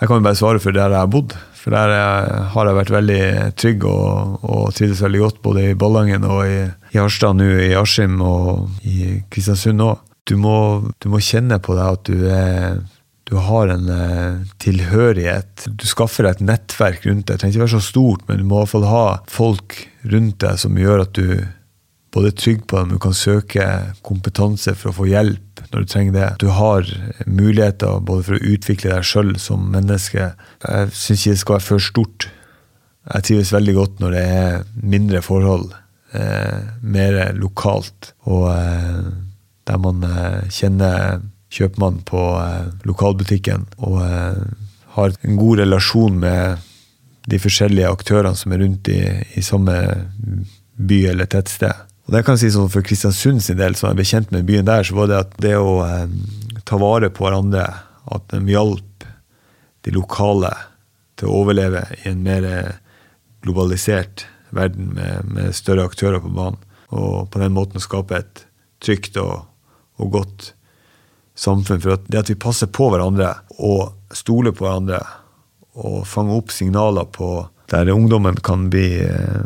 Jeg 0.00 0.10
kan 0.10 0.24
bare 0.24 0.40
svare 0.40 0.62
for 0.64 0.74
der 0.74 0.90
jeg 0.90 1.04
har 1.04 1.12
bodd. 1.12 1.36
For 1.62 1.76
der 1.76 1.94
har 2.50 2.66
jeg 2.66 2.78
vært 2.80 2.94
veldig 2.96 3.24
trygg 3.62 3.84
og, 3.86 4.40
og 4.42 4.72
trivdes 4.74 5.04
veldig 5.04 5.20
godt, 5.22 5.38
både 5.44 5.68
i 5.68 5.76
Ballangen 5.78 6.26
og 6.26 6.42
i, 6.48 6.64
i 6.90 6.98
Harstad, 6.98 7.38
nå 7.38 7.46
i 7.68 7.70
Askim 7.78 8.18
og 8.26 8.82
i 8.82 9.20
Kristiansund 9.30 9.86
òg. 9.86 10.02
Du, 10.26 10.34
du 10.34 11.06
må 11.10 11.18
kjenne 11.22 11.58
på 11.62 11.74
deg 11.78 11.86
at 11.86 12.10
du, 12.10 12.26
er, 12.30 12.82
du 13.32 13.38
har 13.40 13.70
en 13.72 13.88
eh, 13.88 14.42
tilhørighet. 14.60 15.64
Du 15.72 15.86
skaffer 15.88 16.26
deg 16.26 16.36
et 16.36 16.46
nettverk 16.50 17.06
rundt 17.08 17.24
deg. 17.24 17.38
Det 17.38 17.40
trenger 17.40 17.56
ikke 17.56 17.64
være 17.64 17.78
så 17.78 17.86
stort, 17.86 18.26
men 18.28 18.42
du 18.42 18.44
må 18.44 18.58
i 18.58 18.66
hvert 18.66 18.72
fall 18.74 18.84
ha 18.90 19.06
folk 19.32 19.78
rundt 20.12 20.42
deg 20.44 20.60
som 20.60 20.76
gjør 20.76 21.06
at 21.06 21.14
du 21.16 21.40
både 22.12 22.28
er 22.28 22.36
trygg 22.36 22.66
på 22.68 22.76
dem, 22.76 22.92
du 22.92 23.00
kan 23.00 23.16
søke 23.16 23.66
kompetanse 24.04 24.74
for 24.76 24.90
å 24.90 24.96
få 24.98 25.08
hjelp 25.08 25.64
når 25.72 25.86
du 25.86 25.88
trenger 25.88 26.18
det. 26.18 26.28
Du 26.44 26.50
har 26.52 26.84
muligheter 27.24 28.04
både 28.04 28.26
for 28.28 28.36
å 28.36 28.52
utvikle 28.52 28.92
deg 28.92 29.08
sjøl 29.08 29.32
som 29.40 29.64
menneske. 29.72 30.28
Jeg 30.66 30.92
syns 30.92 31.24
ikke 31.24 31.32
det 31.32 31.42
skal 31.46 31.56
være 31.56 31.68
for 31.70 31.88
stort. 31.88 32.28
Jeg 33.14 33.28
trives 33.30 33.56
veldig 33.56 33.78
godt 33.80 34.04
når 34.04 34.16
det 34.18 34.26
er 34.36 34.64
mindre 34.76 35.24
forhold, 35.24 35.72
eh, 36.12 36.68
mer 36.84 37.22
lokalt, 37.40 38.12
og 38.28 38.50
eh, 38.52 39.12
der 39.70 39.80
man 39.80 40.04
eh, 40.04 40.42
kjenner 40.52 41.22
kjøpmannen 41.52 42.02
på 42.08 42.20
eh, 42.40 42.68
lokalbutikken 42.88 43.66
og 43.84 43.98
eh, 44.04 44.42
har 44.96 45.14
en 45.22 45.38
god 45.40 45.62
relasjon 45.62 46.18
med 46.20 46.68
de 47.30 47.38
forskjellige 47.40 47.90
aktørene 47.92 48.36
som 48.36 48.52
er 48.52 48.62
rundt 48.64 48.90
i, 48.92 49.00
i 49.38 49.44
samme 49.44 49.76
by 50.76 50.98
eller 51.12 51.28
tettsted. 51.30 51.88
Og 52.06 52.16
det 52.16 52.24
kan 52.26 52.34
jeg 52.34 52.48
si 52.48 52.56
sånn 52.56 52.70
For 52.72 52.84
Kristiansund 52.84 53.44
sin 53.44 53.60
del, 53.60 53.76
som 53.78 53.90
jeg 53.90 54.00
ble 54.00 54.08
kjent 54.08 54.32
med 54.34 54.48
byen 54.48 54.66
der, 54.66 54.84
så 54.86 54.96
var 54.98 55.10
det 55.10 55.20
at 55.20 55.36
det 55.44 55.54
å 55.58 55.78
eh, 55.86 56.06
ta 56.68 56.78
vare 56.80 57.12
på 57.12 57.26
hverandre, 57.26 57.66
at 58.12 58.32
de 58.32 58.42
hjalp 58.50 59.06
de 59.86 59.94
lokale 59.94 60.50
til 61.18 61.30
å 61.30 61.42
overleve 61.42 61.84
i 62.00 62.08
en 62.10 62.24
mer 62.24 62.46
eh, 62.48 62.72
globalisert 63.42 64.26
verden 64.54 64.92
med, 64.96 65.30
med 65.32 65.54
større 65.56 65.86
aktører 65.88 66.22
på 66.22 66.32
banen. 66.34 66.58
Og 66.92 67.30
på 67.32 67.40
den 67.40 67.54
måten 67.56 67.80
skape 67.80 68.18
et 68.18 68.44
trygt 68.82 69.16
og, 69.20 69.46
og 70.02 70.12
godt 70.18 70.52
samfunn. 71.42 71.82
For 71.82 71.96
at 71.96 72.06
det 72.10 72.22
at 72.22 72.30
vi 72.32 72.38
passer 72.38 72.70
på 72.70 72.90
hverandre 72.92 73.34
og 73.58 73.92
stoler 74.14 74.54
på 74.54 74.66
hverandre 74.66 75.02
og 75.82 76.02
fanger 76.08 76.36
opp 76.36 76.52
signaler 76.52 77.06
på 77.08 77.48
der 77.72 77.88
ungdommen 77.92 78.36
kan 78.44 78.70
bli, 78.70 79.00
eh, 79.00 79.44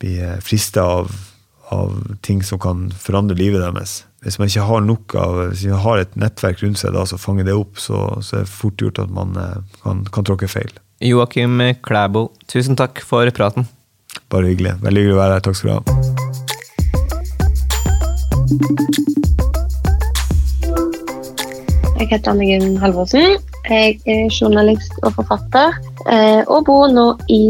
bli 0.00 0.14
frista 0.40 0.82
av, 0.82 1.12
av 1.68 2.16
ting 2.24 2.42
som 2.42 2.58
kan 2.58 2.90
forandre 2.96 3.36
livet 3.36 3.60
deres. 3.60 4.04
Hvis 4.24 4.38
man 4.40 4.48
ikke 4.48 4.64
har 4.66 4.80
nok 4.80 5.14
av, 5.20 5.50
hvis 5.50 5.66
man 5.68 5.84
har 5.84 5.98
et 6.00 6.16
nettverk 6.16 6.62
rundt 6.64 6.80
seg 6.80 6.96
da, 6.96 7.04
som 7.06 7.20
fanger 7.20 7.44
det 7.46 7.54
opp, 7.54 7.76
så, 7.78 8.22
så 8.24 8.40
er 8.40 8.46
det 8.46 8.54
fort 8.54 8.80
gjort 8.80 9.02
at 9.04 9.10
man 9.12 9.36
eh, 9.36 9.60
kan, 9.84 10.04
kan 10.08 10.24
tråkke 10.24 10.48
feil. 10.48 10.72
Joakim 11.04 11.60
Klæbo, 11.84 12.30
tusen 12.48 12.76
takk 12.80 13.04
for 13.04 13.28
praten. 13.36 13.68
Bare 14.32 14.48
hyggelig. 14.48 14.80
Veldig 14.80 15.00
hyggelig 15.04 15.18
å 15.18 15.20
være 15.20 15.36
her. 15.36 15.44
Takk 15.44 15.56
skal 15.60 15.68
du 15.68 15.74
ha. 19.12 19.24
Jeg 21.96 22.10
heter 22.10 22.34
Anne 22.34 22.44
Gunn 22.44 22.76
Halvorsen. 22.80 23.38
Jeg 23.66 23.96
er 24.06 24.26
journalist 24.28 24.92
og 25.02 25.14
forfatter, 25.16 25.76
eh, 26.12 26.42
og 26.44 26.66
bor 26.68 26.90
nå 26.92 27.06
i 27.32 27.40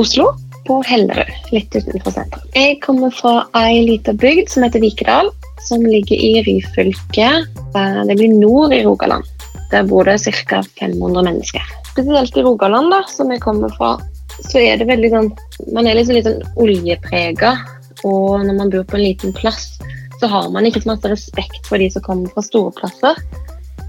Oslo, 0.00 0.30
på 0.66 0.80
Hellerud, 0.86 1.30
litt 1.54 1.74
utenfor 1.74 2.14
sentrum. 2.14 2.42
Jeg 2.54 2.80
kommer 2.82 3.12
fra 3.14 3.44
ei 3.58 3.84
lita 3.86 4.14
bygd 4.18 4.50
som 4.50 4.64
heter 4.66 4.82
Vikedal, 4.82 5.30
som 5.66 5.84
ligger 5.86 6.18
i 6.18 6.42
Ryfylke. 6.46 7.28
Eh, 7.74 8.00
Det 8.06 8.16
blir 8.16 8.34
nord 8.34 8.72
i 8.72 8.82
Rogaland. 8.84 9.24
Der 9.70 9.82
bor 9.82 10.04
det 10.04 10.20
ca. 10.22 10.62
500 10.78 11.22
mennesker. 11.22 11.62
Spesielt 11.90 12.36
i 12.36 12.42
Rogaland, 12.42 12.90
da, 12.90 13.02
som 13.08 13.30
jeg 13.30 13.40
kommer 13.40 13.68
fra, 13.76 13.98
så 14.42 14.58
er 14.58 14.76
det 14.76 14.86
veldig 14.86 15.10
sånn 15.10 15.32
Man 15.72 15.86
er 15.86 15.94
liksom 15.94 16.14
litt 16.14 16.26
sånn 16.26 16.42
oljeprega, 16.56 17.56
og 18.04 18.44
når 18.44 18.54
man 18.54 18.70
bor 18.70 18.84
på 18.84 18.96
en 18.96 19.02
liten 19.02 19.32
plass, 19.32 19.78
så 20.20 20.28
har 20.28 20.50
man 20.50 20.64
ikke 20.64 20.82
så 20.82 20.94
masse 20.94 21.08
respekt 21.08 21.66
for 21.66 21.78
de 21.78 21.90
som 21.90 22.02
kommer 22.02 22.28
fra 22.28 22.42
store 22.42 22.72
plasser. 22.72 23.16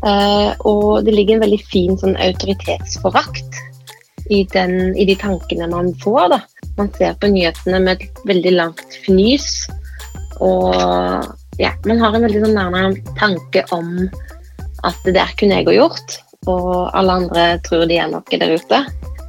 Eh, 0.05 0.51
og 0.69 1.05
det 1.05 1.15
ligger 1.15 1.37
en 1.37 1.45
veldig 1.45 1.63
fin 1.71 1.97
sånn 1.97 2.17
autoritetsforakt 2.21 3.61
i, 4.29 4.43
den, 4.53 4.93
i 4.97 5.07
de 5.09 5.15
tankene 5.19 5.69
man 5.71 5.93
får. 6.03 6.35
da. 6.35 6.41
Man 6.77 6.91
ser 6.97 7.17
på 7.17 7.31
nyhetene 7.31 7.81
med 7.83 8.03
et 8.05 8.23
veldig 8.29 8.53
langt 8.57 8.99
fnys. 9.05 9.49
Og 10.43 10.75
ja, 11.57 11.73
man 11.89 12.01
har 12.03 12.13
en 12.13 12.27
veldig 12.27 12.45
sånn 12.45 12.57
nærmere 12.57 13.15
tanke 13.17 13.65
om 13.75 14.07
at 14.85 14.97
det 15.05 15.15
der 15.17 15.33
kunne 15.39 15.59
jeg 15.59 15.69
ha 15.69 15.77
gjort. 15.79 16.19
Og 16.47 16.89
alle 16.95 17.21
andre 17.23 17.47
tror 17.65 17.87
de 17.89 17.97
er 17.99 18.11
noe 18.11 18.39
der 18.41 18.53
ute. 18.55 18.83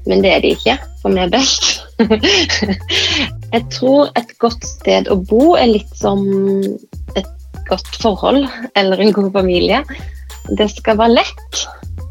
Men 0.09 0.23
det 0.25 0.31
er 0.33 0.45
de 0.45 0.53
ikke, 0.55 0.77
for 1.03 1.17
er 1.21 1.33
best. 1.33 1.83
jeg 3.55 3.65
tror 3.75 4.13
et 4.17 4.31
godt 4.41 4.65
sted 4.65 5.11
å 5.13 5.19
bo 5.29 5.57
er 5.59 5.69
litt 5.73 5.91
som 5.99 6.23
et 7.19 7.29
godt 7.69 7.99
forhold 8.01 8.47
eller 8.79 9.03
en 9.05 9.13
god 9.17 9.33
familie. 9.35 9.83
Det 10.57 10.71
skal 10.73 10.99
være 11.01 11.19
lett. 11.19 11.63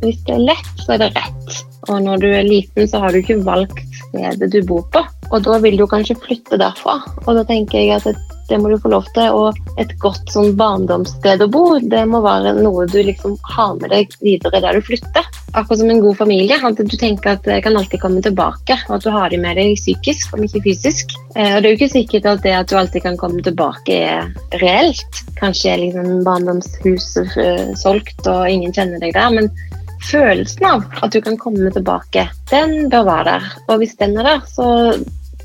Hvis 0.03 0.19
det 0.27 0.35
er 0.35 0.45
lett, 0.51 0.73
så 0.83 0.93
er 0.95 1.05
det 1.05 1.11
rett. 1.15 1.59
Og 1.87 2.01
når 2.03 2.21
du 2.21 2.27
er 2.29 2.45
liten, 2.45 2.87
så 2.89 3.01
har 3.01 3.13
du 3.13 3.21
ikke 3.21 3.39
valgt 3.47 3.79
stedet 3.97 4.51
du 4.53 4.59
bor 4.67 4.83
på. 4.93 5.01
Og 5.31 5.43
da 5.43 5.57
vil 5.63 5.77
du 5.79 5.87
kanskje 5.89 6.19
flytte 6.21 6.59
derfra. 6.61 6.99
Og 7.25 7.31
da 7.39 7.43
tenker 7.47 7.81
jeg 7.81 7.95
at 7.97 8.09
et 8.11 8.37
det 8.47 8.59
må 8.61 8.69
du 8.71 8.77
få 8.79 8.91
lov 8.91 9.07
til. 9.15 9.35
Og 9.35 9.79
et 9.81 9.91
godt 10.03 10.31
sånn 10.33 10.55
barndomssted 10.59 11.43
å 11.43 11.49
bo, 11.51 11.65
det 11.83 12.03
må 12.09 12.21
være 12.25 12.55
noe 12.59 12.87
du 12.91 12.99
liksom 13.03 13.35
har 13.55 13.75
med 13.81 13.91
deg 13.93 14.15
videre 14.23 14.63
der 14.63 14.79
du 14.79 14.85
flytter. 14.87 15.27
Akkurat 15.53 15.79
som 15.79 15.89
en 15.89 16.01
god 16.03 16.17
familie. 16.17 16.57
At 16.63 16.77
du 16.77 16.97
tenker 16.97 17.35
at 17.35 17.45
det 17.47 17.61
kan 17.65 17.77
alltid 17.77 18.01
komme 18.01 18.21
tilbake, 18.21 18.77
og 18.89 18.97
at 18.97 19.05
du 19.05 19.09
har 19.13 19.31
dem 19.31 19.45
med 19.45 19.57
deg 19.59 19.77
psykisk, 19.79 20.33
om 20.35 20.43
ikke 20.43 20.63
fysisk. 20.65 21.15
Eh, 21.35 21.55
og 21.55 21.63
det 21.63 21.69
er 21.69 21.73
jo 21.73 21.79
ikke 21.79 21.95
sikkert 21.95 22.29
at 22.33 22.43
det 22.43 22.55
at 22.57 22.69
du 22.69 22.77
alltid 22.79 23.05
kan 23.07 23.17
komme 23.19 23.43
tilbake, 23.45 24.01
er 24.17 24.59
reelt. 24.61 25.23
Kanskje 25.39 25.73
er 25.73 25.83
liksom 25.85 26.21
barndomshuset 26.27 27.39
eh, 27.43 27.67
solgt, 27.79 28.27
og 28.27 28.49
ingen 28.51 28.75
kjenner 28.75 29.01
deg 29.03 29.15
der. 29.17 29.33
men 29.33 29.51
følelsen 30.07 30.65
av 30.65 30.83
at 31.03 31.11
du 31.11 31.21
kan 31.21 31.37
komme 31.41 31.71
tilbake, 31.73 32.27
den 32.51 32.89
bør 32.91 33.07
være 33.07 33.31
der. 33.31 33.47
Og 33.67 33.81
hvis 33.81 33.97
den 33.99 34.17
er 34.17 34.29
der, 34.29 34.43
så 34.47 34.67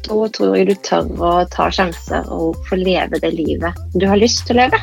da 0.02 0.18
tror 0.34 0.56
jeg 0.58 0.68
du 0.68 0.74
tør 0.82 1.08
å 1.22 1.32
ta 1.50 1.70
sjanser 1.72 2.26
og 2.34 2.58
få 2.68 2.78
leve 2.80 3.20
det 3.22 3.32
livet 3.36 3.78
du 3.94 4.08
har 4.10 4.20
lyst 4.20 4.46
til 4.48 4.58
å 4.58 4.64
leve. 4.64 4.82